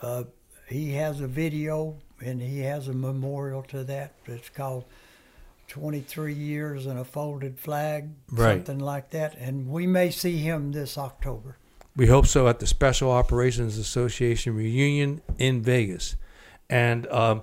Uh, 0.00 0.24
he 0.68 0.94
has 0.94 1.20
a 1.20 1.26
video 1.28 1.96
and 2.20 2.40
he 2.40 2.60
has 2.60 2.88
a 2.88 2.92
memorial 2.92 3.62
to 3.64 3.84
that. 3.84 4.12
It's 4.26 4.48
called 4.48 4.84
23 5.68 6.32
Years 6.32 6.86
and 6.86 6.98
a 6.98 7.04
Folded 7.04 7.58
Flag, 7.58 8.10
Right. 8.30 8.54
something 8.56 8.78
like 8.78 9.10
that. 9.10 9.34
And 9.36 9.68
we 9.68 9.86
may 9.86 10.10
see 10.10 10.38
him 10.38 10.72
this 10.72 10.96
October. 10.96 11.56
We 11.96 12.06
hope 12.06 12.26
so 12.26 12.46
at 12.46 12.58
the 12.60 12.66
Special 12.66 13.10
Operations 13.10 13.78
Association 13.78 14.54
reunion 14.54 15.22
in 15.38 15.62
Vegas. 15.62 16.16
And 16.68 17.06
um, 17.08 17.42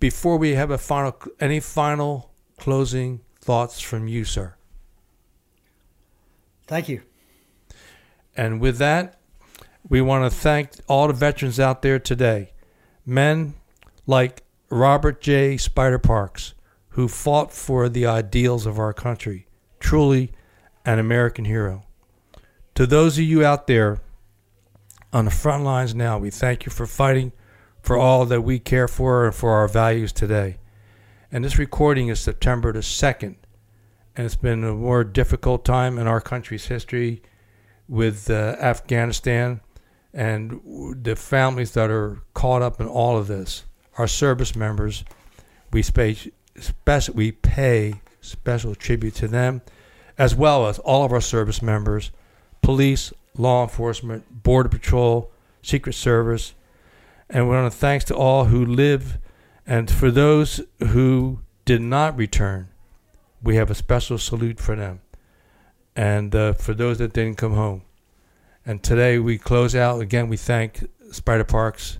before 0.00 0.36
we 0.38 0.54
have 0.54 0.70
a 0.70 0.78
final, 0.78 1.16
any 1.40 1.60
final 1.60 2.30
closing 2.58 3.20
thoughts 3.40 3.80
from 3.80 4.08
you, 4.08 4.24
sir? 4.24 4.54
Thank 6.66 6.88
you. 6.88 7.02
And 8.36 8.60
with 8.60 8.78
that, 8.78 9.18
we 9.88 10.00
want 10.00 10.30
to 10.30 10.36
thank 10.36 10.70
all 10.88 11.06
the 11.08 11.12
veterans 11.12 11.60
out 11.60 11.82
there 11.82 11.98
today. 11.98 12.52
Men 13.04 13.54
like 14.06 14.42
Robert 14.70 15.20
J. 15.20 15.56
Spider 15.56 15.98
Parks, 15.98 16.54
who 16.90 17.08
fought 17.08 17.52
for 17.52 17.88
the 17.88 18.06
ideals 18.06 18.66
of 18.66 18.78
our 18.78 18.92
country. 18.92 19.46
Truly 19.80 20.32
an 20.84 20.98
American 20.98 21.44
hero. 21.44 21.84
To 22.74 22.86
those 22.86 23.18
of 23.18 23.24
you 23.24 23.44
out 23.44 23.66
there 23.66 24.00
on 25.12 25.24
the 25.24 25.30
front 25.30 25.64
lines 25.64 25.94
now, 25.94 26.18
we 26.18 26.30
thank 26.30 26.66
you 26.66 26.72
for 26.72 26.86
fighting 26.86 27.32
for 27.82 27.96
all 27.96 28.26
that 28.26 28.42
we 28.42 28.58
care 28.58 28.88
for 28.88 29.26
and 29.26 29.34
for 29.34 29.50
our 29.50 29.68
values 29.68 30.12
today. 30.12 30.58
And 31.30 31.44
this 31.44 31.58
recording 31.58 32.08
is 32.08 32.20
September 32.20 32.72
the 32.72 32.80
2nd, 32.80 33.36
and 34.16 34.26
it's 34.26 34.36
been 34.36 34.64
a 34.64 34.74
more 34.74 35.04
difficult 35.04 35.64
time 35.64 35.98
in 35.98 36.06
our 36.06 36.20
country's 36.20 36.66
history 36.66 37.22
with 37.88 38.30
uh, 38.30 38.56
Afghanistan 38.60 39.60
and 40.12 40.60
the 41.02 41.16
families 41.16 41.72
that 41.72 41.90
are 41.90 42.22
caught 42.34 42.62
up 42.62 42.80
in 42.80 42.86
all 42.86 43.18
of 43.18 43.26
this. 43.26 43.64
Our 43.96 44.08
service 44.08 44.56
members, 44.56 45.04
we, 45.72 45.82
spe- 45.82 46.28
spec- 46.56 47.14
we 47.14 47.32
pay 47.32 48.00
special 48.20 48.74
tribute 48.74 49.14
to 49.16 49.28
them, 49.28 49.62
as 50.18 50.34
well 50.34 50.66
as 50.66 50.78
all 50.80 51.04
of 51.04 51.12
our 51.12 51.20
service 51.20 51.62
members, 51.62 52.10
police, 52.62 53.12
law 53.36 53.62
enforcement, 53.62 54.42
border 54.42 54.68
patrol, 54.68 55.30
secret 55.62 55.94
service, 55.94 56.54
and 57.28 57.48
we 57.48 57.54
want 57.54 57.72
to 57.72 57.78
thanks 57.78 58.04
to 58.06 58.14
all 58.14 58.46
who 58.46 58.64
live, 58.64 59.18
and 59.66 59.90
for 59.90 60.10
those 60.10 60.60
who 60.78 61.40
did 61.64 61.80
not 61.80 62.16
return, 62.16 62.68
we 63.42 63.56
have 63.56 63.70
a 63.70 63.74
special 63.74 64.18
salute 64.18 64.60
for 64.60 64.76
them, 64.76 65.00
and 65.96 66.34
uh, 66.34 66.52
for 66.54 66.74
those 66.74 66.98
that 66.98 67.12
didn't 67.12 67.36
come 67.38 67.54
home. 67.54 67.82
And 68.66 68.82
today 68.82 69.18
we 69.18 69.36
close 69.36 69.74
out 69.74 70.00
again. 70.00 70.28
We 70.28 70.36
thank 70.38 70.88
Spider 71.12 71.44
Parks. 71.44 71.98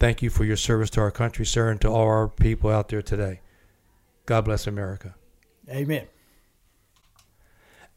Thank 0.00 0.22
you 0.22 0.30
for 0.30 0.44
your 0.44 0.56
service 0.56 0.88
to 0.90 1.00
our 1.00 1.10
country, 1.10 1.44
sir, 1.44 1.70
and 1.70 1.80
to 1.82 1.88
all 1.88 2.06
our 2.06 2.28
people 2.28 2.70
out 2.70 2.88
there 2.88 3.02
today. 3.02 3.40
God 4.24 4.46
bless 4.46 4.66
America. 4.66 5.14
Amen. 5.68 6.06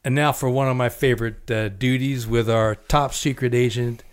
And 0.04 0.14
now 0.14 0.34
for 0.34 0.50
one 0.50 0.68
of 0.68 0.76
my 0.76 0.90
favorite 0.90 1.50
uh, 1.50 1.70
duties 1.70 2.28
with 2.28 2.50
our 2.50 2.76
top 2.76 3.14
secret 3.14 3.56
agent, 3.56 4.04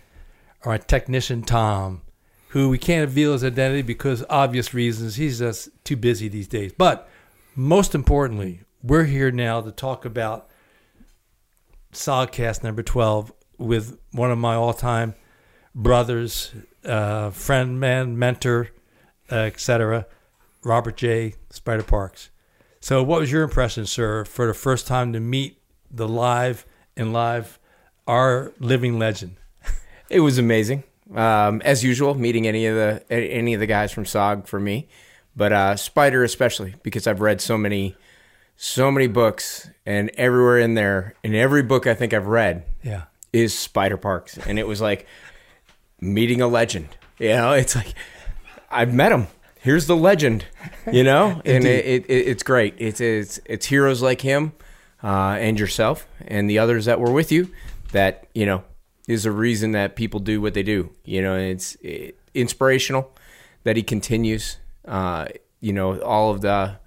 our 0.63 0.77
technician 0.77 1.43
Tom, 1.43 2.01
who 2.49 2.69
we 2.69 2.77
can't 2.77 3.09
reveal 3.09 3.33
his 3.33 3.43
identity 3.43 3.81
because 3.81 4.23
obvious 4.29 4.73
reasons. 4.73 5.15
He's 5.15 5.39
just 5.39 5.69
too 5.83 5.97
busy 5.97 6.29
these 6.29 6.47
days. 6.47 6.71
But 6.77 7.09
most 7.55 7.93
importantly, 7.93 8.61
we're 8.81 9.03
here 9.03 9.31
now 9.31 9.59
to 9.59 9.71
talk 9.71 10.05
about 10.05 10.49
Sogcast 11.91 12.63
number 12.63 12.83
12 12.83 13.33
with 13.57 13.99
one 14.11 14.31
of 14.31 14.37
my 14.37 14.55
all-time 14.55 15.13
brothers, 15.75 16.53
uh, 16.85 17.29
friend, 17.31 17.79
man, 17.79 18.17
mentor, 18.17 18.69
uh, 19.31 19.35
etc., 19.35 20.05
Robert 20.63 20.97
J. 20.97 21.35
Spider 21.49 21.83
Parks. 21.83 22.29
So, 22.79 23.03
what 23.03 23.19
was 23.19 23.31
your 23.31 23.43
impression, 23.43 23.85
sir, 23.85 24.25
for 24.25 24.47
the 24.47 24.53
first 24.53 24.87
time 24.87 25.13
to 25.13 25.19
meet 25.19 25.59
the 25.89 26.07
live 26.07 26.65
and 26.97 27.13
live 27.13 27.59
our 28.07 28.51
living 28.59 28.97
legend? 28.99 29.35
It 30.09 30.19
was 30.19 30.37
amazing, 30.37 30.83
um, 31.15 31.61
as 31.63 31.83
usual. 31.83 32.15
Meeting 32.15 32.45
any 32.47 32.65
of 32.65 32.75
the 32.75 33.03
any 33.13 33.53
of 33.53 33.59
the 33.59 33.65
guys 33.67 33.91
from 33.93 34.03
SOG 34.05 34.45
for 34.47 34.59
me, 34.59 34.89
but 35.35 35.53
uh, 35.53 35.75
Spider 35.77 36.23
especially 36.23 36.75
because 36.83 37.07
I've 37.07 37.21
read 37.21 37.39
so 37.39 37.57
many, 37.57 37.95
so 38.57 38.91
many 38.91 39.07
books, 39.07 39.69
and 39.85 40.11
everywhere 40.15 40.59
in 40.59 40.73
there, 40.73 41.13
in 41.23 41.33
every 41.33 41.63
book 41.63 41.87
I 41.87 41.93
think 41.93 42.13
I've 42.13 42.27
read, 42.27 42.65
Yeah. 42.83 43.03
is 43.31 43.57
Spider 43.57 43.95
Parks, 43.97 44.37
and 44.37 44.59
it 44.59 44.67
was 44.67 44.81
like 44.81 45.07
meeting 46.01 46.41
a 46.41 46.47
legend. 46.47 46.89
You 47.19 47.29
know, 47.29 47.53
it's 47.53 47.75
like 47.75 47.93
I've 48.69 48.93
met 48.93 49.11
him. 49.11 49.27
Here's 49.59 49.85
the 49.85 49.95
legend. 49.95 50.45
You 50.91 51.03
know, 51.03 51.41
and 51.45 51.65
it, 51.65 51.85
it, 51.85 52.05
it, 52.07 52.27
it's 52.27 52.43
great. 52.43 52.75
It's 52.79 52.99
it's 52.99 53.39
it's 53.45 53.67
heroes 53.67 54.01
like 54.01 54.21
him 54.21 54.53
uh, 55.03 55.37
and 55.39 55.59
yourself 55.59 56.07
and 56.25 56.49
the 56.49 56.59
others 56.59 56.85
that 56.85 56.99
were 56.99 57.11
with 57.11 57.31
you 57.31 57.49
that 57.91 58.27
you 58.33 58.45
know 58.45 58.63
is 59.07 59.25
a 59.25 59.31
reason 59.31 59.71
that 59.73 59.95
people 59.95 60.19
do 60.19 60.41
what 60.41 60.53
they 60.53 60.63
do. 60.63 60.89
You 61.05 61.21
know, 61.21 61.35
and 61.35 61.51
it's 61.51 61.75
it, 61.81 62.17
inspirational 62.33 63.15
that 63.63 63.77
he 63.77 63.83
continues. 63.83 64.57
Uh, 64.85 65.27
you 65.59 65.73
know, 65.73 65.99
all 66.01 66.31
of 66.31 66.41
the 66.41 66.77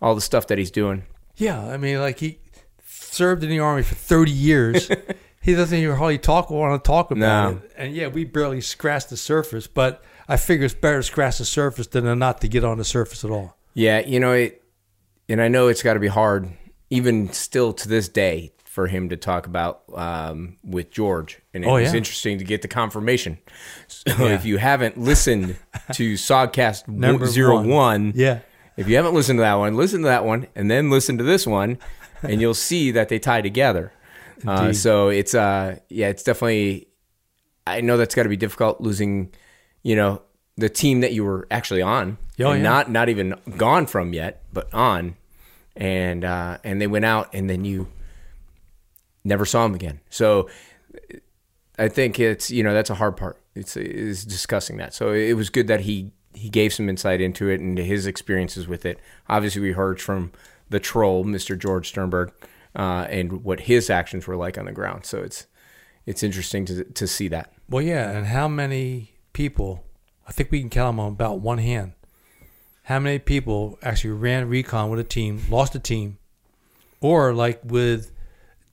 all 0.00 0.14
the 0.14 0.20
stuff 0.20 0.46
that 0.46 0.58
he's 0.58 0.70
doing. 0.70 1.04
Yeah, 1.36 1.60
I 1.60 1.76
mean, 1.76 1.98
like 1.98 2.18
he 2.20 2.38
served 2.84 3.42
in 3.42 3.50
the 3.50 3.58
army 3.58 3.82
for 3.82 3.94
30 3.94 4.30
years. 4.30 4.90
he 5.40 5.54
doesn't 5.54 5.76
even 5.78 5.96
hardly 5.96 6.18
talk 6.18 6.50
or 6.50 6.58
want 6.68 6.82
to 6.84 6.86
talk 6.88 7.10
about 7.10 7.52
No. 7.52 7.56
it. 7.58 7.72
And 7.76 7.94
yeah, 7.94 8.08
we 8.08 8.24
barely 8.24 8.60
scratched 8.60 9.10
the 9.10 9.16
surface, 9.16 9.66
but 9.66 10.02
I 10.28 10.36
figure 10.36 10.64
it's 10.66 10.74
better 10.74 10.98
to 10.98 11.02
scratch 11.02 11.38
the 11.38 11.44
surface 11.44 11.86
than 11.86 12.18
not 12.18 12.40
to 12.42 12.48
get 12.48 12.62
on 12.64 12.78
the 12.78 12.84
surface 12.84 13.24
at 13.24 13.30
all. 13.30 13.56
Yeah, 13.74 14.00
you 14.00 14.20
know 14.20 14.32
it, 14.32 14.62
and 15.28 15.40
I 15.40 15.48
know 15.48 15.68
it's 15.68 15.82
got 15.82 15.94
to 15.94 16.00
be 16.00 16.08
hard, 16.08 16.50
even 16.90 17.32
still 17.32 17.72
to 17.72 17.88
this 17.88 18.08
day, 18.08 18.52
for 18.64 18.86
him 18.86 19.08
to 19.08 19.16
talk 19.16 19.46
about 19.46 19.82
um, 19.94 20.56
with 20.62 20.90
George. 20.92 21.40
And 21.52 21.64
it 21.64 21.66
Oh, 21.68 21.72
was 21.74 21.90
yeah. 21.92 21.98
interesting 21.98 22.38
to 22.38 22.44
get 22.44 22.62
the 22.62 22.68
confirmation. 22.68 23.38
So 23.88 24.02
Yeah. 24.18 24.34
if 24.34 24.44
you 24.44 24.58
haven't 24.58 24.96
listened 24.96 25.56
to 25.94 26.14
Sogcast 26.14 26.86
Number 26.86 27.26
zero 27.26 27.56
one. 27.56 27.68
one, 27.68 28.12
Yeah. 28.14 28.40
if 28.76 28.88
you 28.88 28.94
haven't 28.96 29.14
listened 29.14 29.38
to 29.38 29.42
that 29.42 29.54
one, 29.54 29.74
listen 29.76 30.02
to 30.02 30.08
that 30.08 30.24
one, 30.24 30.46
and 30.54 30.70
then 30.70 30.88
listen 30.90 31.18
to 31.18 31.24
this 31.24 31.46
one, 31.46 31.78
and 32.22 32.40
you'll 32.40 32.54
see 32.54 32.90
that 32.92 33.08
they 33.08 33.18
tie 33.18 33.40
together. 33.40 33.92
Uh, 34.46 34.72
so 34.72 35.08
it's 35.08 35.34
uh, 35.34 35.78
yeah, 35.88 36.08
it's 36.08 36.22
definitely. 36.22 36.88
I 37.66 37.80
know 37.82 37.96
that's 37.96 38.14
got 38.14 38.24
to 38.24 38.28
be 38.28 38.36
difficult 38.36 38.80
losing, 38.80 39.32
you 39.82 39.94
know, 39.94 40.22
the 40.56 40.68
team 40.68 41.00
that 41.02 41.12
you 41.12 41.24
were 41.24 41.46
actually 41.50 41.82
on, 41.82 42.18
Oh, 42.40 42.50
and 42.50 42.62
yeah. 42.62 42.68
not 42.70 42.90
not 42.90 43.08
even 43.08 43.34
gone 43.56 43.86
from 43.86 44.12
yet, 44.12 44.42
but 44.52 44.72
on, 44.74 45.16
and 45.76 46.24
uh, 46.24 46.58
and 46.64 46.80
they 46.80 46.86
went 46.86 47.04
out, 47.04 47.28
and 47.34 47.48
then 47.48 47.64
you 47.64 47.88
never 49.24 49.44
saw 49.44 49.62
them 49.64 49.74
again. 49.74 50.00
So 50.10 50.48
I 51.78 51.88
think 51.88 52.18
it's 52.18 52.50
you 52.50 52.62
know 52.62 52.74
that's 52.74 52.90
a 52.90 52.94
hard 52.94 53.16
part. 53.16 53.40
It's 53.54 53.76
is 53.76 54.24
discussing 54.24 54.76
that. 54.78 54.94
So 54.94 55.12
it 55.12 55.34
was 55.34 55.50
good 55.50 55.66
that 55.68 55.80
he 55.80 56.12
he 56.34 56.48
gave 56.48 56.72
some 56.72 56.88
insight 56.88 57.20
into 57.20 57.48
it 57.48 57.60
and 57.60 57.76
his 57.76 58.06
experiences 58.06 58.66
with 58.68 58.84
it. 58.86 58.98
Obviously, 59.28 59.60
we 59.62 59.72
heard 59.72 60.00
from 60.00 60.32
the 60.70 60.80
troll, 60.80 61.24
Mr. 61.24 61.58
George 61.58 61.88
Sternberg, 61.88 62.32
uh, 62.76 63.06
and 63.10 63.42
what 63.44 63.60
his 63.60 63.90
actions 63.90 64.26
were 64.26 64.36
like 64.36 64.58
on 64.58 64.64
the 64.66 64.72
ground. 64.72 65.04
So 65.06 65.18
it's 65.22 65.46
it's 66.06 66.22
interesting 66.22 66.64
to 66.66 66.84
to 66.84 67.06
see 67.06 67.28
that. 67.28 67.52
Well, 67.68 67.82
yeah, 67.82 68.10
and 68.10 68.26
how 68.26 68.48
many 68.48 69.12
people? 69.32 69.84
I 70.26 70.32
think 70.32 70.50
we 70.50 70.60
can 70.60 70.70
count 70.70 70.94
them 70.96 71.00
on 71.00 71.12
about 71.12 71.40
one 71.40 71.58
hand. 71.58 71.92
How 72.84 72.98
many 72.98 73.18
people 73.18 73.78
actually 73.82 74.10
ran 74.10 74.48
recon 74.48 74.90
with 74.90 74.98
a 75.00 75.04
team, 75.04 75.42
lost 75.50 75.74
a 75.74 75.78
team, 75.78 76.18
or 77.00 77.32
like 77.32 77.60
with 77.64 78.10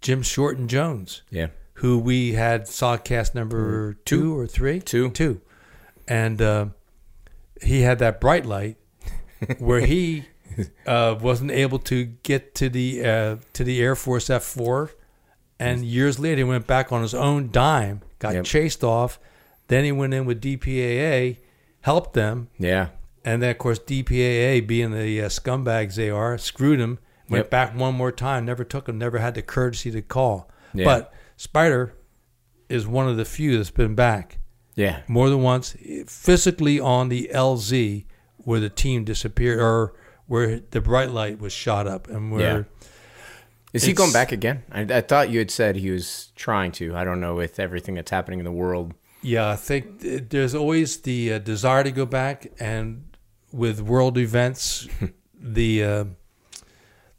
Jim 0.01 0.21
Short 0.23 0.57
and 0.57 0.69
Jones, 0.69 1.21
Yeah, 1.29 1.47
who 1.75 1.99
we 1.99 2.33
had 2.33 2.63
Sogcast 2.63 3.35
number 3.35 3.93
two, 4.05 4.37
or 4.37 4.47
three, 4.47 4.79
Two. 4.79 5.09
two, 5.11 5.41
and 6.07 6.41
uh, 6.41 6.65
he 7.61 7.81
had 7.81 7.99
that 7.99 8.19
bright 8.21 8.45
light 8.45 8.77
where 9.59 9.81
he 9.81 10.25
uh, 10.85 11.15
wasn't 11.21 11.51
able 11.51 11.79
to 11.79 12.05
get 12.23 12.55
to 12.55 12.69
the 12.69 13.03
uh, 13.05 13.35
to 13.53 13.63
the 13.63 13.81
Air 13.81 13.95
Force 13.95 14.29
F 14.29 14.43
four, 14.43 14.91
and 15.59 15.83
years 15.85 16.19
later 16.19 16.37
he 16.37 16.43
went 16.43 16.67
back 16.67 16.91
on 16.91 17.01
his 17.01 17.13
own 17.13 17.49
dime, 17.51 18.01
got 18.19 18.33
Yep. 18.35 18.45
chased 18.45 18.83
off. 18.83 19.19
Then 19.67 19.83
he 19.83 19.91
went 19.91 20.13
in 20.13 20.25
with 20.25 20.41
DPAA, 20.41 21.37
helped 21.81 22.13
them, 22.13 22.47
yeah, 22.57 22.89
and 23.25 23.41
then 23.43 23.51
of 23.51 23.57
course 23.57 23.79
DPAA, 23.79 24.65
being 24.65 24.91
the 24.91 25.21
uh, 25.21 25.27
scumbags 25.29 25.95
they 25.95 26.09
are, 26.09 26.37
screwed 26.37 26.79
him. 26.79 26.99
Went 27.29 27.45
Yep. 27.45 27.49
back 27.49 27.75
one 27.75 27.93
more 27.95 28.11
time, 28.13 28.45
never 28.45 28.63
took 28.63 28.87
him, 28.87 28.97
never 28.97 29.17
had 29.17 29.35
the 29.35 29.41
courtesy 29.41 29.91
to 29.91 30.01
call. 30.01 30.49
Yeah. 30.73 30.85
But 30.85 31.13
Spider 31.35 31.93
is 32.69 32.87
one 32.87 33.09
of 33.09 33.17
the 33.17 33.25
few 33.25 33.57
that's 33.57 33.69
been 33.69 33.95
back 33.95 34.39
yeah, 34.75 35.01
more 35.07 35.29
than 35.29 35.41
once 35.41 35.75
physically 36.07 36.79
on 36.79 37.09
the 37.09 37.29
LZ 37.33 38.05
where 38.37 38.59
the 38.59 38.69
team 38.69 39.03
disappeared 39.03 39.59
or 39.59 39.93
where 40.27 40.59
the 40.71 40.81
bright 40.81 41.09
light 41.11 41.39
was 41.39 41.53
shot 41.53 41.87
up 41.87 42.07
and 42.07 42.31
where 42.31 42.67
Is 43.73 43.83
he 43.83 43.93
going 43.93 44.13
back 44.13 44.31
again? 44.31 44.63
I, 44.71 44.81
I 44.81 45.01
thought 45.01 45.29
you 45.29 45.39
had 45.39 45.51
said 45.51 45.75
he 45.75 45.91
was 45.91 46.31
trying 46.35 46.71
to. 46.73 46.95
I 46.95 47.03
don't 47.03 47.19
know 47.19 47.35
with 47.35 47.59
everything 47.59 47.95
that's 47.95 48.11
happening 48.11 48.39
in 48.39 48.45
the 48.45 48.51
world. 48.51 48.93
yeah, 49.21 49.49
I 49.49 49.55
think 49.55 50.01
th- 50.01 50.23
there's 50.29 50.55
always 50.55 51.01
the 51.01 51.33
uh, 51.33 51.39
desire 51.39 51.83
to 51.83 51.91
go 51.91 52.05
back 52.05 52.47
and 52.59 53.03
with 53.51 53.81
world 53.81 54.17
events 54.17 54.87
the 55.39 55.83
uh, 55.83 56.05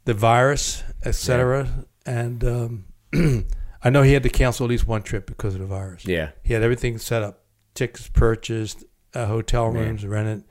the 0.05 0.13
virus 0.13 0.83
etc 1.03 1.85
and 2.05 2.43
um, 2.43 2.85
I 3.83 3.89
know 3.89 4.01
he 4.03 4.13
had 4.13 4.23
to 4.23 4.29
cancel 4.29 4.65
at 4.65 4.69
least 4.69 4.87
one 4.87 5.01
trip 5.03 5.25
because 5.25 5.53
of 5.55 5.61
the 5.61 5.67
virus. 5.67 6.05
Yeah, 6.05 6.31
He 6.43 6.53
had 6.53 6.63
everything 6.63 6.97
set 6.97 7.23
up, 7.23 7.43
tickets 7.75 8.09
purchased, 8.09 8.83
uh, 9.13 9.25
hotel 9.27 9.67
rooms 9.69 10.05
rented, 10.05 10.43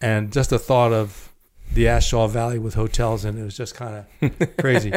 and 0.00 0.30
just 0.32 0.50
the 0.50 0.58
thought 0.58 0.92
of 0.92 1.31
the 1.74 1.86
A 1.86 2.00
Shau 2.00 2.26
Valley 2.26 2.58
with 2.58 2.74
hotels, 2.74 3.24
and 3.24 3.38
it 3.38 3.42
was 3.44 3.56
just 3.56 3.74
kind 3.74 4.04
of 4.22 4.56
crazy. 4.58 4.90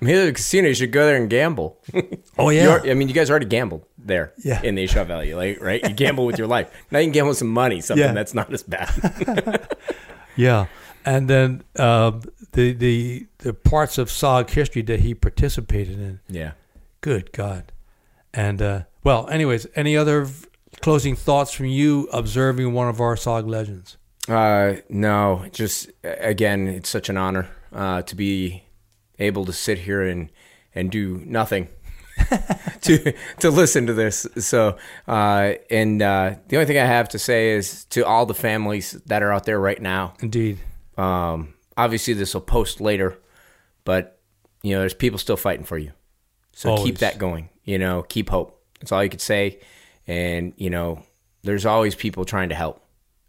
Maybe 0.00 0.26
the 0.26 0.32
casino. 0.32 0.68
You 0.68 0.74
should 0.74 0.92
go 0.92 1.04
there 1.06 1.16
and 1.16 1.28
gamble. 1.30 1.78
Oh 2.36 2.50
yeah, 2.50 2.66
are- 2.68 2.86
I 2.90 2.94
mean, 2.94 3.06
you 3.08 3.14
guys 3.14 3.30
already 3.30 3.46
gambled 3.46 3.84
there. 3.96 4.32
Yeah. 4.44 4.60
In 4.62 4.74
the 4.74 4.86
Shaw 4.88 5.04
Valley, 5.04 5.34
like 5.34 5.60
right? 5.60 5.80
You 5.86 5.94
gamble 5.94 6.26
with 6.26 6.36
your 6.36 6.48
life. 6.48 6.68
Now 6.90 6.98
you 6.98 7.04
can 7.06 7.12
gamble 7.12 7.28
with 7.28 7.38
some 7.38 7.48
money. 7.52 7.80
Something 7.80 8.04
Yeah. 8.06 8.12
that's 8.12 8.34
not 8.34 8.52
as 8.52 8.64
bad. 8.64 9.68
yeah. 10.36 10.66
And 11.04 11.28
then 11.30 11.62
uh, 11.78 12.12
the 12.52 12.72
the 12.72 13.26
the 13.38 13.54
parts 13.54 13.98
of 13.98 14.08
SOG 14.08 14.50
history 14.50 14.82
that 14.82 15.00
he 15.00 15.14
participated 15.14 15.98
in. 16.00 16.20
yeah. 16.28 16.52
Good 17.02 17.30
God. 17.32 17.70
And 18.32 18.60
uh, 18.60 18.80
well, 19.04 19.28
anyways, 19.28 19.66
any 19.76 19.96
other 19.96 20.24
v- 20.24 20.46
closing 20.80 21.14
thoughts 21.14 21.52
from 21.52 21.66
you 21.66 22.08
observing 22.12 22.72
one 22.72 22.88
of 22.88 23.00
our 23.00 23.14
SOG 23.14 23.46
legends? 23.48 23.96
Uh, 24.28 24.76
no, 24.88 25.46
just 25.52 25.90
again, 26.02 26.66
it's 26.66 26.88
such 26.88 27.08
an 27.08 27.16
honor 27.16 27.48
uh, 27.72 28.02
to 28.02 28.16
be 28.16 28.64
able 29.18 29.44
to 29.44 29.52
sit 29.52 29.78
here 29.78 30.02
and 30.02 30.30
and 30.74 30.90
do 30.90 31.22
nothing 31.24 31.68
to 32.82 33.12
to 33.40 33.50
listen 33.50 33.86
to 33.86 33.94
this. 33.94 34.26
So, 34.38 34.76
uh, 35.06 35.54
and 35.70 36.00
uh, 36.00 36.36
the 36.48 36.56
only 36.56 36.66
thing 36.66 36.78
I 36.78 36.86
have 36.86 37.08
to 37.10 37.18
say 37.18 37.50
is 37.50 37.84
to 37.86 38.06
all 38.06 38.26
the 38.26 38.34
families 38.34 38.92
that 39.06 39.22
are 39.22 39.32
out 39.32 39.44
there 39.44 39.60
right 39.60 39.80
now. 39.80 40.14
Indeed. 40.20 40.58
Um, 40.96 41.54
obviously, 41.76 42.14
this 42.14 42.34
will 42.34 42.40
post 42.40 42.80
later, 42.80 43.18
but 43.84 44.20
you 44.62 44.74
know, 44.74 44.80
there's 44.80 44.94
people 44.94 45.18
still 45.18 45.36
fighting 45.36 45.64
for 45.64 45.76
you. 45.76 45.92
So 46.52 46.70
Always. 46.70 46.84
keep 46.84 46.98
that 46.98 47.18
going. 47.18 47.50
You 47.64 47.78
know, 47.78 48.02
keep 48.02 48.30
hope. 48.30 48.62
That's 48.80 48.92
all 48.92 49.02
you 49.02 49.10
could 49.10 49.20
say. 49.20 49.60
And 50.06 50.52
you 50.56 50.70
know, 50.70 51.02
there's 51.42 51.66
always 51.66 51.94
people 51.94 52.24
trying 52.24 52.50
to 52.50 52.54
help, 52.54 52.82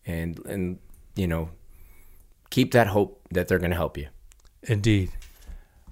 and 0.05 0.39
and 0.45 0.79
you 1.15 1.27
know, 1.27 1.49
keep 2.49 2.71
that 2.71 2.87
hope 2.87 3.21
that 3.31 3.47
they're 3.47 3.59
going 3.59 3.71
to 3.71 3.77
help 3.77 3.97
you. 3.97 4.07
Indeed. 4.63 5.11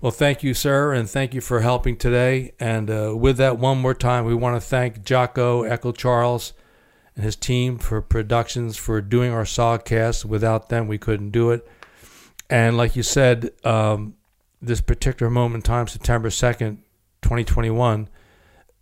Well, 0.02 0.12
thank 0.12 0.44
you, 0.44 0.54
sir, 0.54 0.91
and 0.91 1.10
thank 1.10 1.34
you 1.34 1.40
for 1.40 1.62
helping 1.62 1.95
today. 1.95 2.54
And 2.60 2.91
uh, 2.91 3.16
with 3.16 3.38
that, 3.38 3.58
one 3.58 3.78
more 3.78 3.94
time, 3.94 4.26
we 4.26 4.36
want 4.36 4.56
to 4.58 4.62
thank 4.62 5.04
Jocko 5.06 5.64
Echo 5.64 5.94
Charles 5.94 6.52
and 7.16 7.24
his 7.24 7.38
team 7.38 7.78
for 7.78 8.02
productions 8.02 8.76
for 8.76 9.02
doing 9.02 9.32
our 9.32 9.45
Sogcast. 9.45 10.26
Without 10.26 10.68
them, 10.70 10.88
we 10.88 10.98
couldn't 10.98 11.30
do 11.30 11.52
it. 11.52 11.66
And 12.50 12.76
like 12.76 12.95
you 12.95 13.04
said, 13.04 13.52
um, 13.64 14.16
this 14.62 14.82
particular 14.82 15.30
moment 15.30 15.56
in 15.56 15.62
time, 15.62 15.88
September 15.88 16.30
2nd, 16.30 16.80
2021, 17.22 18.10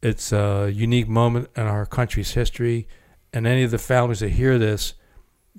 it's 0.01 0.31
a 0.31 0.71
unique 0.73 1.07
moment 1.07 1.49
in 1.55 1.67
our 1.67 1.85
country's 1.85 2.31
history. 2.31 2.87
And 3.31 3.45
any 3.45 3.63
of 3.63 3.71
the 3.71 3.77
families 3.77 4.21
that 4.21 4.29
hear 4.29 4.57
this, 4.57 4.95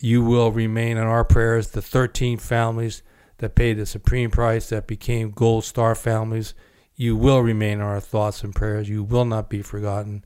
you 0.00 0.24
will 0.24 0.52
remain 0.52 0.96
in 0.96 1.04
our 1.04 1.24
prayers. 1.24 1.70
The 1.70 1.82
13 1.82 2.38
families 2.38 3.02
that 3.38 3.54
paid 3.54 3.74
the 3.74 3.86
supreme 3.86 4.30
price, 4.30 4.68
that 4.68 4.86
became 4.86 5.30
Gold 5.30 5.64
Star 5.64 5.94
families, 5.94 6.54
you 6.94 7.16
will 7.16 7.40
remain 7.40 7.74
in 7.74 7.80
our 7.80 8.00
thoughts 8.00 8.44
and 8.44 8.54
prayers. 8.54 8.88
You 8.88 9.02
will 9.02 9.24
not 9.24 9.50
be 9.50 9.62
forgotten. 9.62 10.24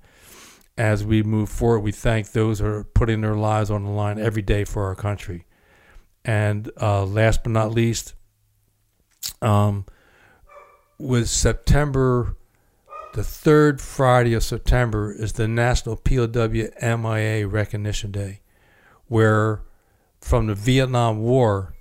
As 0.78 1.04
we 1.04 1.22
move 1.22 1.48
forward, 1.48 1.80
we 1.80 1.92
thank 1.92 2.32
those 2.32 2.58
who 2.58 2.66
are 2.66 2.84
putting 2.84 3.22
their 3.22 3.34
lives 3.34 3.70
on 3.70 3.84
the 3.84 3.90
line 3.90 4.18
every 4.18 4.42
day 4.42 4.64
for 4.64 4.84
our 4.84 4.94
country. 4.94 5.46
And 6.24 6.70
uh, 6.80 7.04
last 7.04 7.44
but 7.44 7.52
not 7.52 7.70
least, 7.70 8.14
um, 9.40 9.86
with 10.98 11.28
September, 11.28 12.36
the 13.14 13.24
third 13.24 13.80
Friday 13.80 14.34
of 14.34 14.42
September 14.42 15.12
is 15.12 15.34
the 15.34 15.48
National 15.48 15.96
POW 15.96 16.96
MIA 16.98 17.46
Recognition 17.46 18.10
Day, 18.10 18.40
where 19.08 19.62
from 20.20 20.46
the 20.46 20.54
Vietnam 20.54 21.20
War, 21.20 21.74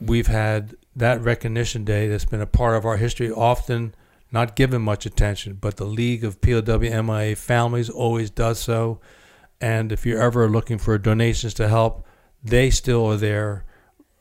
we've 0.00 0.26
had 0.26 0.76
that 0.96 1.20
recognition 1.22 1.84
day 1.84 2.08
that's 2.08 2.24
been 2.24 2.40
a 2.40 2.46
part 2.46 2.76
of 2.76 2.84
our 2.84 2.96
history, 2.96 3.30
often 3.30 3.94
not 4.30 4.56
given 4.56 4.82
much 4.82 5.06
attention, 5.06 5.54
but 5.60 5.76
the 5.76 5.84
League 5.84 6.24
of 6.24 6.40
POW 6.40 6.78
MIA 6.78 7.36
families 7.36 7.88
always 7.88 8.30
does 8.30 8.58
so. 8.58 9.00
And 9.60 9.92
if 9.92 10.04
you're 10.04 10.20
ever 10.20 10.48
looking 10.48 10.78
for 10.78 10.98
donations 10.98 11.54
to 11.54 11.68
help, 11.68 12.06
they 12.42 12.70
still 12.70 13.06
are 13.06 13.16
there. 13.16 13.64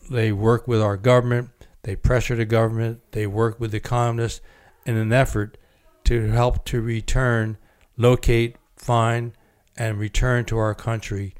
They 0.09 0.31
work 0.31 0.67
with 0.67 0.81
our 0.81 0.97
government, 0.97 1.49
they 1.81 1.95
pressure 1.95 2.35
the 2.35 2.45
government, 2.45 3.01
they 3.11 3.25
work 3.25 3.59
with 3.59 3.71
the 3.71 3.79
communists 3.79 4.41
in 4.85 4.97
an 4.97 5.11
effort 5.11 5.57
to 6.05 6.27
help 6.27 6.65
to 6.65 6.81
return, 6.81 7.57
locate, 7.97 8.57
find, 8.75 9.33
and 9.77 9.97
return 9.97 10.45
to 10.45 10.57
our 10.57 10.75
country 10.75 11.33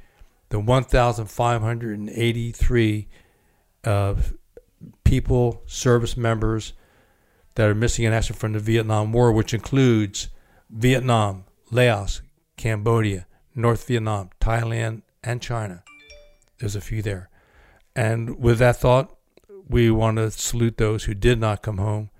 the 0.54 0.60
1,583 0.60 3.08
uh, 3.86 4.16
people, 5.04 5.64
service 5.66 6.16
members 6.16 6.74
that 7.56 7.68
are 7.68 7.74
missing 7.74 8.06
in 8.06 8.14
action 8.14 8.36
from 8.36 8.54
the 8.54 8.60
Vietnam 8.60 9.12
War, 9.12 9.32
which 9.32 9.56
includes 9.56 10.28
Vietnam, 10.70 11.46
Laos, 11.72 12.22
Cambodia, 12.56 13.26
North 13.56 13.88
Vietnam, 13.88 14.30
Thailand, 14.40 15.02
and 15.24 15.42
China. 15.42 15.84
There's 16.60 16.76
a 16.76 16.82
few 16.82 17.02
there. 17.02 17.32
And 17.96 18.38
with 18.38 18.60
that 18.60 18.76
thought, 18.76 19.18
we 19.68 19.90
want 19.90 20.18
to 20.18 20.30
salute 20.30 20.78
those 20.78 21.06
who 21.06 21.16
did 21.16 21.40
not 21.40 21.64
come 21.64 21.80
home 21.80 22.12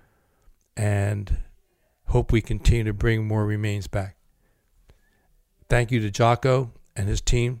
and 0.76 1.36
hope 2.06 2.32
we 2.32 2.40
continue 2.40 2.82
to 2.82 2.92
bring 2.92 3.28
more 3.28 3.46
remains 3.46 3.86
back. 3.86 4.16
Thank 5.68 5.92
you 5.92 6.00
to 6.00 6.10
Jocko 6.10 6.72
and 6.96 7.08
his 7.08 7.20
team. 7.20 7.60